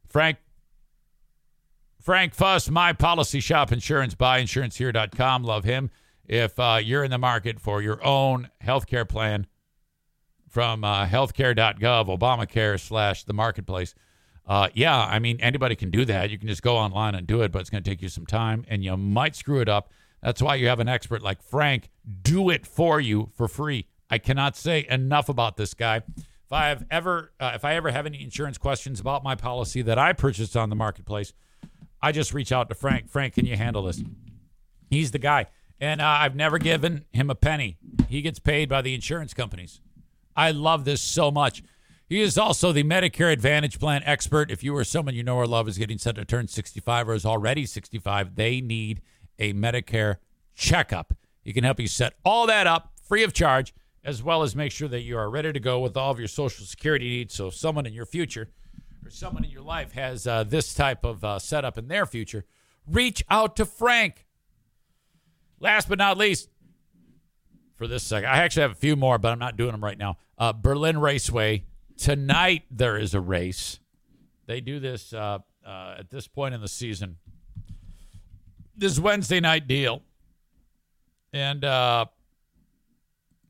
Frank 0.08 0.38
Frank 2.00 2.34
Fuss, 2.34 2.68
my 2.70 2.94
policy 2.94 3.40
shop 3.40 3.72
insurance, 3.72 4.14
buyinsurancehere.com. 4.14 5.44
Love 5.44 5.64
him. 5.64 5.90
If 6.26 6.58
uh, 6.58 6.80
you're 6.82 7.04
in 7.04 7.10
the 7.10 7.18
market 7.18 7.60
for 7.60 7.82
your 7.82 8.02
own 8.04 8.48
healthcare 8.64 9.06
plan 9.06 9.46
from 10.48 10.82
uh, 10.82 11.06
healthcare.gov, 11.06 12.18
Obamacare 12.18 12.80
slash 12.80 13.24
the 13.24 13.34
marketplace, 13.34 13.94
uh, 14.46 14.68
yeah, 14.74 14.98
I 14.98 15.18
mean, 15.18 15.38
anybody 15.40 15.76
can 15.76 15.90
do 15.90 16.04
that. 16.06 16.30
You 16.30 16.38
can 16.38 16.48
just 16.48 16.62
go 16.62 16.76
online 16.76 17.14
and 17.14 17.26
do 17.26 17.42
it, 17.42 17.52
but 17.52 17.60
it's 17.60 17.70
going 17.70 17.82
to 17.82 17.90
take 17.90 18.00
you 18.00 18.08
some 18.08 18.26
time 18.26 18.64
and 18.68 18.82
you 18.82 18.96
might 18.96 19.36
screw 19.36 19.60
it 19.60 19.68
up. 19.68 19.92
That's 20.22 20.42
why 20.42 20.56
you 20.56 20.68
have 20.68 20.80
an 20.80 20.88
expert 20.88 21.22
like 21.22 21.42
Frank 21.42 21.88
do 22.22 22.51
it 22.51 22.66
for 22.66 23.01
you 23.01 23.30
for 23.34 23.48
free. 23.48 23.86
I 24.10 24.18
cannot 24.18 24.56
say 24.56 24.86
enough 24.88 25.28
about 25.28 25.56
this 25.56 25.74
guy. 25.74 26.02
If 26.16 26.52
I 26.52 26.68
have 26.68 26.84
ever, 26.90 27.32
uh, 27.38 27.52
if 27.55 27.64
I 27.64 27.76
ever 27.76 27.90
have 27.90 28.06
any 28.06 28.22
insurance 28.22 28.59
questions 28.59 28.98
about 28.98 29.22
my 29.22 29.34
policy 29.34 29.82
that 29.82 29.98
I 29.98 30.12
purchased 30.12 30.56
on 30.56 30.68
the 30.68 30.76
marketplace, 30.76 31.32
I 32.02 32.12
just 32.12 32.34
reach 32.34 32.51
out 32.51 32.68
to 32.70 32.74
Frank. 32.74 33.09
Frank, 33.09 33.34
can 33.34 33.47
you 33.47 33.56
handle 33.56 33.84
this? 33.84 34.02
He's 34.90 35.12
the 35.12 35.18
guy, 35.18 35.47
and 35.80 36.01
uh, 36.01 36.06
I've 36.06 36.34
never 36.34 36.59
given 36.59 37.05
him 37.12 37.30
a 37.30 37.34
penny. 37.36 37.78
He 38.09 38.20
gets 38.20 38.40
paid 38.40 38.68
by 38.68 38.82
the 38.82 38.94
insurance 38.94 39.32
companies. 39.32 39.80
I 40.36 40.51
love 40.51 40.84
this 40.84 41.01
so 41.01 41.30
much. 41.30 41.62
He 42.09 42.20
is 42.20 42.36
also 42.36 42.72
the 42.72 42.82
Medicare 42.82 43.32
Advantage 43.32 43.78
Plan 43.78 44.02
expert. 44.05 44.51
If 44.51 44.64
you 44.64 44.76
or 44.76 44.82
someone 44.82 45.14
you 45.14 45.22
know 45.22 45.36
or 45.36 45.47
love 45.47 45.68
is 45.68 45.78
getting 45.78 45.98
set 45.98 46.16
to 46.16 46.24
turn 46.24 46.48
65 46.48 47.09
or 47.09 47.14
is 47.14 47.24
already 47.24 47.64
65, 47.64 48.34
they 48.34 48.60
need 48.60 49.01
a 49.40 49.52
Medicare 49.52 50.16
checkup. 50.54 51.14
He 51.42 51.52
can 51.52 51.64
help 51.64 51.80
you 51.80 51.88
set 51.88 52.14
all 52.24 52.46
that 52.46 52.66
up 52.66 52.92
free 53.02 53.24
of 53.24 53.32
charge, 53.32 53.74
as 54.04 54.22
well 54.22 54.42
as 54.42 54.54
make 54.54 54.70
sure 54.70 54.88
that 54.88 55.00
you 55.00 55.18
are 55.18 55.28
ready 55.28 55.52
to 55.52 55.60
go 55.60 55.80
with 55.80 55.96
all 55.96 56.12
of 56.12 56.18
your 56.18 56.28
Social 56.28 56.64
Security 56.64 57.08
needs. 57.08 57.34
So, 57.34 57.50
someone 57.50 57.86
in 57.86 57.92
your 57.92 58.06
future 58.06 58.50
or 59.04 59.10
someone 59.10 59.44
in 59.44 59.50
your 59.50 59.62
life 59.62 59.92
has 59.92 60.26
uh, 60.26 60.44
this 60.44 60.74
type 60.74 61.04
of 61.04 61.24
uh, 61.24 61.38
setup 61.38 61.78
in 61.78 61.88
their 61.88 62.06
future, 62.06 62.44
reach 62.86 63.24
out 63.28 63.56
to 63.56 63.64
Frank. 63.64 64.26
Last 65.58 65.88
but 65.88 65.98
not 65.98 66.16
least, 66.16 66.48
for 67.76 67.86
this 67.86 68.02
second, 68.02 68.28
I 68.28 68.38
actually 68.38 68.62
have 68.62 68.72
a 68.72 68.76
few 68.76 68.96
more, 68.96 69.18
but 69.18 69.32
I'm 69.32 69.38
not 69.38 69.56
doing 69.56 69.72
them 69.72 69.82
right 69.82 69.98
now. 69.98 70.16
Uh, 70.38 70.52
Berlin 70.52 70.98
Raceway. 70.98 71.64
Tonight, 71.96 72.62
there 72.70 72.96
is 72.96 73.12
a 73.12 73.20
race. 73.20 73.78
They 74.46 74.62
do 74.62 74.80
this 74.80 75.12
uh, 75.12 75.40
uh, 75.66 75.96
at 75.98 76.08
this 76.08 76.26
point 76.26 76.54
in 76.54 76.62
the 76.62 76.68
season. 76.68 77.18
This 78.81 78.98
Wednesday 78.98 79.40
night 79.40 79.69
deal. 79.69 80.02
And 81.32 81.65
uh, 81.65 82.07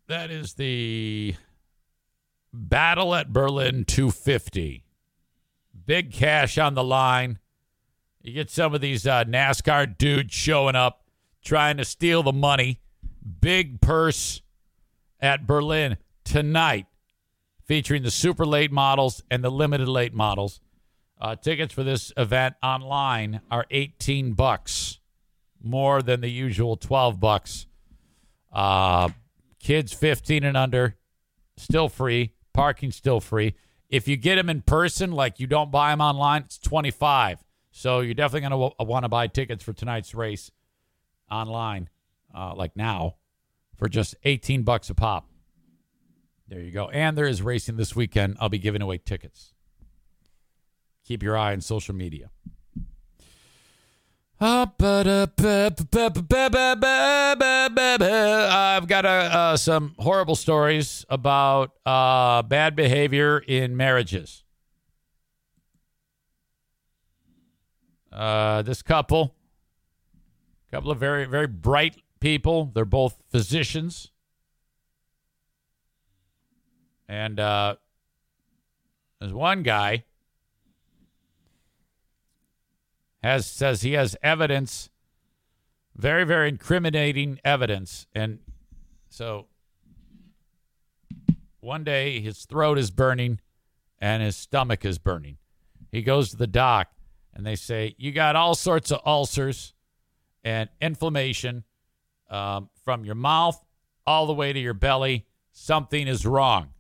that 0.08 0.30
is 0.30 0.54
the 0.54 1.34
Battle 2.52 3.14
at 3.14 3.32
Berlin 3.32 3.84
250 3.84 4.84
big 5.90 6.12
cash 6.12 6.56
on 6.56 6.74
the 6.74 6.84
line. 6.84 7.40
You 8.22 8.32
get 8.32 8.48
some 8.48 8.74
of 8.74 8.80
these 8.80 9.08
uh, 9.08 9.24
NASCAR 9.24 9.98
dudes 9.98 10.32
showing 10.32 10.76
up 10.76 11.04
trying 11.42 11.78
to 11.78 11.84
steal 11.84 12.22
the 12.22 12.32
money. 12.32 12.78
Big 13.40 13.80
purse 13.80 14.40
at 15.18 15.48
Berlin 15.48 15.96
tonight, 16.22 16.86
featuring 17.64 18.04
the 18.04 18.10
super 18.12 18.46
late 18.46 18.70
models 18.70 19.24
and 19.32 19.42
the 19.42 19.50
limited 19.50 19.88
late 19.88 20.14
models. 20.14 20.60
Uh, 21.20 21.34
tickets 21.34 21.74
for 21.74 21.82
this 21.82 22.12
event 22.16 22.54
online 22.62 23.40
are 23.50 23.66
18 23.72 24.34
bucks, 24.34 24.99
more 25.62 26.02
than 26.02 26.20
the 26.20 26.30
usual 26.30 26.76
12 26.76 27.20
bucks. 27.20 27.66
Uh, 28.52 29.10
kids 29.58 29.92
15 29.92 30.44
and 30.44 30.56
under, 30.56 30.96
still 31.56 31.88
free. 31.88 32.34
Parking 32.52 32.90
still 32.90 33.20
free. 33.20 33.54
If 33.88 34.08
you 34.08 34.16
get 34.16 34.36
them 34.36 34.48
in 34.50 34.62
person, 34.62 35.12
like 35.12 35.38
you 35.40 35.46
don't 35.46 35.70
buy 35.70 35.90
them 35.90 36.00
online, 36.00 36.42
it's 36.42 36.58
25. 36.58 37.44
So 37.70 38.00
you're 38.00 38.14
definitely 38.14 38.48
going 38.48 38.50
to 38.50 38.74
w- 38.74 38.90
want 38.90 39.04
to 39.04 39.08
buy 39.08 39.26
tickets 39.28 39.62
for 39.62 39.72
tonight's 39.72 40.14
race 40.14 40.50
online, 41.30 41.88
uh, 42.34 42.54
like 42.54 42.76
now, 42.76 43.16
for 43.76 43.88
just 43.88 44.16
18 44.24 44.62
bucks 44.62 44.90
a 44.90 44.94
pop. 44.94 45.28
There 46.48 46.60
you 46.60 46.72
go. 46.72 46.88
And 46.88 47.16
there 47.16 47.26
is 47.26 47.42
racing 47.42 47.76
this 47.76 47.94
weekend. 47.94 48.36
I'll 48.40 48.48
be 48.48 48.58
giving 48.58 48.82
away 48.82 48.98
tickets. 48.98 49.54
Keep 51.04 51.22
your 51.22 51.36
eye 51.36 51.52
on 51.52 51.60
social 51.60 51.94
media. 51.94 52.30
I've 58.50 58.86
got 58.86 59.04
uh, 59.04 59.56
some 59.58 59.94
horrible 59.98 60.34
stories 60.34 61.04
about 61.10 61.72
uh, 61.84 62.40
bad 62.42 62.74
behavior 62.74 63.38
in 63.38 63.76
marriages. 63.76 64.42
Uh, 68.10 68.62
this 68.62 68.80
couple, 68.80 69.34
couple 70.70 70.90
of 70.90 70.98
very, 70.98 71.26
very 71.26 71.46
bright 71.46 71.96
people. 72.18 72.70
They're 72.74 72.86
both 72.86 73.22
physicians. 73.30 74.10
And 77.08 77.38
uh, 77.38 77.76
There's 79.20 79.34
one 79.34 79.62
guy 79.62 80.04
has 83.22 83.46
says 83.46 83.82
he 83.82 83.92
has 83.92 84.16
evidence, 84.22 84.90
very 85.94 86.24
very 86.24 86.48
incriminating 86.48 87.40
evidence, 87.44 88.06
and 88.14 88.38
so 89.08 89.46
one 91.60 91.84
day 91.84 92.20
his 92.20 92.44
throat 92.46 92.78
is 92.78 92.90
burning 92.90 93.38
and 93.98 94.22
his 94.22 94.36
stomach 94.36 94.84
is 94.84 94.98
burning. 94.98 95.36
He 95.92 96.02
goes 96.02 96.30
to 96.30 96.36
the 96.36 96.46
doc 96.46 96.88
and 97.34 97.46
they 97.46 97.56
say 97.56 97.94
you 97.98 98.12
got 98.12 98.36
all 98.36 98.54
sorts 98.54 98.90
of 98.90 99.00
ulcers 99.04 99.74
and 100.42 100.68
inflammation 100.80 101.64
um, 102.30 102.70
from 102.84 103.04
your 103.04 103.14
mouth 103.14 103.62
all 104.06 104.26
the 104.26 104.32
way 104.32 104.52
to 104.52 104.58
your 104.58 104.74
belly. 104.74 105.26
Something 105.52 106.08
is 106.08 106.24
wrong. 106.24 106.70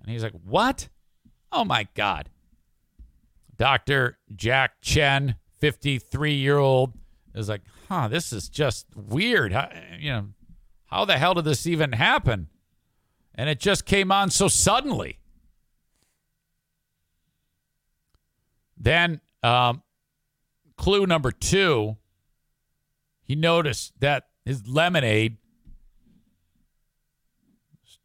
And 0.00 0.10
he's 0.10 0.22
like, 0.22 0.34
What? 0.44 0.88
Oh 1.52 1.64
my 1.64 1.86
God. 1.94 2.30
Dr. 3.56 4.18
Jack 4.34 4.80
Chen, 4.80 5.34
53 5.58 6.34
year 6.34 6.58
old, 6.58 6.94
is 7.34 7.48
like, 7.48 7.62
Huh, 7.88 8.08
this 8.08 8.32
is 8.32 8.48
just 8.48 8.86
weird. 8.94 9.52
How, 9.52 9.70
you 9.98 10.10
know, 10.10 10.26
how 10.86 11.04
the 11.04 11.18
hell 11.18 11.34
did 11.34 11.44
this 11.44 11.66
even 11.66 11.92
happen? 11.92 12.48
And 13.34 13.48
it 13.48 13.60
just 13.60 13.84
came 13.84 14.10
on 14.10 14.30
so 14.30 14.48
suddenly. 14.48 15.18
Then, 18.76 19.20
um, 19.42 19.82
clue 20.76 21.06
number 21.06 21.30
two, 21.30 21.96
he 23.22 23.34
noticed 23.34 23.92
that 24.00 24.28
his 24.44 24.66
lemonade 24.66 25.36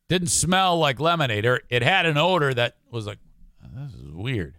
didn't 0.09 0.29
smell 0.29 0.77
like 0.77 0.99
lemonade, 0.99 1.45
or 1.45 1.61
it 1.69 1.81
had 1.81 2.05
an 2.05 2.17
odor 2.17 2.53
that 2.53 2.75
was 2.91 3.07
like, 3.07 3.19
this 3.75 3.93
is 3.93 4.11
weird. 4.11 4.57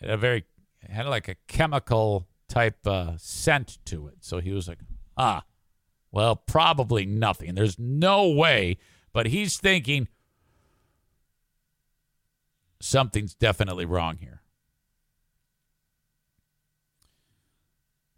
It 0.00 0.06
had 0.06 0.10
a 0.10 0.16
very, 0.16 0.44
had 0.92 1.06
like 1.06 1.28
a 1.28 1.36
chemical 1.46 2.28
type 2.48 2.86
uh, 2.86 3.16
scent 3.16 3.78
to 3.86 4.08
it. 4.08 4.18
So 4.20 4.40
he 4.40 4.52
was 4.52 4.68
like, 4.68 4.78
ah, 5.16 5.44
well, 6.10 6.36
probably 6.36 7.06
nothing. 7.06 7.54
There's 7.54 7.78
no 7.78 8.28
way, 8.28 8.76
but 9.12 9.26
he's 9.26 9.56
thinking 9.56 10.08
something's 12.80 13.34
definitely 13.34 13.86
wrong 13.86 14.18
here. 14.18 14.42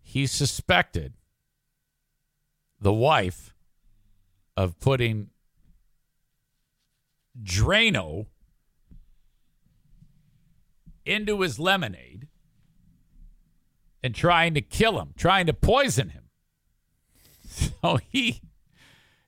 He 0.02 0.26
suspected 0.26 1.14
the 2.80 2.92
wife 2.92 3.54
of 4.56 4.78
putting 4.78 5.30
Drano 7.42 8.26
into 11.04 11.40
his 11.40 11.58
lemonade 11.58 12.28
and 14.04 14.14
trying 14.14 14.52
to 14.52 14.60
kill 14.60 15.00
him, 15.00 15.14
trying 15.16 15.46
to 15.46 15.54
poison 15.54 16.10
him. 16.10 16.20
So 17.82 17.98
he 18.10 18.40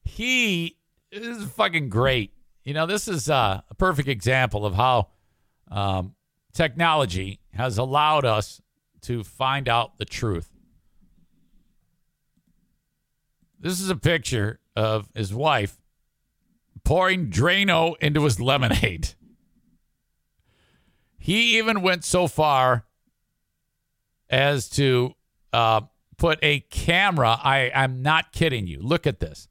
he 0.02 0.78
is 1.12 1.44
fucking 1.44 1.90
great. 1.90 2.32
You 2.64 2.74
know, 2.74 2.84
this 2.86 3.06
is 3.06 3.30
uh, 3.30 3.60
a 3.70 3.74
perfect 3.76 4.08
example 4.08 4.66
of 4.66 4.74
how 4.74 5.10
um, 5.70 6.16
technology 6.52 7.38
has 7.52 7.78
allowed 7.78 8.24
us 8.24 8.60
to 9.02 9.22
find 9.22 9.68
out 9.68 9.98
the 9.98 10.04
truth. 10.04 10.50
This 13.60 13.80
is 13.80 13.90
a 13.90 13.96
picture 13.96 14.58
of 14.74 15.08
his 15.14 15.32
wife 15.32 15.76
pouring 16.82 17.30
Drano 17.30 17.94
into 18.00 18.24
his 18.24 18.40
lemonade. 18.40 19.10
He 21.18 21.58
even 21.58 21.82
went 21.82 22.04
so 22.04 22.28
far 22.28 22.85
as 24.28 24.68
to 24.70 25.14
uh, 25.52 25.82
put 26.16 26.38
a 26.42 26.60
camera. 26.60 27.38
I, 27.42 27.70
I'm 27.74 28.02
not 28.02 28.32
kidding 28.32 28.66
you. 28.66 28.80
Look 28.80 29.06
at 29.06 29.20
this 29.20 29.48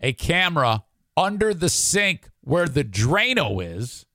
a 0.00 0.12
camera 0.12 0.84
under 1.16 1.52
the 1.52 1.68
sink 1.68 2.30
where 2.40 2.66
the 2.66 2.84
Drano 2.84 3.62
is. 3.62 4.06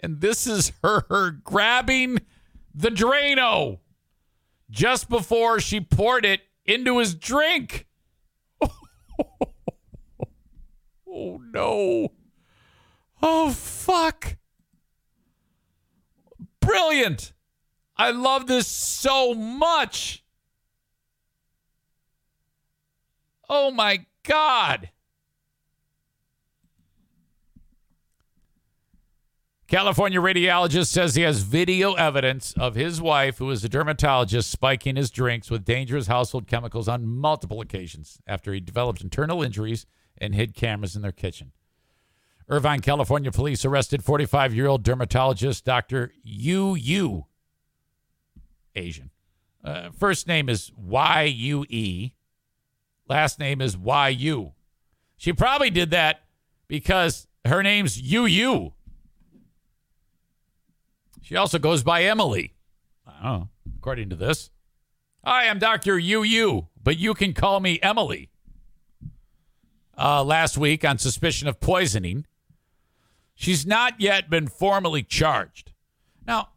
And 0.00 0.20
this 0.20 0.46
is 0.46 0.72
her, 0.82 1.04
her 1.08 1.32
grabbing 1.32 2.20
the 2.72 2.90
Drano 2.90 3.80
just 4.70 5.08
before 5.08 5.58
she 5.58 5.80
poured 5.80 6.24
it 6.24 6.42
into 6.64 6.98
his 6.98 7.14
drink. 7.14 7.86
oh 8.62 8.70
no. 11.52 12.12
Oh 13.20 13.50
fuck. 13.50 14.36
Brilliant. 16.60 17.32
I 17.98 18.10
love 18.12 18.46
this 18.46 18.66
so 18.66 19.34
much. 19.34 20.22
Oh 23.48 23.70
my 23.70 24.06
God. 24.22 24.90
California 29.66 30.18
radiologist 30.18 30.86
says 30.86 31.14
he 31.14 31.22
has 31.22 31.40
video 31.40 31.92
evidence 31.92 32.54
of 32.56 32.74
his 32.74 33.02
wife, 33.02 33.36
who 33.36 33.50
is 33.50 33.62
a 33.62 33.68
dermatologist, 33.68 34.50
spiking 34.50 34.96
his 34.96 35.10
drinks 35.10 35.50
with 35.50 35.66
dangerous 35.66 36.06
household 36.06 36.46
chemicals 36.46 36.88
on 36.88 37.06
multiple 37.06 37.60
occasions 37.60 38.18
after 38.26 38.54
he 38.54 38.60
developed 38.60 39.02
internal 39.02 39.42
injuries 39.42 39.84
and 40.16 40.34
hid 40.34 40.54
cameras 40.54 40.96
in 40.96 41.02
their 41.02 41.12
kitchen. 41.12 41.52
Irvine, 42.48 42.80
California 42.80 43.30
police 43.30 43.62
arrested 43.66 44.02
45 44.02 44.54
year 44.54 44.68
old 44.68 44.82
dermatologist 44.82 45.66
Dr. 45.66 46.12
Yu 46.22 46.74
Yu, 46.74 47.26
Asian. 48.78 49.10
Uh, 49.64 49.90
first 49.90 50.26
name 50.26 50.48
is 50.48 50.72
Y 50.76 51.22
U 51.24 51.66
E, 51.68 52.12
last 53.08 53.38
name 53.38 53.60
is 53.60 53.76
Y 53.76 54.08
U. 54.08 54.52
She 55.16 55.32
probably 55.32 55.70
did 55.70 55.90
that 55.90 56.22
because 56.68 57.26
her 57.44 57.62
name's 57.62 58.00
Yu 58.00 58.24
Yu. 58.26 58.72
She 61.22 61.36
also 61.36 61.58
goes 61.58 61.82
by 61.82 62.04
Emily. 62.04 62.54
Oh, 63.22 63.48
according 63.76 64.10
to 64.10 64.16
this. 64.16 64.50
Hi, 65.24 65.48
I'm 65.48 65.58
Dr. 65.58 65.98
Yu 65.98 66.22
Yu, 66.22 66.68
but 66.82 66.96
you 66.96 67.12
can 67.12 67.34
call 67.34 67.60
me 67.60 67.78
Emily. 67.82 68.30
Uh, 69.98 70.22
last 70.22 70.56
week 70.56 70.84
on 70.84 70.96
suspicion 70.96 71.48
of 71.48 71.58
poisoning. 71.58 72.24
She's 73.34 73.66
not 73.66 74.00
yet 74.00 74.30
been 74.30 74.46
formally 74.46 75.02
charged. 75.02 75.72
Now, 76.26 76.50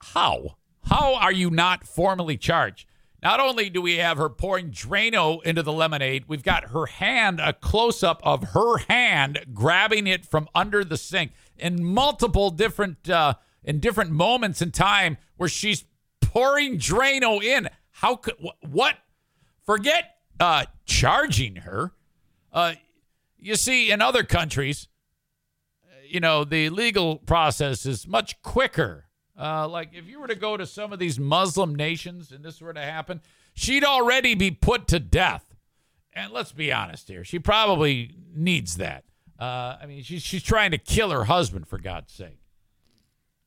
how? 0.00 0.56
How 0.88 1.16
are 1.16 1.32
you 1.32 1.50
not 1.50 1.86
formally 1.86 2.38
charged? 2.38 2.86
Not 3.22 3.40
only 3.40 3.68
do 3.68 3.82
we 3.82 3.96
have 3.96 4.16
her 4.16 4.30
pouring 4.30 4.70
Drano 4.70 5.42
into 5.42 5.62
the 5.62 5.72
lemonade, 5.72 6.24
we've 6.28 6.42
got 6.42 6.70
her 6.70 6.86
hand, 6.86 7.40
a 7.40 7.52
close 7.52 8.02
up 8.02 8.22
of 8.24 8.50
her 8.54 8.78
hand 8.88 9.44
grabbing 9.52 10.06
it 10.06 10.24
from 10.24 10.48
under 10.54 10.84
the 10.84 10.96
sink 10.96 11.32
in 11.58 11.84
multiple 11.84 12.50
different, 12.50 13.10
uh, 13.10 13.34
in 13.62 13.80
different 13.80 14.12
moments 14.12 14.62
in 14.62 14.70
time 14.70 15.18
where 15.36 15.48
she's 15.48 15.84
pouring 16.22 16.78
Drano 16.78 17.42
in. 17.42 17.68
How 17.90 18.16
could, 18.16 18.36
what? 18.60 18.96
Forget 19.66 20.16
uh, 20.40 20.64
charging 20.86 21.56
her. 21.56 21.92
Uh, 22.50 22.74
you 23.36 23.56
see, 23.56 23.90
in 23.90 24.00
other 24.00 24.22
countries, 24.22 24.88
you 26.08 26.20
know, 26.20 26.44
the 26.44 26.70
legal 26.70 27.16
process 27.16 27.84
is 27.84 28.06
much 28.06 28.40
quicker. 28.40 29.07
Uh, 29.38 29.68
like 29.68 29.90
if 29.92 30.08
you 30.08 30.20
were 30.20 30.26
to 30.26 30.34
go 30.34 30.56
to 30.56 30.66
some 30.66 30.92
of 30.92 30.98
these 30.98 31.18
Muslim 31.18 31.74
nations 31.74 32.32
and 32.32 32.44
this 32.44 32.60
were 32.60 32.72
to 32.72 32.82
happen, 32.82 33.20
she'd 33.54 33.84
already 33.84 34.34
be 34.34 34.50
put 34.50 34.88
to 34.88 34.98
death. 34.98 35.44
And 36.12 36.32
let's 36.32 36.52
be 36.52 36.72
honest 36.72 37.08
here, 37.08 37.22
she 37.24 37.38
probably 37.38 38.14
needs 38.34 38.78
that. 38.78 39.04
Uh, 39.38 39.76
I 39.80 39.86
mean, 39.86 40.02
she's 40.02 40.22
she's 40.22 40.42
trying 40.42 40.72
to 40.72 40.78
kill 40.78 41.10
her 41.10 41.24
husband 41.24 41.68
for 41.68 41.78
God's 41.78 42.12
sake. 42.12 42.40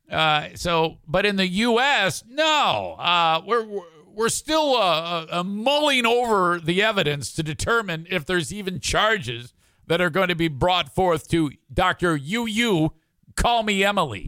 Uh, 0.10 0.50
so, 0.56 0.98
but 1.08 1.26
in 1.26 1.38
the 1.38 1.48
U.S., 1.48 2.24
no, 2.28 2.96
uh, 3.00 3.42
we're, 3.46 3.66
we're 4.06 4.30
still 4.30 4.76
uh, 4.76 5.26
uh, 5.32 5.44
mulling 5.44 6.06
over 6.06 6.60
the 6.60 6.84
evidence 6.84 7.32
to 7.34 7.44
determine 7.44 8.06
if 8.10 8.26
there's 8.26 8.54
even 8.54 8.82
charges 8.82 9.54
that 9.88 10.02
are 10.02 10.10
going 10.10 10.28
to 10.28 10.36
be 10.36 10.50
brought 10.50 10.94
forth 10.94 11.30
to 11.30 11.52
Dr. 11.74 12.18
Yu 12.18 12.46
Yu. 12.46 12.92
Call 13.36 13.64
me 13.64 13.86
Emily. 13.86 14.28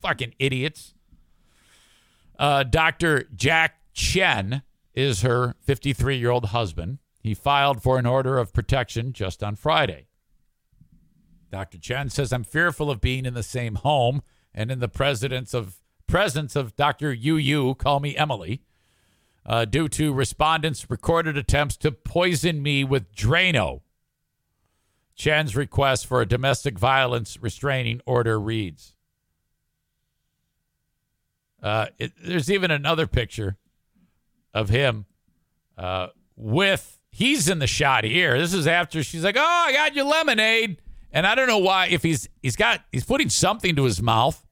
Fucking 0.00 0.34
idiots. 0.38 0.94
Uh, 2.38 2.62
Dr. 2.62 3.24
Jack 3.34 3.80
Chen 3.92 4.62
is 4.94 5.22
her 5.22 5.54
53 5.62 6.16
year 6.16 6.30
old 6.30 6.46
husband. 6.46 6.98
He 7.22 7.34
filed 7.34 7.82
for 7.82 7.98
an 7.98 8.06
order 8.06 8.38
of 8.38 8.52
protection 8.52 9.12
just 9.12 9.42
on 9.42 9.56
Friday. 9.56 10.06
Dr. 11.50 11.78
Chen 11.78 12.10
says, 12.10 12.32
I'm 12.32 12.44
fearful 12.44 12.90
of 12.90 13.00
being 13.00 13.24
in 13.24 13.34
the 13.34 13.42
same 13.42 13.76
home 13.76 14.22
and 14.54 14.70
in 14.70 14.80
the 14.80 14.88
presence 14.88 15.54
of 15.54 15.80
presence 16.06 16.54
of 16.54 16.76
Dr. 16.76 17.12
Yu 17.12 17.36
Yu, 17.36 17.74
call 17.74 18.00
me 18.00 18.16
Emily, 18.16 18.62
uh, 19.44 19.64
due 19.64 19.88
to 19.88 20.12
respondents' 20.12 20.88
recorded 20.88 21.36
attempts 21.36 21.76
to 21.78 21.90
poison 21.92 22.62
me 22.62 22.84
with 22.84 23.12
Drano. 23.12 23.80
Chen's 25.14 25.56
request 25.56 26.06
for 26.06 26.20
a 26.20 26.26
domestic 26.26 26.78
violence 26.78 27.38
restraining 27.40 28.00
order 28.06 28.38
reads 28.38 28.95
Uh, 31.66 31.86
it, 31.98 32.12
there's 32.22 32.48
even 32.48 32.70
another 32.70 33.08
picture 33.08 33.56
of 34.54 34.68
him 34.68 35.04
uh, 35.76 36.06
with. 36.36 37.00
He's 37.10 37.48
in 37.48 37.58
the 37.58 37.66
shot 37.66 38.04
here. 38.04 38.38
This 38.38 38.54
is 38.54 38.68
after 38.68 39.02
she's 39.02 39.24
like, 39.24 39.36
"Oh, 39.36 39.64
I 39.66 39.72
got 39.72 39.96
your 39.96 40.04
lemonade," 40.04 40.80
and 41.10 41.26
I 41.26 41.34
don't 41.34 41.48
know 41.48 41.58
why. 41.58 41.88
If 41.88 42.04
he's 42.04 42.28
he's 42.40 42.54
got 42.54 42.84
he's 42.92 43.04
putting 43.04 43.28
something 43.28 43.74
to 43.74 43.82
his 43.82 44.00
mouth. 44.00 44.46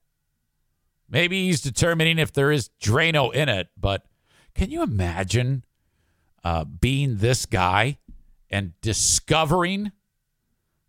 Maybe 1.09 1.47
he's 1.47 1.61
determining 1.61 2.19
if 2.19 2.33
there 2.33 2.51
is 2.51 2.71
Drano 2.83 3.33
in 3.33 3.49
it. 3.49 3.69
But 3.79 4.07
can 4.57 4.73
you 4.73 4.83
imagine 4.83 5.65
uh, 6.43 6.65
being 6.65 7.19
this 7.19 7.47
guy 7.47 7.99
and 8.51 8.73
discovering 8.81 9.93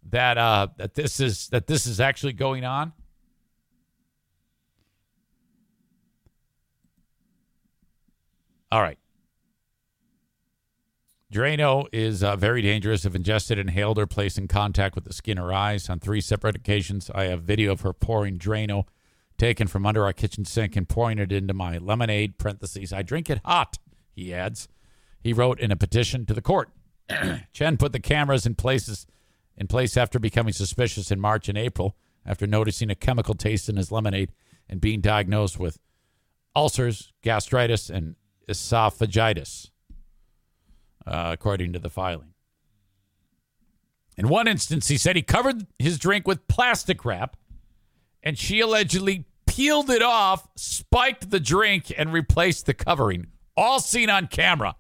that 0.10 0.40
uh, 0.40 0.70
that 0.78 0.96
this 0.96 1.20
is 1.20 1.50
that 1.50 1.68
this 1.68 1.86
is 1.86 2.00
actually 2.00 2.34
going 2.34 2.66
on? 2.66 2.94
All 8.72 8.82
right. 8.82 8.98
Drano 11.34 11.88
is 11.92 12.24
uh, 12.24 12.36
very 12.36 12.62
dangerous 12.62 13.04
if 13.04 13.16
ingested, 13.16 13.58
inhaled, 13.58 13.98
or 13.98 14.08
placed 14.08 14.38
in 14.38 14.48
contact 14.48 14.96
with 14.96 15.04
the 15.06 15.14
skin 15.14 15.40
or 15.40 15.52
eyes. 15.52 15.90
On 15.90 16.00
three 16.00 16.22
separate 16.22 16.56
occasions, 16.56 17.10
I 17.14 17.26
have 17.26 17.44
video 17.44 17.72
of 17.72 17.82
her 17.82 17.94
pouring 17.94 18.38
Drano 18.38 18.86
taken 19.38 19.68
from 19.68 19.86
under 19.86 20.06
our 20.06 20.14
kitchen 20.14 20.46
sink 20.46 20.76
and 20.76 20.88
pouring 20.88 21.20
it 21.20 21.32
into 21.32 21.54
my 21.54 21.78
lemonade. 21.78 22.38
Parentheses. 22.38 22.94
I 22.94 23.02
drink 23.02 23.30
it 23.30 23.42
hot. 23.44 23.80
He 24.14 24.34
adds. 24.34 24.68
He 25.20 25.34
wrote 25.34 25.60
in 25.60 25.72
a 25.72 25.76
petition 25.76 26.26
to 26.28 26.34
the 26.34 26.42
court. 26.42 26.70
Chen 27.54 27.78
put 27.78 27.92
the 27.92 28.00
cameras 28.00 28.46
in 28.46 28.56
places 28.56 29.06
in 29.58 29.68
place 29.68 29.98
after 29.98 30.20
becoming 30.20 30.54
suspicious 30.54 31.12
in 31.12 31.20
March 31.20 31.50
and 31.50 31.58
April 31.58 31.96
after 32.26 32.48
noticing 32.48 32.90
a 32.90 32.96
chemical 32.96 33.34
taste 33.34 33.70
in 33.70 33.78
his 33.78 33.92
lemonade 33.92 34.32
and 34.70 34.82
being 34.82 35.02
diagnosed 35.02 35.60
with 35.60 35.80
ulcers, 36.56 37.14
gastritis, 37.22 37.90
and 37.90 38.16
esophagitis, 38.48 39.70
uh, 41.06 41.30
according 41.34 41.74
to 41.74 41.80
the 41.80 41.90
filing. 41.90 42.34
In 44.18 44.30
one 44.30 44.48
instance, 44.48 44.88
he 44.88 44.98
said 44.98 45.16
he 45.16 45.22
covered 45.22 45.68
his 45.78 46.00
drink 46.00 46.28
with 46.28 46.48
plastic 46.48 47.04
wrap, 47.04 47.36
and 48.24 48.38
she 48.38 48.60
allegedly 48.62 49.26
peeled 49.46 49.90
it 49.90 50.02
off, 50.02 50.48
spiked 50.56 51.32
the 51.32 51.40
drink, 51.40 51.92
and 51.98 52.14
replaced 52.14 52.66
the 52.66 52.74
covering. 52.74 53.28
All 53.58 53.80
seen 53.80 54.10
on 54.10 54.28
camera. 54.28 54.76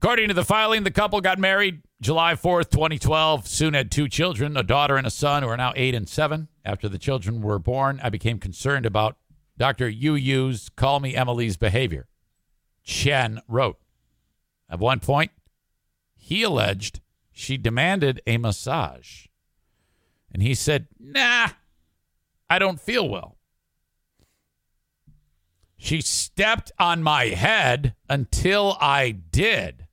According 0.00 0.28
to 0.28 0.34
the 0.34 0.44
filing, 0.44 0.84
the 0.84 0.92
couple 0.92 1.20
got 1.20 1.40
married 1.40 1.82
July 2.00 2.34
4th, 2.34 2.70
2012. 2.70 3.48
Soon 3.48 3.74
had 3.74 3.90
two 3.90 4.08
children, 4.08 4.56
a 4.56 4.62
daughter 4.62 4.96
and 4.96 5.06
a 5.06 5.10
son, 5.10 5.42
who 5.42 5.48
are 5.48 5.56
now 5.56 5.72
eight 5.74 5.94
and 5.94 6.08
seven. 6.08 6.46
After 6.64 6.88
the 6.88 6.98
children 6.98 7.42
were 7.42 7.58
born, 7.58 8.00
I 8.02 8.08
became 8.08 8.38
concerned 8.38 8.86
about 8.86 9.16
Dr. 9.58 9.88
Yu 9.88 10.14
Yu's 10.14 10.70
Call 10.70 11.00
Me 11.00 11.14
Emily's 11.14 11.56
behavior. 11.56 12.06
Chen 12.84 13.42
wrote. 13.48 13.78
At 14.70 14.78
one 14.78 15.00
point, 15.00 15.32
he 16.14 16.42
alleged 16.42 17.00
she 17.32 17.56
demanded 17.56 18.20
a 18.26 18.38
massage. 18.38 19.26
And 20.32 20.42
he 20.42 20.54
said, 20.54 20.88
Nah, 20.98 21.48
I 22.48 22.58
don't 22.58 22.80
feel 22.80 23.08
well. 23.08 23.36
She 25.76 26.00
stepped 26.00 26.72
on 26.78 27.02
my 27.02 27.26
head 27.26 27.94
until 28.08 28.76
I 28.80 29.10
did. 29.10 29.86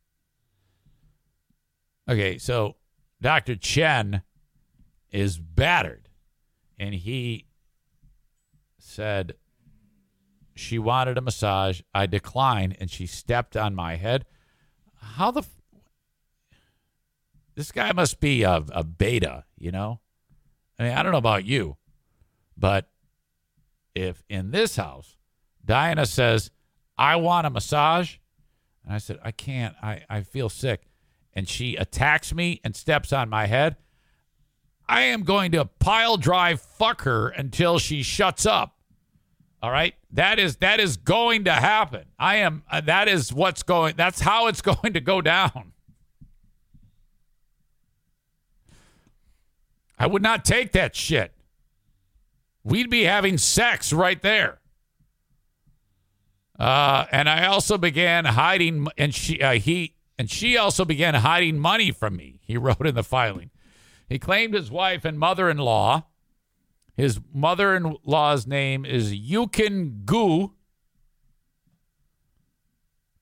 Okay, 2.09 2.37
so 2.37 2.75
Dr. 3.21 3.55
Chen 3.55 4.23
is 5.11 5.37
battered. 5.37 6.09
And 6.77 6.93
he 6.95 7.45
said 8.79 9.35
she 10.55 10.79
wanted 10.79 11.17
a 11.17 11.21
massage. 11.21 11.81
I 11.93 12.05
declined, 12.05 12.77
and 12.79 12.89
she 12.89 13.05
stepped 13.05 13.55
on 13.57 13.75
my 13.75 13.95
head. 13.95 14.25
How 14.95 15.31
the. 15.31 15.41
F- 15.41 15.49
this 17.55 17.71
guy 17.71 17.91
must 17.93 18.19
be 18.19 18.43
a, 18.43 18.63
a 18.71 18.83
beta, 18.83 19.45
you 19.57 19.71
know? 19.71 20.01
I 20.77 20.83
mean, 20.83 20.91
I 20.91 21.03
don't 21.03 21.13
know 21.13 21.17
about 21.17 21.45
you, 21.45 21.77
but 22.57 22.89
if 23.93 24.23
in 24.29 24.51
this 24.51 24.75
house, 24.75 25.15
Diana 25.63 26.05
says, 26.05 26.51
I 26.97 27.15
want 27.15 27.47
a 27.47 27.49
massage, 27.49 28.17
and 28.83 28.93
I 28.93 28.97
said, 28.97 29.19
I 29.23 29.31
can't, 29.31 29.73
I, 29.81 30.03
I 30.09 30.21
feel 30.21 30.49
sick, 30.49 30.89
and 31.33 31.47
she 31.47 31.75
attacks 31.77 32.33
me 32.33 32.59
and 32.63 32.75
steps 32.75 33.13
on 33.13 33.29
my 33.29 33.45
head, 33.45 33.77
I 34.87 35.03
am 35.03 35.23
going 35.23 35.53
to 35.53 35.65
pile 35.65 36.17
drive 36.17 36.61
fuck 36.61 37.03
her 37.03 37.29
until 37.29 37.79
she 37.79 38.03
shuts 38.03 38.45
up. 38.45 38.74
All 39.65 39.71
right? 39.71 39.95
That 40.11 40.37
is 40.37 40.57
that 40.57 40.79
is 40.79 40.95
going 40.95 41.45
to 41.45 41.51
happen. 41.51 42.03
I 42.19 42.35
am 42.35 42.61
uh, 42.69 42.81
that 42.81 43.07
is 43.07 43.33
what's 43.33 43.63
going 43.63 43.95
that's 43.97 44.21
how 44.21 44.45
it's 44.45 44.61
going 44.73 44.93
to 44.93 45.01
go 45.01 45.21
down. 45.21 45.73
I 49.97 50.05
would 50.05 50.21
not 50.21 50.45
take 50.45 50.71
that 50.73 50.95
shit. 50.95 51.33
We'd 52.63 52.91
be 52.91 53.05
having 53.05 53.39
sex 53.39 53.91
right 53.91 54.21
there. 54.21 54.59
Uh, 56.59 57.05
and 57.11 57.27
I 57.27 57.47
also 57.47 57.79
began 57.79 58.25
hiding, 58.25 58.87
and 58.99 59.15
she, 59.15 59.41
uh, 59.41 59.53
he, 59.53 59.95
and 60.19 60.29
she 60.29 60.57
also 60.57 60.85
began 60.85 61.15
hiding 61.15 61.57
money 61.57 61.89
from 61.89 62.17
me. 62.17 62.39
He 62.43 62.55
wrote 62.57 62.85
in 62.85 62.93
the 62.93 63.03
filing. 63.03 63.49
He 64.07 64.19
claimed 64.19 64.53
his 64.53 64.69
wife 64.69 65.05
and 65.05 65.17
mother-in-law. 65.17 66.05
His 66.95 67.19
mother-in-law's 67.33 68.47
name 68.47 68.85
is 68.85 69.13
Yukin 69.13 70.05
Gu, 70.05 70.51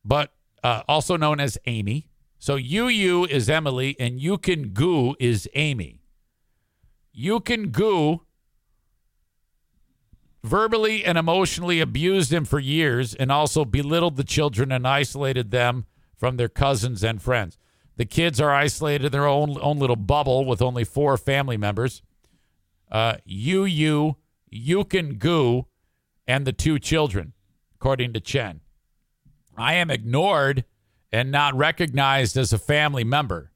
but 0.06 0.32
uh, 0.64 0.84
also 0.88 1.18
known 1.18 1.40
as 1.40 1.58
Amy. 1.66 2.08
So 2.38 2.56
Yu 2.56 2.88
Yu 2.88 3.26
is 3.26 3.50
Emily, 3.50 3.96
and 4.00 4.20
Yukin 4.20 4.74
Gu 4.74 5.16
is 5.20 5.50
Amy. 5.56 6.02
Yukin 7.18 7.72
Gu 7.72 8.22
verbally 10.44 11.06
and 11.06 11.18
emotionally 11.18 11.80
abused 11.80 12.34
him 12.34 12.44
for 12.46 12.60
years 12.60 13.16
and 13.16 13.32
also 13.32 13.64
belittled 13.64 14.18
the 14.18 14.24
children 14.24 14.72
and 14.72 14.88
isolated 14.88 15.52
them 15.52 15.86
from 16.16 16.38
their 16.38 16.50
cousins 16.50 17.04
and 17.04 17.22
friends. 17.22 17.58
The 17.96 18.06
kids 18.06 18.42
are 18.42 18.54
isolated 18.54 19.06
in 19.06 19.12
their 19.12 19.28
own, 19.28 19.58
own 19.62 19.80
little 19.80 19.96
bubble 19.96 20.46
with 20.46 20.62
only 20.62 20.84
four 20.84 21.16
family 21.18 21.58
members 21.58 22.02
uh, 22.94 23.16
Yu 23.26 23.66
Yu, 23.66 24.16
Yukin 24.54 25.18
Gu, 25.18 25.66
and 26.28 26.46
the 26.46 26.54
two 26.54 26.80
children, 26.80 27.34
according 27.76 28.14
to 28.14 28.20
Chen. 28.22 28.62
I 29.58 29.74
am 29.74 29.90
ignored 29.90 30.64
and 31.12 31.32
not 31.32 31.56
recognized 31.56 32.38
as 32.38 32.54
a 32.54 32.58
family 32.58 33.04
member. 33.04 33.52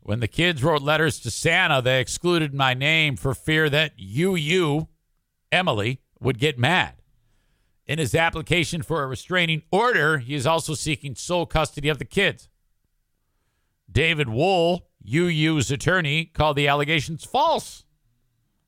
When 0.00 0.20
the 0.20 0.28
kids 0.28 0.64
wrote 0.64 0.82
letters 0.82 1.20
to 1.20 1.30
Santa, 1.30 1.82
they 1.82 2.00
excluded 2.00 2.54
my 2.54 2.74
name 2.74 3.16
for 3.16 3.34
fear 3.34 3.68
that 3.70 3.92
Yu 3.96 4.34
Yu, 4.34 4.88
Emily, 5.50 6.00
would 6.20 6.38
get 6.38 6.58
mad. 6.58 6.94
In 7.86 7.98
his 7.98 8.14
application 8.14 8.82
for 8.82 9.02
a 9.02 9.06
restraining 9.06 9.62
order, 9.70 10.18
he 10.18 10.34
is 10.34 10.46
also 10.46 10.74
seeking 10.74 11.14
sole 11.14 11.46
custody 11.46 11.88
of 11.88 11.98
the 11.98 12.04
kids. 12.04 12.48
David 13.90 14.28
Wohl, 14.28 14.88
Yu 15.02 15.24
Yu's 15.24 15.70
attorney, 15.70 16.24
called 16.24 16.56
the 16.56 16.68
allegations 16.68 17.24
false. 17.24 17.84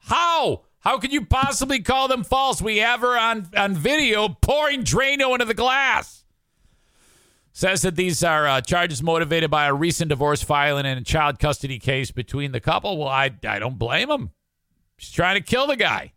How? 0.05 0.63
How 0.81 0.99
could 0.99 1.13
you 1.13 1.25
possibly 1.25 1.81
call 1.81 2.09
them 2.09 2.25
false? 2.25 2.61
We 2.61 2.79
have 2.79 3.01
her 3.01 3.19
on, 3.19 3.49
on 3.57 3.75
video 3.75 4.29
pouring 4.29 4.85
Drano 4.85 5.33
into 5.33 5.47
the 5.47 5.55
glass. 5.55 6.25
Says 7.53 7.83
that 7.83 7.97
these 7.97 8.23
are 8.23 8.47
uh, 8.47 8.61
charges 8.61 9.03
motivated 9.03 9.51
by 9.51 9.67
a 9.67 9.73
recent 9.73 10.11
divorce 10.11 10.43
filing 10.43 10.85
and 10.85 11.01
a 11.01 11.05
child 11.05 11.39
custody 11.39 11.79
case 11.79 12.11
between 12.11 12.53
the 12.53 12.61
couple. 12.61 12.99
Well, 12.99 13.09
I, 13.09 13.31
I 13.47 13.59
don't 13.59 13.79
blame 13.79 14.11
him. 14.11 14.31
She's 14.99 15.13
trying 15.13 15.37
to 15.37 15.41
kill 15.41 15.69
the 15.69 15.77
guy. 15.77 16.13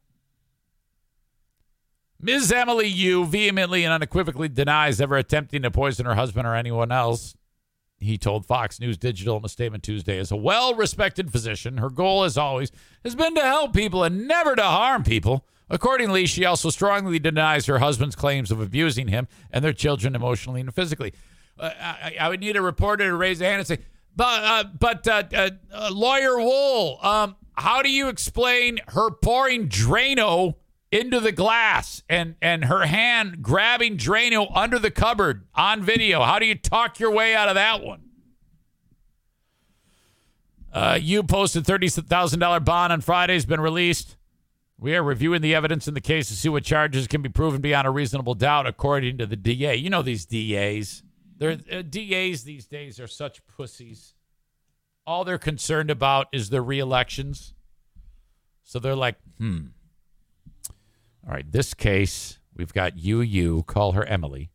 Ms. 2.19 2.51
Emily 2.51 2.87
Yu 2.87 3.25
vehemently 3.25 3.83
and 3.83 3.93
unequivocally 3.93 4.49
denies 4.49 4.99
ever 4.99 5.15
attempting 5.15 5.61
to 5.61 5.71
poison 5.71 6.07
her 6.07 6.15
husband 6.15 6.47
or 6.47 6.55
anyone 6.55 6.91
else. 6.91 7.36
He 7.99 8.17
told 8.17 8.45
Fox 8.45 8.79
News 8.79 8.97
Digital 8.97 9.37
in 9.37 9.45
a 9.45 9.49
statement 9.49 9.83
Tuesday. 9.83 10.19
As 10.19 10.31
a 10.31 10.35
well 10.35 10.75
respected 10.75 11.31
physician, 11.31 11.77
her 11.77 11.89
goal, 11.89 12.23
as 12.23 12.37
always, 12.37 12.71
has 13.03 13.15
been 13.15 13.33
to 13.35 13.41
help 13.41 13.73
people 13.73 14.03
and 14.03 14.27
never 14.27 14.55
to 14.55 14.63
harm 14.63 15.03
people. 15.03 15.45
Accordingly, 15.69 16.25
she 16.27 16.45
also 16.45 16.69
strongly 16.69 17.19
denies 17.19 17.65
her 17.65 17.79
husband's 17.79 18.15
claims 18.15 18.51
of 18.51 18.61
abusing 18.61 19.07
him 19.07 19.27
and 19.51 19.65
their 19.65 19.73
children 19.73 20.15
emotionally 20.15 20.61
and 20.61 20.73
physically. 20.73 21.13
Uh, 21.59 21.71
I, 21.79 22.15
I, 22.19 22.29
would 22.29 22.39
need 22.39 22.55
a 22.55 22.61
reporter 22.61 23.09
to 23.09 23.15
raise 23.15 23.41
a 23.41 23.45
hand 23.45 23.59
and 23.59 23.67
say, 23.67 23.79
but, 24.15 24.43
uh, 24.43 24.63
but 24.79 25.07
uh, 25.07 25.23
uh, 25.33 25.49
uh 25.73 25.89
lawyer 25.91 26.37
Wohl, 26.37 26.99
um, 27.03 27.35
how 27.53 27.81
do 27.81 27.89
you 27.89 28.09
explain 28.09 28.77
her 28.89 29.09
pouring 29.09 29.67
Drano 29.67 30.55
into 30.91 31.19
the 31.19 31.31
glass 31.31 32.03
and 32.09 32.35
and 32.41 32.65
her 32.65 32.85
hand 32.85 33.41
grabbing 33.41 33.97
Drano 33.97 34.51
under 34.55 34.79
the 34.79 34.91
cupboard 34.91 35.45
on 35.55 35.83
video. 35.83 36.23
How 36.23 36.39
do 36.39 36.45
you 36.45 36.55
talk 36.55 36.99
your 36.99 37.11
way 37.11 37.35
out 37.35 37.49
of 37.49 37.55
that 37.55 37.83
one? 37.83 38.03
Uh, 40.71 40.97
you 41.01 41.23
posted 41.23 41.65
thirty 41.65 41.89
thousand 41.89 42.39
dollar 42.39 42.59
bond 42.59 42.93
on 42.93 43.01
Friday 43.01 43.33
has 43.33 43.45
been 43.45 43.61
released. 43.61 44.15
We 44.79 44.95
are 44.95 45.01
reviewing 45.01 45.41
the 45.41 45.55
evidence 45.55 45.87
in 45.87 45.95
the 45.95 46.01
case 46.01 46.27
to 46.27 46.35
see 46.35 46.49
what 46.49 46.63
charges 46.63 47.07
can 47.07 47.23
be 47.23 47.29
proven 47.29 47.61
beyond 47.61 47.87
a 47.87 47.91
reasonable 47.91 48.35
doubt, 48.35 48.67
according 48.67 49.17
to 49.17 49.25
the 49.25 49.35
DA. 49.35 49.75
You 49.75 49.89
know 49.89 50.03
these 50.03 50.25
DAs. 50.25 51.01
They're, 51.35 51.57
uh, 51.71 51.81
DAs 51.81 52.43
these 52.43 52.67
days 52.67 52.99
are 52.99 53.07
such 53.07 53.45
pussies. 53.47 54.13
All 55.05 55.23
they're 55.23 55.39
concerned 55.39 55.89
about 55.89 56.27
is 56.31 56.49
their 56.49 56.61
reelections. 56.61 57.55
So 58.63 58.77
they're 58.77 58.95
like, 58.95 59.15
hmm. 59.37 59.67
All 61.27 61.33
right, 61.33 61.51
this 61.51 61.73
case, 61.73 62.39
we've 62.55 62.71
got 62.71 62.97
Yu 62.97 63.19
Yu, 63.19 63.63
call 63.63 63.91
her 63.91 64.05
Emily, 64.05 64.49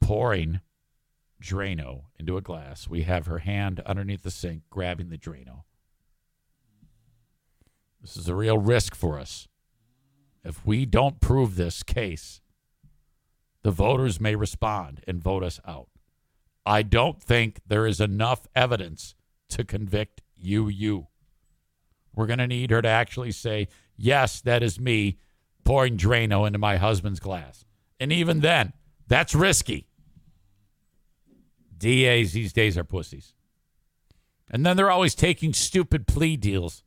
pouring 0.00 0.60
Drano 1.40 2.06
into 2.18 2.36
a 2.36 2.40
glass. 2.40 2.88
We 2.88 3.02
have 3.02 3.26
her 3.26 3.38
hand 3.38 3.80
underneath 3.86 4.24
the 4.24 4.32
sink 4.32 4.62
grabbing 4.68 5.10
the 5.10 5.16
Drano. 5.16 5.62
This 8.00 8.16
is 8.16 8.28
a 8.28 8.34
real 8.34 8.58
risk 8.58 8.96
for 8.96 9.20
us. 9.20 9.46
If 10.42 10.66
we 10.66 10.84
don't 10.86 11.20
prove 11.20 11.54
this 11.54 11.84
case, 11.84 12.40
the 13.62 13.70
voters 13.70 14.20
may 14.20 14.34
respond 14.34 15.04
and 15.06 15.22
vote 15.22 15.44
us 15.44 15.60
out. 15.68 15.88
I 16.66 16.82
don't 16.82 17.22
think 17.22 17.60
there 17.66 17.86
is 17.86 18.00
enough 18.00 18.48
evidence 18.56 19.14
to 19.50 19.62
convict 19.62 20.22
you. 20.36 21.06
We're 22.12 22.26
going 22.26 22.38
to 22.40 22.48
need 22.48 22.70
her 22.72 22.82
to 22.82 22.88
actually 22.88 23.30
say, 23.30 23.68
yes, 23.98 24.40
that 24.40 24.62
is 24.62 24.80
me 24.80 25.18
pouring 25.64 25.98
Drano 25.98 26.46
into 26.46 26.58
my 26.58 26.78
husband's 26.78 27.20
glass. 27.20 27.66
And 28.00 28.10
even 28.12 28.40
then, 28.40 28.72
that's 29.06 29.34
risky. 29.34 29.88
DAs 31.76 32.32
these 32.32 32.52
days 32.52 32.78
are 32.78 32.84
pussies. 32.84 33.34
And 34.50 34.64
then 34.64 34.76
they're 34.76 34.90
always 34.90 35.14
taking 35.14 35.52
stupid 35.52 36.06
plea 36.06 36.36
deals. 36.36 36.82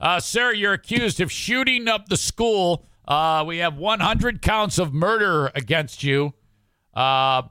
Uh, 0.00 0.18
sir, 0.18 0.52
you're 0.52 0.72
accused 0.72 1.20
of 1.20 1.30
shooting 1.30 1.86
up 1.86 2.08
the 2.08 2.16
school. 2.16 2.86
Uh, 3.06 3.44
we 3.46 3.58
have 3.58 3.76
100 3.76 4.42
counts 4.42 4.78
of 4.78 4.92
murder 4.92 5.52
against 5.54 6.02
you. 6.02 6.32
Uh, 6.94 7.42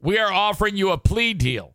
we 0.00 0.18
are 0.18 0.32
offering 0.32 0.76
you 0.76 0.90
a 0.90 0.98
plea 0.98 1.34
deal. 1.34 1.74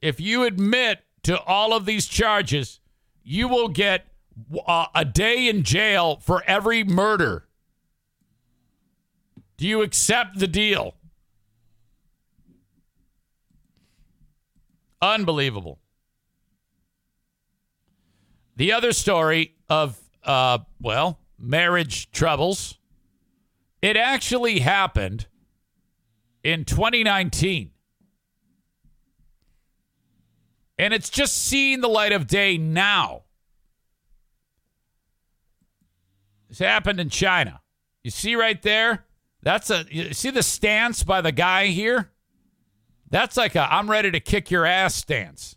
If 0.00 0.20
you 0.20 0.44
admit 0.44 1.00
to 1.24 1.40
all 1.42 1.74
of 1.74 1.84
these 1.84 2.06
charges, 2.06 2.80
you 3.22 3.48
will 3.48 3.68
get 3.68 4.06
uh, 4.66 4.86
a 4.94 5.04
day 5.04 5.48
in 5.48 5.62
jail 5.62 6.18
for 6.20 6.42
every 6.46 6.84
murder. 6.84 7.46
Do 9.56 9.66
you 9.66 9.82
accept 9.82 10.38
the 10.38 10.46
deal? 10.46 10.94
Unbelievable. 15.00 15.78
The 18.56 18.72
other 18.72 18.92
story 18.92 19.54
of, 19.68 19.98
uh, 20.24 20.58
well, 20.80 21.20
marriage 21.38 22.10
troubles, 22.10 22.78
it 23.82 23.96
actually 23.96 24.60
happened 24.60 25.26
in 26.42 26.64
2019. 26.64 27.70
And 30.78 30.94
it's 30.94 31.10
just 31.10 31.36
seeing 31.36 31.80
the 31.80 31.88
light 31.88 32.12
of 32.12 32.26
day 32.26 32.58
now. 32.58 33.25
This 36.56 36.66
happened 36.66 37.00
in 37.00 37.10
China. 37.10 37.60
You 38.02 38.10
see 38.10 38.34
right 38.34 38.60
there? 38.62 39.04
That's 39.42 39.68
a 39.68 39.84
you 39.90 40.14
see 40.14 40.30
the 40.30 40.42
stance 40.42 41.02
by 41.02 41.20
the 41.20 41.32
guy 41.32 41.66
here? 41.66 42.12
That's 43.10 43.36
like 43.36 43.54
a 43.56 43.70
I'm 43.70 43.90
ready 43.90 44.10
to 44.10 44.20
kick 44.20 44.50
your 44.50 44.64
ass 44.64 44.94
stance. 44.94 45.56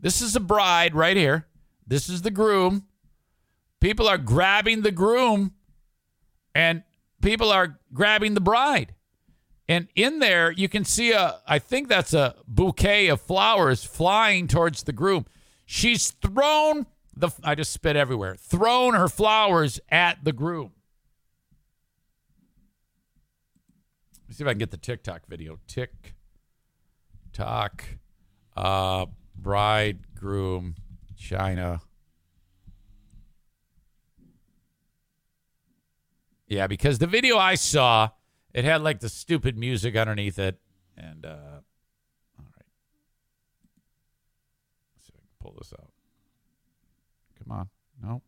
This 0.00 0.22
is 0.22 0.34
a 0.36 0.40
bride 0.40 0.94
right 0.94 1.18
here. 1.18 1.48
This 1.86 2.08
is 2.08 2.22
the 2.22 2.30
groom. 2.30 2.86
People 3.80 4.08
are 4.08 4.16
grabbing 4.16 4.80
the 4.80 4.90
groom 4.90 5.52
and 6.54 6.82
people 7.20 7.52
are 7.52 7.78
grabbing 7.92 8.32
the 8.32 8.40
bride. 8.40 8.94
And 9.68 9.88
in 9.94 10.18
there, 10.18 10.50
you 10.50 10.68
can 10.68 10.86
see 10.86 11.12
a, 11.12 11.40
I 11.46 11.58
think 11.58 11.88
that's 11.88 12.14
a 12.14 12.36
bouquet 12.48 13.08
of 13.08 13.20
flowers 13.20 13.84
flying 13.84 14.48
towards 14.48 14.84
the 14.84 14.92
groom. 14.92 15.26
She's 15.66 16.10
thrown 16.10 16.86
the, 17.16 17.30
I 17.42 17.54
just 17.54 17.72
spit 17.72 17.96
everywhere, 17.96 18.34
thrown 18.36 18.94
her 18.94 19.08
flowers 19.08 19.80
at 19.88 20.24
the 20.24 20.32
groom. 20.32 20.72
Let's 24.26 24.38
see 24.38 24.44
if 24.44 24.48
I 24.48 24.52
can 24.52 24.58
get 24.58 24.70
the 24.70 24.76
TikTok 24.76 25.26
video. 25.28 25.58
Tick 25.66 26.14
tock, 27.32 27.84
uh, 28.56 29.06
bridegroom, 29.36 30.76
China. 31.16 31.80
Yeah, 36.46 36.66
because 36.66 36.98
the 36.98 37.06
video 37.06 37.38
I 37.38 37.54
saw, 37.54 38.10
it 38.52 38.64
had 38.64 38.82
like 38.82 39.00
the 39.00 39.08
stupid 39.08 39.56
music 39.56 39.96
underneath 39.96 40.38
it. 40.38 40.58
And, 40.96 41.24
uh, 41.24 41.60
all 42.38 42.44
right. 42.44 42.66
Let's 44.94 45.06
see 45.06 45.12
if 45.12 45.16
I 45.16 45.20
can 45.20 45.28
pull 45.40 45.54
this 45.58 45.72
out. 45.72 45.83
Come 47.44 47.58
on. 47.58 47.68
Nope. 48.02 48.22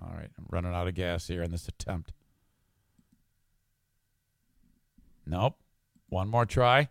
All 0.00 0.12
right. 0.14 0.30
I'm 0.38 0.46
running 0.50 0.74
out 0.74 0.88
of 0.88 0.94
gas 0.94 1.26
here 1.26 1.42
in 1.42 1.50
this 1.50 1.68
attempt. 1.68 2.12
Nope. 5.26 5.56
One 6.08 6.28
more 6.28 6.46
try. 6.46 6.88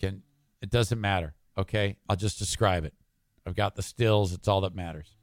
Can 0.00 0.22
it 0.60 0.70
doesn't 0.70 1.00
matter. 1.00 1.34
Okay? 1.58 1.96
I'll 2.08 2.16
just 2.16 2.38
describe 2.38 2.84
it. 2.84 2.94
I've 3.46 3.54
got 3.54 3.76
the 3.76 3.82
stills. 3.82 4.32
It's 4.32 4.48
all 4.48 4.60
that 4.62 4.74
matters. 4.74 5.16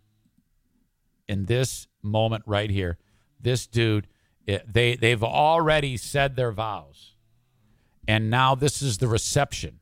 In 1.28 1.46
this 1.46 1.88
moment 2.02 2.44
right 2.46 2.70
here, 2.70 2.98
this 3.40 3.68
dude, 3.68 4.08
it, 4.46 4.72
they 4.72 4.96
they've 4.96 5.24
already 5.24 5.98
said 5.98 6.36
their 6.36 6.52
vows, 6.52 7.16
and 8.08 8.30
now 8.30 8.56
this 8.56 8.82
is 8.82 8.98
the 8.98 9.08
reception. 9.08 9.80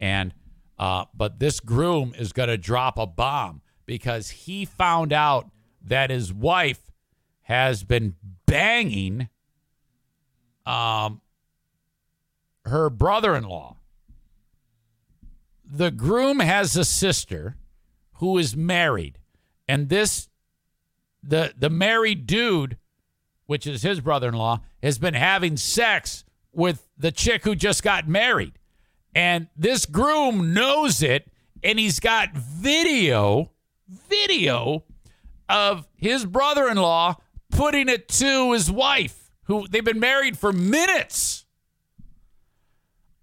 And 0.00 0.34
uh, 0.78 1.06
but 1.14 1.38
this 1.38 1.60
groom 1.60 2.14
is 2.18 2.32
going 2.32 2.48
to 2.48 2.58
drop 2.58 2.98
a 2.98 3.06
bomb 3.06 3.62
because 3.88 4.28
he 4.28 4.66
found 4.66 5.14
out 5.14 5.48
that 5.82 6.10
his 6.10 6.30
wife 6.30 6.92
has 7.44 7.82
been 7.82 8.14
banging 8.44 9.30
um, 10.66 11.22
her 12.66 12.90
brother-in-law. 12.90 13.76
The 15.64 15.90
groom 15.90 16.40
has 16.40 16.76
a 16.76 16.84
sister 16.84 17.56
who 18.16 18.36
is 18.36 18.54
married, 18.54 19.18
and 19.66 19.88
this 19.88 20.28
the 21.22 21.54
the 21.58 21.70
married 21.70 22.26
dude, 22.26 22.76
which 23.46 23.66
is 23.66 23.80
his 23.80 24.00
brother-in-law, 24.02 24.60
has 24.82 24.98
been 24.98 25.14
having 25.14 25.56
sex 25.56 26.24
with 26.52 26.86
the 26.98 27.10
chick 27.10 27.44
who 27.44 27.54
just 27.54 27.82
got 27.82 28.06
married. 28.06 28.52
And 29.14 29.48
this 29.56 29.86
groom 29.86 30.52
knows 30.52 31.02
it, 31.02 31.30
and 31.62 31.78
he's 31.78 32.00
got 32.00 32.36
video, 32.36 33.50
video 33.88 34.84
of 35.48 35.88
his 35.96 36.24
brother-in-law 36.26 37.16
putting 37.50 37.88
it 37.88 38.08
to 38.08 38.52
his 38.52 38.70
wife, 38.70 39.30
who 39.44 39.66
they've 39.68 39.84
been 39.84 40.00
married 40.00 40.38
for 40.38 40.52
minutes. 40.52 41.46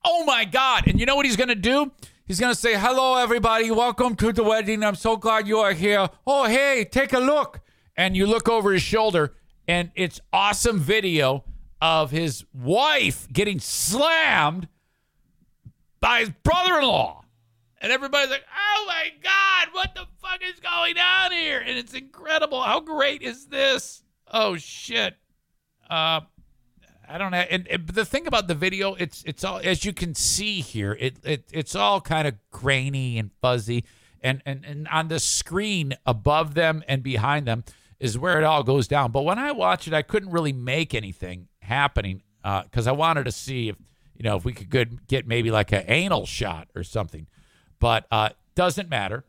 Oh 0.04 0.24
my 0.26 0.46
God. 0.46 0.88
And 0.88 1.00
you 1.00 1.06
know 1.06 1.16
what 1.16 1.26
he's 1.26 1.38
going 1.38 1.50
to 1.50 1.56
do? 1.56 1.92
He's 2.26 2.40
going 2.40 2.54
to 2.54 2.60
say, 2.60 2.76
Hello, 2.76 3.18
everybody. 3.18 3.70
Welcome 3.72 4.16
to 4.16 4.34
the 4.34 4.44
wedding. 4.44 4.84
I'm 4.84 4.96
so 4.96 5.18
glad 5.18 5.48
you 5.48 5.60
are 5.60 5.74
here. 5.74 6.10
Oh, 6.26 6.46
hey, 6.46 6.88
take 6.90 7.14
a 7.14 7.20
look. 7.20 7.62
And 7.96 8.18
you 8.18 8.26
look 8.26 8.50
over 8.50 8.74
his 8.74 8.82
shoulder, 8.82 9.34
and 9.68 9.90
it's 9.96 10.20
awesome 10.34 10.80
video 10.80 11.46
of 11.82 12.12
his 12.12 12.44
wife 12.54 13.28
getting 13.32 13.60
slammed 13.60 14.68
by 16.02 16.20
his 16.22 16.30
brother 16.44 16.80
in 16.80 16.84
law. 16.84 17.25
And 17.86 17.92
everybody's 17.94 18.32
like, 18.32 18.46
oh 18.52 18.86
my 18.88 19.12
God, 19.22 19.68
what 19.72 19.94
the 19.94 20.08
fuck 20.20 20.40
is 20.44 20.60
going 20.60 20.98
on 20.98 21.32
here? 21.32 21.60
And 21.60 21.78
it's 21.78 21.94
incredible. 21.94 22.64
How 22.64 22.80
great 22.80 23.22
is 23.22 23.46
this? 23.46 24.02
Oh 24.28 24.58
shit. 24.58 25.14
Uh, 25.88 26.22
I 27.08 27.20
don't 27.20 27.30
know. 27.30 27.38
And, 27.38 27.68
and 27.68 27.88
the 27.88 28.04
thing 28.04 28.26
about 28.26 28.48
the 28.48 28.56
video, 28.56 28.96
it's 28.96 29.24
it's 29.28 29.44
all 29.44 29.62
as 29.64 29.86
you 29.86 29.94
can 29.94 30.16
see 30.16 30.62
here, 30.62 30.98
it, 31.00 31.18
it 31.24 31.46
it's 31.52 31.76
all 31.76 32.02
kind 32.02 32.28
of 32.28 32.34
grainy 32.50 33.20
and 33.20 33.30
fuzzy. 33.40 33.86
And, 34.20 34.42
and 34.48 34.66
and 34.66 34.88
on 34.88 35.10
the 35.10 35.20
screen 35.20 35.94
above 36.08 36.56
them 36.56 36.84
and 36.88 37.04
behind 37.04 37.46
them 37.46 37.66
is 38.00 38.18
where 38.18 38.40
it 38.40 38.44
all 38.44 38.64
goes 38.64 38.88
down. 38.88 39.12
But 39.12 39.26
when 39.26 39.38
I 39.38 39.52
watched 39.52 39.88
it, 39.88 39.94
I 39.94 40.02
couldn't 40.02 40.32
really 40.32 40.54
make 40.54 40.96
anything 40.96 41.50
happening 41.60 42.24
because 42.42 42.88
uh, 42.88 42.90
I 42.90 42.94
wanted 42.94 43.26
to 43.26 43.32
see 43.32 43.70
if 43.70 43.76
you 44.16 44.24
know 44.24 44.38
if 44.38 44.44
we 44.44 44.54
could 44.54 44.72
good, 44.72 45.06
get 45.06 45.28
maybe 45.28 45.52
like 45.52 45.72
an 45.72 45.84
anal 45.88 46.26
shot 46.26 46.68
or 46.76 46.82
something. 46.82 47.28
But 47.80 48.06
uh, 48.12 48.30
doesn't 48.56 48.90
matter. 48.90 49.24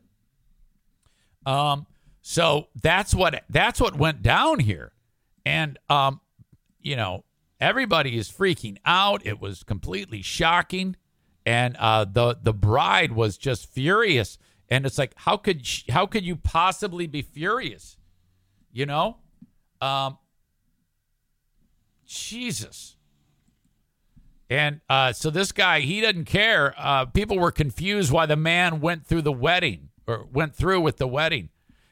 Um, 1.45 1.87
so 2.21 2.67
that's 2.81 3.13
what 3.15 3.43
that's 3.49 3.79
what 3.79 3.97
went 3.97 4.21
down 4.21 4.59
here, 4.59 4.91
and 5.45 5.79
um, 5.89 6.19
you 6.81 6.95
know 6.95 7.23
everybody 7.59 8.17
is 8.17 8.29
freaking 8.29 8.77
out. 8.85 9.25
It 9.25 9.39
was 9.39 9.63
completely 9.63 10.21
shocking, 10.21 10.97
and 11.45 11.77
uh, 11.77 12.05
the 12.05 12.37
the 12.41 12.53
bride 12.53 13.13
was 13.13 13.37
just 13.37 13.71
furious. 13.71 14.37
And 14.69 14.85
it's 14.85 14.97
like, 14.97 15.13
how 15.15 15.37
could 15.37 15.65
sh- 15.65 15.85
how 15.89 16.05
could 16.05 16.25
you 16.25 16.35
possibly 16.35 17.07
be 17.07 17.21
furious? 17.21 17.95
You 18.73 18.85
know, 18.85 19.17
um, 19.79 20.17
Jesus. 22.05 22.96
And 24.49 24.81
uh, 24.89 25.13
so 25.13 25.29
this 25.29 25.51
guy, 25.51 25.81
he 25.81 26.01
doesn't 26.01 26.25
care. 26.25 26.73
Uh, 26.77 27.05
people 27.05 27.37
were 27.37 27.51
confused 27.51 28.11
why 28.11 28.25
the 28.25 28.37
man 28.37 28.79
went 28.79 29.05
through 29.05 29.23
the 29.23 29.31
wedding 29.31 29.89
or 30.07 30.25
went 30.31 30.55
through 30.55 30.81
with 30.81 30.97
the 30.97 31.07
wedding. 31.07 31.49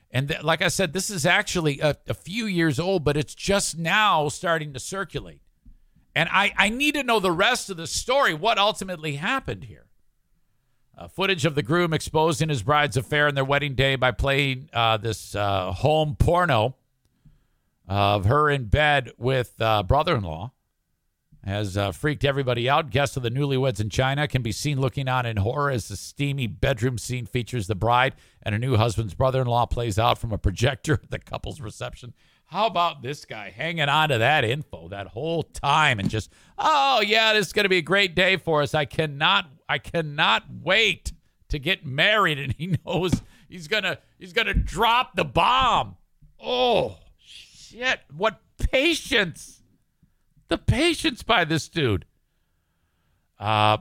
And 0.10 0.30
th- 0.30 0.44
like 0.44 0.61
I 0.61 0.69
said, 0.69 0.94
this 0.94 1.10
is 1.10 1.26
actually 1.26 1.82
a, 1.82 1.98
a 2.07 2.14
few 2.14 2.45
years 2.45 2.80
old, 2.80 3.03
but 3.03 3.18
it's 3.18 3.36
just 3.36 3.77
now 3.77 4.30
starting 4.30 4.72
to 4.73 4.80
circulate. 4.80 5.41
And 6.15 6.30
I, 6.32 6.53
I 6.56 6.69
need 6.69 6.94
to 6.95 7.03
know 7.03 7.19
the 7.19 7.32
rest 7.32 7.69
of 7.69 7.76
the 7.76 7.88
story, 7.88 8.34
what 8.34 8.57
ultimately 8.57 9.18
happened 9.18 9.65
here. 9.65 9.88
Uh, 10.98 11.10
footage 11.10 11.44
of 11.44 11.56
the 11.56 11.61
groom 11.61 11.91
exposing 11.94 12.48
his 12.48 12.64
bride's 12.64 12.95
affair 12.95 13.27
on 13.27 13.36
their 13.36 13.44
wedding 13.44 13.76
day 13.76 13.98
by 13.98 14.11
playing 14.11 14.69
uh, 14.72 14.95
this 14.95 15.36
uh, 15.36 15.73
home 15.73 16.15
porno 16.15 16.77
of 17.86 18.23
her 18.23 18.49
in 18.49 18.65
bed 18.65 19.11
with 19.18 19.60
uh, 19.60 19.84
brother-in-law 19.84 20.53
has 21.45 21.77
uh, 21.77 21.91
freaked 21.91 22.26
everybody 22.26 22.67
out. 22.67 22.89
Guests 22.89 23.15
of 23.17 23.23
the 23.23 23.30
newlyweds 23.30 23.80
in 23.80 23.89
China 23.89 24.27
can 24.27 24.41
be 24.41 24.51
seen 24.51 24.81
looking 24.81 25.07
on 25.07 25.26
in 25.26 25.38
horror 25.38 25.69
as 25.69 25.88
the 25.88 25.95
steamy 25.95 26.47
bedroom 26.47 26.97
scene 26.97 27.26
features 27.26 27.67
the 27.67 27.76
bride 27.76 28.15
and 28.41 28.53
her 28.53 28.59
new 28.59 28.76
husband's 28.76 29.13
brother-in-law 29.13 29.67
plays 29.67 29.99
out 29.99 30.17
from 30.17 30.31
a 30.31 30.38
projector 30.38 30.93
at 31.03 31.11
the 31.11 31.19
couple's 31.19 31.61
reception. 31.61 32.13
How 32.47 32.67
about 32.67 33.01
this 33.01 33.26
guy 33.26 33.49
hanging 33.49 33.89
on 33.89 34.09
to 34.09 34.17
that 34.17 34.43
info 34.43 34.88
that 34.89 35.07
whole 35.07 35.43
time 35.43 35.99
and 35.99 36.09
just, 36.09 36.31
oh 36.57 37.01
yeah, 37.01 37.34
this 37.34 37.47
is 37.47 37.53
going 37.53 37.65
to 37.65 37.69
be 37.69 37.77
a 37.77 37.84
great 37.84 38.15
day 38.15 38.38
for 38.38 38.61
us. 38.61 38.73
I 38.73 38.85
cannot, 38.85 39.49
I 39.69 39.77
cannot 39.77 40.43
wait 40.63 41.13
to 41.49 41.59
get 41.59 41.85
married, 41.85 42.39
and 42.39 42.53
he 42.53 42.77
knows 42.85 43.22
he's 43.47 43.67
gonna, 43.67 43.99
he's 44.17 44.34
gonna 44.34 44.53
drop 44.53 45.15
the 45.15 45.26
bomb. 45.26 45.97
Oh 46.39 46.97
shit! 47.17 47.99
What 48.15 48.39
patience! 48.57 49.55
the 50.47 50.57
patience 50.57 51.23
by 51.23 51.45
this 51.45 51.67
dude. 51.67 52.05
Uh, 53.39 53.77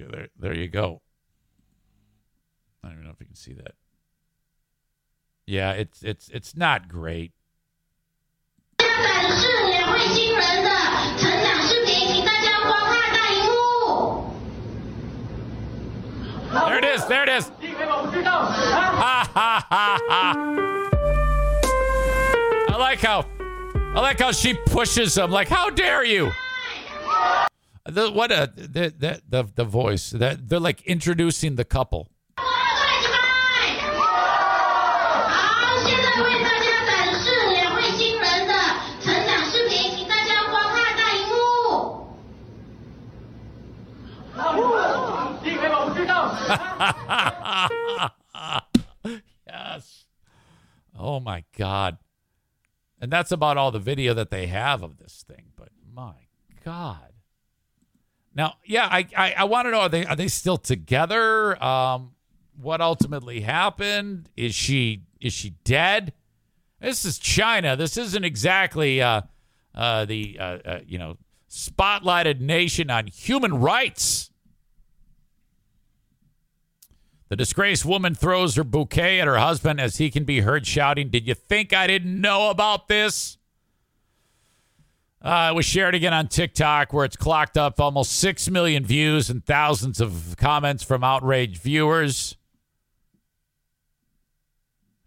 okay, 0.00 0.10
there, 0.10 0.28
there 0.38 0.54
you 0.54 0.68
go. 0.68 1.00
I 2.82 2.88
don't 2.88 2.96
even 2.96 3.04
know 3.04 3.12
if 3.12 3.20
you 3.20 3.26
can 3.26 3.34
see 3.34 3.54
that. 3.54 3.74
Yeah, 5.46 5.72
it's 5.72 6.02
it's 6.02 6.28
it's 6.30 6.56
not 6.56 6.88
great. 6.88 7.32
There 16.54 16.78
it 16.78 16.84
is. 16.84 17.04
There 17.06 17.22
it 17.24 17.28
is. 17.28 17.48
Ha 17.48 19.30
ha 19.34 19.66
ha 19.68 19.98
ha. 20.08 20.34
I 22.68 22.76
like 22.76 23.00
how 23.00 23.26
I 23.94 24.00
like 24.00 24.18
how 24.18 24.32
she 24.32 24.54
pushes 24.54 25.16
him. 25.16 25.30
Like, 25.30 25.46
how 25.46 25.70
dare 25.70 26.04
you? 26.04 26.32
The, 27.86 28.10
what 28.10 28.32
a 28.32 28.52
the, 28.56 28.92
the, 28.98 29.22
the, 29.28 29.48
the 29.54 29.64
voice 29.64 30.10
that 30.10 30.48
they're 30.48 30.58
like 30.58 30.82
introducing 30.82 31.54
the 31.54 31.64
couple. 31.64 32.08
yes. 49.46 50.06
Oh 50.98 51.20
my 51.20 51.44
God. 51.56 51.98
And 53.04 53.12
that's 53.12 53.32
about 53.32 53.58
all 53.58 53.70
the 53.70 53.78
video 53.78 54.14
that 54.14 54.30
they 54.30 54.46
have 54.46 54.82
of 54.82 54.96
this 54.96 55.26
thing. 55.28 55.52
But 55.56 55.68
my 55.92 56.14
God. 56.64 57.12
Now, 58.34 58.54
yeah, 58.64 58.88
I 58.90 59.06
I, 59.14 59.34
I 59.36 59.44
want 59.44 59.66
to 59.66 59.72
know 59.72 59.80
are 59.80 59.88
they 59.90 60.06
are 60.06 60.16
they 60.16 60.28
still 60.28 60.56
together? 60.56 61.62
Um, 61.62 62.12
what 62.58 62.80
ultimately 62.80 63.42
happened? 63.42 64.30
Is 64.38 64.54
she 64.54 65.02
is 65.20 65.34
she 65.34 65.50
dead? 65.64 66.14
This 66.80 67.04
is 67.04 67.18
China. 67.18 67.76
This 67.76 67.98
isn't 67.98 68.24
exactly 68.24 69.02
uh, 69.02 69.20
uh, 69.74 70.06
the 70.06 70.38
uh, 70.40 70.58
uh, 70.64 70.80
you 70.86 70.96
know 70.96 71.18
spotlighted 71.50 72.40
nation 72.40 72.90
on 72.90 73.06
human 73.08 73.60
rights. 73.60 74.30
The 77.34 77.38
disgraced 77.38 77.84
woman 77.84 78.14
throws 78.14 78.54
her 78.54 78.62
bouquet 78.62 79.20
at 79.20 79.26
her 79.26 79.38
husband 79.38 79.80
as 79.80 79.96
he 79.96 80.08
can 80.08 80.22
be 80.22 80.42
heard 80.42 80.68
shouting, 80.68 81.08
Did 81.08 81.26
you 81.26 81.34
think 81.34 81.72
I 81.72 81.88
didn't 81.88 82.20
know 82.20 82.48
about 82.48 82.86
this? 82.86 83.38
Uh, 85.20 85.48
it 85.50 85.56
was 85.56 85.66
shared 85.66 85.96
again 85.96 86.14
on 86.14 86.28
TikTok, 86.28 86.92
where 86.92 87.04
it's 87.04 87.16
clocked 87.16 87.58
up 87.58 87.80
almost 87.80 88.12
6 88.20 88.48
million 88.50 88.86
views 88.86 89.30
and 89.30 89.44
thousands 89.44 90.00
of 90.00 90.36
comments 90.38 90.84
from 90.84 91.02
outraged 91.02 91.60
viewers. 91.60 92.36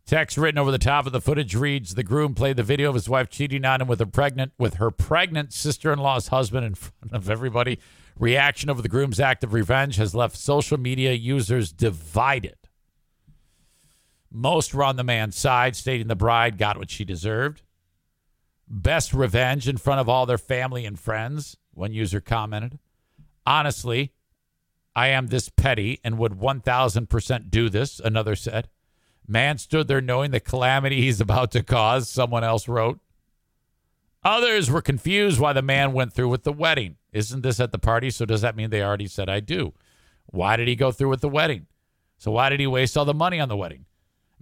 Text 0.05 0.37
written 0.37 0.57
over 0.57 0.69
the 0.69 0.77
top 0.77 1.05
of 1.05 1.13
the 1.13 1.21
footage 1.21 1.55
reads: 1.55 1.95
The 1.95 2.03
groom 2.03 2.35
played 2.35 2.57
the 2.57 2.63
video 2.63 2.89
of 2.89 2.95
his 2.95 3.07
wife 3.07 3.29
cheating 3.29 3.63
on 3.63 3.79
him 3.79 3.87
with 3.87 4.01
a 4.01 4.05
pregnant 4.05 4.51
with 4.57 4.73
her 4.73 4.91
pregnant 4.91 5.53
sister-in-law's 5.53 6.27
husband 6.27 6.65
in 6.65 6.75
front 6.75 7.13
of 7.13 7.29
everybody. 7.29 7.79
Reaction 8.19 8.69
over 8.69 8.81
the 8.81 8.89
groom's 8.89 9.19
act 9.19 9.43
of 9.43 9.53
revenge 9.53 9.97
has 9.97 10.15
left 10.15 10.35
social 10.35 10.77
media 10.77 11.13
users 11.13 11.71
divided. 11.71 12.55
Most 14.31 14.73
were 14.73 14.83
on 14.83 14.95
the 14.95 15.03
man's 15.03 15.37
side, 15.37 15.75
stating 15.75 16.07
the 16.07 16.15
bride 16.15 16.57
got 16.57 16.77
what 16.77 16.89
she 16.89 17.05
deserved. 17.05 17.61
Best 18.67 19.13
revenge 19.13 19.67
in 19.67 19.77
front 19.77 20.01
of 20.01 20.09
all 20.09 20.25
their 20.25 20.37
family 20.37 20.85
and 20.85 20.99
friends, 20.99 21.57
one 21.73 21.93
user 21.93 22.19
commented. 22.19 22.79
Honestly, 23.45 24.11
I 24.95 25.07
am 25.07 25.27
this 25.27 25.47
petty 25.47 25.99
and 26.03 26.17
would 26.17 26.33
1000% 26.33 27.49
do 27.49 27.69
this, 27.69 27.99
another 27.99 28.35
said. 28.35 28.67
Man 29.27 29.57
stood 29.57 29.87
there 29.87 30.01
knowing 30.01 30.31
the 30.31 30.39
calamity 30.39 31.01
he's 31.01 31.21
about 31.21 31.51
to 31.51 31.63
cause, 31.63 32.09
someone 32.09 32.43
else 32.43 32.67
wrote. 32.67 32.99
Others 34.23 34.69
were 34.69 34.81
confused 34.81 35.39
why 35.39 35.53
the 35.53 35.61
man 35.61 35.93
went 35.93 36.13
through 36.13 36.29
with 36.29 36.43
the 36.43 36.51
wedding. 36.51 36.97
Isn't 37.17 37.41
this 37.41 37.59
at 37.59 37.71
the 37.71 37.79
party? 37.79 38.11
So 38.11 38.25
does 38.25 38.41
that 38.41 38.55
mean 38.55 38.69
they 38.69 38.83
already 38.83 39.07
said 39.07 39.27
I 39.27 39.39
do? 39.39 39.73
Why 40.27 40.55
did 40.55 40.67
he 40.67 40.75
go 40.75 40.91
through 40.91 41.09
with 41.09 41.21
the 41.21 41.29
wedding? 41.29 41.65
So 42.19 42.31
why 42.31 42.49
did 42.49 42.59
he 42.59 42.67
waste 42.67 42.95
all 42.95 43.05
the 43.05 43.13
money 43.13 43.39
on 43.39 43.49
the 43.49 43.57
wedding? 43.57 43.85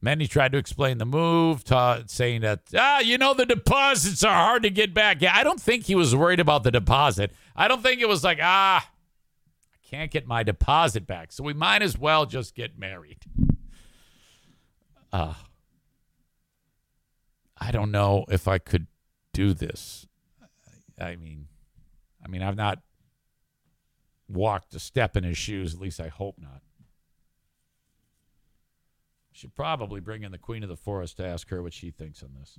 Many 0.01 0.27
tried 0.27 0.51
to 0.51 0.57
explain 0.57 0.97
the 0.97 1.05
move, 1.05 1.63
ta- 1.63 2.03
saying 2.07 2.41
that, 2.41 2.63
ah, 2.75 2.99
you 2.99 3.17
know, 3.17 3.33
the 3.33 3.45
deposits 3.45 4.23
are 4.23 4.33
hard 4.33 4.63
to 4.63 4.69
get 4.69 4.93
back. 4.93 5.21
Yeah, 5.21 5.31
I 5.33 5.43
don't 5.43 5.59
think 5.59 5.85
he 5.85 5.95
was 5.95 6.13
worried 6.13 6.41
about 6.41 6.63
the 6.63 6.71
deposit. 6.71 7.31
I 7.55 7.67
don't 7.69 7.81
think 7.81 8.01
it 8.01 8.09
was 8.09 8.23
like, 8.23 8.39
ah, 8.41 8.85
I 8.85 9.77
can't 9.89 10.11
get 10.11 10.27
my 10.27 10.43
deposit 10.43 11.07
back. 11.07 11.31
So 11.31 11.43
we 11.45 11.53
might 11.53 11.81
as 11.81 11.97
well 11.97 12.25
just 12.25 12.55
get 12.55 12.77
married. 12.77 13.19
Uh, 15.13 15.35
I 17.57 17.71
don't 17.71 17.91
know 17.91 18.25
if 18.29 18.49
I 18.49 18.57
could 18.57 18.87
do 19.31 19.53
this. 19.53 20.07
I 20.99 21.15
mean, 21.15 21.47
I 22.25 22.27
mean, 22.27 22.41
I've 22.41 22.55
not 22.55 22.79
walked 24.27 24.73
a 24.73 24.79
step 24.79 25.15
in 25.15 25.23
his 25.23 25.37
shoes. 25.37 25.75
At 25.75 25.79
least 25.79 25.99
I 25.99 26.07
hope 26.07 26.37
not. 26.39 26.63
Should 29.31 29.53
probably 29.53 29.99
bring 29.99 30.23
in 30.23 30.31
the 30.31 30.39
Queen 30.39 30.63
of 30.63 30.69
the 30.69 30.75
Forest 30.75 31.17
to 31.17 31.25
ask 31.25 31.49
her 31.49 31.61
what 31.61 31.73
she 31.73 31.91
thinks 31.91 32.23
on 32.23 32.31
this. 32.39 32.57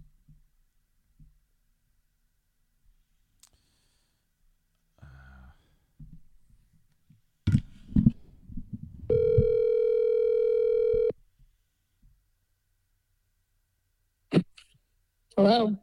Hello. 15.37 15.77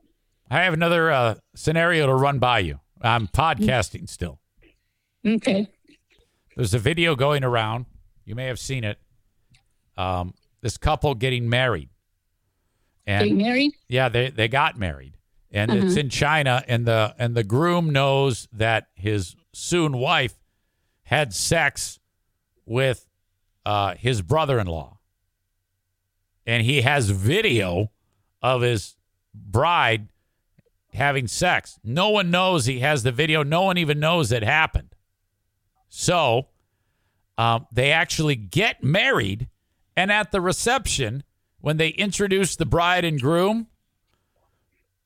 I 0.50 0.64
have 0.64 0.74
another 0.74 1.12
uh, 1.12 1.36
scenario 1.56 2.08
to 2.08 2.14
run 2.14 2.40
by 2.40 2.60
you. 2.60 2.80
I'm 3.04 3.28
podcasting 3.28 4.08
still. 4.10 4.40
Okay. 5.26 5.68
There's 6.56 6.74
a 6.74 6.80
video 6.80 7.16
going 7.16 7.44
around. 7.44 7.86
You 8.26 8.36
may 8.36 8.46
have 8.46 8.60
seen 8.60 8.84
it. 8.84 9.00
Um, 9.98 10.34
this 10.62 10.78
couple 10.78 11.14
getting 11.16 11.50
married. 11.50 11.90
And 13.06 13.24
Getting 13.26 13.38
married? 13.38 13.72
Yeah, 13.90 14.08
they 14.08 14.30
they 14.30 14.48
got 14.48 14.78
married, 14.80 15.18
and 15.52 15.70
it's 15.72 15.92
Uh-huh. 15.94 16.00
in 16.00 16.10
China. 16.10 16.64
And 16.70 16.86
the 16.86 17.14
and 17.20 17.36
the 17.36 17.44
groom 17.44 17.90
knows 17.90 18.48
that 18.54 18.88
his 18.96 19.36
soon 19.52 19.98
wife 19.98 20.36
had 21.04 21.34
sex 21.34 22.00
with 22.66 23.06
uh, 23.66 23.96
his 23.96 24.22
brother-in-law, 24.22 24.98
and 26.46 26.64
he 26.64 26.82
has 26.84 27.10
video 27.10 27.92
of 28.42 28.62
his 28.62 28.96
bride 29.34 30.08
having 30.94 31.28
sex. 31.28 31.80
No 31.84 32.10
one 32.10 32.30
knows 32.32 32.66
he 32.66 32.80
has 32.80 33.04
the 33.04 33.12
video. 33.12 33.44
No 33.44 33.64
one 33.64 33.78
even 33.78 34.00
knows 34.00 34.32
it 34.32 34.44
happened. 34.44 34.96
So 35.90 36.48
Um, 37.36 37.66
they 37.72 37.92
actually 37.92 38.36
get 38.36 38.84
married, 38.84 39.50
and 39.98 40.12
at 40.12 40.32
the 40.32 40.40
reception, 40.40 41.24
when 41.62 41.78
they 41.78 41.90
introduce 41.90 42.56
the 42.56 42.66
bride 42.66 43.04
and 43.06 43.20
groom, 43.20 43.66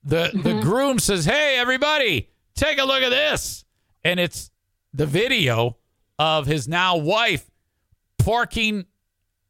the 0.03 0.31
the 0.33 0.59
groom 0.59 0.99
says, 0.99 1.23
"Hey, 1.23 1.57
everybody, 1.57 2.29
take 2.53 2.79
a 2.79 2.83
look 2.83 3.01
at 3.01 3.11
this," 3.11 3.63
and 4.03 4.19
it's 4.19 4.51
the 4.93 5.05
video 5.05 5.77
of 6.19 6.47
his 6.47 6.67
now 6.67 6.97
wife 6.97 7.49
porking 8.19 8.87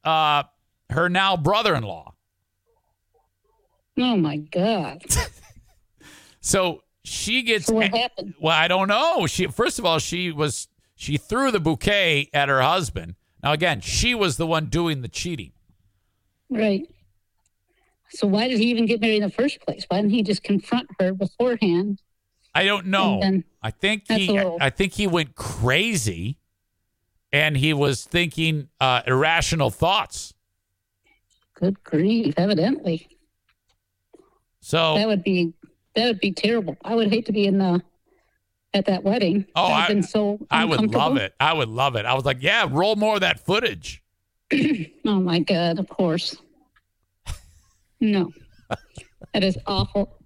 uh, 0.03 0.43
her 0.91 1.09
now 1.09 1.35
brother-in-law. 1.35 2.13
Oh 3.97 4.17
my 4.17 4.37
God. 4.37 5.01
So 6.47 6.83
she 7.03 7.41
gets. 7.43 7.65
So 7.65 7.73
what 7.73 7.93
happened? 7.93 8.33
Well, 8.39 8.55
I 8.57 8.69
don't 8.69 8.87
know. 8.87 9.27
She 9.27 9.47
first 9.47 9.79
of 9.79 9.85
all, 9.85 9.99
she 9.99 10.31
was 10.31 10.69
she 10.95 11.17
threw 11.17 11.51
the 11.51 11.59
bouquet 11.59 12.29
at 12.33 12.47
her 12.47 12.61
husband. 12.61 13.15
Now 13.43 13.51
again, 13.51 13.81
she 13.81 14.15
was 14.15 14.37
the 14.37 14.47
one 14.47 14.67
doing 14.67 15.01
the 15.01 15.09
cheating. 15.09 15.51
Right. 16.49 16.87
So 18.11 18.27
why 18.27 18.47
did 18.47 18.59
he 18.59 18.67
even 18.69 18.85
get 18.85 19.01
married 19.01 19.17
in 19.17 19.23
the 19.23 19.29
first 19.35 19.59
place? 19.59 19.83
Why 19.89 19.97
didn't 19.97 20.11
he 20.13 20.23
just 20.23 20.41
confront 20.41 20.87
her 21.01 21.13
beforehand? 21.13 22.01
I 22.55 22.63
don't 22.63 22.87
know. 22.87 23.19
Then- 23.21 23.43
I 23.61 23.71
think 23.71 24.03
he 24.09 24.29
little- 24.31 24.57
I 24.61 24.69
think 24.69 24.93
he 24.93 25.05
went 25.05 25.35
crazy 25.35 26.37
and 27.33 27.57
he 27.57 27.73
was 27.73 28.05
thinking 28.05 28.69
uh, 28.79 29.01
irrational 29.05 29.69
thoughts. 29.69 30.33
Good 31.55 31.83
grief, 31.83 32.35
evidently. 32.37 33.09
So 34.61 34.95
That 34.95 35.07
would 35.07 35.23
be 35.23 35.53
that 35.97 36.05
would 36.05 36.19
be 36.19 36.31
terrible. 36.31 36.77
I 36.85 36.93
would 36.93 37.09
hate 37.09 37.25
to 37.25 37.31
be 37.31 37.45
in 37.45 37.57
the 37.57 37.81
at 38.73 38.85
that 38.85 39.03
wedding. 39.03 39.47
Oh, 39.55 39.65
I've 39.65 39.87
been 39.87 40.03
so 40.03 40.37
I 40.51 40.63
would 40.63 40.93
love 40.93 41.17
it. 41.17 41.33
I 41.39 41.53
would 41.53 41.69
love 41.69 41.95
it. 41.95 42.05
I 42.05 42.13
was 42.13 42.23
like, 42.23 42.37
yeah, 42.41 42.67
roll 42.69 42.95
more 42.95 43.15
of 43.15 43.21
that 43.21 43.39
footage. 43.39 44.03
Oh 45.05 45.21
my 45.21 45.39
God, 45.39 45.79
of 45.79 45.87
course. 45.87 46.35
No. 48.01 48.31
that 49.33 49.43
is 49.43 49.57
awful. 49.65 50.19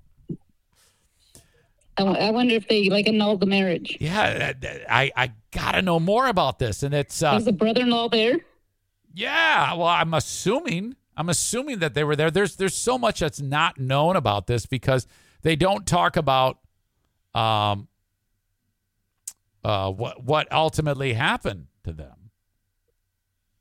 I, 1.98 2.32
wonder 2.32 2.56
if 2.56 2.68
they 2.68 2.90
like 2.90 3.08
annulled 3.08 3.42
the 3.42 3.46
marriage. 3.46 3.96
Yeah, 4.00 4.54
I 4.90 5.12
I 5.16 5.32
got 5.52 5.74
to 5.74 5.84
know 5.84 6.00
more 6.00 6.28
about 6.28 6.58
this 6.58 6.82
and 6.82 6.96
it's 6.96 7.22
uh 7.22 7.34
Was 7.36 7.46
the 7.46 7.54
brother-in-law 7.54 8.10
there? 8.10 8.40
Yeah, 9.14 9.76
well, 9.76 9.88
I'm 9.88 10.16
assuming 10.16 10.96
I'm 11.16 11.30
assuming 11.30 11.78
that 11.80 11.94
they 11.94 12.04
were 12.04 12.16
there. 12.16 12.32
There's 12.32 12.56
there's 12.56 12.76
so 12.76 12.98
much 12.98 13.20
that's 13.20 13.40
not 13.40 13.80
known 13.80 14.16
about 14.16 14.48
this 14.48 14.66
because 14.66 15.06
they 15.42 15.56
don't 15.56 15.86
talk 15.86 16.18
about 16.18 16.60
um 17.34 17.88
uh 19.64 19.92
what 19.92 20.24
what 20.24 20.52
ultimately 20.52 21.14
happened 21.14 21.68
to 21.84 21.94
them. 21.94 22.32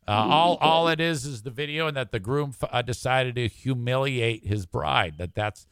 Uh, 0.09 0.27
all 0.29 0.57
all 0.61 0.89
it 0.89 1.01
is 1.01 1.25
is 1.25 1.43
the 1.43 1.51
video, 1.51 1.87
and 1.87 1.97
that 1.97 2.11
the 2.11 2.19
groom 2.19 2.53
f- 2.61 2.69
uh, 2.73 2.83
decided 2.83 3.37
to 3.37 3.47
humiliate 3.47 4.45
his 4.45 4.67
bride. 4.67 5.19
That 5.19 5.35
that's 5.35 5.67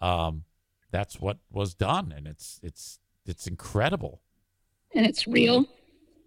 um 0.00 0.44
that's 0.90 1.20
what 1.20 1.38
was 1.50 1.74
done, 1.74 2.12
and 2.16 2.26
it's 2.26 2.58
it's 2.62 2.98
it's 3.26 3.46
incredible. 3.46 4.22
And 4.94 5.06
it's 5.06 5.26
real. 5.28 5.66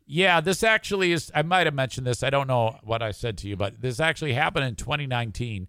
Yeah, 0.05 0.41
this 0.41 0.63
actually 0.63 1.11
is. 1.11 1.31
I 1.35 1.41
might 1.41 1.67
have 1.67 1.73
mentioned 1.73 2.07
this. 2.07 2.23
I 2.23 2.29
don't 2.29 2.47
know 2.47 2.77
what 2.83 3.01
I 3.01 3.11
said 3.11 3.37
to 3.39 3.47
you, 3.47 3.55
but 3.55 3.81
this 3.81 3.99
actually 3.99 4.33
happened 4.33 4.65
in 4.65 4.75
2019. 4.75 5.67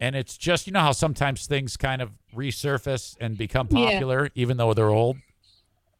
And 0.00 0.16
it's 0.16 0.36
just, 0.38 0.66
you 0.66 0.72
know, 0.72 0.80
how 0.80 0.92
sometimes 0.92 1.46
things 1.46 1.76
kind 1.76 2.00
of 2.00 2.10
resurface 2.34 3.16
and 3.20 3.36
become 3.36 3.68
Yeah. 3.70 3.92
popular, 3.92 4.30
even 4.34 4.56
though 4.56 4.72
they're 4.72 4.88
old. 4.88 5.18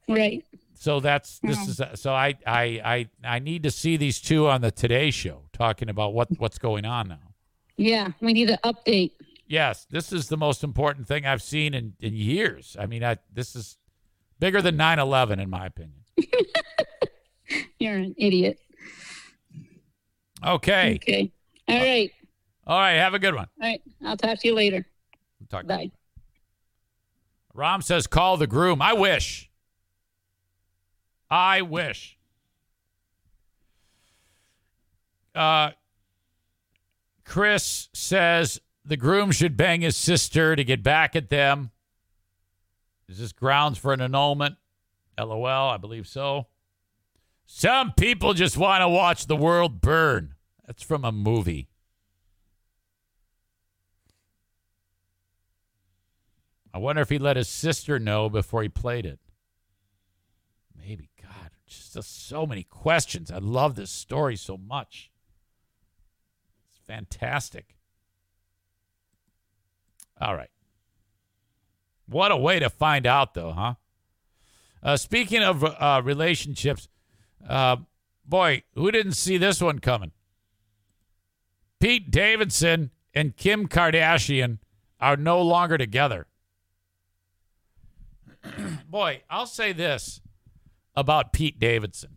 Right. 0.09 0.45
So 0.75 0.99
that's 1.01 1.39
this 1.41 1.59
Mhm. 1.59 1.93
is 1.93 2.01
so 2.01 2.15
I 2.15 2.35
I 2.47 2.63
I 2.83 3.09
I 3.23 3.39
need 3.39 3.63
to 3.65 3.71
see 3.71 3.99
these 3.99 4.19
two 4.21 4.49
on 4.49 4.63
the 4.63 4.71
Today 4.71 5.11
Show 5.11 5.43
talking 5.53 5.91
about 5.91 6.15
what 6.15 6.29
what's 6.41 6.59
going 6.59 6.87
on 6.87 7.09
now. 7.09 7.35
Yeah, 7.77 8.13
we 8.21 8.33
need 8.33 8.49
an 8.51 8.59
update. 8.65 9.13
Yes, 9.47 9.85
this 9.91 10.11
is 10.13 10.29
the 10.29 10.37
most 10.39 10.65
important 10.65 11.07
thing 11.07 11.27
I've 11.27 11.43
seen 11.43 11.75
in 11.75 11.93
in 12.01 12.15
years. 12.15 12.77
I 12.81 12.87
mean, 12.87 13.05
I, 13.05 13.19
this 13.31 13.55
is 13.55 13.77
bigger 14.39 14.63
than 14.63 14.77
9/11 14.79 15.39
in 15.39 15.51
my 15.51 15.67
opinion. 15.67 16.03
You're 17.79 17.97
an 17.99 18.15
idiot. 18.17 18.59
Okay. 20.45 20.95
Okay. 20.95 21.31
All 21.69 21.79
right. 21.79 22.11
All 22.67 22.79
right. 22.79 22.95
Have 22.95 23.15
a 23.15 23.19
good 23.19 23.35
one. 23.35 23.49
All 23.61 23.69
right. 23.69 23.83
I'll 24.05 24.17
talk 24.17 24.39
to 24.41 24.49
you 24.49 24.55
later. 24.55 24.87
Talk 25.49 25.67
Bye. 25.67 25.91
Rom 27.55 27.83
says, 27.83 28.07
call 28.07 28.37
the 28.37 28.47
groom. 28.47 28.81
I 28.81 28.93
wish. 28.93 29.51
I 31.31 31.63
wish. 31.63 32.17
Uh, 35.35 35.71
Chris 37.25 37.89
says 37.93 38.61
the 38.85 38.97
groom 38.97 39.31
should 39.31 39.57
bang 39.57 39.81
his 39.81 39.97
sister 39.97 40.57
to 40.57 40.65
get 40.65 40.83
back 40.83 41.15
at 41.15 41.29
them. 41.29 41.71
Is 43.09 43.19
this 43.19 43.33
grounds 43.33 43.79
for 43.79 43.93
an 43.93 44.01
annulment? 44.01 44.57
LOL, 45.19 45.71
I 45.71 45.77
believe 45.77 46.07
so. 46.07 46.47
Some 47.47 47.93
people 47.93 48.33
just 48.33 48.57
want 48.57 48.83
to 48.83 48.89
watch 48.89 49.27
the 49.27 49.37
world 49.37 49.81
burn. 49.81 50.35
That's 50.67 50.83
from 50.83 51.05
a 51.05 51.11
movie. 51.11 51.70
I 56.73 56.79
wonder 56.79 57.03
if 57.03 57.09
he 57.09 57.19
let 57.19 57.37
his 57.37 57.49
sister 57.49 57.99
know 57.99 58.29
before 58.29 58.63
he 58.63 58.69
played 58.69 59.07
it. 59.07 59.19
Maybe. 60.77 61.11
God, 61.21 61.51
just 61.67 62.29
so 62.29 62.47
many 62.47 62.63
questions. 62.63 63.31
I 63.31 63.39
love 63.39 63.75
this 63.75 63.91
story 63.91 64.37
so 64.37 64.57
much. 64.57 65.11
It's 66.69 66.79
fantastic. 66.87 67.77
All 70.21 70.37
right. 70.37 70.51
What 72.07 72.33
a 72.33 72.37
way 72.37 72.59
to 72.59 72.71
find 72.71 73.07
out, 73.07 73.35
though, 73.35 73.53
huh? 73.53 73.75
Uh, 74.83 74.97
speaking 74.97 75.43
of 75.43 75.63
uh, 75.63 76.03
relationships, 76.05 76.89
uh, 77.49 77.77
boy, 78.25 78.63
who 78.75 78.91
didn't 78.91 79.13
see 79.13 79.37
this 79.37 79.61
one 79.61 79.79
coming? 79.79 80.13
Pete 81.79 82.11
Davidson 82.11 82.91
and 83.15 83.37
Kim 83.37 83.69
Kardashian 83.69 84.59
are 85.01 85.17
no 85.17 85.41
longer 85.41 85.79
together. 85.79 86.27
Boy, 88.89 89.23
I'll 89.29 89.47
say 89.47 89.73
this 89.73 90.21
about 90.95 91.33
Pete 91.33 91.59
Davidson. 91.59 92.17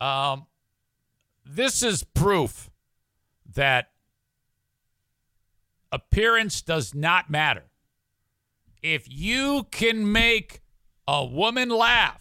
Um, 0.00 0.46
this 1.44 1.82
is 1.82 2.04
proof 2.04 2.70
that 3.54 3.90
appearance 5.92 6.60
does 6.62 6.94
not 6.94 7.30
matter. 7.30 7.64
If 8.82 9.06
you 9.08 9.66
can 9.70 10.10
make 10.10 10.60
a 11.06 11.24
woman 11.24 11.68
laugh, 11.68 12.20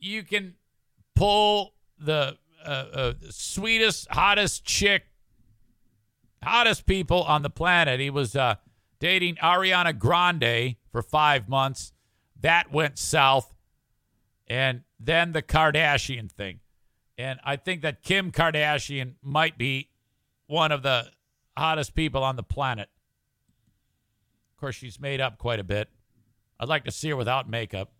you 0.00 0.22
can 0.22 0.54
pull 1.14 1.74
the 1.98 2.38
uh, 2.64 2.68
uh, 2.68 3.12
sweetest, 3.30 4.08
hottest 4.10 4.64
chick, 4.64 5.04
hottest 6.42 6.86
people 6.86 7.22
on 7.22 7.42
the 7.42 7.50
planet. 7.50 8.00
He 8.00 8.10
was 8.10 8.34
uh, 8.34 8.56
dating 9.00 9.36
Ariana 9.36 9.96
Grande 9.98 10.76
for 10.90 11.02
five 11.02 11.48
months. 11.48 11.92
That 12.40 12.72
went 12.72 12.98
south. 12.98 13.54
And 14.46 14.82
then 14.98 15.32
the 15.32 15.42
Kardashian 15.42 16.30
thing. 16.30 16.60
And 17.16 17.40
I 17.44 17.56
think 17.56 17.82
that 17.82 18.02
Kim 18.02 18.30
Kardashian 18.30 19.14
might 19.22 19.58
be 19.58 19.90
one 20.46 20.72
of 20.72 20.82
the 20.82 21.10
hottest 21.56 21.94
people 21.94 22.22
on 22.22 22.36
the 22.36 22.42
planet. 22.42 22.88
Of 24.54 24.60
course, 24.60 24.76
she's 24.76 25.00
made 25.00 25.20
up 25.20 25.38
quite 25.38 25.60
a 25.60 25.64
bit. 25.64 25.88
I'd 26.58 26.68
like 26.68 26.84
to 26.84 26.90
see 26.90 27.10
her 27.10 27.16
without 27.16 27.48
makeup. 27.48 27.92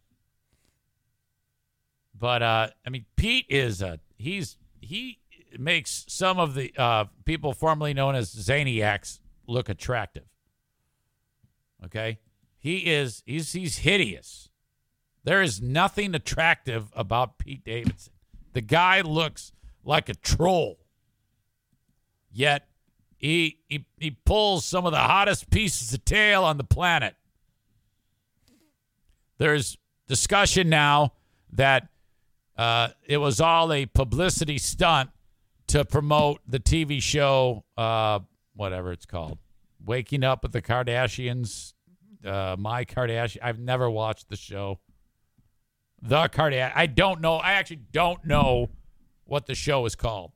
But 2.19 2.43
uh, 2.43 2.69
I 2.85 2.91
mean, 2.91 3.05
Pete 3.17 3.47
is 3.49 3.81
a 3.81 4.01
he's 4.17 4.57
he 4.81 5.21
makes 5.57 6.05
some 6.09 6.39
of 6.39 6.55
the 6.55 6.73
uh, 6.77 7.05
people 7.25 7.53
formerly 7.53 7.95
known 7.95 8.15
as 8.15 8.35
Zaniacs 8.35 9.21
look 9.47 9.69
attractive. 9.69 10.25
Okay, 11.85 12.19
he 12.59 12.91
is 12.91 13.23
he's 13.27 13.53
he's 13.53 13.79
hideous. 13.79 14.49
There 15.25 15.43
is 15.43 15.61
nothing 15.61 16.15
attractive 16.15 16.91
about 16.95 17.39
Pete 17.39 17.65
Davidson. 17.65 18.13
The 18.53 18.61
guy 18.61 19.01
looks 19.01 19.53
like 19.85 20.09
a 20.09 20.15
troll. 20.15 20.79
Yet 22.33 22.69
he 23.17 23.59
he 23.69 23.87
he 23.99 24.11
pulls 24.11 24.65
some 24.65 24.87
of 24.87 24.93
the 24.93 24.99
hottest 24.99 25.51
pieces 25.51 25.93
of 25.93 26.05
tail 26.05 26.45
on 26.45 26.57
the 26.57 26.65
planet. 26.65 27.15
There's 29.39 29.77
discussion 30.07 30.69
now 30.69 31.13
that 31.53 31.89
uh, 32.57 32.89
it 33.05 33.19
was 33.19 33.41
all 33.41 33.73
a 33.73 33.87
publicity 33.87 34.59
stunt 34.59 35.11
to 35.69 35.85
promote 35.85 36.41
the 36.47 36.59
TV 36.59 37.01
show, 37.01 37.65
uh, 37.77 38.19
whatever 38.57 38.91
it's 38.91 39.07
called, 39.07 39.39
Waking 39.89 40.23
Up 40.23 40.43
with 40.43 40.53
the 40.53 40.61
Kardashians, 40.61 41.73
uh, 42.25 42.57
My 42.59 42.85
Kardashian. 42.85 43.39
I've 43.43 43.59
never 43.59 43.91
watched 43.91 44.29
the 44.29 44.37
show. 44.37 44.81
The 46.03 46.29
Kardashian. 46.29 46.73
I 46.75 46.87
don't 46.87 47.23
know. 47.23 47.37
I 47.37 47.53
actually 47.53 47.81
don't 47.91 48.23
know 48.25 48.69
what 49.25 49.47
the 49.47 49.55
show 49.55 49.87
is 49.87 49.95
called. 49.95 50.33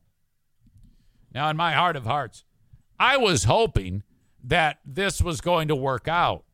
Now, 1.34 1.50
in 1.50 1.56
my 1.58 1.72
heart 1.72 1.96
of 1.96 2.06
hearts, 2.06 2.44
I 2.98 3.18
was 3.18 3.44
hoping 3.44 4.02
that 4.42 4.78
this 4.86 5.20
was 5.20 5.40
going 5.40 5.68
to 5.68 5.76
work 5.76 6.08
out, 6.08 6.44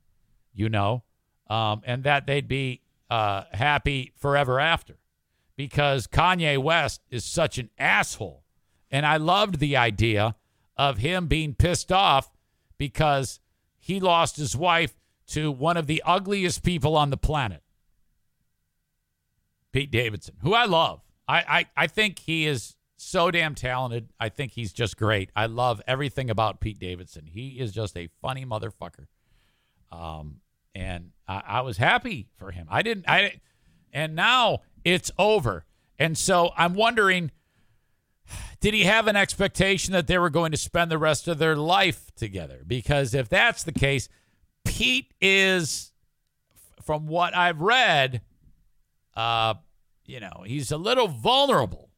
you 0.53 0.69
know, 0.69 1.05
um, 1.49 1.83
and 1.85 2.03
that 2.03 2.27
they'd 2.27 2.49
be 2.49 2.83
uh, 3.09 3.45
happy 3.53 4.13
forever 4.17 4.59
after 4.59 4.99
because 5.57 6.07
Kanye 6.09 6.59
West 6.59 7.03
is 7.11 7.25
such 7.25 7.59
an 7.59 7.71
asshole. 7.79 8.45
And 8.91 9.07
I 9.07 9.19
loved 9.19 9.59
the 9.59 9.77
idea 9.77 10.35
of 10.77 10.99
him 10.99 11.27
being 11.27 11.55
pissed 11.55 11.93
off 11.93 12.31
because 12.79 13.41
he 13.79 14.01
lost 14.01 14.37
his 14.37 14.57
wife 14.57 14.95
to 15.29 15.51
one 15.51 15.77
of 15.77 15.87
the 15.87 16.03
ugliest 16.07 16.63
people 16.63 16.97
on 16.97 17.11
the 17.11 17.17
planet, 17.17 17.63
Pete 19.73 19.91
Davidson, 19.91 20.37
who 20.43 20.55
I 20.55 20.65
love. 20.65 21.03
I, 21.27 21.37
I, 21.37 21.67
I 21.77 21.87
think 21.87 22.21
he 22.21 22.47
is 22.47 22.77
so 22.97 23.31
damn 23.31 23.55
talented. 23.55 24.09
I 24.19 24.29
think 24.31 24.53
he's 24.53 24.73
just 24.73 24.97
great. 24.97 25.31
I 25.37 25.47
love 25.47 25.83
everything 25.87 26.31
about 26.31 26.61
Pete 26.61 26.79
Davidson. 26.79 27.27
He 27.27 27.61
is 27.61 27.73
just 27.73 27.97
a 27.97 28.09
funny 28.23 28.47
motherfucker. 28.47 29.07
Um, 29.93 30.41
and 30.75 31.11
I, 31.27 31.43
I 31.47 31.61
was 31.61 31.77
happy 31.77 32.29
for 32.37 32.51
him. 32.51 32.67
I 32.71 32.83
didn't. 32.83 33.05
I, 33.09 33.41
and 33.93 34.15
now 34.15 34.61
it's 34.85 35.11
over. 35.19 35.67
And 35.99 36.17
so 36.17 36.53
I'm 36.57 36.75
wondering 36.75 37.31
did 38.61 38.75
he 38.75 38.85
have 38.85 39.07
an 39.07 39.17
expectation 39.17 39.93
that 39.93 40.07
they 40.07 40.19
were 40.19 40.31
going 40.31 40.51
to 40.53 40.57
spend 40.57 40.91
the 40.91 40.99
rest 40.99 41.29
of 41.29 41.39
their 41.39 41.57
life 41.57 42.11
together? 42.17 42.63
Because 42.67 43.15
if 43.15 43.29
that's 43.29 43.63
the 43.63 43.73
case, 43.73 44.09
Pete 44.65 45.13
is, 45.21 45.93
from 46.83 47.07
what 47.07 47.37
I've 47.37 47.61
read, 47.61 48.23
uh, 49.17 49.55
you 50.07 50.21
know, 50.21 50.43
he's 50.47 50.73
a 50.73 50.79
little 50.79 51.09
vulnerable. 51.09 51.91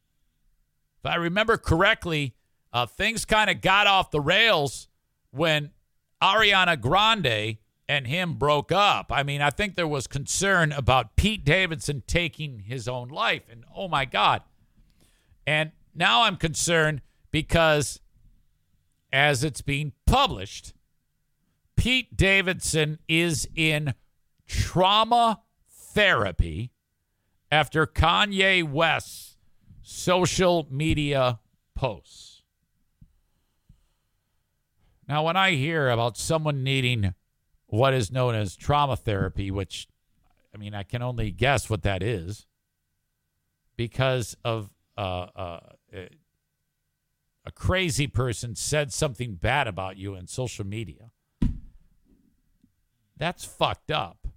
If 1.03 1.11
I 1.11 1.15
remember 1.15 1.57
correctly, 1.57 2.35
uh, 2.73 2.85
things 2.85 3.25
kind 3.25 3.49
of 3.49 3.61
got 3.61 3.87
off 3.87 4.11
the 4.11 4.21
rails 4.21 4.87
when 5.31 5.71
Ariana 6.21 6.79
Grande 6.79 7.57
and 7.87 8.07
him 8.07 8.35
broke 8.35 8.71
up. 8.71 9.11
I 9.11 9.23
mean, 9.23 9.41
I 9.41 9.49
think 9.49 9.75
there 9.75 9.87
was 9.87 10.07
concern 10.07 10.71
about 10.71 11.15
Pete 11.15 11.43
Davidson 11.43 12.03
taking 12.07 12.59
his 12.59 12.87
own 12.87 13.09
life. 13.09 13.43
And 13.51 13.65
oh 13.75 13.87
my 13.87 14.05
God. 14.05 14.43
And 15.45 15.71
now 15.93 16.23
I'm 16.23 16.37
concerned 16.37 17.01
because 17.31 17.99
as 19.11 19.43
it's 19.43 19.61
being 19.61 19.93
published, 20.05 20.73
Pete 21.75 22.15
Davidson 22.15 22.99
is 23.07 23.47
in 23.55 23.93
trauma 24.47 25.41
therapy 25.69 26.71
after 27.51 27.85
Kanye 27.85 28.63
West's 28.63 29.37
social 29.81 30.67
media 30.69 31.39
posts. 31.75 32.43
Now, 35.07 35.25
when 35.25 35.35
I 35.35 35.51
hear 35.51 35.89
about 35.89 36.15
someone 36.15 36.63
needing 36.63 37.13
what 37.67 37.93
is 37.93 38.11
known 38.11 38.35
as 38.35 38.55
trauma 38.55 38.95
therapy, 38.95 39.51
which 39.51 39.87
I 40.53 40.57
mean, 40.57 40.73
I 40.73 40.83
can 40.83 41.01
only 41.01 41.31
guess 41.31 41.69
what 41.69 41.83
that 41.83 42.03
is 42.03 42.45
because 43.75 44.35
of 44.43 44.69
uh, 44.97 45.27
uh, 45.35 45.59
a 45.93 47.51
crazy 47.51 48.07
person 48.07 48.55
said 48.55 48.93
something 48.93 49.35
bad 49.35 49.67
about 49.67 49.97
you 49.97 50.15
in 50.15 50.27
social 50.27 50.65
media. 50.65 51.11
That's 53.17 53.45
fucked 53.45 53.91
up. 53.91 54.27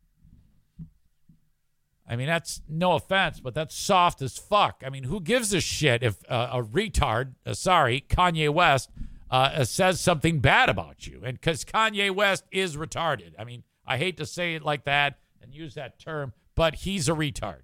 I 2.06 2.16
mean, 2.16 2.26
that's 2.26 2.60
no 2.68 2.92
offense, 2.92 3.40
but 3.40 3.54
that's 3.54 3.74
soft 3.74 4.20
as 4.20 4.36
fuck. 4.36 4.82
I 4.84 4.90
mean, 4.90 5.04
who 5.04 5.20
gives 5.20 5.54
a 5.54 5.60
shit 5.60 6.02
if 6.02 6.16
uh, 6.28 6.50
a 6.52 6.62
retard, 6.62 7.34
uh, 7.46 7.54
sorry, 7.54 8.04
Kanye 8.08 8.50
West, 8.50 8.90
uh, 9.30 9.64
says 9.64 10.00
something 10.00 10.40
bad 10.40 10.68
about 10.68 11.06
you? 11.06 11.22
And 11.24 11.40
because 11.40 11.64
Kanye 11.64 12.10
West 12.10 12.44
is 12.52 12.76
retarded. 12.76 13.32
I 13.38 13.44
mean, 13.44 13.62
I 13.86 13.96
hate 13.96 14.18
to 14.18 14.26
say 14.26 14.54
it 14.54 14.62
like 14.62 14.84
that 14.84 15.18
and 15.42 15.54
use 15.54 15.74
that 15.74 15.98
term, 15.98 16.34
but 16.54 16.74
he's 16.74 17.08
a 17.08 17.12
retard. 17.12 17.62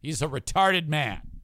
He's 0.00 0.22
a 0.22 0.28
retarded 0.28 0.88
man. 0.88 1.35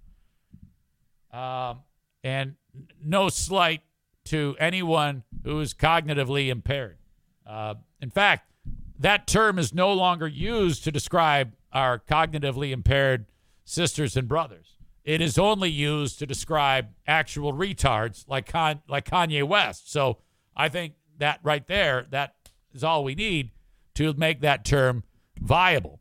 Um, 1.33 1.81
and 2.23 2.55
no 3.03 3.29
slight 3.29 3.83
to 4.27 4.57
anyone 4.59 5.25
who 5.45 5.61
is 5.61 5.75
cognitively 5.75 6.49
impaired. 6.49 6.99
Uh, 7.47 7.75
in 8.01 8.11
fact, 8.11 8.51
that 8.99 9.27
term 9.27 9.59
is 9.59 9.75
no 9.75 9.93
longer 9.93 10.29
used 10.29 10.85
to 10.85 10.93
describe 10.93 11.53
our 11.73 11.99
cognitively 11.99 12.71
impaired 12.71 13.27
sisters 13.65 14.17
and 14.17 14.29
brothers. 14.29 14.77
It 15.05 15.21
is 15.21 15.39
only 15.39 15.71
used 15.71 16.21
to 16.21 16.27
describe 16.27 16.89
actual 17.07 17.53
retards 17.53 18.25
like 18.29 18.47
Con- 18.47 18.83
like 18.89 19.05
Kanye 19.09 19.43
West. 19.43 19.91
So 19.91 20.19
I 20.57 20.69
think 20.69 20.95
that 21.19 21.41
right 21.43 21.67
there, 21.67 22.07
that 22.11 22.35
is 22.73 22.85
all 22.85 23.03
we 23.03 23.15
need 23.15 23.51
to 23.95 24.13
make 24.15 24.41
that 24.41 24.65
term 24.65 25.03
viable. 25.41 26.01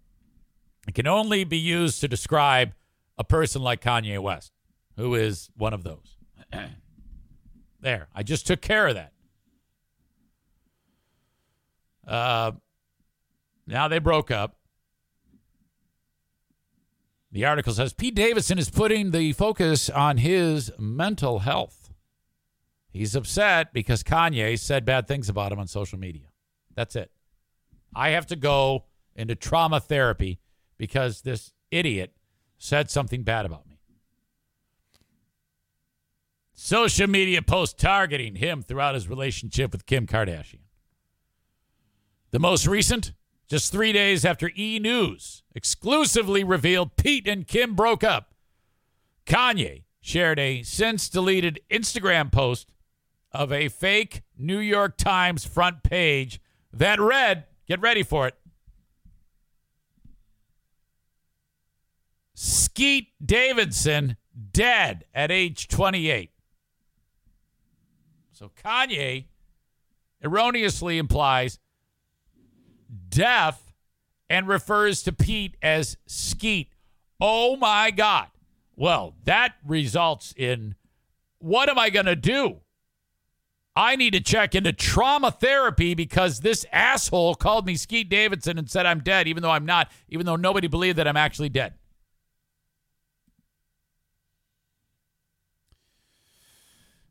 It 0.88 0.94
can 0.94 1.08
only 1.08 1.44
be 1.44 1.58
used 1.58 2.02
to 2.02 2.08
describe 2.08 2.74
a 3.18 3.24
person 3.24 3.62
like 3.62 3.82
Kanye 3.82 4.20
West, 4.20 4.52
who 5.02 5.16
is 5.16 5.50
one 5.58 5.74
of 5.74 5.84
those. 5.84 6.18
there, 7.82 8.08
I 8.14 8.22
just 8.24 8.46
took 8.46 8.62
care 8.62 8.88
of 8.88 8.96
that. 8.96 9.12
Uh, 12.08 12.52
now 13.66 13.88
they 13.88 14.00
broke 14.00 14.30
up. 14.30 14.58
The 17.32 17.46
article 17.46 17.74
says 17.74 17.94
Pete 17.94 18.14
Davidson 18.14 18.60
is 18.60 18.70
putting 18.70 19.12
the 19.12 19.32
focus 19.34 19.90
on 19.90 20.18
his 20.18 20.72
mental 20.78 21.40
health. 21.40 21.92
He's 22.92 23.16
upset 23.16 23.74
because 23.74 24.04
Kanye 24.04 24.60
said 24.60 24.86
bad 24.86 25.08
things 25.08 25.30
about 25.30 25.52
him 25.52 25.60
on 25.60 25.68
social 25.68 25.98
media. 25.98 26.28
That's 26.76 26.96
it. 26.96 27.10
I 27.96 28.10
have 28.10 28.28
to 28.28 28.36
go 28.36 28.86
into 29.16 29.36
trauma 29.36 29.80
therapy 29.80 30.40
because 30.78 31.22
this 31.22 31.54
idiot 31.72 32.14
said 32.58 32.92
something 32.92 33.24
bad 33.24 33.46
about 33.46 33.66
me. 33.66 33.71
Social 36.64 37.08
media 37.08 37.42
post 37.42 37.80
targeting 37.80 38.36
him 38.36 38.62
throughout 38.62 38.94
his 38.94 39.10
relationship 39.10 39.72
with 39.72 39.88
Kim 39.88 40.06
Kardashian. 40.06 40.60
The 42.30 42.38
most 42.38 42.68
recent, 42.68 43.14
just 43.48 43.72
three 43.72 43.92
days 43.92 44.24
after 44.24 44.52
E! 44.56 44.78
News 44.78 45.42
exclusively 45.56 46.44
revealed 46.44 46.98
Pete 46.98 47.28
and 47.28 47.48
Kim 47.48 47.76
broke 47.76 48.04
up, 48.04 48.36
Kanye 49.26 49.86
shared 50.02 50.38
a 50.38 50.62
since 50.62 51.10
deleted 51.10 51.62
Instagram 51.72 52.32
post 52.32 52.72
of 53.32 53.52
a 53.52 53.68
fake 53.68 54.22
New 54.38 54.60
York 54.60 54.98
Times 54.98 55.44
front 55.44 55.82
page 55.82 56.40
that 56.72 57.00
read, 57.00 57.46
get 57.66 57.82
ready 57.82 58.04
for 58.04 58.28
it. 58.28 58.36
Skeet 62.36 63.08
Davidson 63.20 64.16
dead 64.54 65.06
at 65.16 65.32
age 65.32 65.68
28. 65.68 66.31
So 68.42 68.50
Kanye 68.66 69.26
erroneously 70.24 70.98
implies 70.98 71.60
death 73.08 73.72
and 74.32 74.48
refers 74.48 75.04
to 75.04 75.12
Pete 75.12 75.58
as 75.62 75.96
Skeet. 76.08 76.74
Oh 77.20 77.56
my 77.56 77.92
God. 77.92 78.30
Well, 78.76 79.14
that 79.26 79.54
results 79.64 80.34
in 80.36 80.74
what 81.38 81.70
am 81.70 81.78
I 81.78 81.92
going 81.92 82.08
to 82.08 82.16
do? 82.16 82.62
I 83.76 83.96
need 83.96 84.14
to 84.14 84.20
check 84.20 84.56
into 84.56 84.74
trauma 84.74 85.30
therapy 85.30 85.94
because 85.94 86.40
this 86.40 86.66
asshole 86.72 87.36
called 87.36 87.68
me 87.68 87.76
Skeet 87.76 88.10
Davidson 88.10 88.58
and 88.58 88.68
said 88.68 88.88
I'm 88.88 89.02
dead, 89.02 89.28
even 89.28 89.44
though 89.44 89.52
I'm 89.52 89.68
not, 89.68 89.92
even 90.10 90.26
though 90.26 90.36
nobody 90.36 90.68
believed 90.68 90.98
that 90.98 91.08
I'm 91.08 91.16
actually 91.16 91.50
dead. 91.50 91.76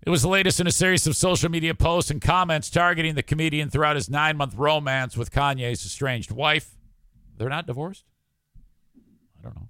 It 0.03 0.11
was 0.11 0.23
the 0.23 0.29
latest 0.29 0.61
in 0.61 0.67
a 0.67 0.73
series 0.73 1.07
of 1.07 1.15
social 1.15 1.51
media 1.51 1.75
posts 1.75 2.11
and 2.11 2.23
comments 2.23 2.71
targeting 2.71 3.15
the 3.15 3.23
comedian 3.23 3.69
throughout 3.69 3.97
his 3.97 4.09
nine 4.09 4.37
month 4.37 4.55
romance 4.55 5.17
with 5.17 5.31
Kanye's 5.31 5.85
estranged 5.85 6.31
wife. 6.31 6.71
They're 7.37 7.51
not 7.51 7.67
divorced? 7.67 8.05
I 9.39 9.43
don't 9.43 9.57
know. 9.57 9.69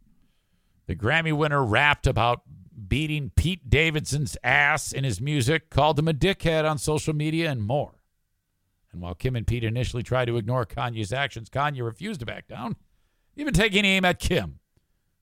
The 0.86 0.94
Grammy 0.94 1.36
winner 1.36 1.64
rapped 1.64 2.06
about 2.06 2.42
beating 2.88 3.30
Pete 3.34 3.68
Davidson's 3.68 4.36
ass 4.42 4.92
in 4.92 5.04
his 5.04 5.20
music, 5.20 5.70
called 5.70 5.98
him 5.98 6.08
a 6.08 6.14
dickhead 6.14 6.68
on 6.68 6.78
social 6.78 7.14
media, 7.14 7.50
and 7.50 7.62
more. 7.62 8.02
And 8.92 9.00
while 9.00 9.14
Kim 9.14 9.36
and 9.36 9.46
Pete 9.46 9.64
initially 9.64 10.02
tried 10.02 10.26
to 10.26 10.36
ignore 10.36 10.66
Kanye's 10.66 11.12
actions, 11.12 11.48
Kanye 11.48 11.84
refused 11.84 12.20
to 12.20 12.26
back 12.26 12.48
down, 12.48 12.76
even 13.36 13.54
taking 13.54 13.84
aim 13.84 14.04
at 14.04 14.18
Kim. 14.18 14.58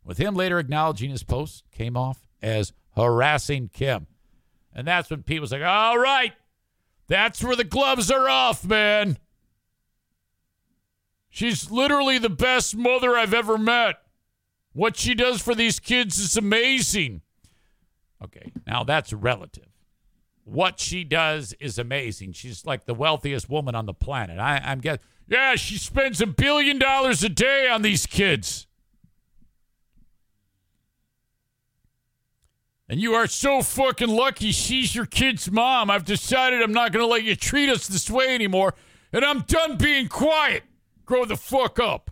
With 0.05 0.19
him 0.19 0.35
later 0.35 0.59
acknowledging 0.59 1.11
his 1.11 1.23
post 1.23 1.65
came 1.71 1.97
off 1.97 2.27
as 2.41 2.73
harassing 2.97 3.69
Kim. 3.73 4.07
And 4.79 4.87
that's 4.87 5.11
when 5.11 5.25
Pete 5.25 5.41
was 5.41 5.51
like, 5.51 5.65
all 5.65 5.99
right, 5.99 6.33
that's 7.09 7.43
where 7.43 7.57
the 7.57 7.65
gloves 7.65 8.13
are 8.13 8.29
off, 8.29 8.65
man. 8.65 9.19
She's 11.29 11.69
literally 11.69 12.19
the 12.19 12.31
best 12.31 12.77
mother 12.77 13.17
I've 13.17 13.35
ever 13.35 13.59
met. 13.59 13.97
What 14.75 14.97
she 14.97 15.17
does 15.17 15.43
for 15.43 15.53
these 15.53 15.81
kids 15.81 16.21
is 16.21 16.37
amazing. 16.37 17.23
Okay, 18.23 18.53
now 18.69 18.85
that's 18.85 19.13
relative. 19.13 19.67
What 20.45 20.79
she 20.79 21.03
does 21.03 21.55
is 21.59 21.81
amazing. 21.81 22.35
She's 22.35 22.65
like 22.65 22.85
the 22.85 22.95
wealthiest 22.95 23.51
woman 23.51 23.75
on 23.75 23.87
the 23.87 23.95
planet. 23.95 24.39
I, 24.39 24.59
I'm 24.59 24.79
guess. 24.79 24.99
Yeah, 25.27 25.57
she 25.57 25.77
spends 25.77 26.21
a 26.21 26.27
billion 26.29 26.79
dollars 26.79 27.25
a 27.25 27.29
day 27.29 27.69
on 27.69 27.83
these 27.83 28.07
kids. 28.07 28.68
And 32.89 33.01
you 33.01 33.15
are 33.15 33.27
so 33.27 33.63
fucking 33.63 34.09
lucky 34.09 34.51
she's 34.51 34.95
your 34.95 35.05
kid's 35.05 35.51
mom. 35.51 35.91
I've 35.91 36.05
decided 36.05 36.63
I'm 36.63 36.73
not 36.73 36.93
going 36.93 37.05
to 37.05 37.11
let 37.11 37.23
you 37.23 37.37
treat 37.37 37.69
us 37.69 37.87
this 37.87 38.09
way 38.09 38.35
anymore. 38.35 38.75
And 39.13 39.25
I'm 39.25 39.41
done 39.43 39.77
being 39.77 40.09
quiet. 40.09 40.65
Grow 41.05 41.25
the 41.25 41.37
fuck 41.37 41.79
up. 41.79 42.11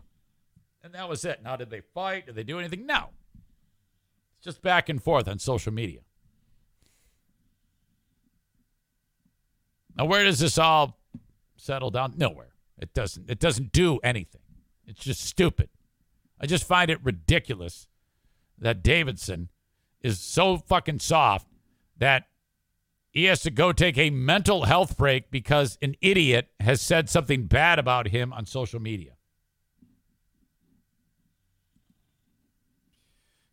And 0.82 0.94
that 0.94 1.08
was 1.08 1.24
it. 1.24 1.42
Now, 1.42 1.56
did 1.56 1.70
they 1.70 1.80
fight? 1.80 2.26
Did 2.26 2.34
they 2.34 2.42
do 2.42 2.58
anything? 2.58 2.86
No. 2.86 3.08
It's 4.36 4.44
just 4.44 4.62
back 4.62 4.88
and 4.88 5.02
forth 5.02 5.28
on 5.28 5.38
social 5.38 5.72
media. 5.72 6.00
Now, 9.96 10.04
where 10.04 10.24
does 10.24 10.38
this 10.38 10.58
all 10.58 10.98
settle 11.56 11.90
down? 11.90 12.14
Nowhere. 12.18 12.52
It 12.78 12.92
doesn't. 12.92 13.30
It 13.30 13.40
doesn't 13.40 13.72
do 13.72 13.98
anything. 14.04 14.42
It's 14.86 15.00
just 15.00 15.24
stupid. 15.24 15.70
I 16.38 16.46
just 16.46 16.64
find 16.64 16.90
it 16.90 16.98
ridiculous 17.02 17.88
that 18.58 18.82
Davidson 18.82 19.48
is 20.06 20.20
so 20.20 20.56
fucking 20.56 21.00
soft 21.00 21.46
that 21.98 22.28
he 23.10 23.24
has 23.24 23.40
to 23.42 23.50
go 23.50 23.72
take 23.72 23.96
a 23.98 24.10
mental 24.10 24.64
health 24.64 24.96
break 24.96 25.30
because 25.30 25.78
an 25.80 25.96
idiot 26.00 26.48
has 26.60 26.80
said 26.80 27.08
something 27.08 27.46
bad 27.46 27.78
about 27.78 28.08
him 28.08 28.32
on 28.32 28.46
social 28.46 28.80
media. 28.80 29.12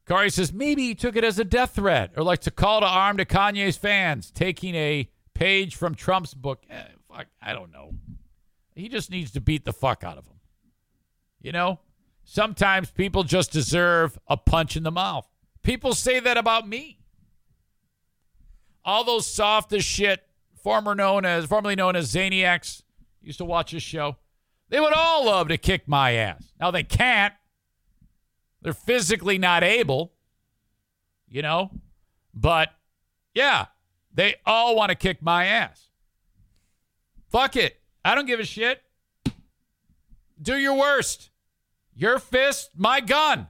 Corey 0.06 0.30
says 0.30 0.52
maybe 0.52 0.84
he 0.84 0.96
took 0.96 1.16
it 1.16 1.24
as 1.24 1.40
a 1.40 1.46
death 1.46 1.76
threat 1.76 2.12
or 2.18 2.24
like 2.24 2.42
to 2.42 2.52
call 2.52 2.82
to 2.82 2.86
arm 2.86 3.18
to 3.18 3.26
Kanye's 3.26 3.78
fans, 3.78 4.32
taking 4.32 4.76
a 4.76 5.10
page 5.34 5.76
from 5.76 5.96
Trump's 5.96 6.34
book. 6.34 6.64
Eh, 6.70 6.84
fuck, 7.10 7.28
I 7.42 7.54
don't 7.54 7.72
know. 7.72 7.94
He 8.76 8.90
just 8.90 9.10
needs 9.10 9.32
to 9.32 9.42
beat 9.42 9.66
the 9.66 9.74
fuck 9.74 10.04
out 10.04 10.18
of 10.18 10.26
him. 10.26 10.40
You 11.42 11.52
know, 11.54 11.80
sometimes 12.26 12.92
people 12.92 13.24
just 13.24 13.52
deserve 13.52 14.20
a 14.28 14.36
punch 14.36 14.76
in 14.76 14.84
the 14.84 14.92
mouth. 14.92 15.28
People 15.64 15.94
say 15.94 16.20
that 16.20 16.38
about 16.38 16.68
me. 16.68 17.00
All 18.86 19.04
those 19.04 19.26
soft 19.26 19.72
as 19.74 19.84
shit, 19.84 20.22
former 20.62 20.94
known 20.94 21.26
as 21.26 21.46
formerly 21.46 21.76
known 21.76 21.96
as 21.96 22.14
Zaniacs, 22.14 22.84
used 23.22 23.38
to 23.38 23.46
watch 23.46 23.72
this 23.72 23.82
show. 23.82 24.18
They 24.70 24.80
would 24.80 24.94
all 24.94 25.26
love 25.26 25.48
to 25.48 25.58
kick 25.58 25.88
my 25.88 26.12
ass. 26.14 26.52
Now 26.60 26.72
they 26.72 26.84
can't. 26.84 27.34
They're 28.62 28.74
physically 28.74 29.38
not 29.38 29.64
able, 29.64 30.14
you 31.28 31.42
know? 31.42 31.72
But 32.34 32.70
yeah, 33.34 33.68
they 34.14 34.36
all 34.46 34.76
want 34.76 34.90
to 34.90 34.96
kick 34.96 35.22
my 35.22 35.46
ass. 35.46 35.90
Fuck 37.30 37.56
it. 37.56 37.80
I 38.04 38.16
don't 38.16 38.26
give 38.26 38.40
a 38.40 38.46
shit. 38.46 38.82
Do 40.42 40.56
your 40.58 40.76
worst. 40.76 41.30
Your 41.96 42.20
fist, 42.20 42.72
my 42.76 43.00
gun. 43.00 43.48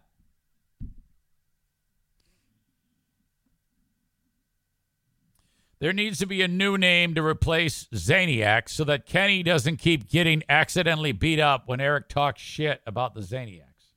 There 5.83 5.91
needs 5.91 6.19
to 6.19 6.25
be 6.25 6.41
a 6.41 6.47
new 6.47 6.77
name 6.77 7.13
to 7.15 7.21
replace 7.21 7.89
Zaniac 7.93 8.69
so 8.69 8.85
that 8.85 9.05
Kenny 9.05 9.43
doesn't 9.43 9.79
keep 9.79 10.09
getting 10.09 10.41
accidentally 10.47 11.11
beat 11.11 11.41
up 11.41 11.67
when 11.67 11.81
Eric 11.81 12.07
talks 12.07 12.41
shit 12.41 12.79
about 12.87 13.13
the 13.13 13.19
Zaniacs. 13.19 13.91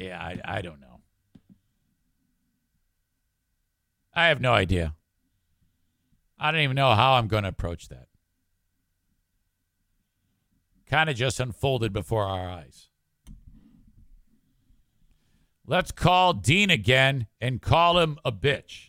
Yeah, 0.00 0.20
I, 0.20 0.40
I 0.44 0.62
don't 0.62 0.80
know. 0.80 1.00
I 4.12 4.26
have 4.26 4.40
no 4.40 4.52
idea. 4.52 4.96
I 6.40 6.50
don't 6.50 6.62
even 6.62 6.74
know 6.74 6.96
how 6.96 7.12
I'm 7.12 7.28
going 7.28 7.44
to 7.44 7.50
approach 7.50 7.88
that. 7.88 8.08
Kind 10.86 11.08
of 11.08 11.14
just 11.14 11.38
unfolded 11.38 11.92
before 11.92 12.24
our 12.24 12.50
eyes. 12.50 12.88
Let's 15.64 15.92
call 15.92 16.32
Dean 16.32 16.68
again 16.68 17.28
and 17.40 17.62
call 17.62 18.00
him 18.00 18.18
a 18.24 18.32
bitch. 18.32 18.88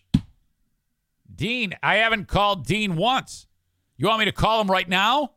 Dean, 1.35 1.73
I 1.81 1.95
haven't 1.95 2.27
called 2.27 2.65
Dean 2.65 2.95
once. 2.95 3.47
You 3.97 4.07
want 4.07 4.19
me 4.19 4.25
to 4.25 4.31
call 4.31 4.61
him 4.61 4.69
right 4.69 4.87
now? 4.87 5.31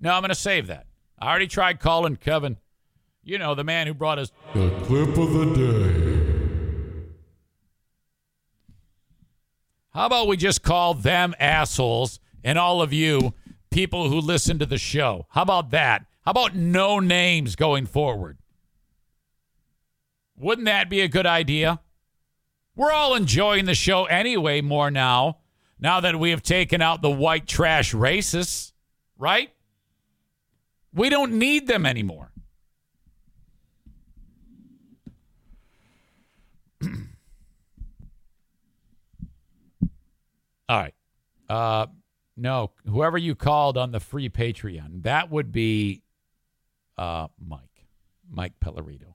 No, 0.00 0.12
I'm 0.12 0.22
going 0.22 0.30
to 0.30 0.34
save 0.34 0.66
that. 0.68 0.86
I 1.18 1.28
already 1.28 1.46
tried 1.46 1.80
calling 1.80 2.16
Kevin, 2.16 2.56
you 3.22 3.38
know, 3.38 3.54
the 3.54 3.64
man 3.64 3.86
who 3.86 3.94
brought 3.94 4.18
us 4.18 4.32
the 4.54 4.70
clip 4.84 5.16
of 5.18 5.32
the 5.32 5.54
day. 5.54 6.20
How 9.90 10.06
about 10.06 10.28
we 10.28 10.36
just 10.36 10.62
call 10.62 10.94
them 10.94 11.34
assholes 11.38 12.20
and 12.44 12.58
all 12.58 12.80
of 12.80 12.92
you 12.92 13.34
people 13.70 14.08
who 14.08 14.20
listen 14.20 14.58
to 14.58 14.66
the 14.66 14.78
show? 14.78 15.26
How 15.30 15.42
about 15.42 15.70
that? 15.70 16.06
How 16.24 16.30
about 16.30 16.54
no 16.54 17.00
names 17.00 17.56
going 17.56 17.86
forward? 17.86 18.38
Wouldn't 20.36 20.66
that 20.66 20.88
be 20.88 21.00
a 21.00 21.08
good 21.08 21.26
idea? 21.26 21.80
We're 22.76 22.92
all 22.92 23.14
enjoying 23.14 23.64
the 23.66 23.74
show 23.74 24.04
anyway 24.06 24.60
more 24.60 24.90
now, 24.90 25.38
now 25.78 26.00
that 26.00 26.18
we 26.18 26.30
have 26.30 26.42
taken 26.42 26.80
out 26.80 27.02
the 27.02 27.10
white 27.10 27.46
trash 27.46 27.92
racists, 27.92 28.72
right? 29.18 29.50
We 30.92 31.08
don't 31.08 31.32
need 31.34 31.66
them 31.66 31.86
anymore. 31.86 32.30
all 36.82 36.90
right. 40.70 40.94
Uh, 41.48 41.86
no, 42.36 42.70
whoever 42.86 43.18
you 43.18 43.34
called 43.34 43.76
on 43.76 43.92
the 43.92 44.00
free 44.00 44.30
Patreon, 44.30 45.02
that 45.02 45.30
would 45.30 45.52
be 45.52 46.02
uh, 46.96 47.28
Mike, 47.44 47.84
Mike 48.30 48.54
Pellerito. 48.60 49.14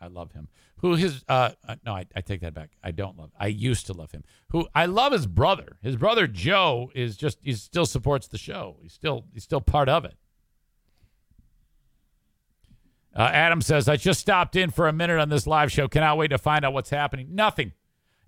I 0.00 0.06
love 0.06 0.32
him. 0.32 0.48
Who 0.78 0.94
his 0.94 1.24
uh, 1.28 1.50
uh 1.66 1.76
no, 1.84 1.94
I, 1.94 2.06
I 2.14 2.20
take 2.20 2.40
that 2.42 2.54
back. 2.54 2.70
I 2.82 2.92
don't 2.92 3.18
love. 3.18 3.30
I 3.38 3.48
used 3.48 3.86
to 3.86 3.92
love 3.92 4.12
him. 4.12 4.24
Who 4.50 4.68
I 4.74 4.86
love 4.86 5.12
his 5.12 5.26
brother. 5.26 5.76
His 5.82 5.96
brother 5.96 6.26
Joe 6.26 6.90
is 6.94 7.16
just 7.16 7.38
he 7.42 7.52
still 7.54 7.86
supports 7.86 8.28
the 8.28 8.38
show. 8.38 8.76
He's 8.82 8.92
still 8.92 9.24
he's 9.34 9.42
still 9.42 9.60
part 9.60 9.88
of 9.88 10.04
it. 10.04 10.16
Uh, 13.14 13.30
Adam 13.32 13.60
says 13.60 13.88
I 13.88 13.96
just 13.96 14.20
stopped 14.20 14.54
in 14.54 14.70
for 14.70 14.86
a 14.86 14.92
minute 14.92 15.18
on 15.18 15.28
this 15.28 15.46
live 15.46 15.72
show. 15.72 15.88
Cannot 15.88 16.16
wait 16.16 16.28
to 16.28 16.38
find 16.38 16.64
out 16.64 16.72
what's 16.72 16.90
happening. 16.90 17.28
Nothing. 17.34 17.72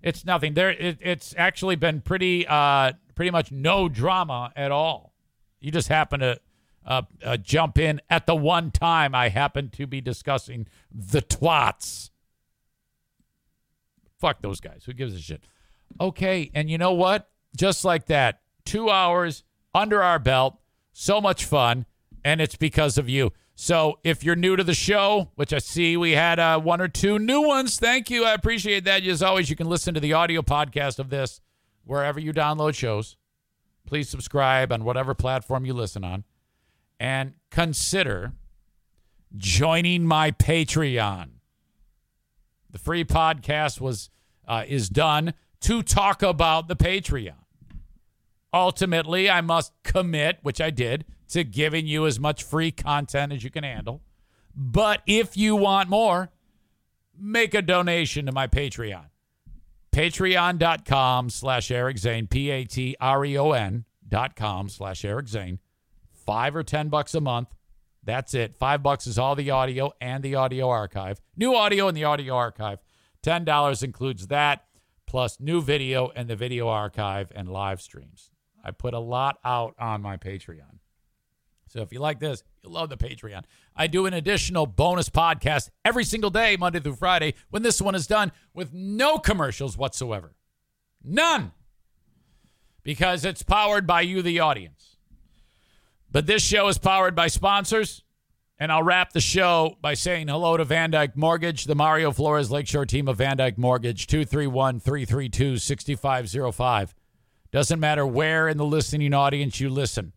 It's 0.01 0.25
nothing. 0.25 0.53
There. 0.53 0.71
It, 0.71 0.97
it's 0.99 1.33
actually 1.37 1.77
been 1.77 2.01
pretty 2.01 2.45
uh 2.47 2.93
pretty 3.15 3.31
much 3.31 3.51
no 3.51 3.87
drama 3.87 4.51
at 4.55 4.71
all. 4.71 5.13
You 5.61 5.71
just 5.71 5.87
happen 5.87 6.19
to 6.19 6.39
uh, 6.85 7.03
uh, 7.23 7.37
jump 7.37 7.77
in 7.77 8.01
at 8.09 8.25
the 8.25 8.35
one 8.35 8.71
time 8.71 9.13
I 9.13 9.29
happen 9.29 9.69
to 9.71 9.87
be 9.87 10.01
discussing 10.01 10.67
the 10.91 11.21
twats. 11.21 12.09
Fuck 14.21 14.41
those 14.43 14.61
guys. 14.61 14.83
Who 14.85 14.93
gives 14.93 15.15
a 15.15 15.19
shit? 15.19 15.41
Okay, 15.99 16.51
and 16.53 16.69
you 16.69 16.77
know 16.77 16.93
what? 16.93 17.27
Just 17.57 17.83
like 17.83 18.05
that, 18.05 18.41
two 18.63 18.89
hours 18.89 19.43
under 19.73 20.01
our 20.01 20.19
belt, 20.19 20.59
so 20.93 21.19
much 21.19 21.43
fun, 21.43 21.85
and 22.23 22.39
it's 22.39 22.55
because 22.55 22.97
of 22.99 23.09
you. 23.09 23.33
So 23.55 23.99
if 24.03 24.23
you're 24.23 24.35
new 24.35 24.55
to 24.55 24.63
the 24.63 24.75
show, 24.75 25.31
which 25.35 25.51
I 25.53 25.57
see 25.57 25.97
we 25.97 26.11
had 26.11 26.39
uh, 26.39 26.59
one 26.59 26.81
or 26.81 26.87
two 26.87 27.19
new 27.19 27.41
ones, 27.41 27.79
thank 27.79 28.09
you. 28.09 28.23
I 28.23 28.33
appreciate 28.33 28.85
that. 28.85 29.03
As 29.05 29.23
always, 29.23 29.49
you 29.49 29.55
can 29.55 29.67
listen 29.67 29.93
to 29.95 29.99
the 29.99 30.13
audio 30.13 30.41
podcast 30.41 30.99
of 30.99 31.09
this 31.09 31.41
wherever 31.83 32.19
you 32.19 32.31
download 32.31 32.75
shows. 32.75 33.17
Please 33.85 34.07
subscribe 34.07 34.71
on 34.71 34.83
whatever 34.83 35.13
platform 35.15 35.65
you 35.65 35.73
listen 35.73 36.03
on 36.03 36.23
and 36.99 37.33
consider 37.49 38.33
joining 39.35 40.05
my 40.05 40.29
Patreon. 40.31 41.40
The 42.71 42.79
free 42.79 43.03
podcast 43.03 43.81
was 43.81 44.09
uh, 44.47 44.63
is 44.67 44.89
done 44.89 45.33
to 45.61 45.83
talk 45.83 46.23
about 46.23 46.67
the 46.67 46.75
Patreon. 46.75 47.35
Ultimately, 48.53 49.29
I 49.29 49.41
must 49.41 49.71
commit, 49.83 50.39
which 50.41 50.59
I 50.59 50.71
did, 50.71 51.05
to 51.29 51.43
giving 51.43 51.87
you 51.87 52.05
as 52.05 52.19
much 52.19 52.43
free 52.43 52.71
content 52.71 53.31
as 53.31 53.43
you 53.43 53.49
can 53.49 53.63
handle. 53.63 54.01
But 54.55 55.01
if 55.05 55.37
you 55.37 55.55
want 55.55 55.89
more, 55.89 56.31
make 57.17 57.53
a 57.53 57.61
donation 57.61 58.25
to 58.25 58.31
my 58.31 58.47
Patreon. 58.47 59.05
Patreon.com 59.93 61.29
slash 61.29 61.71
Eric 61.71 61.97
Zane, 61.97 62.27
P 62.27 62.49
A 62.49 62.63
T 62.65 62.95
R 62.99 63.23
E 63.25 63.37
O 63.37 63.51
N 63.51 63.85
dot 64.07 64.35
com 64.35 64.67
slash 64.69 65.05
Eric 65.05 65.27
Zane 65.27 65.59
five 66.11 66.55
or 66.55 66.63
ten 66.63 66.89
bucks 66.89 67.13
a 67.15 67.21
month. 67.21 67.49
That's 68.03 68.33
it. 68.33 68.57
Five 68.57 68.81
bucks 68.81 69.05
is 69.05 69.19
all 69.19 69.35
the 69.35 69.51
audio 69.51 69.91
and 70.01 70.23
the 70.23 70.35
audio 70.35 70.69
archive. 70.69 71.21
New 71.35 71.55
audio 71.55 71.87
and 71.87 71.95
the 71.95 72.03
audio 72.03 72.35
archive. 72.35 72.79
Ten 73.21 73.45
dollars 73.45 73.83
includes 73.83 74.27
that, 74.27 74.65
plus 75.05 75.39
new 75.39 75.61
video 75.61 76.11
and 76.15 76.27
the 76.27 76.35
video 76.35 76.67
archive 76.67 77.31
and 77.35 77.47
live 77.47 77.81
streams. 77.81 78.31
I 78.63 78.71
put 78.71 78.93
a 78.93 78.99
lot 78.99 79.37
out 79.45 79.75
on 79.79 80.01
my 80.01 80.17
Patreon. 80.17 80.79
So 81.67 81.81
if 81.81 81.93
you 81.93 81.99
like 81.99 82.19
this, 82.19 82.43
you'll 82.61 82.73
love 82.73 82.89
the 82.89 82.97
Patreon. 82.97 83.43
I 83.75 83.87
do 83.87 84.05
an 84.05 84.13
additional 84.13 84.65
bonus 84.65 85.09
podcast 85.09 85.69
every 85.85 86.03
single 86.03 86.29
day, 86.29 86.57
Monday 86.57 86.79
through 86.79 86.95
Friday, 86.95 87.35
when 87.49 87.63
this 87.63 87.81
one 87.81 87.95
is 87.95 88.07
done 88.07 88.31
with 88.53 88.73
no 88.73 89.17
commercials 89.17 89.77
whatsoever. 89.77 90.35
None. 91.03 91.53
Because 92.83 93.23
it's 93.23 93.43
powered 93.43 93.87
by 93.87 94.01
you, 94.01 94.21
the 94.21 94.39
audience. 94.39 94.90
But 96.11 96.27
this 96.27 96.43
show 96.43 96.67
is 96.67 96.77
powered 96.77 97.15
by 97.15 97.27
sponsors. 97.27 98.03
And 98.59 98.71
I'll 98.71 98.83
wrap 98.83 99.11
the 99.11 99.21
show 99.21 99.77
by 99.81 99.95
saying 99.95 100.27
hello 100.27 100.55
to 100.55 100.63
VanDyk 100.63 101.15
Mortgage, 101.15 101.63
the 101.63 101.73
Mario 101.73 102.11
Flores 102.11 102.51
Lakeshore 102.51 102.85
team 102.85 103.07
of 103.07 103.17
VanDyk 103.17 103.57
Mortgage, 103.57 104.05
231 104.05 104.79
332 104.79 105.57
6505. 105.57 106.93
Doesn't 107.51 107.79
matter 107.79 108.05
where 108.05 108.47
in 108.47 108.57
the 108.57 108.65
listening 108.65 109.15
audience 109.15 109.59
you 109.59 109.69
listen. 109.69 110.13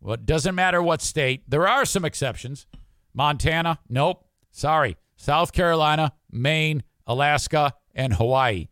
Well, 0.00 0.18
doesn't 0.18 0.54
matter 0.54 0.80
what 0.80 1.02
state. 1.02 1.42
There 1.48 1.66
are 1.66 1.84
some 1.84 2.04
exceptions. 2.04 2.66
Montana, 3.12 3.80
nope. 3.88 4.24
Sorry. 4.52 4.96
South 5.16 5.52
Carolina, 5.52 6.12
Maine, 6.30 6.84
Alaska, 7.08 7.74
and 7.92 8.12
Hawaii. 8.14 8.68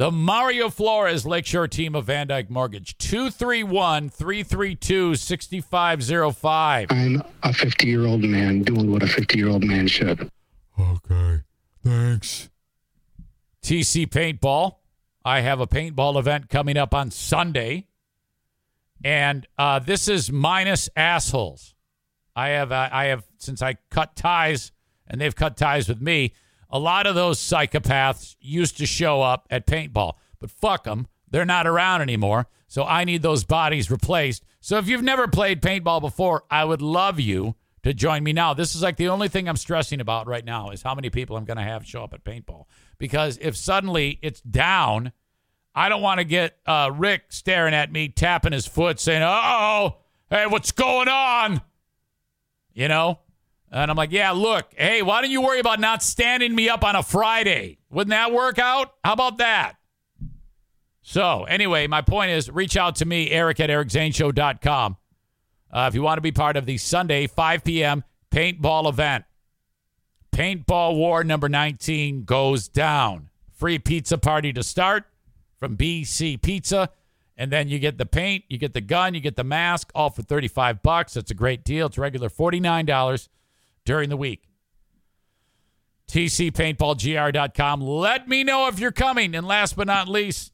The 0.00 0.10
Mario 0.10 0.70
Flores 0.70 1.26
Lakeshore 1.26 1.68
team 1.68 1.94
of 1.94 2.06
VanDyk 2.06 2.48
Mortgage, 2.48 2.96
231 2.96 4.08
332 4.08 5.14
6505. 5.14 6.86
I'm 6.88 7.22
a 7.42 7.52
50 7.52 7.86
year 7.86 8.06
old 8.06 8.22
man 8.22 8.62
doing 8.62 8.90
what 8.90 9.02
a 9.02 9.06
50 9.06 9.36
year 9.36 9.50
old 9.50 9.62
man 9.62 9.86
should. 9.88 10.30
Okay. 10.80 11.42
Thanks. 11.84 12.48
TC 13.62 14.06
Paintball. 14.08 14.76
I 15.22 15.40
have 15.40 15.60
a 15.60 15.66
paintball 15.66 16.18
event 16.18 16.48
coming 16.48 16.78
up 16.78 16.94
on 16.94 17.10
Sunday. 17.10 17.86
And 19.04 19.46
uh, 19.58 19.80
this 19.80 20.08
is 20.08 20.32
minus 20.32 20.88
assholes. 20.96 21.74
I 22.34 22.48
have, 22.48 22.72
uh, 22.72 22.88
I 22.90 23.04
have, 23.08 23.24
since 23.36 23.60
I 23.60 23.76
cut 23.90 24.16
ties 24.16 24.72
and 25.06 25.20
they've 25.20 25.36
cut 25.36 25.58
ties 25.58 25.90
with 25.90 26.00
me, 26.00 26.32
a 26.70 26.78
lot 26.78 27.06
of 27.06 27.14
those 27.14 27.38
psychopaths 27.38 28.36
used 28.40 28.78
to 28.78 28.86
show 28.86 29.22
up 29.22 29.46
at 29.50 29.66
paintball, 29.66 30.14
but 30.38 30.50
fuck 30.50 30.84
them. 30.84 31.06
They're 31.30 31.44
not 31.44 31.66
around 31.66 32.02
anymore. 32.02 32.46
So 32.66 32.84
I 32.84 33.04
need 33.04 33.22
those 33.22 33.44
bodies 33.44 33.90
replaced. 33.90 34.44
So 34.60 34.78
if 34.78 34.88
you've 34.88 35.02
never 35.02 35.26
played 35.26 35.62
paintball 35.62 36.00
before, 36.00 36.44
I 36.50 36.64
would 36.64 36.82
love 36.82 37.18
you 37.18 37.56
to 37.82 37.94
join 37.94 38.22
me 38.22 38.32
now. 38.32 38.54
This 38.54 38.74
is 38.74 38.82
like 38.82 38.96
the 38.96 39.08
only 39.08 39.28
thing 39.28 39.48
I'm 39.48 39.56
stressing 39.56 40.00
about 40.00 40.26
right 40.26 40.44
now 40.44 40.70
is 40.70 40.82
how 40.82 40.94
many 40.94 41.10
people 41.10 41.36
I'm 41.36 41.44
going 41.44 41.56
to 41.56 41.62
have 41.62 41.86
show 41.86 42.04
up 42.04 42.14
at 42.14 42.24
paintball. 42.24 42.66
Because 42.98 43.38
if 43.40 43.56
suddenly 43.56 44.18
it's 44.22 44.40
down, 44.40 45.12
I 45.74 45.88
don't 45.88 46.02
want 46.02 46.18
to 46.18 46.24
get 46.24 46.58
uh, 46.66 46.90
Rick 46.94 47.24
staring 47.28 47.74
at 47.74 47.90
me, 47.90 48.08
tapping 48.08 48.52
his 48.52 48.66
foot, 48.66 49.00
saying, 49.00 49.22
oh, 49.24 49.96
hey, 50.28 50.46
what's 50.46 50.72
going 50.72 51.08
on? 51.08 51.62
You 52.72 52.88
know? 52.88 53.18
And 53.72 53.90
I'm 53.90 53.96
like, 53.96 54.10
yeah, 54.10 54.32
look, 54.32 54.72
hey, 54.76 55.02
why 55.02 55.20
don't 55.20 55.30
you 55.30 55.42
worry 55.42 55.60
about 55.60 55.78
not 55.78 56.02
standing 56.02 56.54
me 56.54 56.68
up 56.68 56.84
on 56.84 56.96
a 56.96 57.02
Friday? 57.02 57.78
Wouldn't 57.90 58.10
that 58.10 58.32
work 58.32 58.58
out? 58.58 58.94
How 59.04 59.12
about 59.12 59.38
that? 59.38 59.74
So, 61.02 61.44
anyway, 61.44 61.86
my 61.86 62.02
point 62.02 62.32
is 62.32 62.50
reach 62.50 62.76
out 62.76 62.96
to 62.96 63.04
me, 63.04 63.30
Eric 63.30 63.60
at 63.60 63.70
ericzaneshow.com. 63.70 64.96
Uh, 65.72 65.86
if 65.88 65.94
you 65.94 66.02
want 66.02 66.18
to 66.18 66.22
be 66.22 66.32
part 66.32 66.56
of 66.56 66.66
the 66.66 66.78
Sunday 66.78 67.26
5 67.26 67.64
p.m. 67.64 68.04
paintball 68.30 68.88
event. 68.88 69.24
Paintball 70.32 70.96
War 70.96 71.22
number 71.24 71.48
19 71.48 72.24
goes 72.24 72.68
down. 72.68 73.30
Free 73.52 73.78
pizza 73.78 74.18
party 74.18 74.52
to 74.52 74.62
start 74.62 75.04
from 75.58 75.76
BC 75.76 76.40
Pizza. 76.42 76.90
And 77.36 77.50
then 77.50 77.68
you 77.68 77.78
get 77.78 77.98
the 77.98 78.06
paint, 78.06 78.44
you 78.48 78.58
get 78.58 78.74
the 78.74 78.80
gun, 78.80 79.14
you 79.14 79.20
get 79.20 79.36
the 79.36 79.44
mask, 79.44 79.90
all 79.94 80.10
for 80.10 80.22
35 80.22 80.82
bucks. 80.82 81.14
That's 81.14 81.30
a 81.30 81.34
great 81.34 81.64
deal. 81.64 81.86
It's 81.86 81.98
regular 81.98 82.28
$49 82.28 83.28
during 83.84 84.08
the 84.08 84.16
week. 84.16 84.44
TCPaintballGR.com. 86.08 87.80
Let 87.80 88.28
me 88.28 88.42
know 88.42 88.66
if 88.66 88.80
you're 88.80 88.90
coming. 88.90 89.34
And 89.34 89.46
last 89.46 89.76
but 89.76 89.86
not 89.86 90.08
least, 90.08 90.52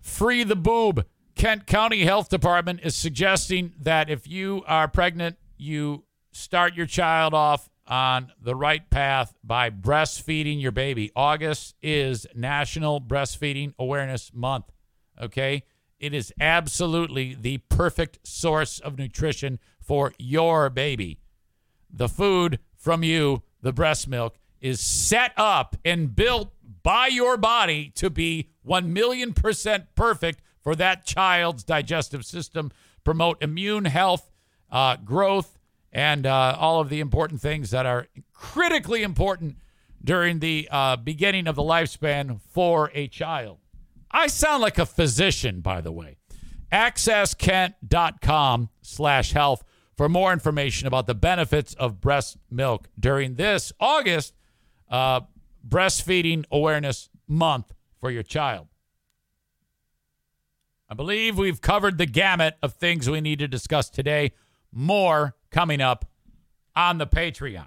free 0.00 0.42
the 0.42 0.56
boob. 0.56 1.06
Kent 1.36 1.66
County 1.66 2.04
Health 2.04 2.28
Department 2.28 2.80
is 2.82 2.96
suggesting 2.96 3.74
that 3.80 4.10
if 4.10 4.26
you 4.26 4.64
are 4.66 4.88
pregnant, 4.88 5.36
you 5.56 6.04
start 6.32 6.74
your 6.74 6.86
child 6.86 7.34
off 7.34 7.68
on 7.86 8.32
the 8.42 8.54
right 8.54 8.88
path 8.90 9.34
by 9.44 9.70
breastfeeding 9.70 10.60
your 10.60 10.72
baby. 10.72 11.12
August 11.14 11.74
is 11.82 12.26
National 12.34 13.00
Breastfeeding 13.00 13.74
Awareness 13.78 14.32
Month. 14.34 14.72
Okay? 15.22 15.62
It 16.00 16.12
is 16.12 16.32
absolutely 16.40 17.36
the 17.40 17.58
perfect 17.68 18.26
source 18.26 18.78
of 18.80 18.98
nutrition 18.98 19.58
for 19.80 20.12
your 20.18 20.68
baby. 20.70 21.20
The 21.90 22.08
food 22.08 22.58
from 22.76 23.02
you, 23.02 23.42
the 23.62 23.72
breast 23.72 24.08
milk, 24.08 24.38
is 24.60 24.80
set 24.80 25.32
up 25.36 25.76
and 25.84 26.14
built 26.14 26.52
by 26.82 27.08
your 27.08 27.36
body 27.36 27.90
to 27.96 28.10
be 28.10 28.50
1 28.62 28.92
million 28.92 29.32
percent 29.32 29.94
perfect 29.94 30.40
for 30.62 30.74
that 30.76 31.04
child's 31.04 31.62
digestive 31.64 32.24
system, 32.24 32.72
promote 33.04 33.42
immune 33.42 33.84
health, 33.84 34.30
uh, 34.70 34.96
growth, 34.96 35.58
and 35.92 36.26
uh, 36.26 36.56
all 36.58 36.80
of 36.80 36.88
the 36.88 37.00
important 37.00 37.40
things 37.40 37.70
that 37.70 37.86
are 37.86 38.08
critically 38.32 39.02
important 39.02 39.56
during 40.02 40.40
the 40.40 40.68
uh, 40.70 40.96
beginning 40.96 41.46
of 41.46 41.54
the 41.54 41.62
lifespan 41.62 42.40
for 42.40 42.90
a 42.94 43.08
child. 43.08 43.58
I 44.10 44.26
sound 44.28 44.62
like 44.62 44.78
a 44.78 44.86
physician, 44.86 45.60
by 45.60 45.80
the 45.80 45.92
way. 45.92 46.16
AccessKent.com 46.72 48.68
slash 48.82 49.32
health 49.32 49.64
for 49.96 50.08
more 50.08 50.32
information 50.32 50.86
about 50.86 51.06
the 51.06 51.14
benefits 51.14 51.74
of 51.74 52.00
breast 52.00 52.36
milk 52.50 52.88
during 52.98 53.34
this 53.34 53.72
August 53.80 54.34
uh, 54.90 55.22
breastfeeding 55.66 56.44
awareness 56.50 57.08
month 57.26 57.72
for 58.00 58.10
your 58.10 58.22
child. 58.22 58.68
I 60.88 60.94
believe 60.94 61.36
we've 61.36 61.60
covered 61.60 61.98
the 61.98 62.06
gamut 62.06 62.56
of 62.62 62.74
things 62.74 63.10
we 63.10 63.20
need 63.20 63.40
to 63.40 63.48
discuss 63.48 63.90
today. 63.90 64.32
More 64.70 65.34
coming 65.50 65.80
up 65.80 66.08
on 66.76 66.98
the 66.98 67.06
Patreon. 67.06 67.66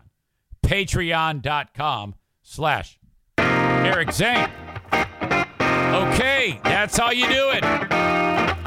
Patreon.com 0.64 2.16
slash 2.44 3.00
Eric 3.38 4.12
Zane. 4.12 4.50
Okay, 4.94 6.62
that's 6.64 6.98
how 6.98 7.12
you 7.12 7.28
do 7.28 7.52
it. 7.52 8.59